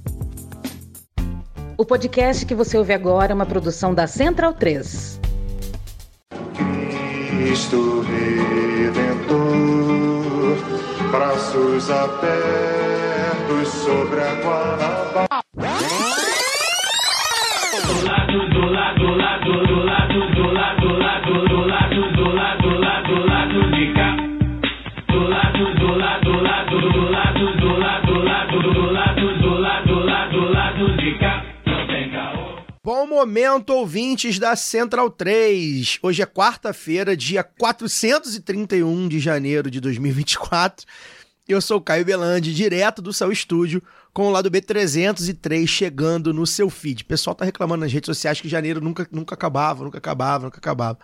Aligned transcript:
O 1.78 1.86
podcast 1.86 2.44
que 2.44 2.54
você 2.54 2.76
ouve 2.76 2.92
agora 2.92 3.32
é 3.32 3.34
uma 3.34 3.46
produção 3.46 3.94
da 3.94 4.06
Central 4.06 4.52
3. 4.52 5.18
Cristo 7.38 8.02
Redentor, 8.02 9.38
braços 11.12 11.88
abertos 11.88 13.68
sobre 13.68 14.20
a 14.20 14.34
Guanabara. 14.42 15.28
Do 17.86 17.96
lado, 18.04 18.38
do 18.50 18.66
lado, 18.72 18.98
do 18.98 19.14
lado, 19.14 19.67
Bom 33.00 33.06
momento, 33.06 33.70
ouvintes 33.70 34.40
da 34.40 34.56
Central 34.56 35.08
3. 35.08 36.00
Hoje 36.02 36.20
é 36.20 36.26
quarta-feira, 36.26 37.16
dia 37.16 37.44
431 37.44 39.06
de 39.06 39.20
janeiro 39.20 39.70
de 39.70 39.80
2024. 39.80 40.84
Eu 41.46 41.60
sou 41.60 41.80
Caio 41.80 42.04
Belandi, 42.04 42.52
direto 42.52 43.00
do 43.00 43.12
seu 43.12 43.30
estúdio, 43.30 43.80
com 44.12 44.26
o 44.26 44.30
lado 44.30 44.50
B303 44.50 45.64
chegando 45.64 46.34
no 46.34 46.44
seu 46.44 46.68
feed. 46.68 47.04
O 47.04 47.06
pessoal 47.06 47.36
tá 47.36 47.44
reclamando 47.44 47.84
nas 47.84 47.92
redes 47.92 48.06
sociais 48.06 48.40
que 48.40 48.48
janeiro 48.48 48.80
nunca, 48.80 49.06
nunca 49.12 49.36
acabava, 49.36 49.84
nunca 49.84 49.98
acabava, 49.98 50.46
nunca 50.46 50.58
acabava. 50.58 50.98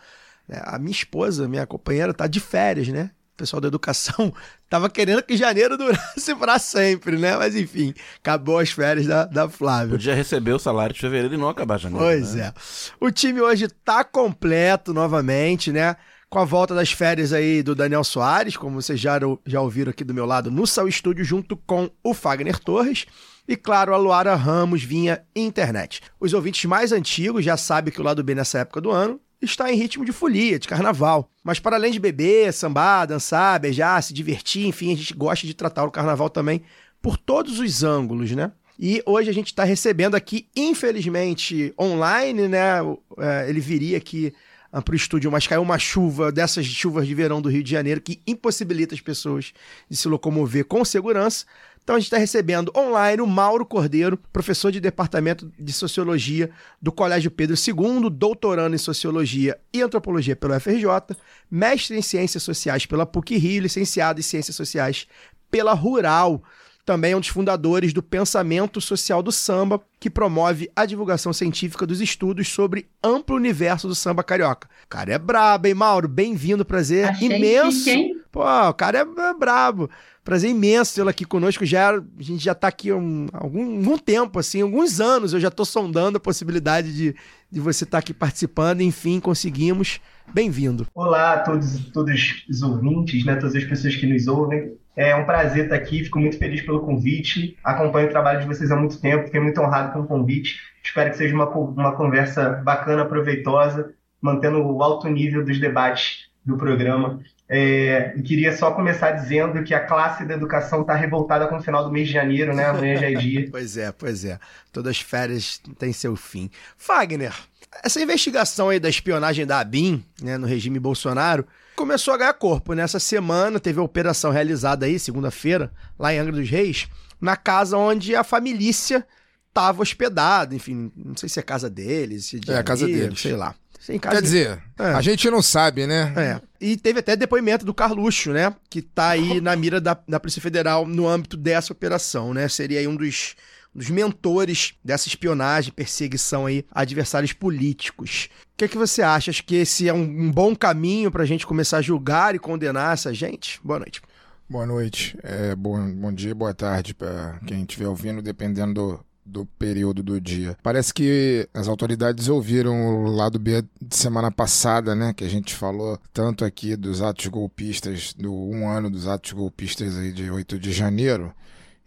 É, 0.49 0.61
a 0.65 0.81
minha 0.81 0.91
esposa, 0.91 1.47
minha 1.47 1.65
companheira, 1.65 2.13
tá 2.13 2.27
de 2.27 2.41
férias, 2.41 2.89
né? 2.89 3.13
O 3.35 3.37
pessoal 3.37 3.61
da 3.61 3.69
educação 3.69 4.33
tava 4.71 4.89
querendo 4.89 5.23
que 5.23 5.37
janeiro 5.37 5.77
durasse 5.77 6.35
para 6.39 6.59
sempre, 6.59 7.19
né? 7.19 7.37
Mas 7.37 7.57
enfim, 7.57 7.93
acabou 8.19 8.61
as 8.61 8.71
férias 8.71 9.07
da, 9.07 9.25
da 9.25 9.49
Flávia. 9.49 9.91
Podia 9.91 10.15
receber 10.15 10.53
o 10.53 10.59
salário 10.59 10.95
de 10.95 11.01
fevereiro 11.01 11.35
e 11.35 11.37
não 11.37 11.49
acabar 11.49 11.79
janeiro. 11.79 12.05
Pois 12.05 12.35
né? 12.35 12.47
é. 12.47 12.55
O 13.01 13.11
time 13.11 13.41
hoje 13.41 13.69
tá 13.85 14.05
completo 14.05 14.95
novamente, 14.95 15.73
né? 15.73 15.97
Com 16.31 16.39
a 16.39 16.45
volta 16.45 16.75
das 16.75 16.91
férias 16.93 17.33
aí 17.33 17.63
do 17.63 17.75
Daniel 17.75 18.03
Soares, 18.03 18.57
como 18.57 18.81
vocês 18.81 18.99
já, 18.99 19.19
já 19.45 19.61
ouviram 19.61 19.91
aqui 19.91 20.03
do 20.03 20.15
meu 20.15 20.27
lado, 20.27 20.51
no 20.51 20.67
Sal 20.67 20.89
Estúdio, 20.89 21.25
junto 21.25 21.57
com 21.57 21.91
o 22.03 22.15
Fagner 22.15 22.59
Torres. 22.59 23.07
E 23.47 23.57
claro, 23.57 23.93
a 23.95 23.97
Luara 23.97 24.35
Ramos 24.35 24.83
vinha 24.83 25.23
internet. 25.35 26.01
Os 26.19 26.33
ouvintes 26.33 26.65
mais 26.65 26.93
antigos 26.93 27.45
já 27.45 27.57
sabem 27.57 27.93
que 27.93 28.01
o 28.01 28.05
lado 28.05 28.23
B 28.25 28.35
nessa 28.35 28.61
época 28.61 28.81
do 28.81 28.91
ano 28.91 29.21
está 29.51 29.73
em 29.73 29.77
ritmo 29.77 30.05
de 30.05 30.13
folia, 30.13 30.59
de 30.59 30.69
carnaval. 30.69 31.31
Mas 31.43 31.59
para 31.59 31.77
além 31.77 31.93
de 31.93 31.99
beber, 31.99 32.53
sambar, 32.53 33.07
dançar, 33.07 33.61
beijar, 33.61 34.03
se 34.03 34.15
divertir, 34.15 34.67
enfim, 34.67 34.93
a 34.93 34.97
gente 34.97 35.15
gosta 35.15 35.47
de 35.47 35.55
tratar 35.55 35.85
o 35.85 35.91
carnaval 35.91 36.31
também 36.31 36.63
por 37.01 37.17
todos 37.17 37.59
os 37.59 37.83
ângulos, 37.83 38.31
né? 38.33 38.53
E 38.79 39.03
hoje 39.07 39.31
a 39.31 39.33
gente 39.33 39.49
está 39.49 39.63
recebendo 39.63 40.15
aqui, 40.15 40.49
infelizmente, 40.57 41.73
online, 41.79 42.49
né? 42.49 42.79
É, 43.19 43.49
ele 43.49 43.61
viria 43.61 43.99
aqui 43.99 44.33
ah, 44.77 44.83
para 44.83 44.93
o 44.93 44.97
estúdio, 44.97 45.31
mas 45.31 45.47
caiu 45.47 45.63
uma 45.63 45.79
chuva, 45.79 46.33
dessas 46.33 46.67
chuvas 46.67 47.07
de 47.07 47.15
verão 47.15 47.41
do 47.41 47.49
Rio 47.49 47.63
de 47.63 47.71
Janeiro, 47.71 48.01
que 48.01 48.21
impossibilita 48.27 48.93
as 48.93 49.01
pessoas 49.01 49.53
de 49.89 49.97
se 49.97 50.09
locomover 50.09 50.65
com 50.65 50.85
segurança. 50.85 51.47
Então 51.85 51.95
a 51.95 51.99
gente 52.01 52.09
está 52.09 52.19
recebendo 52.19 52.73
online 52.77 53.23
o 53.23 53.27
Mauro 53.27 53.65
Cordeiro, 53.65 54.19
professor 54.33 54.73
de 54.73 54.81
Departamento 54.81 55.49
de 55.57 55.73
Sociologia 55.73 56.51
do 56.83 56.91
Colégio 56.91 57.31
Pedro 57.31 57.55
II, 57.55 58.11
doutorando 58.11 58.75
em 58.75 58.79
Sociologia 58.79 59.57
e 59.73 59.81
Antropologia 59.81 60.35
pelo 60.35 60.59
FRJ, 60.59 61.17
mestre 61.49 61.97
em 61.97 62.03
Ciências 62.03 62.43
Sociais 62.43 62.85
pela 62.85 63.07
PUC-Rio, 63.07 63.63
licenciado 63.63 64.19
em 64.19 64.25
Ciências 64.25 64.57
Sociais 64.57 65.07
pela 65.53 65.73
Rural. 65.73 66.43
Também 66.85 67.13
é 67.13 67.17
um 67.17 67.21
dos 67.21 67.31
fundadores 67.31 67.95
do 67.95 68.03
Pensamento 68.03 68.79
Social 68.79 69.23
do 69.23 69.33
Samba, 69.33 69.81
que 69.99 70.11
promove 70.11 70.71
a 70.77 70.85
divulgação 70.85 71.33
científica 71.33 71.87
dos 71.87 71.99
estudos 71.99 72.49
sobre 72.49 72.87
amplo 73.03 73.37
universo 73.37 73.89
do 73.89 73.95
samba 73.95 74.23
carioca. 74.23 74.69
O 74.85 74.89
cara 74.89 75.15
é 75.15 75.19
brabo, 75.19 75.67
hein, 75.67 75.73
Mauro? 75.73 76.07
Bem-vindo, 76.07 76.63
prazer 76.63 77.07
Achei 77.07 77.29
imenso. 77.29 77.91
Pô, 78.31 78.43
o 78.43 78.75
cara 78.75 78.99
é 78.99 79.35
brabo. 79.35 79.89
Prazer 80.23 80.51
imenso 80.51 80.95
tê-lo 80.95 81.09
aqui 81.09 81.25
conosco. 81.25 81.65
Já, 81.65 81.91
a 81.93 82.03
gente 82.19 82.45
já 82.45 82.53
está 82.53 82.69
aqui 82.69 82.91
há 82.91 82.97
um, 82.97 83.29
algum, 83.33 83.77
algum 83.77 83.97
tempo, 83.97 84.39
assim, 84.39 84.61
alguns 84.61 85.01
anos. 85.01 85.33
Eu 85.33 85.41
já 85.41 85.49
estou 85.49 85.65
sondando 85.65 86.19
a 86.19 86.21
possibilidade 86.21 86.95
de, 86.95 87.17
de 87.51 87.61
você 87.61 87.85
estar 87.85 87.97
tá 87.97 87.99
aqui 88.01 88.13
participando. 88.13 88.83
Enfim, 88.83 89.21
conseguimos. 89.21 90.01
Bem-vindo. 90.33 90.87
Olá 90.95 91.35
a 91.35 91.39
todos, 91.41 91.79
todos 91.93 92.45
os 92.49 92.63
ouvintes, 92.63 93.25
né, 93.25 93.37
todas 93.37 93.55
as 93.55 93.65
pessoas 93.65 93.97
que 93.97 94.07
nos 94.07 94.27
ouvem. 94.27 94.75
É 94.97 95.15
um 95.17 95.25
prazer 95.25 95.65
estar 95.65 95.77
aqui, 95.77 96.05
fico 96.05 96.21
muito 96.21 96.39
feliz 96.39 96.63
pelo 96.63 96.81
convite. 96.81 97.57
Acompanho 97.65 98.07
o 98.07 98.11
trabalho 98.11 98.41
de 98.41 98.47
vocês 98.47 98.71
há 98.71 98.77
muito 98.77 99.01
tempo, 99.01 99.25
fiquei 99.25 99.41
muito 99.41 99.61
honrado 99.61 99.93
com 99.93 100.01
o 100.01 100.07
convite. 100.07 100.61
Espero 100.83 101.11
que 101.11 101.17
seja 101.17 101.35
uma, 101.35 101.49
uma 101.49 101.97
conversa 101.97 102.51
bacana, 102.65 103.05
proveitosa, 103.05 103.93
mantendo 104.21 104.63
o 104.63 104.83
alto 104.83 105.09
nível 105.09 105.45
dos 105.45 105.59
debates 105.59 106.29
do 106.45 106.57
programa. 106.57 107.21
É, 107.49 108.15
e 108.17 108.23
queria 108.23 108.57
só 108.57 108.71
começar 108.71 109.11
dizendo 109.13 109.63
que 109.65 109.75
a 109.75 109.81
classe 109.85 110.25
da 110.25 110.35
educação 110.35 110.81
está 110.81 110.95
revoltada 110.95 111.47
com 111.47 111.57
o 111.57 111.63
final 111.63 111.85
do 111.85 111.93
mês 111.93 112.07
de 112.07 112.15
janeiro, 112.15 112.55
né? 112.55 112.67
Amanhã 112.67 112.97
já 112.97 113.11
é 113.11 113.15
dia. 113.15 113.49
pois 113.53 113.77
é, 113.77 113.93
pois 113.93 114.25
é. 114.25 114.39
Todas 114.73 114.93
as 114.93 115.01
férias 115.01 115.61
têm 115.79 115.93
seu 115.93 116.17
fim. 116.17 116.51
Fagner, 116.79 117.35
essa 117.83 118.01
investigação 118.01 118.69
aí 118.69 118.79
da 118.79 118.89
espionagem 118.89 119.45
da 119.45 119.61
ABIN, 119.61 120.05
né, 120.23 120.39
no 120.39 120.47
regime 120.47 120.79
Bolsonaro, 120.79 121.47
começou 121.75 122.15
a 122.15 122.17
ganhar 122.17 122.35
corpo. 122.35 122.75
Nessa 122.75 122.99
semana 122.99 123.61
teve 123.61 123.81
a 123.81 123.83
operação 123.83 124.31
realizada 124.31 124.87
aí, 124.87 124.99
segunda-feira, 124.99 125.73
lá 125.99 126.13
em 126.13 126.19
Angra 126.19 126.33
dos 126.33 126.49
Reis, 126.49 126.89
na 127.21 127.37
casa 127.37 127.77
onde 127.77 128.15
a 128.15 128.25
família 128.25 128.71
estava 128.71 129.83
hospedada. 129.83 130.55
Enfim, 130.55 130.91
não 130.97 131.17
sei 131.17 131.29
se 131.29 131.39
é 131.39 131.43
casa 131.43 131.71
deles, 131.71 132.27
se 132.27 132.41
é, 132.49 132.53
é 132.53 132.59
a 132.59 132.63
casa 132.63 132.87
deles. 132.87 133.21
sei 133.21 133.37
lá. 133.37 133.55
Quer 134.01 134.23
dizer, 134.23 134.63
é. 134.79 134.85
a 134.85 135.03
gente 135.03 135.29
não 135.29 135.43
sabe, 135.43 135.87
né? 135.87 136.15
É. 136.17 136.41
E 136.59 136.75
teve 136.75 137.01
até 137.01 137.15
depoimento 137.15 137.67
do 137.67 137.75
Carluxo, 137.75 138.31
né? 138.31 138.55
Que 138.71 138.81
tá 138.81 139.11
aí 139.11 139.43
na 139.43 139.55
mira 139.55 139.79
da, 139.79 139.99
da 140.09 140.19
Polícia 140.19 140.41
Federal 140.41 140.87
no 140.87 141.07
âmbito 141.07 141.37
dessa 141.37 141.71
operação, 141.71 142.33
né? 142.33 142.49
Seria 142.49 142.79
aí 142.79 142.89
um 142.89 142.97
dos, 142.97 143.35
dos 143.75 143.91
mentores 143.91 144.75
dessa 144.85 145.09
espionagem, 145.09 145.73
perseguição 145.73 146.47
aí 146.47 146.65
a 146.71 146.83
adversários 146.83 147.33
políticos. 147.33 148.29
O 148.55 148.57
que, 148.57 148.67
é 148.67 148.69
que 148.69 148.79
você 148.79 149.03
acha? 149.03 149.31
Acho 149.31 149.45
que 149.45 149.57
esse 149.57 149.89
é 149.89 149.93
um, 149.93 150.31
bom 150.31 150.55
caminho 150.55 151.11
para 151.11 151.25
a 151.25 151.27
gente 151.27 151.47
começar 151.47 151.79
a 151.79 151.83
julgar 151.83 152.35
e 152.35 152.39
condenar 152.39 152.95
essa 152.95 153.13
gente? 153.13 153.61
Boa 153.65 153.79
noite. 153.79 154.01
Boa 154.49 154.67
noite, 154.67 155.19
é, 155.23 155.55
bom, 155.57 155.91
bom 155.91 156.13
dia, 156.13 156.35
boa 156.35 156.53
tarde 156.53 156.95
para 156.95 157.41
quem 157.47 157.63
estiver 157.63 157.89
ouvindo, 157.89 158.21
dependendo 158.21 158.75
do, 158.75 159.05
do 159.25 159.47
período 159.59 160.03
do 160.03 160.21
dia. 160.21 160.55
Parece 160.63 160.93
que 160.93 161.49
as 161.55 161.67
autoridades 161.67 162.29
ouviram 162.29 163.05
o 163.05 163.11
lado 163.11 163.39
B 163.39 163.65
de 163.81 163.97
semana 163.97 164.31
passada, 164.31 164.95
né? 164.95 165.15
Que 165.15 165.25
a 165.25 165.29
gente 165.29 165.55
falou 165.55 165.99
tanto 166.13 166.45
aqui 166.45 166.77
dos 166.77 167.01
atos 167.01 167.27
golpistas, 167.29 168.13
do 168.13 168.33
um 168.33 168.69
ano 168.69 168.91
dos 168.91 169.09
atos 169.09 169.33
golpistas 169.33 169.97
aí 169.97 170.13
de 170.13 170.31
8 170.31 170.59
de 170.59 170.73
janeiro, 170.73 171.33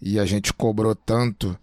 e 0.02 0.20
a 0.20 0.26
gente 0.26 0.52
cobrou 0.52 0.96
tanto 0.96 1.58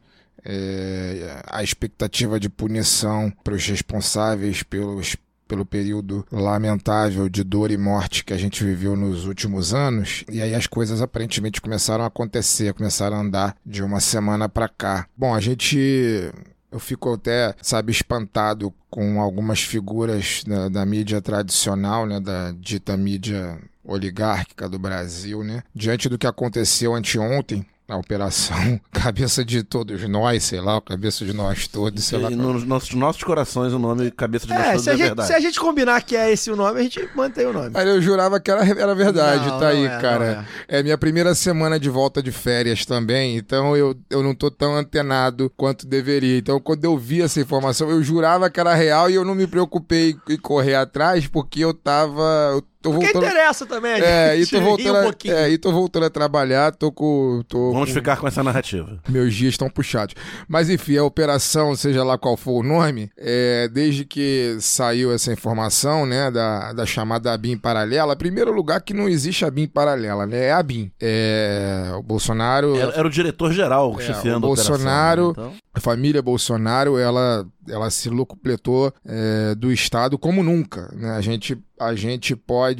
é, 0.44 1.42
a 1.46 1.62
expectativa 1.62 2.38
de 2.38 2.48
punição 2.48 3.32
para 3.42 3.54
os 3.54 3.66
responsáveis 3.66 4.62
pelos 4.62 5.16
pelo 5.46 5.66
período 5.66 6.26
lamentável 6.32 7.28
de 7.28 7.44
dor 7.44 7.70
e 7.70 7.76
morte 7.76 8.24
que 8.24 8.32
a 8.32 8.36
gente 8.36 8.64
viveu 8.64 8.96
nos 8.96 9.26
últimos 9.26 9.74
anos. 9.74 10.24
E 10.30 10.40
aí 10.40 10.54
as 10.54 10.66
coisas 10.66 11.02
aparentemente 11.02 11.60
começaram 11.60 12.02
a 12.02 12.08
acontecer, 12.08 12.72
começaram 12.72 13.18
a 13.18 13.20
andar 13.20 13.56
de 13.64 13.82
uma 13.82 14.00
semana 14.00 14.48
para 14.48 14.68
cá. 14.68 15.06
Bom, 15.16 15.34
a 15.34 15.40
gente 15.40 16.32
eu 16.72 16.80
fico 16.80 17.12
até, 17.12 17.54
sabe, 17.62 17.92
espantado 17.92 18.74
com 18.90 19.20
algumas 19.20 19.62
figuras 19.62 20.42
da, 20.44 20.68
da, 20.68 20.84
mídia 20.84 21.22
tradicional, 21.22 22.04
né, 22.04 22.18
da 22.18 22.50
dita 22.50 22.96
mídia 22.96 23.60
oligárquica 23.84 24.68
do 24.68 24.76
Brasil, 24.76 25.44
né? 25.44 25.62
Diante 25.72 26.08
do 26.08 26.18
que 26.18 26.26
aconteceu 26.26 26.94
anteontem 26.94 27.64
a 27.86 27.96
operação 27.96 28.80
cabeça 28.92 29.44
de 29.44 29.62
todos 29.62 30.08
nós, 30.08 30.42
sei 30.44 30.60
lá, 30.60 30.80
cabeça 30.80 31.24
de 31.24 31.32
nós 31.34 31.68
todos, 31.68 32.02
sei 32.04 32.18
lá. 32.18 32.30
E 32.30 32.34
nos 32.34 32.64
nossos, 32.64 32.94
nossos 32.94 33.22
corações 33.22 33.72
o 33.72 33.78
nome 33.78 34.10
Cabeça 34.10 34.46
de 34.46 34.54
Nós 34.54 34.62
É, 34.62 34.70
Todos 34.70 34.84
se 34.84 34.90
a, 34.90 34.92
é 34.92 34.96
gente, 34.96 35.06
verdade. 35.06 35.28
se 35.28 35.34
a 35.34 35.40
gente 35.40 35.60
combinar 35.60 36.02
que 36.02 36.16
é 36.16 36.32
esse 36.32 36.50
o 36.50 36.56
nome, 36.56 36.80
a 36.80 36.82
gente 36.82 37.08
mantém 37.14 37.46
o 37.46 37.52
nome. 37.52 37.70
Mas 37.72 37.86
eu 37.86 38.00
jurava 38.00 38.40
que 38.40 38.50
era, 38.50 38.64
era 38.64 38.94
verdade, 38.94 39.46
Não, 39.48 39.58
tá 39.58 39.68
aí, 39.68 39.86
não 39.86 39.94
é, 39.94 40.00
cara. 40.00 40.46
não 40.68 40.78
É. 40.78 40.82
minha 40.82 40.96
primeira 40.96 41.34
semana 41.34 41.78
de 41.78 41.90
volta 41.90 42.22
de 42.22 42.32
férias 42.32 42.86
também, 42.86 43.36
então 43.36 43.76
eu, 43.76 43.94
eu 44.08 44.22
não 44.22 44.34
tô 44.34 44.50
tão 44.50 44.74
antenado 44.74 45.52
quanto 45.56 45.86
deveria. 45.86 46.38
Então, 46.38 46.58
quando 46.58 46.84
eu 46.84 46.96
vi 46.96 47.20
essa 47.22 47.40
informação, 47.40 47.90
eu 47.90 48.02
jurava 48.02 48.48
que 48.48 48.58
era 48.58 48.74
real 48.74 49.10
e 49.10 49.14
eu 49.14 49.24
não 49.24 49.34
me 49.34 49.46
preocupei 49.46 50.16
em 50.28 50.36
correr 50.38 50.74
atrás, 50.74 51.26
porque 51.26 51.60
eu 51.60 51.74
tava. 51.74 52.22
Eu 52.54 52.62
tô 52.84 52.90
Porque 52.92 53.06
voltando. 53.12 53.24
interessa 53.32 53.64
também, 53.66 53.92
É, 53.92 54.38
e 54.38 54.46
tô, 54.46 54.60
voltando 54.60 54.94
um 54.94 55.00
a, 55.00 55.02
pouquinho. 55.04 55.34
é, 55.34 55.50
e 55.50 55.56
tô 55.58 55.72
voltando 55.72 56.04
a 56.06 56.10
trabalhar, 56.10 56.70
tô 56.72 56.92
com. 56.92 57.42
Tô 57.48 57.72
Vamos 57.72 57.88
com- 57.88 57.94
ficar 57.94 58.18
com 58.18 58.28
essa 58.28 58.42
narrativa. 58.42 59.00
meus 59.08 59.34
dias 59.34 59.54
estão 59.54 59.70
puxados. 59.70 60.14
Mas 60.46 60.68
enfim, 60.68 60.96
a 60.98 61.04
operação, 61.04 61.74
seja 61.74 62.04
lá 62.04 62.18
qual 62.18 62.36
for 62.36 62.60
o 62.60 62.62
nome, 62.62 63.10
é, 63.16 63.68
desde 63.72 64.04
que 64.04 64.56
saiu 64.60 65.12
essa 65.12 65.32
informação, 65.32 66.04
né, 66.04 66.30
da, 66.30 66.72
da 66.74 66.84
chamada 66.84 67.32
ABIN 67.32 67.56
paralela, 67.56 68.14
primeiro 68.14 68.52
lugar 68.52 68.82
que 68.82 68.92
não 68.92 69.08
existe 69.08 69.44
ABIN 69.46 69.66
paralela, 69.66 70.26
né, 70.26 70.44
é 70.46 70.52
a 70.52 70.58
ABIN. 70.58 70.92
É, 71.00 71.90
o 71.96 72.02
Bolsonaro... 72.02 72.76
Era, 72.76 72.92
era 72.92 73.06
o 73.06 73.10
diretor-geral 73.10 73.96
É, 73.98 74.02
chefiando 74.02 74.46
o 74.46 74.50
a 74.50 74.52
operação, 74.52 74.74
Bolsonaro- 74.74 75.26
né? 75.28 75.32
Então, 75.32 75.52
A 75.76 75.80
família 75.80 76.22
Bolsonaro, 76.22 76.96
ela, 76.98 77.44
ela 77.68 77.90
se 77.90 78.08
locupletou 78.08 78.92
é, 79.04 79.54
do 79.56 79.72
Estado 79.72 80.16
como 80.16 80.42
nunca. 80.42 80.88
Né? 80.94 81.10
A, 81.10 81.20
gente, 81.20 81.58
a 81.80 81.94
gente 81.96 82.36
pode 82.36 82.73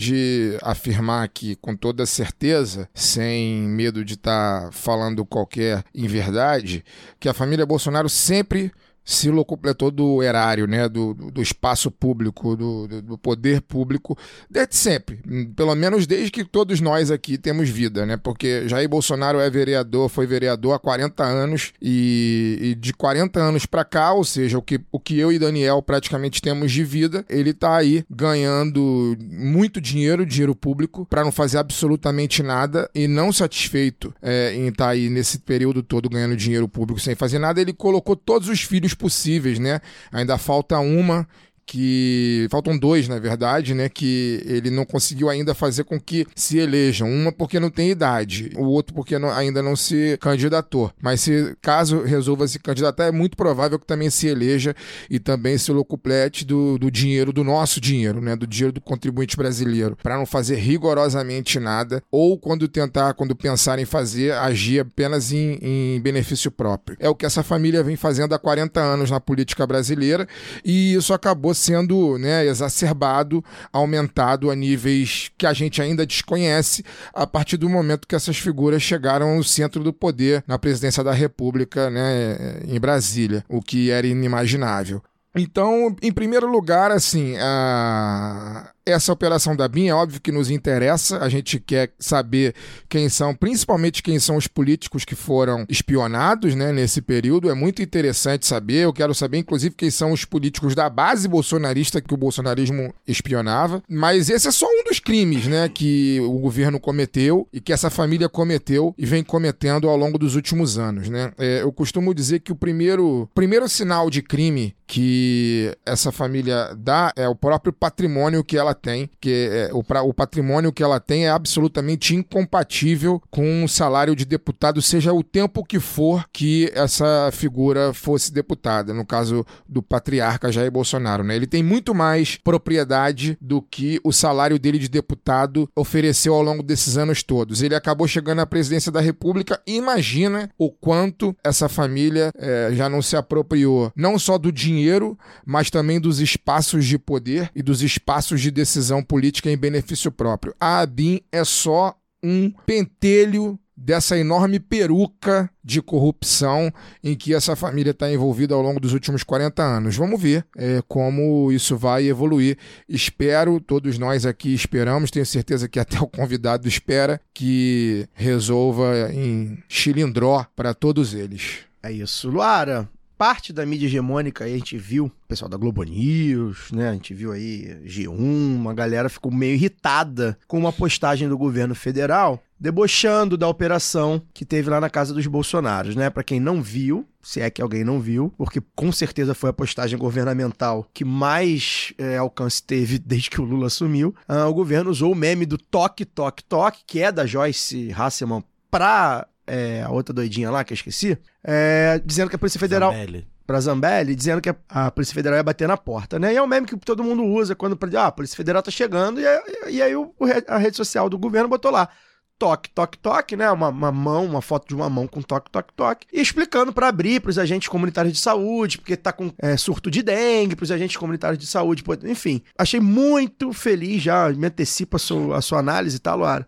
afirmar 0.62 1.25
aqui 1.25 1.56
com 1.56 1.76
toda 1.76 2.06
certeza, 2.06 2.88
sem 2.94 3.62
medo 3.62 4.05
de 4.05 4.14
estar 4.14 4.73
falando 4.73 5.25
qualquer 5.25 5.85
inverdade, 5.94 6.85
que 7.20 7.29
a 7.29 7.35
família 7.35 7.67
Bolsonaro 7.67 8.08
sempre 8.08 8.73
se 9.04 9.30
locupletou 9.30 9.90
do 9.90 10.22
erário, 10.22 10.66
né, 10.66 10.88
do, 10.88 11.12
do- 11.12 11.42
espaço 11.42 11.90
público, 11.90 12.56
do, 12.56 12.86
do- 13.02 13.18
poder 13.18 13.60
público, 13.60 14.16
desde 14.50 14.76
sempre. 14.76 15.20
Pelo 15.54 15.74
menos 15.74 16.06
desde 16.06 16.30
que 16.30 16.42
todos 16.44 16.80
nós 16.80 17.10
aqui 17.10 17.36
temos 17.36 17.68
vida, 17.68 18.06
né? 18.06 18.16
Porque 18.16 18.66
Jair 18.66 18.88
Bolsonaro 18.88 19.38
é 19.40 19.50
vereador, 19.50 20.08
foi 20.08 20.26
vereador 20.26 20.72
há 20.74 20.78
40 20.78 21.22
anos 21.22 21.72
e, 21.82 22.58
e 22.62 22.74
de 22.74 22.94
40 22.94 23.38
anos 23.40 23.66
pra 23.66 23.84
cá, 23.84 24.12
ou 24.14 24.24
seja, 24.24 24.56
o 24.56 24.62
que, 24.62 24.80
o 24.90 24.98
que 24.98 25.18
eu 25.18 25.30
e 25.30 25.38
Daniel 25.38 25.82
praticamente 25.82 26.40
temos 26.40 26.72
de 26.72 26.82
vida, 26.82 27.24
ele 27.28 27.52
tá 27.52 27.76
aí 27.76 28.04
ganhando 28.10 29.16
muito 29.20 29.80
dinheiro, 29.80 30.24
dinheiro 30.24 30.54
público, 30.54 31.06
pra 31.10 31.22
não 31.24 31.30
fazer 31.32 31.58
absolutamente 31.58 32.42
nada 32.42 32.88
e 32.94 33.06
não 33.06 33.32
satisfeito 33.32 34.14
é, 34.22 34.54
em 34.54 34.68
estar 34.68 34.88
aí 34.88 35.08
nesse 35.10 35.38
período 35.38 35.82
todo 35.82 36.08
ganhando 36.08 36.36
dinheiro 36.36 36.66
público 36.68 37.00
sem 37.00 37.14
fazer 37.14 37.38
nada, 37.38 37.60
ele 37.60 37.72
colocou 37.72 38.16
todos 38.16 38.48
os 38.48 38.62
filhos 38.62 38.94
possíveis, 38.94 39.58
né? 39.58 39.81
Ainda 40.12 40.38
falta 40.38 40.79
uma 40.79 41.26
que 41.66 42.46
faltam 42.50 42.76
dois, 42.78 43.08
na 43.08 43.19
verdade, 43.19 43.75
né, 43.75 43.88
que 43.88 44.43
ele 44.46 44.70
não 44.70 44.84
conseguiu 44.84 45.28
ainda 45.28 45.55
fazer 45.55 45.84
com 45.84 45.99
que 46.00 46.26
se 46.34 46.58
elejam. 46.58 47.08
Uma 47.11 47.32
porque 47.32 47.58
não 47.58 47.70
tem 47.70 47.90
idade, 47.90 48.50
o 48.56 48.64
outro 48.64 48.94
porque 48.94 49.19
não- 49.19 49.31
ainda 49.31 49.62
não 49.62 49.75
se 49.76 50.16
candidatou. 50.20 50.93
Mas 51.00 51.20
se 51.20 51.56
caso 51.62 52.02
resolva 52.02 52.46
se 52.46 52.58
candidatar, 52.58 53.05
é 53.06 53.12
muito 53.12 53.37
provável 53.37 53.78
que 53.78 53.87
também 53.87 54.11
se 54.11 54.26
eleja 54.26 54.75
e 55.08 55.19
também 55.19 55.56
se 55.58 55.72
locuplete 55.72 56.44
do, 56.44 56.78
do 56.78 56.90
dinheiro, 56.90 57.32
do 57.32 57.43
nosso 57.44 57.81
dinheiro, 57.81 58.20
né, 58.20 58.37
do 58.37 58.46
dinheiro 58.46 58.72
do 58.72 58.81
contribuinte 58.81 59.37
brasileiro, 59.37 59.96
para 60.02 60.17
não 60.19 60.26
fazer 60.26 60.56
rigorosamente 60.56 61.58
nada 61.58 62.02
ou 62.10 62.38
quando 62.38 62.69
tentar, 62.69 63.14
quando 63.14 63.34
pensar 63.34 63.78
em 63.78 63.84
fazer, 63.84 64.32
agir 64.32 64.81
apenas 64.81 65.32
em, 65.32 65.58
em 65.62 66.00
benefício 66.00 66.50
próprio. 66.50 66.96
É 67.00 67.08
o 67.08 67.14
que 67.14 67.25
essa 67.26 67.43
família 67.43 67.82
vem 67.82 67.96
fazendo 67.96 68.34
há 68.34 68.38
40 68.38 68.81
anos 68.81 69.10
na 69.10 69.20
política 69.20 69.67
brasileira 69.67 70.26
e 70.64 70.94
isso 70.94 71.12
acabou 71.14 71.53
sendo 71.54 72.18
né, 72.18 72.44
exacerbado, 72.46 73.44
aumentado 73.72 74.50
a 74.50 74.54
níveis 74.54 75.30
que 75.38 75.46
a 75.46 75.52
gente 75.52 75.80
ainda 75.80 76.06
desconhece 76.06 76.84
a 77.12 77.26
partir 77.26 77.56
do 77.56 77.68
momento 77.68 78.06
que 78.06 78.14
essas 78.14 78.36
figuras 78.36 78.82
chegaram 78.82 79.36
ao 79.36 79.42
centro 79.44 79.82
do 79.82 79.92
poder 79.92 80.42
na 80.46 80.58
presidência 80.58 81.02
da 81.04 81.12
República 81.12 81.88
né, 81.90 82.60
em 82.66 82.78
Brasília, 82.80 83.44
o 83.48 83.62
que 83.62 83.90
era 83.90 84.06
inimaginável. 84.06 85.02
Então, 85.36 85.94
em 86.00 86.12
primeiro 86.12 86.46
lugar, 86.50 86.90
assim, 86.92 87.36
a- 87.38 88.70
essa 88.86 89.12
operação 89.12 89.56
da 89.56 89.66
BIM 89.66 89.88
é 89.88 89.94
óbvio 89.94 90.20
que 90.20 90.31
nos 90.31 90.50
interessa, 90.50 91.19
a 91.19 91.28
gente 91.28 91.58
quer 91.58 91.92
saber 91.98 92.54
quem 92.88 93.08
são, 93.08 93.34
principalmente 93.34 94.02
quem 94.02 94.19
são 94.19 94.36
os 94.36 94.46
políticos 94.46 95.04
que 95.04 95.14
foram 95.14 95.64
espionados 95.69 96.54
né, 96.54 96.72
nesse 96.72 97.00
período. 97.00 97.50
É 97.50 97.54
muito 97.54 97.82
interessante 97.82 98.46
saber. 98.46 98.84
Eu 98.84 98.92
quero 98.92 99.14
saber, 99.14 99.38
inclusive, 99.38 99.75
quem 99.75 99.90
são 99.90 100.12
os 100.12 100.25
políticos 100.25 100.75
da 100.75 100.90
base 100.90 101.26
bolsonarista 101.26 102.00
que 102.00 102.12
o 102.12 102.16
bolsonarismo 102.16 102.94
espionava. 103.06 103.82
Mas 103.88 104.28
esse 104.28 104.48
é 104.48 104.50
só 104.50 104.66
um 104.66 104.84
dos 104.84 105.00
crimes 105.00 105.46
né, 105.46 105.69
que 105.69 106.20
o 106.20 106.38
governo 106.38 106.78
cometeu 106.78 107.48
e 107.52 107.60
que 107.60 107.72
essa 107.72 107.88
família 107.88 108.28
cometeu 108.28 108.94
e 108.98 109.06
vem 109.06 109.25
cometendo 109.25 109.88
ao 109.88 109.96
longo 109.96 110.19
dos 110.19 110.34
últimos 110.34 110.78
anos. 110.78 111.08
Né? 111.08 111.32
É, 111.38 111.62
eu 111.62 111.72
costumo 111.72 112.14
dizer 112.14 112.40
que 112.40 112.52
o 112.52 112.56
primeiro, 112.56 113.28
primeiro 113.34 113.69
sinal 113.69 114.10
de 114.10 114.20
crime 114.20 114.76
que 114.86 115.75
essa 115.84 116.12
família 116.12 116.75
dá 116.76 117.12
é 117.16 117.26
o 117.26 117.34
próprio 117.34 117.72
patrimônio 117.72 118.44
que 118.44 118.56
ela 118.56 118.73
tem, 118.74 119.08
que 119.20 119.48
é, 119.50 119.70
o, 119.72 119.82
pra- 119.82 120.02
o 120.02 120.12
patrimônio 120.12 120.72
que 120.72 120.82
ela 120.82 120.98
tem 121.00 121.26
é 121.26 121.30
absolutamente 121.30 122.14
incompatível 122.14 123.20
com 123.30 123.64
o 123.64 123.68
salário 123.68 124.14
de 124.14 124.24
deputado, 124.24 124.80
seja 124.82 125.12
o 125.12 125.22
tempo 125.22 125.64
que 125.64 125.80
for 125.80 126.24
que 126.32 126.70
essa 126.74 127.30
figura 127.32 127.92
fosse 127.92 128.32
deputada, 128.32 128.92
no 128.92 129.04
caso 129.06 129.44
do 129.68 129.82
patriarca 129.82 130.50
Jair 130.52 130.70
Bolsonaro. 130.70 131.24
Né? 131.24 131.36
Ele 131.36 131.46
tem 131.46 131.62
muito 131.62 131.94
mais 131.94 132.36
propriedade 132.42 133.36
do 133.40 133.60
que 133.62 134.00
o 134.02 134.12
salário 134.12 134.58
dele 134.58 134.78
de 134.78 134.88
deputado 134.88 135.68
ofereceu 135.76 136.34
ao 136.34 136.42
longo 136.42 136.62
desses 136.62 136.96
anos 136.96 137.22
todos. 137.22 137.62
Ele 137.62 137.74
acabou 137.74 138.06
chegando 138.08 138.40
à 138.40 138.46
presidência 138.46 138.90
da 138.90 139.00
República, 139.00 139.60
imagina 139.66 140.50
o 140.58 140.70
quanto 140.70 141.36
essa 141.44 141.68
família 141.68 142.30
eh, 142.36 142.70
já 142.72 142.88
não 142.88 143.02
se 143.02 143.16
apropriou, 143.16 143.92
não 143.94 144.18
só 144.18 144.38
do 144.38 144.50
dinheiro, 144.50 145.18
mas 145.44 145.70
também 145.70 146.00
dos 146.00 146.20
espaços 146.20 146.84
de 146.84 146.98
poder 146.98 147.50
e 147.54 147.62
dos 147.62 147.82
espaços 147.82 148.40
de 148.40 148.50
decisão 148.50 148.63
política 149.02 149.50
em 149.50 149.56
benefício 149.56 150.11
próprio. 150.11 150.55
A 150.61 150.81
ABIN 150.81 151.20
é 151.31 151.44
só 151.44 151.96
um 152.22 152.50
pentelho 152.64 153.58
dessa 153.76 154.16
enorme 154.16 154.61
peruca 154.61 155.50
de 155.62 155.82
corrupção 155.82 156.72
em 157.02 157.14
que 157.14 157.34
essa 157.34 157.56
família 157.56 157.90
está 157.90 158.11
envolvida 158.11 158.55
ao 158.55 158.62
longo 158.62 158.78
dos 158.78 158.93
últimos 158.93 159.22
40 159.22 159.62
anos. 159.62 159.96
Vamos 159.96 160.20
ver 160.20 160.46
é, 160.56 160.81
como 160.87 161.50
isso 161.50 161.76
vai 161.76 162.06
evoluir. 162.06 162.56
Espero, 162.88 163.61
todos 163.61 163.99
nós 163.99 164.25
aqui 164.25 164.55
esperamos, 164.55 165.10
tenho 165.10 165.26
certeza 165.26 165.69
que 165.69 165.78
até 165.78 166.00
o 166.00 166.06
convidado 166.06 166.69
espera 166.69 167.20
que 167.32 168.06
resolva 168.14 169.10
em 169.12 169.58
chilindró 169.69 170.46
para 170.55 170.72
todos 170.72 171.12
eles. 171.12 171.58
É 171.82 171.93
isso. 171.93 172.31
Luara, 172.31 172.88
parte 173.16 173.52
da 173.52 173.64
mídia 173.64 173.86
hegemônica 173.86 174.44
aí 174.44 174.55
a 174.55 174.58
gente 174.58 174.77
viu, 174.77 175.10
pessoal 175.29 175.48
da 175.48 175.56
Globo 175.56 175.82
News, 175.82 176.70
né? 176.72 176.91
A 176.91 176.93
gente 176.93 177.15
viu 177.15 177.32
aí 177.32 177.79
G1, 177.84 178.10
uma 178.10 178.74
galera 178.74 179.08
ficou 179.08 179.32
meio 179.32 179.55
irritada 179.55 180.38
com 180.46 180.58
uma 180.58 180.72
postagem 180.72 181.29
do 181.29 181.38
governo 181.38 181.74
federal 181.74 182.43
debochando 182.58 183.36
da 183.36 183.46
operação 183.46 184.22
que 184.32 184.44
teve 184.44 184.70
lá 184.70 184.81
na 184.81 184.88
casa 184.88 185.12
dos 185.12 185.27
Bolsonaros, 185.27 185.94
né? 185.94 186.08
Pra 186.08 186.24
quem 186.24 186.41
não 186.41 186.62
viu, 186.62 187.06
se 187.22 187.41
é 187.41 187.50
que 187.50 187.60
alguém 187.60 187.84
não 187.84 188.00
viu, 188.00 188.32
porque 188.38 188.62
com 188.74 188.91
certeza 188.91 189.34
foi 189.34 189.50
a 189.50 189.53
postagem 189.53 189.98
governamental 189.98 190.88
que 190.94 191.05
mais 191.05 191.93
é, 191.98 192.17
alcance 192.17 192.62
teve 192.62 192.98
desde 193.05 193.29
que 193.29 193.41
o 193.41 193.44
Lula 193.44 193.67
assumiu. 193.67 194.15
Ah, 194.27 194.46
o 194.46 194.55
governo 194.55 194.91
usou 194.91 195.12
o 195.12 195.17
meme 195.17 195.44
do 195.44 195.58
toque, 195.58 196.05
toque, 196.05 196.43
toque, 196.44 196.82
que 196.86 197.00
é 197.00 197.12
da 197.12 197.27
Joyce 197.27 197.93
Hasselman 197.93 198.43
pra 198.70 199.27
é, 199.46 199.82
a 199.82 199.91
outra 199.91 200.13
doidinha 200.15 200.51
lá, 200.51 200.65
que 200.65 200.72
eu 200.72 200.77
esqueci, 200.77 201.19
é, 201.43 202.01
dizendo 202.05 202.29
que 202.31 202.36
a 202.36 202.39
Polícia 202.39 202.58
Federal. 202.60 202.93
Zambelli. 202.93 203.27
Pra 203.46 203.60
Zambelli, 203.60 204.15
dizendo 204.15 204.41
que 204.41 204.48
a, 204.48 204.56
a 204.70 204.91
Polícia 204.91 205.15
Federal 205.15 205.36
ia 205.36 205.43
bater 205.43 205.69
na 205.69 205.77
porta, 205.77 206.19
né? 206.19 206.32
E 206.32 206.36
é 206.36 206.43
um 206.43 206.46
meme 206.46 206.67
que 206.67 206.77
todo 206.79 207.05
mundo 207.05 207.22
usa 207.24 207.55
quando 207.55 207.79
ah, 207.98 208.06
a 208.06 208.13
Polícia 208.13 208.36
Federal 208.36 208.63
tá 208.63 208.70
chegando, 208.70 209.20
e, 209.20 209.27
aí- 209.27 209.43
e 209.69 209.82
aí 209.82 209.94
o, 209.94 210.15
o 210.19 210.24
a 210.48 210.56
rede 210.56 210.77
social 210.77 211.10
do 211.10 211.19
governo 211.19 211.48
botou 211.48 211.70
lá. 211.70 211.89
Toque, 212.36 212.69
toque, 212.70 212.98
toque, 212.98 213.36
né? 213.36 213.48
Uma, 213.51 213.69
uma 213.69 213.93
mão, 213.93 214.24
uma 214.27 214.43
foto 214.43 214.67
de 214.67 214.74
uma 214.74 214.91
mão 214.91 215.06
com 215.06 215.22
toque, 215.22 215.51
toque, 215.51 215.72
toque. 215.74 216.06
E 216.13 216.20
explicando 216.20 216.72
pra 216.72 216.89
abrir 216.89 217.20
pros 217.20 217.39
agentes 217.39 217.69
comunitários 217.69 218.13
de 218.13 218.19
saúde, 218.19 218.79
porque 218.79 218.96
tá 218.96 219.13
com 219.13 219.31
é, 219.39 219.56
surto 219.56 219.89
de 219.91 220.03
dengue, 220.03 220.56
pros 220.56 220.72
agentes 220.72 220.96
comunitários 220.96 221.39
de 221.39 221.46
saúde. 221.46 221.84
pô, 221.84 221.94
Enfim, 222.03 222.43
achei 222.58 222.81
muito 222.81 223.53
feliz 223.53 224.03
já, 224.03 224.31
me 224.31 224.46
antecipa 224.46 224.96
a 224.96 224.98
sua, 225.01 225.36
a 225.36 225.41
sua 225.41 225.58
análise, 225.60 225.98
tá, 226.01 226.13
Luara? 226.15 226.46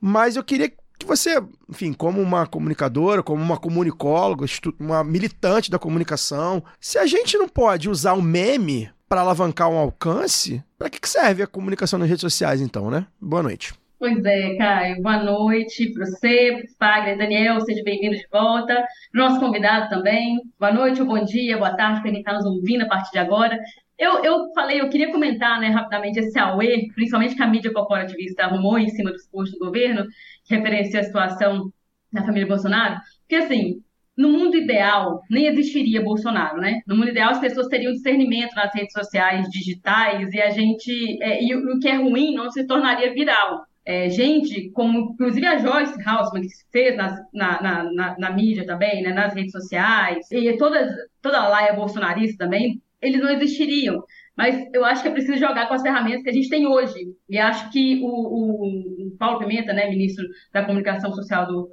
Mas 0.00 0.36
eu 0.36 0.44
queria 0.44 0.70
que 0.98 1.06
você, 1.06 1.42
enfim, 1.68 1.92
como 1.92 2.20
uma 2.20 2.46
comunicadora, 2.46 3.22
como 3.22 3.42
uma 3.42 3.56
comunicóloga, 3.56 4.46
uma 4.78 5.04
militante 5.04 5.70
da 5.70 5.78
comunicação, 5.78 6.62
se 6.80 6.98
a 6.98 7.06
gente 7.06 7.36
não 7.36 7.48
pode 7.48 7.88
usar 7.88 8.14
o 8.14 8.22
meme 8.22 8.90
para 9.08 9.20
alavancar 9.20 9.70
um 9.70 9.78
alcance, 9.78 10.62
para 10.78 10.90
que 10.90 10.98
serve 11.08 11.42
a 11.42 11.46
comunicação 11.46 11.98
nas 11.98 12.08
redes 12.08 12.22
sociais 12.22 12.60
então, 12.60 12.90
né? 12.90 13.06
Boa 13.20 13.42
noite. 13.42 13.72
Pois 13.98 14.22
é, 14.26 14.56
Caio. 14.56 15.02
Boa 15.02 15.22
noite 15.22 15.90
para 15.94 16.04
você, 16.04 16.64
Fagner, 16.78 17.16
Daniel, 17.16 17.60
seja 17.62 17.82
bem-vindo 17.82 18.16
de 18.16 18.26
volta. 18.30 18.84
Nosso 19.12 19.40
convidado 19.40 19.88
também. 19.88 20.38
Boa 20.60 20.72
noite, 20.72 21.02
bom 21.02 21.24
dia, 21.24 21.56
boa 21.56 21.74
tarde 21.74 22.02
para 22.02 22.10
quem 22.10 22.20
está 22.20 22.34
nos 22.34 22.44
ouvindo 22.44 22.82
a 22.82 22.88
partir 22.88 23.12
de 23.12 23.18
agora. 23.18 23.58
Eu, 23.98 24.22
eu 24.22 24.52
falei, 24.54 24.80
eu 24.80 24.90
queria 24.90 25.10
comentar 25.10 25.58
né, 25.58 25.68
rapidamente 25.68 26.18
esse 26.18 26.38
AUE, 26.38 26.92
principalmente 26.94 27.34
que 27.34 27.42
a 27.42 27.46
mídia 27.46 27.72
corporativista 27.72 28.44
arrumou 28.44 28.78
em 28.78 28.90
cima 28.90 29.10
dos 29.10 29.26
postos 29.26 29.58
do 29.58 29.64
governo, 29.64 30.06
que 30.44 30.54
referencia 30.54 31.00
a 31.00 31.04
situação 31.04 31.72
da 32.12 32.22
família 32.22 32.46
Bolsonaro. 32.46 33.00
Porque, 33.20 33.36
assim, 33.36 33.82
no 34.16 34.30
mundo 34.30 34.56
ideal, 34.56 35.22
nem 35.30 35.46
existiria 35.46 36.02
Bolsonaro, 36.02 36.58
né? 36.58 36.80
No 36.86 36.96
mundo 36.96 37.10
ideal, 37.10 37.30
as 37.32 37.40
pessoas 37.40 37.68
teriam 37.68 37.92
discernimento 37.92 38.54
nas 38.54 38.74
redes 38.74 38.92
sociais 38.92 39.48
digitais 39.50 40.32
e 40.32 40.40
a 40.40 40.50
gente. 40.50 41.22
É, 41.22 41.42
e 41.42 41.54
o 41.54 41.78
que 41.78 41.88
é 41.88 41.96
ruim 41.96 42.34
não 42.34 42.50
se 42.50 42.66
tornaria 42.66 43.12
viral. 43.12 43.66
É, 43.84 44.08
gente, 44.08 44.70
como 44.70 45.12
inclusive 45.12 45.46
a 45.46 45.58
Joyce 45.58 46.02
Hausman, 46.04 46.42
que 46.42 46.48
fez 46.72 46.96
nas, 46.96 47.20
na, 47.32 47.62
na, 47.62 47.92
na, 47.92 48.18
na, 48.18 48.30
mídia 48.30 48.66
também, 48.66 49.00
né, 49.00 49.12
nas 49.12 49.32
redes 49.32 49.52
sociais, 49.52 50.26
e 50.32 50.56
todas, 50.56 50.90
toda 51.22 51.38
a 51.38 51.48
laia 51.48 51.72
bolsonarista 51.72 52.44
também, 52.44 52.82
eles 53.00 53.20
não 53.20 53.30
existiriam. 53.30 54.02
Mas 54.36 54.68
eu 54.74 54.84
acho 54.84 55.02
que 55.02 55.08
é 55.08 55.12
preciso 55.12 55.38
jogar 55.38 55.66
com 55.66 55.74
as 55.74 55.82
ferramentas 55.82 56.22
que 56.22 56.28
a 56.28 56.32
gente 56.32 56.48
tem 56.48 56.66
hoje. 56.66 57.14
E 57.28 57.38
acho 57.38 57.70
que 57.70 58.00
o, 58.02 58.06
o, 58.06 59.16
Paulo 59.18 59.38
Pimenta, 59.38 59.72
né, 59.72 59.88
ministro 59.88 60.26
da 60.52 60.64
Comunicação 60.64 61.12
Social 61.12 61.46
do, 61.46 61.70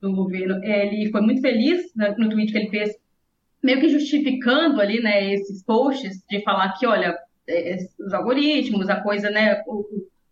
do 0.00 0.14
governo, 0.14 0.62
ele 0.64 1.10
foi 1.10 1.20
muito 1.20 1.42
feliz 1.42 1.82
no 1.94 2.28
tweet 2.30 2.52
que 2.52 2.58
ele 2.58 2.70
fez, 2.70 2.90
meio 3.62 3.80
que 3.80 3.88
justificando 3.88 4.80
ali, 4.80 5.02
né, 5.02 5.32
esses 5.34 5.62
posts 5.62 6.24
de 6.28 6.42
falar 6.42 6.72
que, 6.78 6.86
olha, 6.86 7.14
é, 7.46 7.74
é, 7.74 7.76
os 8.00 8.14
algoritmos, 8.14 8.88
a 8.88 9.00
coisa, 9.00 9.30
né, 9.30 9.62
o, 9.66 9.84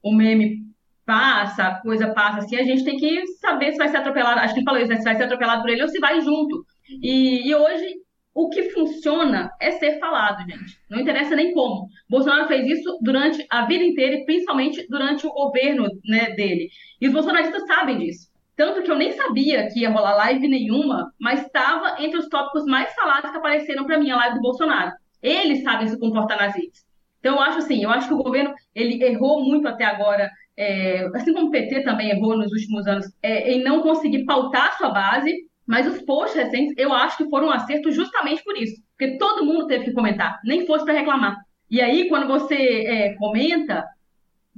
o 0.03 0.13
meme 0.13 0.65
passa, 1.05 1.65
a 1.65 1.81
coisa 1.83 2.09
passa 2.15 2.39
assim, 2.39 2.57
a 2.57 2.63
gente 2.63 2.83
tem 2.83 2.97
que 2.97 3.27
saber 3.41 3.73
se 3.73 3.79
vai 3.79 3.89
ser 3.89 3.99
atropelado, 3.99 4.41
acho 4.41 4.55
que 4.55 4.61
ele 4.61 4.65
falou 4.65 4.81
isso, 4.81 4.89
né, 4.89 4.97
se 4.97 5.05
vai 5.05 5.17
ser 5.17 5.25
atropelado 5.25 5.61
por 5.61 5.71
ele 5.71 5.83
ou 5.83 5.89
se 5.89 5.99
vai 6.01 6.19
junto. 6.23 6.65
E, 7.03 7.47
e 7.47 7.55
hoje 7.55 8.05
o 8.35 8.49
que 8.49 8.71
funciona 8.71 9.51
é 9.61 9.71
ser 9.71 10.01
falado, 10.01 10.45
gente. 10.45 10.77
Não 10.91 10.99
interessa 10.99 11.37
nem 11.37 11.53
como. 11.53 11.89
Bolsonaro 12.09 12.49
fez 12.49 12.79
isso 12.79 12.99
durante 13.01 13.47
a 13.49 13.65
vida 13.65 13.85
inteira 13.85 14.17
e 14.17 14.25
principalmente 14.25 14.85
durante 14.89 15.25
o 15.25 15.33
governo 15.33 15.89
né, 16.05 16.31
dele. 16.31 16.69
E 17.01 17.07
os 17.07 17.15
bolsonaristas 17.15 17.65
sabem 17.67 17.99
disso. 17.99 18.29
Tanto 18.57 18.83
que 18.83 18.91
eu 18.91 18.97
nem 18.97 19.13
sabia 19.13 19.69
que 19.69 19.81
ia 19.81 19.91
rolar 19.91 20.17
live 20.17 20.49
nenhuma, 20.49 21.13
mas 21.21 21.43
estava 21.43 22.03
entre 22.03 22.19
os 22.19 22.29
tópicos 22.29 22.65
mais 22.65 22.93
falados 22.95 23.31
que 23.31 23.37
apareceram 23.37 23.85
para 23.85 23.99
mim, 23.99 24.11
a 24.11 24.17
live 24.17 24.37
do 24.37 24.43
Bolsonaro. 24.43 24.93
Eles 25.23 25.63
sabem 25.63 25.87
se 25.87 25.99
comportar 25.99 26.39
nas 26.39 26.55
redes. 26.55 26.85
Então, 27.21 27.37
eu 27.37 27.41
acho 27.41 27.59
assim, 27.59 27.83
eu 27.83 27.91
acho 27.91 28.09
que 28.09 28.15
o 28.15 28.23
governo 28.23 28.53
ele 28.75 29.03
errou 29.03 29.43
muito 29.45 29.67
até 29.67 29.85
agora, 29.85 30.31
é, 30.57 31.09
assim 31.15 31.33
como 31.33 31.47
o 31.49 31.51
PT 31.51 31.83
também 31.83 32.11
errou 32.11 32.37
nos 32.37 32.53
últimos 32.53 32.87
anos, 32.87 33.07
é, 33.23 33.53
em 33.53 33.63
não 33.63 33.81
conseguir 33.81 34.25
pautar 34.25 34.77
sua 34.77 34.91
base, 34.91 35.35
mas 35.67 35.87
os 35.87 36.03
posts 36.03 36.37
recentes 36.37 36.75
eu 36.77 36.93
acho 36.93 37.17
que 37.17 37.31
foram 37.31 37.49
um 37.49 37.53
acerto 37.53 37.91
justamente 37.91 38.43
por 38.45 38.57
isso, 38.57 38.83
porque 38.97 39.19
todo 39.19 39.45
mundo 39.45 39.67
teve 39.67 39.87
que 39.87 39.93
comentar, 39.93 40.41
nem 40.45 40.67
fosse 40.67 40.85
para 40.85 40.95
reclamar. 40.95 41.37
E 41.71 41.81
aí, 41.81 42.09
quando 42.09 42.29
você 42.29 42.55
é, 42.55 43.15
comenta, 43.15 43.85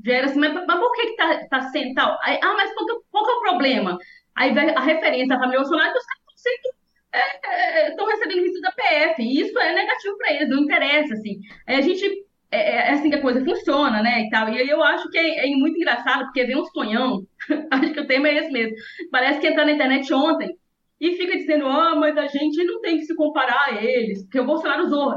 gera 0.05 0.27
assim, 0.27 0.39
mas, 0.39 0.53
mas 0.53 0.79
por 0.79 0.93
que, 0.93 1.07
que 1.07 1.17
tá, 1.17 1.47
tá 1.49 1.61
sendo 1.71 1.95
tal? 1.95 2.19
Aí, 2.23 2.39
ah, 2.43 2.55
mas 2.57 2.75
qual, 2.75 2.87
qual 3.11 3.25
que 3.25 3.31
é 3.31 3.35
o 3.35 3.41
problema? 3.41 3.99
Aí 4.37 4.57
a 4.59 4.81
referência 4.81 5.35
à 5.35 5.39
família 5.39 5.61
Bolsonaro 5.61 5.93
que 5.93 5.99
os 5.99 6.05
caras 6.05 6.21
estão 7.91 8.07
é, 8.07 8.13
é, 8.13 8.17
recebendo 8.17 8.43
visto 8.43 8.61
da 8.61 8.73
PF, 8.73 9.23
e 9.23 9.41
isso 9.41 9.59
é 9.59 9.75
negativo 9.75 10.19
para 10.19 10.35
eles, 10.35 10.49
não 10.49 10.63
interessa, 10.63 11.15
assim. 11.15 11.41
Aí 11.67 11.77
a 11.77 11.81
gente, 11.81 12.05
é, 12.51 12.59
é, 12.59 12.77
é, 12.77 12.91
assim 12.91 13.09
que 13.09 13.17
a 13.17 13.23
coisa 13.23 13.43
funciona, 13.45 14.03
né, 14.03 14.23
e 14.23 14.31
tal, 14.31 14.51
e 14.51 14.59
aí 14.59 14.69
eu 14.69 14.83
acho 14.83 15.09
que 15.09 15.17
é, 15.17 15.47
é 15.47 15.57
muito 15.57 15.79
engraçado, 15.79 16.25
porque 16.25 16.45
vem 16.45 16.57
uns 16.57 16.71
tonhão, 16.73 17.27
acho 17.71 17.93
que 17.95 18.01
o 18.01 18.07
tema 18.07 18.29
é 18.29 18.37
esse 18.37 18.51
mesmo, 18.51 18.77
parece 19.11 19.41
que 19.41 19.47
entrar 19.47 19.65
na 19.65 19.73
internet 19.73 20.13
ontem, 20.13 20.55
e 21.01 21.13
fica 21.17 21.37
dizendo, 21.37 21.67
ah, 21.67 21.95
mas 21.95 22.17
a 22.17 22.27
gente 22.27 22.65
não 22.65 22.81
tem 22.81 22.97
que 22.99 23.05
se 23.05 23.15
comparar 23.15 23.67
a 23.69 23.83
eles, 23.83 24.23
porque 24.23 24.41
o 24.41 24.47
Bolsonaro 24.47 24.85
usou 24.85 25.15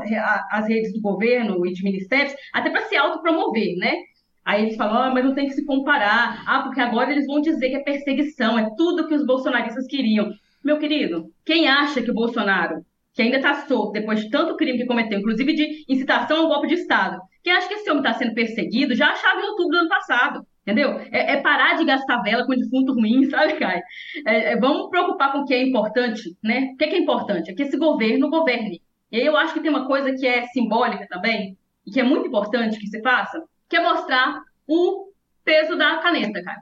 as 0.52 0.68
redes 0.68 0.94
do 0.94 1.02
governo 1.02 1.66
e 1.66 1.72
de 1.72 1.84
ministérios 1.84 2.34
até 2.54 2.70
para 2.70 2.82
se 2.82 2.98
autopromover, 2.98 3.78
né? 3.78 3.96
Aí 4.44 4.64
eles 4.64 4.76
falam, 4.76 5.04
ah, 5.04 5.14
mas 5.14 5.24
não 5.24 5.36
tem 5.36 5.48
que 5.48 5.54
se 5.54 5.66
comparar. 5.66 6.44
Ah, 6.48 6.64
porque 6.64 6.82
agora 6.82 7.12
eles 7.12 7.28
vão 7.28 7.40
dizer 7.40 7.70
que 7.70 7.76
é 7.76 7.84
perseguição, 7.84 8.58
é 8.58 8.68
tudo 8.76 9.08
que 9.08 9.14
os 9.14 9.26
bolsonaristas 9.26 9.86
queriam. 9.86 10.32
Meu 10.64 10.80
querido, 10.80 11.32
quem 11.46 11.68
acha 11.68 12.02
que 12.02 12.12
o 12.12 12.14
Bolsonaro, 12.14 12.84
que 13.14 13.22
ainda 13.22 13.38
está 13.38 13.68
solto 13.68 13.92
depois 13.92 14.20
de 14.20 14.30
tanto 14.30 14.58
crime 14.58 14.78
que 14.78 14.86
cometeu, 14.86 15.20
inclusive 15.20 15.54
de 15.54 15.86
incitação 15.88 16.42
ao 16.42 16.48
golpe 16.48 16.68
de 16.68 16.76
Estado, 16.76 17.22
quem 17.44 17.54
acha 17.54 17.68
que 17.68 17.76
esse 17.76 17.90
homem 17.90 18.04
está 18.04 18.14
sendo 18.14 18.34
perseguido 18.34 18.96
já 18.96 19.12
achava 19.12 19.40
em 19.40 19.46
outubro 19.46 19.72
do 19.72 19.78
ano 19.78 19.90
passado. 19.90 20.42
Entendeu? 20.70 21.00
É, 21.12 21.34
é, 21.34 21.42
parar 21.42 21.78
de 21.78 21.84
gastar 21.84 22.22
vela 22.22 22.46
com 22.46 22.54
defunto 22.54 22.94
ruim, 22.94 23.26
sabe, 23.30 23.54
Caio? 23.54 23.82
É, 24.28 24.54
é, 24.54 24.56
vamos 24.56 24.90
preocupar 24.90 25.32
com 25.32 25.40
o 25.40 25.46
que 25.46 25.54
é 25.54 25.64
importante, 25.64 26.38
né? 26.44 26.70
O 26.74 26.78
que 26.78 26.84
é, 26.84 26.88
que 26.88 26.96
é 26.96 27.00
importante? 27.00 27.50
É 27.50 27.56
que 27.56 27.64
esse 27.64 27.76
governo 27.76 28.30
governe. 28.30 28.80
E 29.12 29.18
aí 29.18 29.26
eu 29.26 29.36
acho 29.36 29.56
que 29.56 29.62
tem 29.62 29.72
uma 29.72 29.88
coisa 29.88 30.14
que 30.14 30.28
é 30.28 30.44
simbólica 30.48 31.08
também, 31.10 31.58
e 31.86 31.90
que 31.90 32.00
é 32.00 32.04
muito 32.04 32.28
importante 32.28 32.80
que 32.80 32.86
se 32.86 33.02
faça, 33.02 33.44
que 33.68 33.78
é 33.78 33.82
mostrar 33.82 34.42
o 34.68 35.12
peso 35.44 35.76
da 35.76 35.98
caneta, 35.98 36.44
cara. 36.44 36.60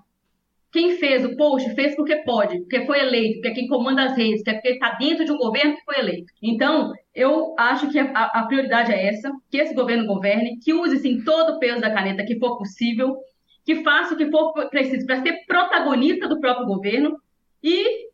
Quem 0.72 0.98
fez 0.98 1.26
o 1.26 1.36
post 1.36 1.74
fez 1.76 1.96
porque 1.96 2.18
pode, 2.18 2.60
porque 2.60 2.86
foi 2.86 3.00
eleito, 3.00 3.36
porque 3.36 3.48
é 3.48 3.54
quem 3.54 3.68
comanda 3.68 4.04
as 4.04 4.16
redes, 4.16 4.44
porque 4.44 4.68
é 4.68 4.72
está 4.72 4.92
dentro 4.92 5.26
de 5.26 5.32
um 5.32 5.38
governo 5.38 5.76
que 5.76 5.84
foi 5.84 6.00
eleito. 6.00 6.32
Então, 6.42 6.94
eu 7.14 7.56
acho 7.58 7.90
que 7.90 7.98
a, 7.98 8.06
a, 8.06 8.46
prioridade 8.46 8.92
é 8.92 9.08
essa, 9.08 9.32
que 9.50 9.58
esse 9.58 9.74
governo 9.74 10.06
governe, 10.06 10.60
que 10.60 10.74
use 10.74 10.98
sim 11.00 11.24
todo 11.24 11.54
o 11.56 11.60
peso 11.60 11.82
da 11.82 11.94
caneta 11.94 12.26
que 12.26 12.38
for 12.38 12.58
possível, 12.58 13.18
que 13.67 13.83
faça 13.83 14.13
o 14.13 14.17
que 14.17 14.31
for 14.31 14.53
preciso 14.69 15.05
para 15.05 15.21
ser 15.21 15.45
protagonista 15.45 16.25
do 16.25 16.39
próprio 16.39 16.65
governo 16.65 17.21
e 17.62 18.07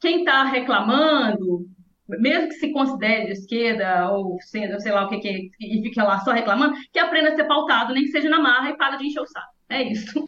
quem 0.00 0.20
está 0.20 0.44
reclamando, 0.44 1.66
mesmo 2.08 2.48
que 2.48 2.54
se 2.54 2.72
considere 2.72 3.26
de 3.26 3.32
esquerda 3.32 4.12
ou 4.12 4.38
sendo, 4.42 4.80
sei 4.80 4.92
lá 4.92 5.04
o 5.04 5.08
que, 5.08 5.18
que 5.18 5.28
é, 5.28 5.40
e 5.60 5.82
fique 5.82 6.00
lá 6.00 6.20
só 6.20 6.30
reclamando, 6.30 6.76
que 6.92 7.00
aprenda 7.00 7.30
a 7.30 7.34
ser 7.34 7.48
pautado, 7.48 7.92
nem 7.92 8.04
que 8.04 8.12
seja 8.12 8.28
na 8.28 8.38
marra 8.38 8.70
e 8.70 8.76
para 8.76 8.94
de 8.94 9.08
encher 9.08 9.22
o 9.22 9.26
saco. 9.26 9.52
É 9.68 9.82
isso. 9.82 10.24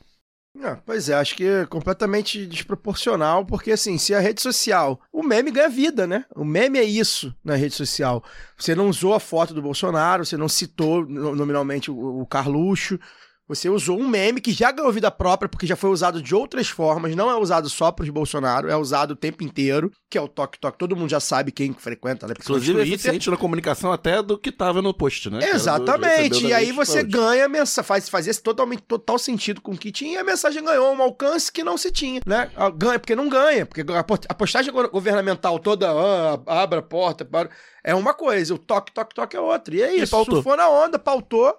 Pois 0.85 1.09
é, 1.09 1.15
acho 1.15 1.37
que 1.37 1.45
é 1.45 1.67
completamente 1.67 2.47
desproporcional, 2.47 3.45
porque 3.45 3.73
assim, 3.73 3.99
se 3.99 4.15
a 4.15 4.21
rede 4.21 4.41
social. 4.41 5.01
O 5.13 5.23
meme 5.23 5.51
ganha 5.51 5.69
vida, 5.69 6.07
né? 6.07 6.25
O 6.35 6.45
meme 6.45 6.79
é 6.79 6.85
isso 6.85 7.35
na 7.45 7.55
rede 7.55 7.75
social. 7.75 8.25
Você 8.57 8.75
não 8.75 8.89
usou 8.89 9.15
a 9.15 9.21
foto 9.21 9.53
do 9.53 9.63
Bolsonaro, 9.63 10.25
você 10.25 10.37
não 10.37 10.49
citou 10.49 11.07
nominalmente 11.07 11.91
o, 11.91 12.21
o 12.21 12.27
Carluxo, 12.27 12.99
você 13.47 13.69
usou 13.69 13.99
um 13.99 14.09
meme 14.09 14.41
que 14.41 14.53
já 14.53 14.71
ganhou 14.71 14.91
vida 14.91 15.11
própria, 15.11 15.49
porque 15.49 15.67
já 15.67 15.77
foi 15.77 15.91
usado 15.91 16.23
de 16.23 16.35
outras 16.35 16.69
formas, 16.69 17.15
não 17.15 17.31
é 17.31 17.37
usado 17.37 17.69
só 17.69 17.93
para 17.93 18.03
os 18.03 18.09
Bolsonaro, 18.09 18.71
é 18.71 18.77
usado 18.77 19.13
o 19.13 19.17
tempo 19.17 19.45
inteiro, 19.45 19.91
que 20.09 20.17
é 20.17 20.21
o 20.21 20.29
toque-toque. 20.29 20.79
Todo 20.79 20.97
mundo 20.97 21.11
já 21.11 21.21
sabe 21.21 21.53
quem 21.53 21.75
frequenta, 21.75 22.27
né? 22.27 22.35
Inclusive 22.39 22.81
é 22.81 22.83
eficiente 22.83 23.29
na 23.29 23.37
comunicação 23.37 23.93
até 23.93 24.23
do 24.23 24.39
que 24.39 24.51
tava 24.51 24.81
no 24.81 24.95
post, 24.95 25.29
né? 25.29 25.51
Exatamente. 25.51 26.41
Do, 26.41 26.49
e 26.49 26.55
aí 26.55 26.73
você 26.73 27.05
post. 27.05 27.11
ganha, 27.11 27.67
faz, 27.67 28.09
fazia 28.09 28.35
totalmente 28.35 28.83
total 28.83 29.19
sentido 29.19 29.61
com 29.61 29.73
o 29.73 29.79
que 29.79 29.93
tinha, 29.93 30.15
e 30.15 30.19
a 30.19 30.25
mensagem 30.25 30.65
ganhou 30.65 30.95
um 30.95 31.03
alcance 31.03 31.53
que 31.53 31.63
não 31.63 31.77
se 31.77 31.91
tinha, 31.91 32.21
né? 32.27 32.51
Ah, 32.57 32.71
ganha, 32.71 32.99
porque 32.99 33.15
não 33.15 33.29
ganha, 33.29 33.67
porque 33.67 33.85
a 34.29 34.35
postagem 34.35 34.73
governamental 34.73 35.59
toda, 35.59 35.91
ah, 35.91 36.41
abra 36.47 36.79
a 36.79 36.83
porta, 36.83 37.25
para, 37.25 37.51
é 37.83 37.95
uma 37.95 38.15
coisa, 38.15 38.55
o 38.55 38.59
toque-toque-toque 38.59 39.37
é 39.37 39.41
outra. 39.41 39.75
E 39.75 39.83
é 39.83 39.97
isso, 39.97 40.17
e 40.17 40.43
for 40.43 40.57
na 40.57 40.69
onda, 40.69 40.99
pautou 40.99 41.55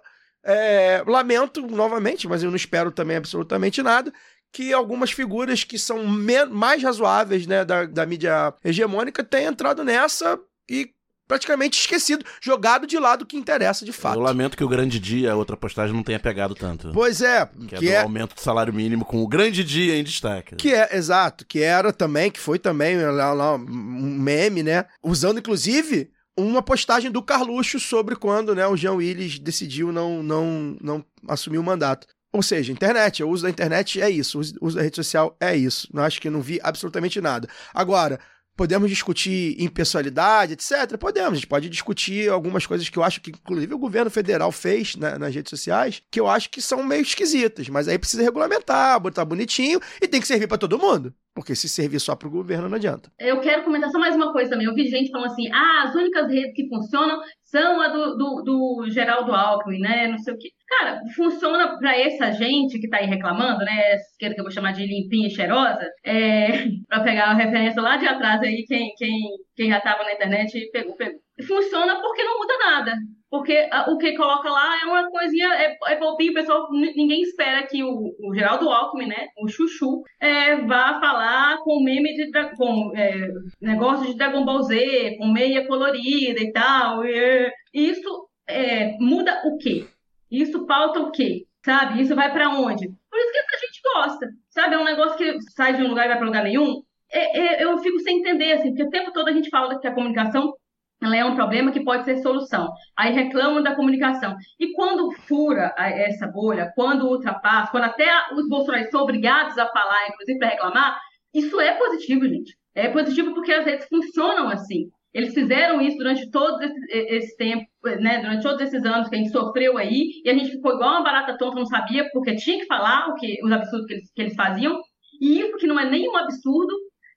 é, 0.46 1.04
lamento 1.08 1.66
novamente, 1.66 2.28
mas 2.28 2.44
eu 2.44 2.50
não 2.50 2.56
espero 2.56 2.92
também 2.92 3.18
absolutamente 3.18 3.82
nada, 3.82 4.14
que 4.54 4.72
algumas 4.72 5.12
figuras 5.12 5.64
que 5.64 5.78
são 5.78 6.06
mais 6.06 6.82
razoáveis 6.82 7.46
né, 7.46 7.66
da, 7.66 7.86
da 7.86 8.06
mídia 8.06 8.54
hegemônica 8.64 9.24
tenham 9.24 9.52
entrado 9.52 9.84
nessa 9.84 10.40
e 10.70 10.92
praticamente 11.28 11.80
esquecido, 11.80 12.24
jogado 12.42 12.86
de 12.86 12.98
lado 13.00 13.24
o 13.24 13.25
que 13.25 13.36
interessa 13.36 13.84
de 13.84 13.92
fato. 13.92 14.16
Eu 14.16 14.22
lamento 14.22 14.56
que 14.56 14.64
o 14.64 14.70
grande 14.70 15.00
dia, 15.00 15.32
a 15.32 15.36
outra 15.36 15.58
postagem, 15.58 15.96
não 15.96 16.04
tenha 16.04 16.20
pegado 16.20 16.54
tanto. 16.54 16.92
Pois 16.94 17.22
é. 17.22 17.50
Que, 17.68 17.75
é 17.75 17.78
que 17.80 17.90
é, 17.90 17.94
é... 17.94 18.02
aumento 18.02 18.36
do 18.36 18.42
salário 18.42 18.74
mínimo 18.74 19.04
com 19.04 19.22
o 19.24 19.28
grande 19.28 19.64
dia 19.64 19.98
em 19.98 20.04
destaque. 20.04 20.56
Que 20.56 20.74
é, 20.74 20.96
exato, 20.96 21.46
que 21.46 21.62
era 21.62 21.92
também, 21.92 22.30
que 22.30 22.40
foi 22.40 22.60
também 22.60 22.98
lá, 22.98 23.34
lá, 23.34 23.56
um 23.56 24.20
meme, 24.20 24.62
né? 24.62 24.86
Usando, 25.04 25.40
inclusive, 25.40 26.12
uma 26.38 26.62
postagem 26.62 27.12
do 27.12 27.24
Carluxo 27.24 27.80
sobre 27.80 28.15
quando 28.15 28.54
né, 28.54 28.68
o 28.68 28.75
Jean 28.75 28.94
Willis 28.94 29.39
decidiu 29.39 29.92
não, 29.92 30.22
não, 30.22 30.77
não 30.82 31.06
assumir 31.27 31.58
o 31.58 31.63
mandato. 31.63 32.08
Ou 32.34 32.44
seja, 32.44 32.74
internet, 32.74 33.24
o 33.24 33.30
uso 33.30 33.44
da 33.44 33.50
internet 33.50 34.01
é 34.01 34.10
isso, 34.10 34.38
o 34.38 34.65
uso 34.65 34.75
da 34.75 34.82
rede 34.82 34.98
social 34.98 35.38
é 35.39 35.56
isso. 35.56 35.88
Não 35.94 36.04
acho 36.04 36.20
que 36.20 36.30
não 36.30 36.42
vi 36.42 36.60
absolutamente 36.62 37.22
nada. 37.22 37.48
Agora, 37.74 38.20
Podemos 38.56 38.90
discutir 38.90 39.56
impessoalidade, 39.62 40.54
etc. 40.54 40.98
Podemos. 40.98 41.32
A 41.32 41.36
gente 41.36 41.48
pode 41.48 41.70
discutir 41.70 42.30
algumas 42.30 42.66
coisas 42.66 42.88
que 42.90 42.98
eu 42.98 43.04
acho 43.04 43.22
que, 43.22 43.32
inclusive, 43.32 43.74
o 43.74 43.80
governo 43.80 44.10
federal 44.10 44.52
fez 44.52 44.96
né, 44.96 45.18
nas 45.18 45.34
redes 45.34 45.50
sociais, 45.50 46.02
que 46.10 46.20
eu 46.20 46.28
acho 46.28 46.50
que 46.50 46.62
são 46.62 46.84
meio 46.84 47.02
esquisitas. 47.02 47.68
Mas 47.70 47.88
aí 47.88 47.98
precisa 47.98 48.24
regulamentar, 48.24 49.00
botar 49.00 49.26
bonitinho 49.26 49.80
e 50.02 50.08
tem 50.08 50.22
que 50.22 50.28
servir 50.28 50.48
para 50.48 50.58
todo 50.58 50.80
mundo. 50.80 51.14
Porque 51.36 51.54
se 51.54 51.68
servir 51.68 52.00
só 52.00 52.16
para 52.16 52.30
o 52.30 52.32
governo 52.32 52.70
não 52.70 52.78
adianta. 52.78 53.12
Eu 53.20 53.42
quero 53.42 53.66
comentar 53.66 53.90
só 53.92 54.00
mais 54.00 54.16
uma 54.16 54.32
coisa 54.32 54.52
também. 54.52 54.68
Eu 54.68 54.74
vi 54.74 54.88
gente 54.88 55.12
falando 55.12 55.32
assim: 55.32 55.52
ah, 55.52 55.84
as 55.84 55.94
únicas 55.94 56.32
redes 56.32 56.54
que 56.56 56.70
funcionam 56.70 57.20
são 57.44 57.82
a 57.82 57.90
do, 57.90 58.16
do, 58.16 58.42
do 58.42 58.90
Geraldo 58.90 59.34
Alckmin, 59.34 59.80
né? 59.80 60.08
Não 60.08 60.18
sei 60.18 60.34
o 60.34 60.38
quê. 60.38 60.50
Cara, 60.68 61.02
funciona 61.16 61.78
para 61.78 62.00
essa 62.00 62.32
gente 62.32 62.80
que 62.80 62.90
tá 62.90 62.98
aí 62.98 63.06
reclamando, 63.06 63.66
né? 63.66 63.94
Essa 63.94 64.12
esquerda 64.12 64.36
que 64.36 64.42
eu 64.42 64.46
vou 64.46 64.52
chamar 64.52 64.72
de 64.72 64.86
limpinha 64.86 65.28
e 65.28 65.32
cheirosa, 65.32 65.88
é, 66.06 66.68
para 66.88 67.04
pegar 67.04 67.26
a 67.26 67.34
referência 67.34 67.82
lá 67.82 67.98
de 67.98 68.06
atrás 68.08 68.42
aí, 68.46 68.66
quem, 68.66 68.94
quem, 68.96 69.22
quem 69.56 69.70
já 69.70 69.82
tava 69.82 70.04
na 70.04 70.14
internet 70.14 70.70
pegou, 70.72 70.96
pegou. 70.96 71.20
Funciona 71.46 72.02
porque 72.02 72.24
não 72.24 72.38
muda 72.38 72.58
nada. 72.58 72.94
Porque 73.30 73.68
a, 73.72 73.92
o 73.92 73.98
que 73.98 74.16
coloca 74.16 74.50
lá 74.50 74.82
é 74.82 74.86
uma 74.86 75.10
coisinha, 75.10 75.48
é, 75.56 75.78
é 75.88 76.32
pessoal, 76.34 76.70
ninguém 76.72 77.22
espera 77.22 77.68
que 77.68 77.84
o, 77.84 78.16
o 78.20 78.34
Geraldo 78.34 78.70
Alckmin, 78.70 79.08
né, 79.08 79.28
o 79.38 79.48
Chuchu, 79.48 80.04
é, 80.22 80.56
vá 80.58 81.00
falar 81.02 81.58
com 81.58 81.84
meme 81.84 82.14
de, 82.14 82.32
com 82.56 82.94
é, 82.96 83.28
negócio 83.62 84.08
de 84.08 84.18
Dragon 84.18 84.46
Ball 84.46 84.62
Z, 84.64 85.18
com 85.18 85.28
meia 85.28 85.68
colorida 85.68 86.40
e 86.40 86.52
tal. 86.54 87.04
E, 87.04 87.52
isso 87.74 88.30
é, 88.48 88.96
muda 89.00 89.42
o 89.46 89.58
quê? 89.58 89.86
Isso 90.32 90.66
pauta 90.66 91.02
o 91.02 91.12
quê? 91.12 91.46
Sabe? 91.66 92.02
Isso 92.02 92.16
vai 92.16 92.32
para 92.32 92.50
onde? 92.50 92.88
Por 92.88 93.20
isso 93.20 93.32
que 93.32 93.56
a 93.56 93.60
gente 93.60 93.82
gosta. 93.84 94.28
Sabe? 94.50 94.75
É 94.75 94.78
um 94.78 94.86
negócio 94.86 95.18
que 95.18 95.42
sai 95.52 95.74
de 95.74 95.84
um 95.84 95.90
lugar 95.90 96.06
e 96.06 96.10
vai 96.10 96.18
para 96.18 96.25
lugar 96.25 96.44
nenhum. 96.44 96.82
É, 97.12 97.40
é, 97.40 97.64
eu 97.64 97.78
fico 97.80 98.00
sem 98.00 98.20
entender, 98.20 98.54
assim, 98.54 98.70
porque 98.70 98.84
o 98.84 98.90
tempo 98.90 99.12
todo 99.12 99.28
a 99.28 99.34
gente 99.34 99.50
fala 99.50 99.80
que 99.80 99.88
a 99.88 99.94
comunicação 99.94 100.54
ela 101.02 101.16
é 101.16 101.26
um 101.26 101.36
problema 101.36 101.72
que 101.72 101.84
pode 101.84 102.06
ser 102.06 102.18
solução. 102.18 102.72
Aí 102.98 103.14
reclamam 103.14 103.62
da 103.62 103.76
comunicação. 103.76 104.36
E 104.60 104.72
quando 104.74 105.12
fura 105.12 105.74
essa 105.78 106.26
bolha, 106.26 106.72
quando 106.74 107.08
ultrapassa, 107.08 107.72
quando 107.72 107.84
até 107.84 108.10
os 108.34 108.48
bolsonaristas 108.48 108.92
são 108.92 109.02
obrigados 109.02 109.58
a 109.58 109.68
falar, 109.68 110.08
inclusive 110.10 110.40
para 110.40 110.50
reclamar, 110.50 111.00
isso 111.34 111.60
é 111.60 111.74
positivo, 111.74 112.28
gente. 112.28 112.56
É 112.74 112.88
positivo 112.90 113.34
porque 113.34 113.52
as 113.52 113.66
redes 113.66 113.88
funcionam 113.88 114.50
assim. 114.50 114.90
Eles 115.14 115.34
fizeram 115.34 115.82
isso 115.82 115.98
durante 115.98 116.30
todo 116.30 116.62
esse, 116.62 116.76
esse, 116.92 117.38
tempo, 117.38 117.66
né, 118.02 118.20
durante 118.20 118.44
todos 118.44 118.62
esses 118.62 118.84
anos 118.84 119.08
que 119.08 119.16
a 119.16 119.18
gente 119.18 119.32
sofreu 119.32 119.78
aí, 119.78 120.22
e 120.26 120.30
a 120.30 120.34
gente 120.34 120.52
ficou 120.52 120.74
igual 120.74 120.92
uma 120.92 121.04
barata 121.04 121.38
tonta, 121.38 121.56
não 121.56 121.66
sabia, 121.66 122.06
porque 122.12 122.36
tinha 122.36 122.60
que 122.60 122.66
falar 122.66 123.08
o 123.08 123.16
que, 123.16 123.40
os 123.42 123.50
absurdos 123.50 123.88
que 123.88 123.94
eles, 123.94 124.12
que 124.14 124.22
eles 124.22 124.36
faziam. 124.36 124.78
E 125.22 125.40
isso 125.40 125.56
que 125.56 125.68
não 125.68 125.80
é 125.80 125.90
nenhum 125.90 126.18
absurdo, 126.18 126.74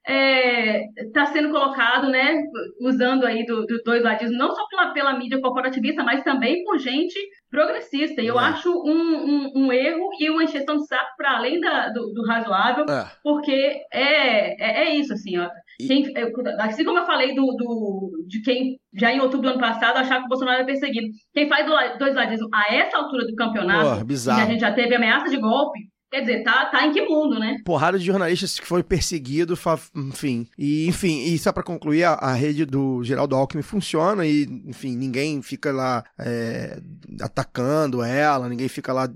está 0.08 0.14
é, 0.14 0.86
tá 1.12 1.26
sendo 1.26 1.50
colocado, 1.50 2.08
né, 2.08 2.42
usando 2.80 3.26
aí 3.26 3.44
do, 3.44 3.66
do 3.66 3.82
dois 3.84 4.02
ladismos, 4.02 4.38
não 4.38 4.54
só 4.54 4.66
pela, 4.68 4.92
pela 4.92 5.18
mídia 5.18 5.40
corporativista, 5.40 6.02
mas 6.02 6.24
também 6.24 6.64
por 6.64 6.78
gente 6.78 7.14
progressista. 7.50 8.22
E 8.22 8.26
eu 8.26 8.40
é. 8.40 8.44
acho 8.44 8.70
um, 8.70 8.90
um, 8.90 9.52
um, 9.54 9.72
erro 9.72 10.08
e 10.18 10.30
uma 10.30 10.44
encheção 10.44 10.76
de 10.78 10.86
saco 10.86 11.14
para 11.16 11.36
além 11.36 11.60
da, 11.60 11.90
do, 11.90 12.12
do 12.14 12.24
razoável, 12.26 12.86
é. 12.88 13.06
porque 13.22 13.82
é, 13.92 14.64
é, 14.64 14.84
é, 14.84 14.96
isso, 14.96 15.12
assim, 15.12 15.36
ó. 15.38 15.48
Quem, 15.78 16.12
assim 16.58 16.84
como 16.84 16.98
eu 16.98 17.06
falei 17.06 17.34
do, 17.34 17.46
do, 17.54 18.10
de 18.26 18.42
quem 18.42 18.78
já 18.94 19.12
em 19.12 19.20
outubro 19.20 19.48
do 19.48 19.50
ano 19.50 19.60
passado 19.60 19.98
achava 19.98 20.20
que 20.20 20.26
o 20.26 20.28
Bolsonaro 20.28 20.58
era 20.58 20.66
perseguido. 20.66 21.06
Quem 21.32 21.48
faz 21.48 21.66
do, 21.66 21.98
dois 21.98 22.14
ladismos 22.14 22.48
a 22.52 22.74
essa 22.74 22.96
altura 22.96 23.26
do 23.26 23.34
campeonato, 23.34 24.04
Pô, 24.04 24.30
a 24.32 24.46
gente 24.46 24.60
já 24.60 24.72
teve 24.72 24.94
ameaça 24.96 25.28
de 25.28 25.36
golpe, 25.36 25.80
Quer 26.10 26.22
dizer, 26.22 26.42
tá, 26.42 26.66
tá 26.66 26.86
em 26.86 26.92
que 26.92 27.02
mundo, 27.02 27.38
né? 27.38 27.58
Porrada 27.64 27.98
de 27.98 28.06
jornalistas 28.06 28.58
que 28.58 28.66
foi 28.66 28.82
perseguido, 28.82 29.58
enfim. 29.94 30.48
E, 30.56 30.86
enfim, 30.86 31.24
e 31.24 31.38
só 31.38 31.52
pra 31.52 31.62
concluir, 31.62 32.04
a, 32.04 32.14
a, 32.14 32.32
rede 32.32 32.64
do 32.64 33.04
Geraldo 33.04 33.36
Alckmin 33.36 33.62
funciona 33.62 34.26
e, 34.26 34.44
enfim, 34.66 34.96
ninguém 34.96 35.42
fica 35.42 35.70
lá 35.70 36.02
é, 36.18 36.80
atacando 37.20 38.02
ela, 38.02 38.48
ninguém 38.48 38.68
fica 38.68 38.90
lá 38.90 39.06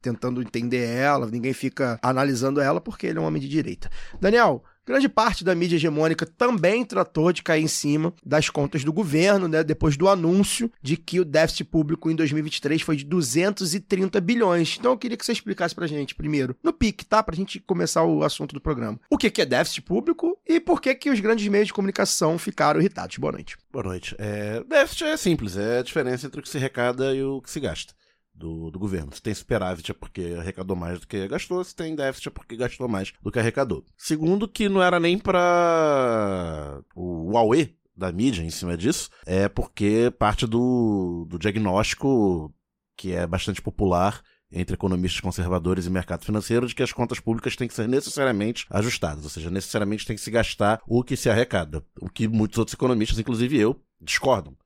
tentando 0.00 0.40
entender 0.40 0.86
ela, 0.88 1.26
ninguém 1.26 1.52
fica 1.52 1.98
analisando 2.00 2.60
ela 2.60 2.80
porque 2.80 3.08
ele 3.08 3.18
é 3.18 3.20
um 3.20 3.24
homem 3.24 3.42
de 3.42 3.48
direita. 3.48 3.90
Daniel, 4.20 4.62
Grande 4.86 5.08
parte 5.08 5.42
da 5.42 5.52
mídia 5.52 5.74
hegemônica 5.74 6.24
também 6.24 6.84
tratou 6.84 7.32
de 7.32 7.42
cair 7.42 7.64
em 7.64 7.66
cima 7.66 8.14
das 8.24 8.48
contas 8.48 8.84
do 8.84 8.92
governo, 8.92 9.48
né, 9.48 9.64
depois 9.64 9.96
do 9.96 10.08
anúncio 10.08 10.70
de 10.80 10.96
que 10.96 11.18
o 11.18 11.24
déficit 11.24 11.64
público 11.64 12.08
em 12.08 12.14
2023 12.14 12.80
foi 12.82 12.96
de 12.96 13.04
230 13.04 14.20
bilhões. 14.20 14.76
Então 14.78 14.92
eu 14.92 14.98
queria 14.98 15.16
que 15.16 15.26
você 15.26 15.32
explicasse 15.32 15.74
pra 15.74 15.88
gente 15.88 16.14
primeiro, 16.14 16.56
no 16.62 16.72
PIC, 16.72 17.04
tá? 17.04 17.20
Pra 17.20 17.34
gente 17.34 17.58
começar 17.58 18.04
o 18.04 18.22
assunto 18.22 18.54
do 18.54 18.60
programa. 18.60 19.00
O 19.10 19.18
que 19.18 19.42
é 19.42 19.44
déficit 19.44 19.82
público 19.82 20.38
e 20.46 20.60
por 20.60 20.80
que 20.80 20.94
que 20.94 21.10
os 21.10 21.18
grandes 21.18 21.48
meios 21.48 21.66
de 21.66 21.74
comunicação 21.74 22.38
ficaram 22.38 22.78
irritados? 22.78 23.16
Boa 23.16 23.32
noite. 23.32 23.58
Boa 23.72 23.84
noite. 23.84 24.14
É, 24.18 24.62
déficit 24.68 25.04
é 25.04 25.16
simples, 25.16 25.56
é 25.56 25.80
a 25.80 25.82
diferença 25.82 26.26
entre 26.28 26.38
o 26.38 26.42
que 26.42 26.48
se 26.48 26.58
arrecada 26.58 27.12
e 27.12 27.24
o 27.24 27.42
que 27.42 27.50
se 27.50 27.58
gasta 27.58 27.92
do, 28.36 28.70
do 28.70 28.78
governo. 28.78 29.12
Se 29.14 29.22
tem 29.22 29.34
superávit 29.34 29.90
é 29.90 29.94
porque 29.94 30.36
arrecadou 30.38 30.76
mais 30.76 31.00
do 31.00 31.06
que 31.06 31.26
gastou, 31.26 31.62
se 31.64 31.74
tem 31.74 31.94
déficit 31.94 32.28
é 32.28 32.30
porque 32.30 32.56
gastou 32.56 32.88
mais 32.88 33.12
do 33.22 33.32
que 33.32 33.38
arrecadou. 33.38 33.84
Segundo, 33.96 34.46
que 34.46 34.68
não 34.68 34.82
era 34.82 35.00
nem 35.00 35.18
para 35.18 36.80
o 36.94 37.32
Huawei 37.32 37.74
da 37.96 38.12
mídia 38.12 38.42
em 38.42 38.50
cima 38.50 38.76
disso, 38.76 39.08
é 39.24 39.48
porque 39.48 40.12
parte 40.18 40.46
do, 40.46 41.26
do 41.28 41.38
diagnóstico 41.38 42.52
que 42.94 43.12
é 43.12 43.26
bastante 43.26 43.62
popular 43.62 44.22
entre 44.50 44.74
economistas 44.74 45.20
conservadores 45.20 45.86
e 45.86 45.90
mercado 45.90 46.24
financeiro 46.24 46.66
de 46.66 46.74
que 46.74 46.82
as 46.82 46.92
contas 46.92 47.18
públicas 47.18 47.56
têm 47.56 47.66
que 47.66 47.74
ser 47.74 47.88
necessariamente 47.88 48.66
ajustadas, 48.70 49.24
ou 49.24 49.30
seja, 49.30 49.50
necessariamente 49.50 50.06
tem 50.06 50.14
que 50.14 50.22
se 50.22 50.30
gastar 50.30 50.80
o 50.86 51.02
que 51.02 51.16
se 51.16 51.28
arrecada, 51.28 51.84
o 52.00 52.08
que 52.08 52.28
muitos 52.28 52.58
outros 52.58 52.74
economistas, 52.74 53.18
inclusive 53.18 53.58
eu, 53.58 53.80
discordam. 54.00 54.56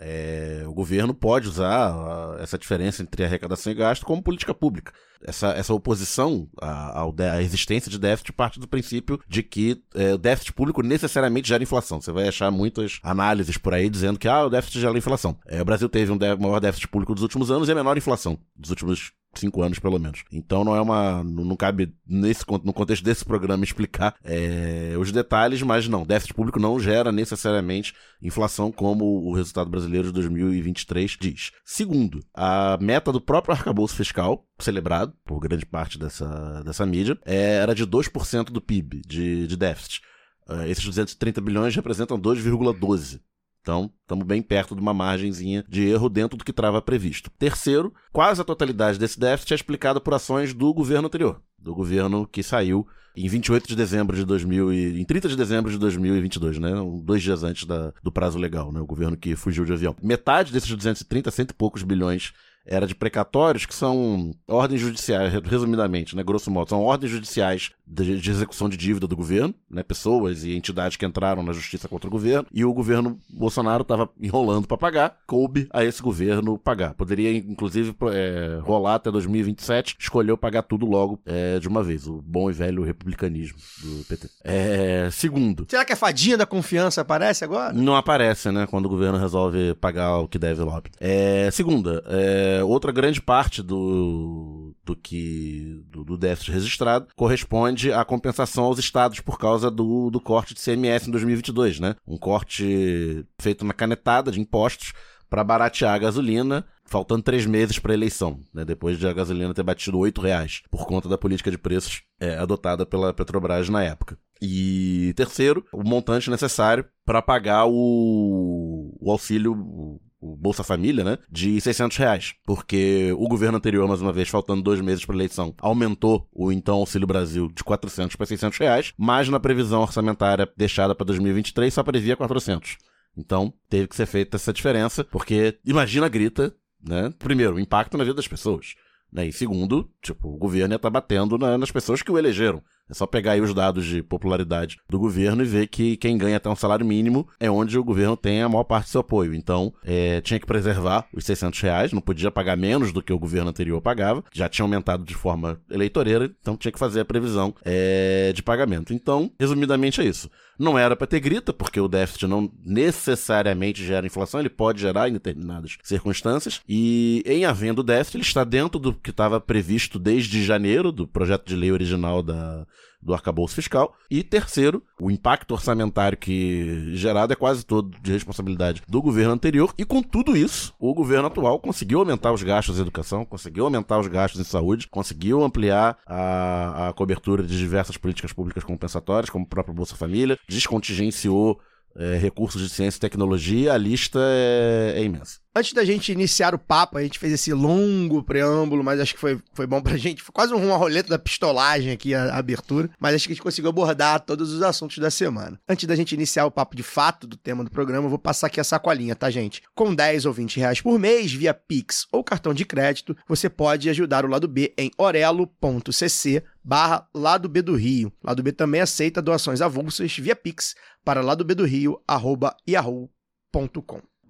É, 0.00 0.64
o 0.66 0.72
governo 0.72 1.12
pode 1.12 1.46
usar 1.46 1.94
essa 2.40 2.56
diferença 2.56 3.02
entre 3.02 3.22
arrecadação 3.22 3.70
e 3.70 3.76
gasto 3.76 4.06
como 4.06 4.22
política 4.22 4.54
pública. 4.54 4.92
Essa, 5.22 5.48
essa 5.48 5.74
oposição 5.74 6.48
à, 6.60 7.02
à 7.02 7.42
existência 7.42 7.90
de 7.90 7.98
déficit 7.98 8.32
parte 8.32 8.58
do 8.58 8.66
princípio 8.66 9.20
de 9.28 9.42
que 9.42 9.82
é, 9.94 10.14
o 10.14 10.18
déficit 10.18 10.54
público 10.54 10.82
necessariamente 10.82 11.48
gera 11.48 11.62
inflação. 11.62 12.00
Você 12.00 12.10
vai 12.10 12.26
achar 12.26 12.50
muitas 12.50 12.98
análises 13.02 13.58
por 13.58 13.74
aí 13.74 13.90
dizendo 13.90 14.18
que 14.18 14.26
ah, 14.26 14.46
o 14.46 14.50
déficit 14.50 14.80
gera 14.80 14.96
inflação. 14.96 15.36
É, 15.46 15.60
o 15.60 15.64
Brasil 15.64 15.88
teve 15.90 16.10
um 16.10 16.18
maior 16.38 16.60
déficit 16.60 16.88
público 16.88 17.14
dos 17.14 17.22
últimos 17.22 17.50
anos 17.50 17.68
e 17.68 17.72
a 17.72 17.74
menor 17.74 17.98
inflação 17.98 18.38
dos 18.56 18.70
últimos 18.70 19.12
cinco 19.34 19.62
anos 19.62 19.78
pelo 19.78 19.98
menos. 19.98 20.24
Então 20.32 20.64
não 20.64 20.74
é 20.74 20.80
uma. 20.80 21.22
Não, 21.24 21.56
cabe 21.56 21.94
nesse, 22.06 22.44
no 22.64 22.72
contexto 22.72 23.04
desse 23.04 23.24
programa 23.24 23.64
explicar 23.64 24.14
é, 24.24 24.94
os 24.98 25.12
detalhes, 25.12 25.62
mas 25.62 25.88
não, 25.88 26.04
déficit 26.04 26.34
público 26.34 26.58
não 26.58 26.78
gera 26.78 27.12
necessariamente 27.12 27.94
inflação, 28.22 28.70
como 28.72 29.04
o 29.04 29.34
resultado 29.34 29.70
brasileiro 29.70 30.08
de 30.08 30.14
2023 30.14 31.16
diz. 31.20 31.52
Segundo, 31.64 32.20
a 32.34 32.78
meta 32.80 33.12
do 33.12 33.20
próprio 33.20 33.54
arcabouço 33.54 33.94
fiscal, 33.94 34.44
celebrado 34.58 35.12
por 35.24 35.40
grande 35.40 35.66
parte 35.66 35.98
dessa, 35.98 36.62
dessa 36.64 36.84
mídia, 36.84 37.18
é, 37.24 37.56
era 37.56 37.74
de 37.74 37.86
2% 37.86 38.44
do 38.44 38.60
PIB 38.60 39.02
de, 39.06 39.46
de 39.46 39.56
déficit. 39.56 40.02
Uh, 40.48 40.64
esses 40.66 40.84
230 40.84 41.40
bilhões 41.40 41.76
representam 41.76 42.18
2,12%. 42.18 43.20
Então, 43.62 43.90
estamos 44.02 44.26
bem 44.26 44.40
perto 44.40 44.74
de 44.74 44.80
uma 44.80 44.94
margenzinha 44.94 45.64
de 45.68 45.86
erro 45.86 46.08
dentro 46.08 46.36
do 46.36 46.44
que 46.44 46.50
estava 46.50 46.80
previsto. 46.80 47.30
Terceiro, 47.38 47.92
quase 48.12 48.40
a 48.40 48.44
totalidade 48.44 48.98
desse 48.98 49.20
déficit 49.20 49.52
é 49.52 49.56
explicada 49.56 50.00
por 50.00 50.14
ações 50.14 50.54
do 50.54 50.72
governo 50.72 51.08
anterior, 51.08 51.42
do 51.58 51.74
governo 51.74 52.26
que 52.26 52.42
saiu 52.42 52.86
em 53.16 53.28
28 53.28 53.68
de 53.68 53.76
dezembro 53.76 54.16
de 54.16 54.24
2000 54.24 54.72
e, 54.72 55.00
em 55.00 55.04
30 55.04 55.28
de 55.28 55.36
dezembro 55.36 55.70
de 55.70 55.78
2022, 55.78 56.58
né? 56.58 56.70
Dois 57.02 57.22
dias 57.22 57.42
antes 57.42 57.66
da, 57.66 57.92
do 58.02 58.10
prazo 58.10 58.38
legal, 58.38 58.72
né? 58.72 58.80
O 58.80 58.86
governo 58.86 59.16
que 59.16 59.36
fugiu 59.36 59.64
de 59.64 59.72
avião. 59.72 59.94
Metade 60.02 60.52
desses 60.52 60.70
230, 60.70 61.30
cento 61.30 61.50
e 61.50 61.54
poucos 61.54 61.82
bilhões 61.82 62.32
era 62.66 62.86
de 62.86 62.94
precatórios, 62.94 63.66
que 63.66 63.74
são 63.74 64.32
ordens 64.46 64.80
judiciais, 64.80 65.32
resumidamente, 65.44 66.14
né, 66.14 66.22
grosso 66.22 66.50
modo, 66.50 66.68
são 66.68 66.82
ordens 66.82 67.10
judiciais 67.10 67.70
de, 67.86 68.20
de, 68.20 68.30
execução 68.30 68.68
de 68.68 68.76
dívida 68.76 69.06
do 69.06 69.16
governo, 69.16 69.54
né, 69.68 69.82
pessoas 69.82 70.44
e 70.44 70.54
entidades 70.54 70.96
que 70.96 71.04
entraram 71.04 71.42
na 71.42 71.52
justiça 71.52 71.88
contra 71.88 72.08
o 72.08 72.10
governo, 72.10 72.46
e 72.52 72.64
o 72.64 72.72
governo 72.72 73.18
Bolsonaro 73.28 73.82
estava 73.82 74.08
enrolando 74.20 74.66
para 74.66 74.76
pagar, 74.76 75.16
coube 75.26 75.68
a 75.72 75.84
esse 75.84 76.02
governo 76.02 76.58
pagar. 76.58 76.94
Poderia, 76.94 77.36
inclusive, 77.36 77.94
é, 78.12 78.58
rolar 78.62 78.96
até 78.96 79.10
2027, 79.10 79.96
escolheu 79.98 80.36
pagar 80.36 80.62
tudo 80.62 80.86
logo 80.86 81.20
é, 81.26 81.58
de 81.58 81.66
uma 81.68 81.82
vez, 81.82 82.06
o 82.06 82.22
bom 82.22 82.50
e 82.50 82.52
velho 82.52 82.84
republicanismo 82.84 83.58
do 83.82 84.04
PT. 84.04 84.28
É, 84.44 85.08
segundo. 85.10 85.66
Será 85.68 85.84
que 85.84 85.92
a 85.92 85.96
fadinha 85.96 86.36
da 86.36 86.46
confiança 86.46 87.00
aparece 87.00 87.44
agora? 87.44 87.72
Não 87.72 87.96
aparece, 87.96 88.50
né, 88.50 88.66
quando 88.66 88.86
o 88.86 88.90
governo 88.90 89.18
resolve 89.18 89.74
pagar 89.74 90.18
o 90.18 90.28
que 90.28 90.38
deve 90.38 90.62
logo. 90.62 90.84
É, 91.00 91.50
segunda, 91.50 92.02
é, 92.06 92.49
outra 92.62 92.92
grande 92.92 93.20
parte 93.20 93.62
do, 93.62 94.74
do 94.84 94.96
que 94.96 95.82
do, 95.88 96.04
do 96.04 96.16
déficit 96.16 96.52
registrado 96.52 97.08
corresponde 97.16 97.92
a 97.92 98.04
compensação 98.04 98.64
aos 98.64 98.78
estados 98.78 99.20
por 99.20 99.38
causa 99.38 99.70
do, 99.70 100.10
do 100.10 100.20
corte 100.20 100.54
de 100.54 100.60
CMS 100.60 101.08
em 101.08 101.10
2022, 101.10 101.80
né? 101.80 101.96
Um 102.06 102.16
corte 102.16 103.24
feito 103.38 103.64
na 103.64 103.72
canetada 103.72 104.30
de 104.30 104.40
impostos 104.40 104.92
para 105.30 105.44
baratear 105.44 105.94
a 105.94 105.98
gasolina, 105.98 106.66
faltando 106.84 107.22
três 107.22 107.46
meses 107.46 107.78
para 107.78 107.92
a 107.92 107.94
eleição, 107.94 108.40
né? 108.52 108.64
depois 108.64 108.98
de 108.98 109.06
a 109.06 109.12
gasolina 109.12 109.54
ter 109.54 109.62
batido 109.62 109.96
oito 109.96 110.20
reais, 110.20 110.62
por 110.68 110.84
conta 110.86 111.08
da 111.08 111.16
política 111.16 111.52
de 111.52 111.56
preços 111.56 112.02
é, 112.18 112.36
adotada 112.36 112.84
pela 112.84 113.14
Petrobras 113.14 113.68
na 113.68 113.84
época. 113.84 114.18
E 114.42 115.12
terceiro, 115.16 115.64
o 115.72 115.84
montante 115.84 116.30
necessário 116.30 116.84
para 117.04 117.22
pagar 117.22 117.66
o, 117.66 118.96
o 118.98 119.10
auxílio 119.10 120.00
o 120.20 120.36
Bolsa 120.36 120.62
Família, 120.62 121.02
né, 121.02 121.18
de 121.30 121.60
600 121.60 121.96
reais. 121.96 122.34
Porque 122.44 123.12
o 123.16 123.26
governo 123.28 123.56
anterior, 123.58 123.88
mais 123.88 124.00
uma 124.02 124.12
vez, 124.12 124.28
faltando 124.28 124.62
dois 124.62 124.80
meses 124.80 125.04
para 125.04 125.14
eleição, 125.14 125.54
aumentou 125.60 126.28
o 126.32 126.52
então 126.52 126.76
Auxílio 126.76 127.06
Brasil 127.06 127.48
de 127.54 127.64
400 127.64 128.16
para 128.16 128.26
600 128.26 128.58
reais, 128.58 128.92
mas 128.98 129.28
na 129.28 129.40
previsão 129.40 129.80
orçamentária 129.80 130.48
deixada 130.56 130.94
para 130.94 131.06
2023 131.06 131.72
só 131.72 131.82
previa 131.82 132.16
400. 132.16 132.76
Então, 133.16 133.52
teve 133.68 133.88
que 133.88 133.96
ser 133.96 134.06
feita 134.06 134.36
essa 134.36 134.52
diferença, 134.52 135.02
porque 135.04 135.58
imagina 135.64 136.06
a 136.06 136.08
grita, 136.08 136.54
né? 136.82 137.12
Primeiro, 137.18 137.56
o 137.56 137.60
impacto 137.60 137.96
na 137.98 138.04
vida 138.04 138.14
das 138.14 138.28
pessoas. 138.28 138.74
Né? 139.12 139.26
E 139.26 139.32
segundo, 139.32 139.90
tipo, 140.00 140.28
o 140.28 140.38
governo 140.38 140.74
ia 140.74 140.76
estar 140.76 140.90
batendo 140.90 141.36
na- 141.36 141.58
nas 141.58 141.70
pessoas 141.72 142.02
que 142.02 142.12
o 142.12 142.18
elegeram. 142.18 142.62
É 142.90 142.94
só 142.94 143.06
pegar 143.06 143.32
aí 143.32 143.40
os 143.40 143.54
dados 143.54 143.86
de 143.86 144.02
popularidade 144.02 144.78
do 144.88 144.98
governo 144.98 145.42
e 145.42 145.46
ver 145.46 145.68
que 145.68 145.96
quem 145.96 146.18
ganha 146.18 146.36
até 146.36 146.50
um 146.50 146.56
salário 146.56 146.84
mínimo 146.84 147.28
é 147.38 147.50
onde 147.50 147.78
o 147.78 147.84
governo 147.84 148.16
tem 148.16 148.42
a 148.42 148.48
maior 148.48 148.64
parte 148.64 148.86
do 148.86 148.90
seu 148.90 149.00
apoio. 149.00 149.34
Então, 149.34 149.72
é, 149.84 150.20
tinha 150.20 150.40
que 150.40 150.46
preservar 150.46 151.06
os 151.14 151.24
600 151.24 151.60
reais, 151.60 151.92
não 151.92 152.00
podia 152.00 152.30
pagar 152.30 152.56
menos 152.56 152.92
do 152.92 153.02
que 153.02 153.12
o 153.12 153.18
governo 153.18 153.50
anterior 153.50 153.80
pagava. 153.80 154.24
Já 154.32 154.48
tinha 154.48 154.64
aumentado 154.64 155.04
de 155.04 155.14
forma 155.14 155.60
eleitoreira, 155.70 156.30
então 156.40 156.56
tinha 156.56 156.72
que 156.72 156.78
fazer 156.78 157.00
a 157.00 157.04
previsão 157.04 157.54
é, 157.64 158.32
de 158.34 158.42
pagamento. 158.42 158.92
Então, 158.92 159.30
resumidamente 159.38 160.00
é 160.00 160.04
isso. 160.04 160.28
Não 160.58 160.78
era 160.78 160.94
para 160.94 161.06
ter 161.06 161.20
grita, 161.20 161.54
porque 161.54 161.80
o 161.80 161.88
déficit 161.88 162.26
não 162.26 162.52
necessariamente 162.62 163.82
gera 163.82 164.06
inflação, 164.06 164.40
ele 164.40 164.50
pode 164.50 164.78
gerar 164.78 165.08
em 165.08 165.12
determinadas 165.14 165.78
circunstâncias. 165.82 166.60
E 166.68 167.22
em 167.24 167.46
havendo 167.46 167.82
déficit, 167.82 168.16
ele 168.16 168.24
está 168.24 168.44
dentro 168.44 168.78
do 168.78 168.92
que 168.92 169.08
estava 169.08 169.40
previsto 169.40 169.98
desde 169.98 170.44
janeiro, 170.44 170.92
do 170.92 171.08
projeto 171.08 171.46
de 171.46 171.56
lei 171.56 171.72
original 171.72 172.22
da, 172.22 172.66
do 173.02 173.14
arcabouço 173.14 173.54
fiscal. 173.54 173.94
E 174.10 174.22
terceiro, 174.22 174.82
o 175.00 175.10
impacto 175.10 175.52
orçamentário 175.52 176.18
que 176.18 176.94
gerado 176.94 177.32
é 177.32 177.36
quase 177.36 177.64
todo 177.64 177.96
de 178.00 178.12
responsabilidade 178.12 178.82
do 178.88 179.00
governo 179.00 179.32
anterior. 179.32 179.72
E 179.78 179.84
com 179.84 180.02
tudo 180.02 180.36
isso, 180.36 180.74
o 180.78 180.94
governo 180.94 181.26
atual 181.26 181.58
conseguiu 181.58 182.00
aumentar 182.00 182.32
os 182.32 182.42
gastos 182.42 182.78
em 182.78 182.82
educação, 182.82 183.24
conseguiu 183.24 183.64
aumentar 183.64 183.98
os 183.98 184.06
gastos 184.06 184.40
em 184.40 184.44
saúde, 184.44 184.88
conseguiu 184.88 185.42
ampliar 185.42 185.98
a, 186.06 186.88
a 186.88 186.92
cobertura 186.92 187.42
de 187.42 187.56
diversas 187.56 187.96
políticas 187.96 188.32
públicas 188.32 188.64
compensatórias, 188.64 189.30
como 189.30 189.44
o 189.44 189.48
próprio 189.48 189.74
Bolsa 189.74 189.96
Família, 189.96 190.38
descontingenciou 190.48 191.60
é, 191.96 192.16
recursos 192.16 192.62
de 192.62 192.68
ciência 192.68 192.98
e 192.98 193.00
tecnologia, 193.00 193.72
a 193.72 193.76
lista 193.76 194.20
é, 194.22 194.94
é 194.96 195.04
imensa. 195.04 195.40
Antes 195.52 195.72
da 195.72 195.84
gente 195.84 196.12
iniciar 196.12 196.54
o 196.54 196.58
papo, 196.58 196.96
a 196.96 197.02
gente 197.02 197.18
fez 197.18 197.32
esse 197.32 197.52
longo 197.52 198.22
preâmbulo, 198.22 198.84
mas 198.84 199.00
acho 199.00 199.14
que 199.14 199.20
foi, 199.20 199.40
foi 199.52 199.66
bom 199.66 199.82
pra 199.82 199.96
gente. 199.98 200.22
Foi 200.22 200.32
quase 200.32 200.54
uma 200.54 200.76
roleta 200.76 201.08
da 201.08 201.18
pistolagem 201.18 201.92
aqui, 201.92 202.14
a, 202.14 202.34
a 202.34 202.38
abertura. 202.38 202.88
Mas 203.00 203.16
acho 203.16 203.26
que 203.26 203.32
a 203.32 203.34
gente 203.34 203.42
conseguiu 203.42 203.70
abordar 203.70 204.20
todos 204.20 204.52
os 204.52 204.62
assuntos 204.62 204.98
da 204.98 205.10
semana. 205.10 205.60
Antes 205.68 205.86
da 205.86 205.96
gente 205.96 206.14
iniciar 206.14 206.46
o 206.46 206.52
papo 206.52 206.76
de 206.76 206.84
fato 206.84 207.26
do 207.26 207.36
tema 207.36 207.64
do 207.64 207.70
programa, 207.70 208.06
eu 208.06 208.10
vou 208.10 208.18
passar 208.18 208.46
aqui 208.46 208.60
a 208.60 208.64
sacolinha, 208.64 209.16
tá, 209.16 209.28
gente? 209.28 209.62
Com 209.74 209.92
10 209.92 210.26
ou 210.26 210.32
20 210.32 210.58
reais 210.58 210.80
por 210.80 210.98
mês, 211.00 211.32
via 211.32 211.52
Pix 211.52 212.06
ou 212.12 212.22
cartão 212.22 212.54
de 212.54 212.64
crédito, 212.64 213.16
você 213.26 213.50
pode 213.50 213.90
ajudar 213.90 214.24
o 214.24 214.28
lado 214.28 214.46
B 214.46 214.72
em 214.78 214.92
orelo.cc 214.96 216.44
barra 216.62 217.08
lado 217.12 217.48
B 217.48 217.60
do 217.60 217.74
Rio. 217.74 218.12
Lado 218.22 218.42
B 218.42 218.52
também 218.52 218.80
aceita 218.80 219.20
doações 219.20 219.60
avulsas 219.60 220.16
via 220.16 220.36
Pix 220.36 220.76
para 221.04 221.22
lado 221.22 221.44
B 221.44 221.54
do. 221.54 221.64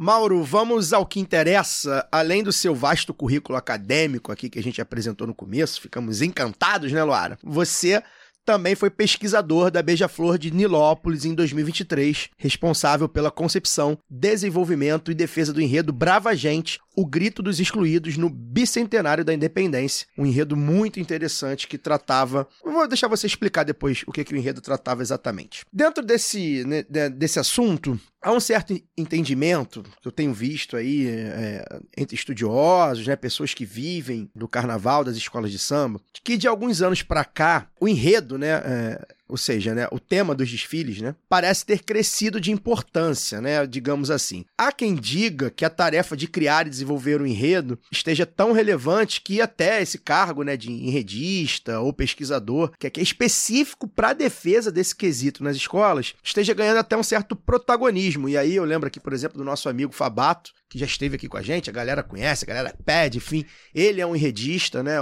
Mauro, 0.04 0.42
vamos 0.42 0.94
ao 0.94 1.04
que 1.04 1.20
interessa. 1.20 2.08
Além 2.10 2.42
do 2.42 2.50
seu 2.50 2.74
vasto 2.74 3.12
currículo 3.12 3.58
acadêmico 3.58 4.32
aqui 4.32 4.48
que 4.48 4.58
a 4.58 4.62
gente 4.62 4.80
apresentou 4.80 5.26
no 5.26 5.34
começo, 5.34 5.78
ficamos 5.78 6.22
encantados, 6.22 6.90
né, 6.90 7.04
Luara? 7.04 7.38
Você 7.44 8.02
também 8.42 8.74
foi 8.74 8.88
pesquisador 8.88 9.70
da 9.70 9.82
Beija-Flor 9.82 10.38
de 10.38 10.50
Nilópolis 10.50 11.26
em 11.26 11.34
2023, 11.34 12.30
responsável 12.38 13.10
pela 13.10 13.30
concepção, 13.30 13.98
desenvolvimento 14.08 15.10
e 15.10 15.14
defesa 15.14 15.52
do 15.52 15.60
enredo 15.60 15.92
Brava 15.92 16.34
Gente, 16.34 16.80
o 16.96 17.04
Grito 17.06 17.42
dos 17.42 17.60
Excluídos 17.60 18.16
no 18.16 18.30
bicentenário 18.30 19.24
da 19.24 19.34
Independência. 19.34 20.06
Um 20.16 20.24
enredo 20.24 20.56
muito 20.56 20.98
interessante 20.98 21.68
que 21.68 21.76
tratava. 21.76 22.48
Vou 22.64 22.88
deixar 22.88 23.06
você 23.08 23.26
explicar 23.26 23.64
depois 23.64 24.02
o 24.06 24.12
que, 24.12 24.24
que 24.24 24.32
o 24.34 24.36
enredo 24.36 24.62
tratava 24.62 25.02
exatamente. 25.02 25.64
Dentro 25.70 26.02
desse, 26.02 26.64
né, 26.64 26.82
de- 26.88 27.10
desse 27.10 27.38
assunto, 27.38 28.00
há 28.22 28.32
um 28.32 28.40
certo 28.40 28.78
entendimento 28.96 29.82
que 30.00 30.06
eu 30.08 30.12
tenho 30.12 30.32
visto 30.32 30.76
aí 30.76 31.08
é, 31.08 31.64
entre 31.96 32.14
estudiosos, 32.14 33.06
né, 33.06 33.16
pessoas 33.16 33.54
que 33.54 33.64
vivem 33.64 34.30
do 34.34 34.48
carnaval, 34.48 35.04
das 35.04 35.16
escolas 35.16 35.50
de 35.50 35.58
samba, 35.58 36.00
de 36.12 36.20
que 36.20 36.36
de 36.36 36.46
alguns 36.46 36.82
anos 36.82 37.02
para 37.02 37.24
cá, 37.24 37.68
o 37.80 37.88
enredo, 37.88 38.36
né, 38.36 38.48
é, 38.48 39.06
ou 39.30 39.36
seja, 39.36 39.74
né, 39.74 39.86
o 39.92 40.00
tema 40.00 40.34
dos 40.34 40.50
desfiles, 40.50 41.00
né, 41.00 41.14
parece 41.28 41.64
ter 41.64 41.82
crescido 41.84 42.40
de 42.40 42.50
importância, 42.50 43.40
né, 43.40 43.64
digamos 43.66 44.10
assim. 44.10 44.44
Há 44.58 44.72
quem 44.72 44.94
diga 44.94 45.50
que 45.50 45.64
a 45.64 45.70
tarefa 45.70 46.16
de 46.16 46.26
criar 46.26 46.66
e 46.66 46.70
desenvolver 46.70 47.20
o 47.20 47.26
enredo 47.26 47.78
esteja 47.90 48.26
tão 48.26 48.52
relevante 48.52 49.20
que 49.20 49.40
até 49.40 49.80
esse 49.80 49.98
cargo, 49.98 50.42
né, 50.42 50.56
de 50.56 50.70
enredista 50.70 51.78
ou 51.78 51.92
pesquisador, 51.92 52.72
que 52.78 52.86
é, 52.86 52.90
é 52.96 53.02
específico 53.02 53.86
para 53.86 54.10
a 54.10 54.14
defesa 54.14 54.72
desse 54.72 54.94
quesito 54.94 55.44
nas 55.44 55.56
escolas, 55.56 56.14
esteja 56.22 56.52
ganhando 56.52 56.78
até 56.78 56.96
um 56.96 57.02
certo 57.02 57.36
protagonismo. 57.36 58.28
E 58.28 58.36
aí 58.36 58.56
eu 58.56 58.64
lembro 58.64 58.88
aqui, 58.88 58.98
por 58.98 59.12
exemplo, 59.12 59.38
do 59.38 59.44
nosso 59.44 59.68
amigo 59.68 59.92
Fabato, 59.92 60.50
que 60.68 60.78
já 60.78 60.86
esteve 60.86 61.16
aqui 61.16 61.28
com 61.28 61.36
a 61.36 61.42
gente, 61.42 61.70
a 61.70 61.72
galera 61.72 62.02
conhece, 62.02 62.44
a 62.44 62.48
galera 62.48 62.74
pede, 62.84 63.18
enfim. 63.18 63.44
Ele 63.74 64.00
é 64.00 64.06
um 64.06 64.14
enredista, 64.14 64.82
né? 64.82 64.96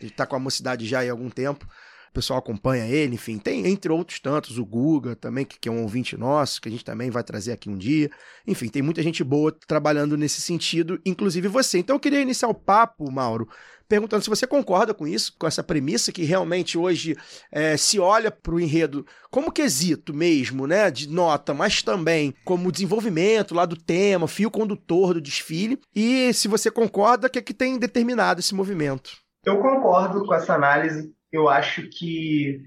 Ele 0.00 0.10
tá 0.10 0.26
com 0.26 0.36
a 0.36 0.38
mocidade 0.38 0.86
já 0.86 1.02
há 1.02 1.10
algum 1.10 1.30
tempo. 1.30 1.66
O 2.10 2.12
pessoal 2.12 2.38
acompanha 2.38 2.86
ele, 2.86 3.14
enfim. 3.14 3.38
Tem, 3.38 3.66
entre 3.66 3.92
outros 3.92 4.20
tantos, 4.20 4.58
o 4.58 4.64
Guga 4.64 5.14
também, 5.14 5.44
que, 5.44 5.58
que 5.58 5.68
é 5.68 5.72
um 5.72 5.82
ouvinte 5.82 6.16
nosso, 6.16 6.60
que 6.60 6.68
a 6.68 6.72
gente 6.72 6.84
também 6.84 7.10
vai 7.10 7.22
trazer 7.22 7.52
aqui 7.52 7.68
um 7.68 7.76
dia. 7.76 8.10
Enfim, 8.46 8.68
tem 8.68 8.82
muita 8.82 9.02
gente 9.02 9.22
boa 9.22 9.54
trabalhando 9.66 10.16
nesse 10.16 10.40
sentido, 10.40 11.00
inclusive 11.04 11.48
você. 11.48 11.78
Então 11.78 11.96
eu 11.96 12.00
queria 12.00 12.20
iniciar 12.20 12.48
o 12.48 12.54
papo, 12.54 13.10
Mauro, 13.10 13.48
perguntando 13.88 14.22
se 14.22 14.30
você 14.30 14.46
concorda 14.46 14.92
com 14.92 15.06
isso, 15.06 15.34
com 15.38 15.46
essa 15.46 15.62
premissa 15.62 16.12
que 16.12 16.22
realmente 16.22 16.76
hoje 16.76 17.16
é, 17.50 17.76
se 17.76 17.98
olha 17.98 18.30
para 18.30 18.54
o 18.54 18.60
enredo 18.60 19.06
como 19.30 19.50
quesito 19.50 20.14
mesmo, 20.14 20.66
né, 20.66 20.90
de 20.90 21.08
nota, 21.08 21.54
mas 21.54 21.82
também 21.82 22.34
como 22.44 22.70
desenvolvimento 22.70 23.54
lá 23.54 23.64
do 23.64 23.76
tema, 23.76 24.28
fio 24.28 24.50
condutor 24.50 25.14
do 25.14 25.20
desfile, 25.20 25.80
e 25.94 26.32
se 26.34 26.48
você 26.48 26.70
concorda, 26.70 27.26
o 27.26 27.30
que 27.30 27.38
é 27.38 27.42
que 27.42 27.54
tem 27.54 27.78
determinado 27.78 28.40
esse 28.40 28.54
movimento? 28.54 29.10
Eu 29.44 29.60
concordo 29.60 30.26
com 30.26 30.34
essa 30.34 30.54
análise. 30.54 31.10
Eu 31.32 31.48
acho 31.48 31.88
que, 31.88 32.62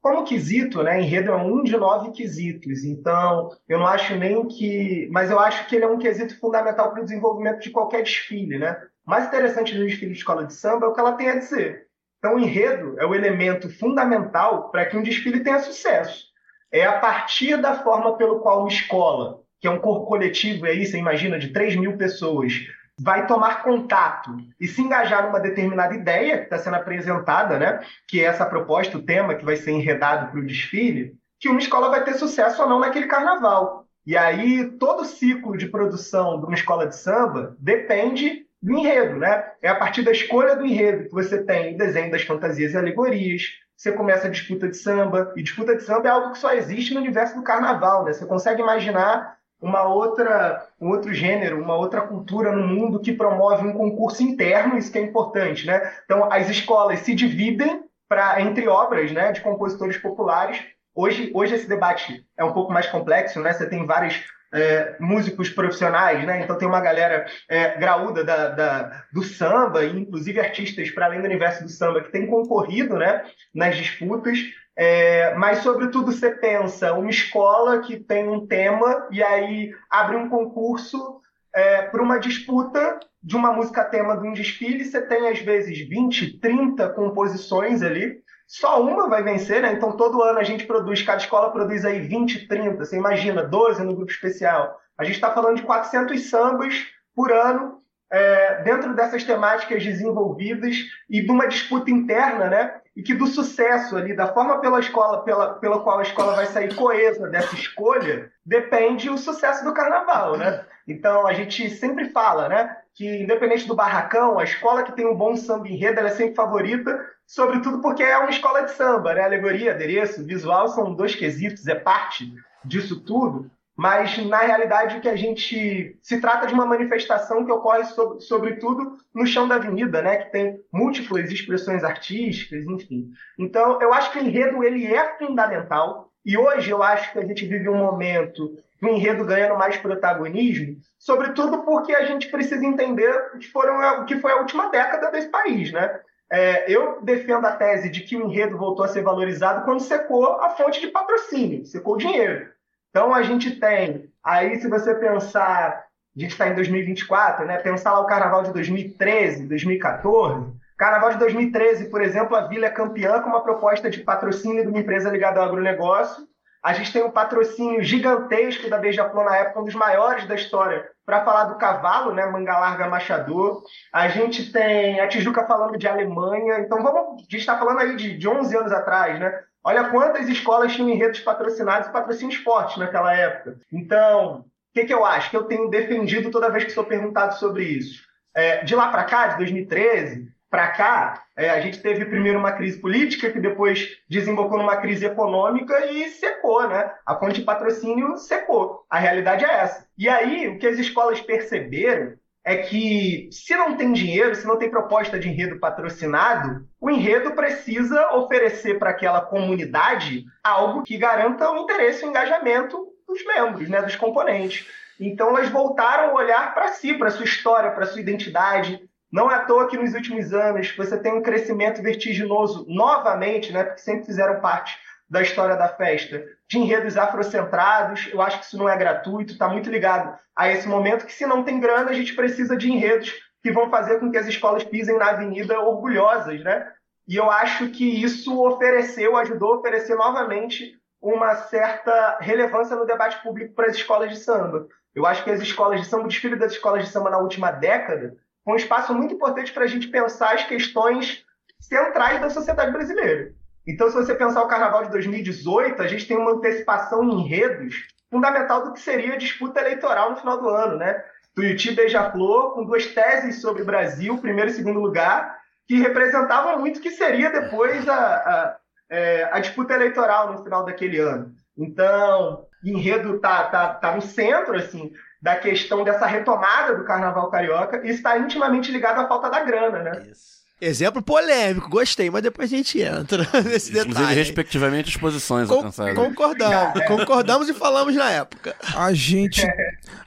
como 0.00 0.24
quesito, 0.24 0.82
né, 0.82 1.00
enredo 1.00 1.30
é 1.30 1.36
um 1.36 1.62
de 1.62 1.76
nove 1.76 2.12
quesitos. 2.12 2.84
Então, 2.84 3.50
eu 3.68 3.78
não 3.78 3.86
acho 3.86 4.16
nem 4.16 4.46
que. 4.46 5.08
Mas 5.10 5.30
eu 5.30 5.38
acho 5.38 5.66
que 5.66 5.76
ele 5.76 5.84
é 5.84 5.88
um 5.88 5.98
quesito 5.98 6.38
fundamental 6.38 6.90
para 6.90 7.00
o 7.00 7.04
desenvolvimento 7.04 7.60
de 7.60 7.70
qualquer 7.70 8.02
desfile. 8.02 8.58
Né? 8.58 8.76
O 9.06 9.10
mais 9.10 9.26
interessante 9.26 9.74
do 9.74 9.84
desfile 9.84 10.12
de 10.12 10.18
escola 10.18 10.46
de 10.46 10.54
samba 10.54 10.86
é 10.86 10.88
o 10.88 10.92
que 10.92 11.00
ela 11.00 11.12
tem 11.12 11.28
a 11.28 11.38
dizer. 11.38 11.86
Então, 12.18 12.36
o 12.36 12.38
enredo 12.40 12.98
é 12.98 13.04
o 13.04 13.14
elemento 13.14 13.68
fundamental 13.68 14.70
para 14.70 14.86
que 14.86 14.96
um 14.96 15.02
desfile 15.02 15.44
tenha 15.44 15.58
sucesso. 15.58 16.24
É 16.72 16.84
a 16.84 16.98
partir 16.98 17.56
da 17.56 17.82
forma 17.82 18.16
pelo 18.16 18.40
qual 18.40 18.60
uma 18.60 18.68
escola, 18.68 19.40
que 19.60 19.66
é 19.66 19.70
um 19.70 19.78
corpo 19.78 20.06
coletivo, 20.06 20.64
aí 20.66 20.86
você 20.86 20.96
imagina, 20.96 21.38
de 21.38 21.52
3 21.52 21.76
mil 21.76 21.96
pessoas, 21.96 22.52
vai 22.98 23.26
tomar 23.26 23.62
contato 23.62 24.36
e 24.60 24.68
se 24.68 24.80
engajar 24.80 25.24
numa 25.24 25.40
determinada 25.40 25.94
ideia 25.94 26.38
que 26.38 26.44
está 26.44 26.58
sendo 26.58 26.76
apresentada, 26.76 27.58
né? 27.58 27.80
que 28.08 28.20
é 28.20 28.24
essa 28.24 28.46
proposta, 28.46 28.98
o 28.98 29.02
tema 29.02 29.34
que 29.34 29.44
vai 29.44 29.56
ser 29.56 29.72
enredado 29.72 30.30
para 30.30 30.40
o 30.40 30.46
desfile, 30.46 31.16
que 31.40 31.48
uma 31.48 31.60
escola 31.60 31.90
vai 31.90 32.04
ter 32.04 32.14
sucesso 32.14 32.62
ou 32.62 32.68
não 32.68 32.80
naquele 32.80 33.06
carnaval. 33.06 33.84
E 34.06 34.16
aí, 34.16 34.70
todo 34.78 35.00
o 35.00 35.04
ciclo 35.04 35.56
de 35.56 35.66
produção 35.66 36.38
de 36.38 36.46
uma 36.46 36.54
escola 36.54 36.86
de 36.86 36.96
samba 36.96 37.56
depende 37.58 38.46
do 38.62 38.78
enredo, 38.78 39.16
né? 39.16 39.44
É 39.62 39.68
a 39.68 39.74
partir 39.74 40.02
da 40.02 40.12
escolha 40.12 40.56
do 40.56 40.64
enredo 40.64 41.04
que 41.04 41.12
você 41.12 41.42
tem 41.42 41.74
o 41.74 41.78
desenho 41.78 42.10
das 42.10 42.22
fantasias 42.22 42.72
e 42.72 42.76
alegorias, 42.76 43.42
você 43.76 43.92
começa 43.92 44.26
a 44.26 44.30
disputa 44.30 44.68
de 44.68 44.76
samba, 44.76 45.32
e 45.36 45.42
disputa 45.42 45.76
de 45.76 45.82
samba 45.82 46.08
é 46.08 46.10
algo 46.10 46.32
que 46.32 46.38
só 46.38 46.52
existe 46.52 46.94
no 46.94 47.00
universo 47.00 47.34
do 47.34 47.42
carnaval, 47.42 48.04
né? 48.04 48.12
Você 48.12 48.24
consegue 48.24 48.62
imaginar 48.62 49.36
uma 49.60 49.82
outra, 49.84 50.66
um 50.80 50.88
outro 50.90 51.12
gênero, 51.12 51.62
uma 51.62 51.74
outra 51.74 52.02
cultura 52.02 52.52
no 52.52 52.66
mundo 52.66 53.00
que 53.00 53.12
promove 53.12 53.66
um 53.66 53.72
concurso 53.72 54.22
interno, 54.22 54.76
isso 54.76 54.92
que 54.92 54.98
é 54.98 55.02
importante, 55.02 55.66
né? 55.66 55.92
Então, 56.04 56.30
as 56.30 56.48
escolas 56.48 57.00
se 57.00 57.14
dividem 57.14 57.82
pra, 58.08 58.40
entre 58.40 58.68
obras 58.68 59.10
né, 59.10 59.32
de 59.32 59.40
compositores 59.40 59.96
populares. 59.96 60.62
Hoje, 60.94 61.30
hoje 61.34 61.54
esse 61.54 61.68
debate 61.68 62.24
é 62.36 62.44
um 62.44 62.52
pouco 62.52 62.72
mais 62.72 62.86
complexo, 62.86 63.40
né? 63.40 63.52
Você 63.52 63.68
tem 63.68 63.86
vários 63.86 64.22
é, 64.54 64.96
músicos 65.00 65.50
profissionais, 65.50 66.24
né? 66.24 66.40
Então 66.42 66.56
tem 66.56 66.68
uma 66.68 66.80
galera 66.80 67.26
é, 67.48 67.76
graúda 67.76 68.22
da, 68.22 68.48
da, 68.48 69.04
do 69.12 69.22
samba, 69.22 69.84
inclusive 69.84 70.40
artistas 70.40 70.90
para 70.90 71.06
além 71.06 71.20
do 71.20 71.26
universo 71.26 71.64
do 71.64 71.68
samba 71.70 72.02
que 72.02 72.12
tem 72.12 72.26
concorrido 72.26 72.96
né, 72.96 73.24
nas 73.52 73.76
disputas. 73.76 74.38
É, 74.76 75.34
mas, 75.34 75.58
sobretudo, 75.58 76.12
você 76.12 76.30
pensa 76.30 76.92
uma 76.94 77.10
escola 77.10 77.80
que 77.80 77.98
tem 77.98 78.28
um 78.28 78.46
tema 78.46 79.06
e 79.10 79.22
aí 79.22 79.72
abre 79.90 80.16
um 80.16 80.28
concurso 80.28 81.20
é, 81.54 81.82
para 81.82 82.02
uma 82.02 82.18
disputa 82.18 82.98
de 83.22 83.36
uma 83.36 83.52
música 83.52 83.84
tema 83.84 84.16
de 84.16 84.26
um 84.26 84.32
desfile. 84.32 84.84
Você 84.84 85.00
tem, 85.00 85.28
às 85.28 85.38
vezes, 85.38 85.78
20, 85.88 86.38
30 86.38 86.88
composições 86.90 87.82
ali. 87.82 88.20
Só 88.46 88.82
uma 88.82 89.08
vai 89.08 89.22
vencer, 89.22 89.62
né? 89.62 89.72
Então, 89.72 89.96
todo 89.96 90.22
ano 90.22 90.38
a 90.38 90.44
gente 90.44 90.66
produz, 90.66 91.02
cada 91.02 91.18
escola 91.18 91.50
produz 91.50 91.84
aí 91.84 92.00
20, 92.00 92.46
30. 92.46 92.84
Você 92.84 92.96
imagina, 92.96 93.42
12 93.42 93.82
no 93.82 93.94
grupo 93.94 94.10
especial. 94.10 94.78
A 94.98 95.04
gente 95.04 95.14
está 95.14 95.32
falando 95.32 95.56
de 95.56 95.62
400 95.62 96.28
sambas 96.28 96.86
por 97.14 97.32
ano, 97.32 97.80
é, 98.10 98.62
dentro 98.62 98.94
dessas 98.94 99.24
temáticas 99.24 99.82
desenvolvidas 99.82 100.76
e 101.08 101.22
de 101.22 101.30
uma 101.30 101.48
disputa 101.48 101.90
interna, 101.90 102.48
né? 102.48 102.80
e 102.96 103.02
que 103.02 103.14
do 103.14 103.26
sucesso 103.26 103.96
ali, 103.96 104.14
da 104.14 104.32
forma 104.32 104.60
pela 104.60 104.78
escola, 104.78 105.24
pela, 105.24 105.54
pela 105.54 105.80
qual 105.80 105.98
a 105.98 106.02
escola 106.02 106.36
vai 106.36 106.46
sair 106.46 106.74
coesa 106.74 107.28
dessa 107.28 107.54
escolha, 107.54 108.30
depende 108.46 109.10
o 109.10 109.18
sucesso 109.18 109.64
do 109.64 109.74
carnaval, 109.74 110.36
né? 110.36 110.64
Então 110.86 111.26
a 111.26 111.32
gente 111.32 111.68
sempre 111.70 112.10
fala, 112.10 112.48
né, 112.48 112.76
que 112.94 113.22
independente 113.22 113.66
do 113.66 113.74
barracão, 113.74 114.38
a 114.38 114.44
escola 114.44 114.82
que 114.82 114.92
tem 114.92 115.06
um 115.06 115.16
bom 115.16 115.36
samba 115.36 115.68
enredo 115.68 115.98
ela 115.98 116.08
é 116.08 116.12
sempre 116.12 116.34
favorita, 116.34 117.04
sobretudo 117.26 117.80
porque 117.80 118.02
é 118.02 118.16
uma 118.18 118.30
escola 118.30 118.62
de 118.62 118.72
samba, 118.72 119.14
né? 119.14 119.22
Alegoria, 119.22 119.72
adereço, 119.72 120.24
visual 120.24 120.68
são 120.68 120.94
dois 120.94 121.14
quesitos, 121.14 121.66
é 121.66 121.74
parte 121.74 122.32
disso 122.64 123.00
tudo 123.04 123.50
mas 123.76 124.16
na 124.26 124.38
realidade 124.38 124.96
o 124.96 125.00
que 125.00 125.08
a 125.08 125.16
gente 125.16 125.98
se 126.00 126.20
trata 126.20 126.46
de 126.46 126.54
uma 126.54 126.64
manifestação 126.64 127.44
que 127.44 127.50
ocorre 127.50 127.84
sobre, 127.84 128.20
sobretudo 128.20 128.96
no 129.12 129.26
chão 129.26 129.48
da 129.48 129.56
avenida, 129.56 130.00
né, 130.00 130.18
que 130.18 130.30
tem 130.30 130.60
múltiplas 130.72 131.30
expressões 131.30 131.82
artísticas, 131.82 132.64
enfim. 132.64 133.10
Então, 133.38 133.80
eu 133.82 133.92
acho 133.92 134.12
que 134.12 134.18
o 134.18 134.22
enredo 134.22 134.62
ele 134.62 134.86
é 134.86 135.18
fundamental 135.18 136.08
e 136.24 136.38
hoje 136.38 136.70
eu 136.70 136.82
acho 136.82 137.12
que 137.12 137.18
a 137.18 137.26
gente 137.26 137.44
vive 137.46 137.68
um 137.68 137.76
momento 137.76 138.56
do 138.84 138.90
enredo 138.90 139.24
ganhando 139.24 139.56
mais 139.56 139.78
protagonismo, 139.78 140.76
sobretudo 140.98 141.62
porque 141.62 141.94
a 141.94 142.04
gente 142.04 142.28
precisa 142.28 142.64
entender 142.64 143.10
o 143.34 143.38
que, 143.38 143.50
foram, 143.50 144.02
o 144.02 144.04
que 144.04 144.18
foi 144.18 144.32
a 144.32 144.36
última 144.36 144.70
década 144.70 145.10
desse 145.10 145.28
país, 145.28 145.72
né? 145.72 146.00
É, 146.30 146.70
eu 146.70 147.00
defendo 147.02 147.46
a 147.46 147.52
tese 147.52 147.88
de 147.88 148.00
que 148.00 148.16
o 148.16 148.26
enredo 148.26 148.56
voltou 148.56 148.84
a 148.84 148.88
ser 148.88 149.02
valorizado 149.02 149.64
quando 149.64 149.80
secou 149.80 150.40
a 150.40 150.50
fonte 150.50 150.80
de 150.80 150.88
patrocínio, 150.88 151.64
secou 151.64 151.94
o 151.94 151.98
dinheiro. 151.98 152.48
Então 152.90 153.14
a 153.14 153.22
gente 153.22 153.58
tem, 153.58 154.10
aí 154.22 154.56
se 154.56 154.68
você 154.68 154.94
pensar, 154.94 155.84
a 156.16 156.20
gente 156.20 156.32
está 156.32 156.48
em 156.48 156.54
2024, 156.54 157.46
né? 157.46 157.58
Pensar 157.58 157.92
lá 157.92 158.00
o 158.00 158.06
carnaval 158.06 158.42
de 158.42 158.52
2013, 158.52 159.48
2014. 159.48 160.52
Carnaval 160.76 161.10
de 161.12 161.18
2013, 161.18 161.88
por 161.88 162.02
exemplo, 162.02 162.36
a 162.36 162.46
Vila 162.46 162.66
é 162.66 162.70
campeã 162.70 163.20
com 163.20 163.30
uma 163.30 163.42
proposta 163.42 163.88
de 163.88 164.00
patrocínio 164.00 164.62
de 164.62 164.68
uma 164.68 164.80
empresa 164.80 165.10
ligada 165.10 165.40
ao 165.40 165.46
agronegócio. 165.46 166.26
A 166.64 166.72
gente 166.72 166.94
tem 166.94 167.04
um 167.04 167.10
patrocínio 167.10 167.82
gigantesco 167.82 168.70
da 168.70 168.78
Beija-Flor 168.78 169.26
na 169.26 169.36
época, 169.36 169.60
um 169.60 169.64
dos 169.64 169.74
maiores 169.74 170.26
da 170.26 170.34
história, 170.34 170.88
para 171.04 171.22
falar 171.22 171.44
do 171.44 171.58
cavalo, 171.58 172.14
né? 172.14 172.24
Manga 172.24 172.58
Larga 172.58 172.88
Machador. 172.88 173.62
A 173.92 174.08
gente 174.08 174.50
tem 174.50 174.98
a 174.98 175.06
Tijuca 175.06 175.46
falando 175.46 175.76
de 175.76 175.86
Alemanha. 175.86 176.60
Então, 176.60 176.82
vamos, 176.82 177.20
a 177.20 177.22
gente 177.24 177.36
está 177.36 177.58
falando 177.58 177.80
aí 177.80 177.96
de, 177.96 178.16
de 178.16 178.26
11 178.26 178.56
anos 178.56 178.72
atrás, 178.72 179.20
né? 179.20 179.40
Olha 179.62 179.90
quantas 179.90 180.26
escolas 180.26 180.72
tinham 180.72 180.88
enredos 180.88 181.20
patrocinados 181.20 181.88
e 181.88 181.92
patrocínios 181.92 182.36
fortes 182.36 182.78
naquela 182.78 183.14
época. 183.14 183.58
Então, 183.70 184.38
o 184.38 184.44
que, 184.72 184.86
que 184.86 184.94
eu 184.94 185.04
acho? 185.04 185.28
Que 185.28 185.36
eu 185.36 185.44
tenho 185.44 185.68
defendido 185.68 186.30
toda 186.30 186.50
vez 186.50 186.64
que 186.64 186.72
sou 186.72 186.84
perguntado 186.84 187.34
sobre 187.34 187.64
isso. 187.64 188.02
É, 188.34 188.64
de 188.64 188.74
lá 188.74 188.88
para 188.88 189.04
cá, 189.04 189.26
de 189.26 189.36
2013 189.36 190.33
para 190.54 190.68
cá, 190.68 191.24
é, 191.36 191.50
a 191.50 191.60
gente 191.60 191.82
teve 191.82 192.04
primeiro 192.04 192.38
uma 192.38 192.52
crise 192.52 192.78
política, 192.78 193.28
que 193.28 193.40
depois 193.40 193.98
desembocou 194.08 194.56
numa 194.56 194.76
crise 194.76 195.04
econômica 195.04 195.86
e 195.86 196.08
secou, 196.10 196.68
né? 196.68 196.92
A 197.04 197.16
fonte 197.16 197.40
de 197.40 197.44
patrocínio 197.44 198.16
secou. 198.16 198.86
A 198.88 198.96
realidade 198.96 199.44
é 199.44 199.52
essa. 199.52 199.84
E 199.98 200.08
aí, 200.08 200.46
o 200.46 200.56
que 200.56 200.68
as 200.68 200.78
escolas 200.78 201.20
perceberam 201.20 202.12
é 202.44 202.58
que 202.58 203.28
se 203.32 203.52
não 203.56 203.76
tem 203.76 203.92
dinheiro, 203.92 204.32
se 204.36 204.46
não 204.46 204.56
tem 204.56 204.70
proposta 204.70 205.18
de 205.18 205.28
enredo 205.28 205.58
patrocinado, 205.58 206.64
o 206.80 206.88
enredo 206.88 207.32
precisa 207.32 208.14
oferecer 208.14 208.78
para 208.78 208.90
aquela 208.90 209.22
comunidade 209.22 210.24
algo 210.40 210.84
que 210.84 210.96
garanta 210.96 211.50
o 211.50 211.64
interesse 211.64 212.04
e 212.04 212.06
o 212.06 212.10
engajamento 212.10 212.86
dos 213.08 213.26
membros, 213.26 213.68
né, 213.68 213.82
dos 213.82 213.96
componentes. 213.96 214.68
Então 215.00 215.30
elas 215.30 215.48
voltaram 215.48 216.10
a 216.10 216.14
olhar 216.14 216.54
para 216.54 216.68
si, 216.68 216.94
para 216.94 217.10
sua 217.10 217.24
história, 217.24 217.72
para 217.72 217.86
sua 217.86 218.00
identidade. 218.00 218.80
Não 219.14 219.30
é 219.30 219.36
à 219.36 219.44
toa 219.44 219.68
que 219.68 219.78
nos 219.78 219.94
últimos 219.94 220.34
anos 220.34 220.74
você 220.76 220.98
tem 220.98 221.12
um 221.12 221.22
crescimento 221.22 221.80
vertiginoso 221.80 222.66
novamente, 222.68 223.52
né, 223.52 223.62
porque 223.62 223.80
sempre 223.80 224.06
fizeram 224.06 224.40
parte 224.40 224.76
da 225.08 225.22
história 225.22 225.54
da 225.54 225.68
festa, 225.68 226.24
de 226.48 226.58
enredos 226.58 226.96
afrocentrados. 226.96 228.10
Eu 228.12 228.20
acho 228.20 228.40
que 228.40 228.46
isso 228.46 228.58
não 228.58 228.68
é 228.68 228.76
gratuito, 228.76 229.34
está 229.34 229.48
muito 229.48 229.70
ligado 229.70 230.18
a 230.34 230.48
esse 230.50 230.66
momento 230.66 231.06
que, 231.06 231.12
se 231.12 231.26
não 231.26 231.44
tem 231.44 231.60
grana, 231.60 231.90
a 231.90 231.94
gente 231.94 232.12
precisa 232.12 232.56
de 232.56 232.68
enredos 232.68 233.12
que 233.40 233.52
vão 233.52 233.70
fazer 233.70 234.00
com 234.00 234.10
que 234.10 234.18
as 234.18 234.26
escolas 234.26 234.64
pisem 234.64 234.98
na 234.98 235.10
avenida 235.10 235.60
orgulhosas, 235.60 236.42
né? 236.42 236.72
E 237.06 237.14
eu 237.14 237.30
acho 237.30 237.68
que 237.68 237.84
isso 237.84 238.44
ofereceu, 238.44 239.16
ajudou 239.16 239.52
a 239.52 239.58
oferecer 239.58 239.94
novamente 239.94 240.72
uma 241.00 241.36
certa 241.36 242.18
relevância 242.20 242.74
no 242.74 242.84
debate 242.84 243.22
público 243.22 243.54
para 243.54 243.66
as 243.66 243.76
escolas 243.76 244.10
de 244.10 244.16
samba. 244.16 244.66
Eu 244.92 245.06
acho 245.06 245.22
que 245.22 245.30
as 245.30 245.40
escolas 245.40 245.80
de 245.80 245.86
samba, 245.86 246.02
o 246.02 246.08
desfile 246.08 246.34
das 246.34 246.50
escolas 246.50 246.84
de 246.84 246.90
samba 246.90 247.10
na 247.10 247.18
última 247.18 247.52
década, 247.52 248.16
um 248.46 248.56
espaço 248.56 248.94
muito 248.94 249.14
importante 249.14 249.52
para 249.52 249.64
a 249.64 249.68
gente 249.68 249.88
pensar 249.88 250.34
as 250.34 250.44
questões 250.44 251.24
centrais 251.60 252.20
da 252.20 252.30
sociedade 252.30 252.72
brasileira. 252.72 253.32
Então, 253.66 253.88
se 253.88 253.94
você 253.94 254.14
pensar 254.14 254.42
o 254.42 254.48
carnaval 254.48 254.84
de 254.84 254.90
2018, 254.90 255.80
a 255.80 255.86
gente 255.86 256.06
tem 256.06 256.16
uma 256.16 256.32
antecipação 256.32 257.02
em 257.02 257.20
enredos 257.20 257.86
fundamental 258.10 258.64
do 258.64 258.72
que 258.74 258.80
seria 258.80 259.14
a 259.14 259.18
disputa 259.18 259.60
eleitoral 259.60 260.10
no 260.10 260.16
final 260.16 260.40
do 260.40 260.48
ano, 260.48 260.76
né? 260.76 261.02
Tuiuti 261.34 261.72
Beija-Flor, 261.72 262.54
com 262.54 262.64
duas 262.64 262.86
teses 262.86 263.40
sobre 263.40 263.62
o 263.62 263.66
Brasil, 263.66 264.16
primeiro 264.18 264.50
e 264.50 264.54
segundo 264.54 264.78
lugar, 264.78 265.38
que 265.66 265.80
representavam 265.80 266.60
muito 266.60 266.78
o 266.78 266.82
que 266.82 266.90
seria 266.90 267.30
depois 267.30 267.88
a, 267.88 267.96
a, 267.96 268.56
é, 268.90 269.28
a 269.32 269.40
disputa 269.40 269.74
eleitoral 269.74 270.32
no 270.32 270.44
final 270.44 270.64
daquele 270.64 270.98
ano. 270.98 271.34
Então, 271.56 272.46
enredo 272.64 273.18
tá, 273.18 273.44
tá, 273.44 273.74
tá 273.74 273.94
no 273.96 274.02
centro, 274.02 274.54
assim, 274.56 274.92
da 275.24 275.36
questão 275.36 275.82
dessa 275.82 276.04
retomada 276.04 276.76
do 276.76 276.84
carnaval 276.84 277.30
carioca 277.30 277.80
e 277.82 277.88
está 277.88 278.18
intimamente 278.18 278.70
ligado 278.70 279.00
à 279.00 279.08
falta 279.08 279.30
da 279.30 279.40
grana, 279.42 279.82
né? 279.82 280.06
Isso. 280.12 280.34
Exemplo 280.60 281.02
polêmico, 281.02 281.70
gostei, 281.70 282.10
mas 282.10 282.22
depois 282.22 282.52
a 282.52 282.56
gente 282.56 282.78
entra 282.78 283.26
nesse 283.42 283.72
detalhe. 283.72 283.90
Inclusive, 283.90 284.14
respectivamente, 284.14 284.90
as 284.90 284.96
posições 284.98 285.48
Con 285.48 285.54
alcançadas. 285.54 285.94
Concordamos, 285.94 286.84
concordamos 286.86 287.48
e 287.48 287.54
falamos 287.54 287.94
na 287.94 288.10
época. 288.10 288.54
A 288.76 288.92
gente, 288.92 289.42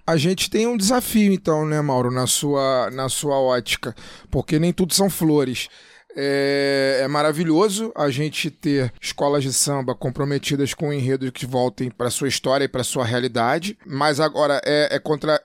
a 0.06 0.16
gente 0.18 0.52
tem 0.52 0.68
um 0.68 0.78
desafio, 0.78 1.34
então, 1.34 1.66
né, 1.66 1.82
Mauro, 1.82 2.12
na 2.12 2.28
sua, 2.28 2.92
na 2.92 3.10
sua 3.10 3.40
ótica, 3.40 3.96
porque 4.30 4.60
nem 4.60 4.72
tudo 4.72 4.94
são 4.94 5.10
flores. 5.10 5.68
É, 6.20 7.02
é, 7.04 7.08
maravilhoso 7.08 7.92
a 7.96 8.10
gente 8.10 8.50
ter 8.50 8.92
escolas 9.00 9.44
de 9.44 9.54
samba 9.54 9.94
comprometidas 9.94 10.74
com 10.74 10.92
enredos 10.92 11.30
que 11.30 11.46
voltem 11.46 11.92
para 11.92 12.10
sua 12.10 12.28
história 12.28 12.66
e 12.66 12.68
para 12.68 12.84
sua 12.84 13.06
realidade, 13.06 13.78
mas 13.86 14.20
agora 14.20 14.60
é, 14.66 14.96
é 14.96 15.00
contra. 15.00 15.40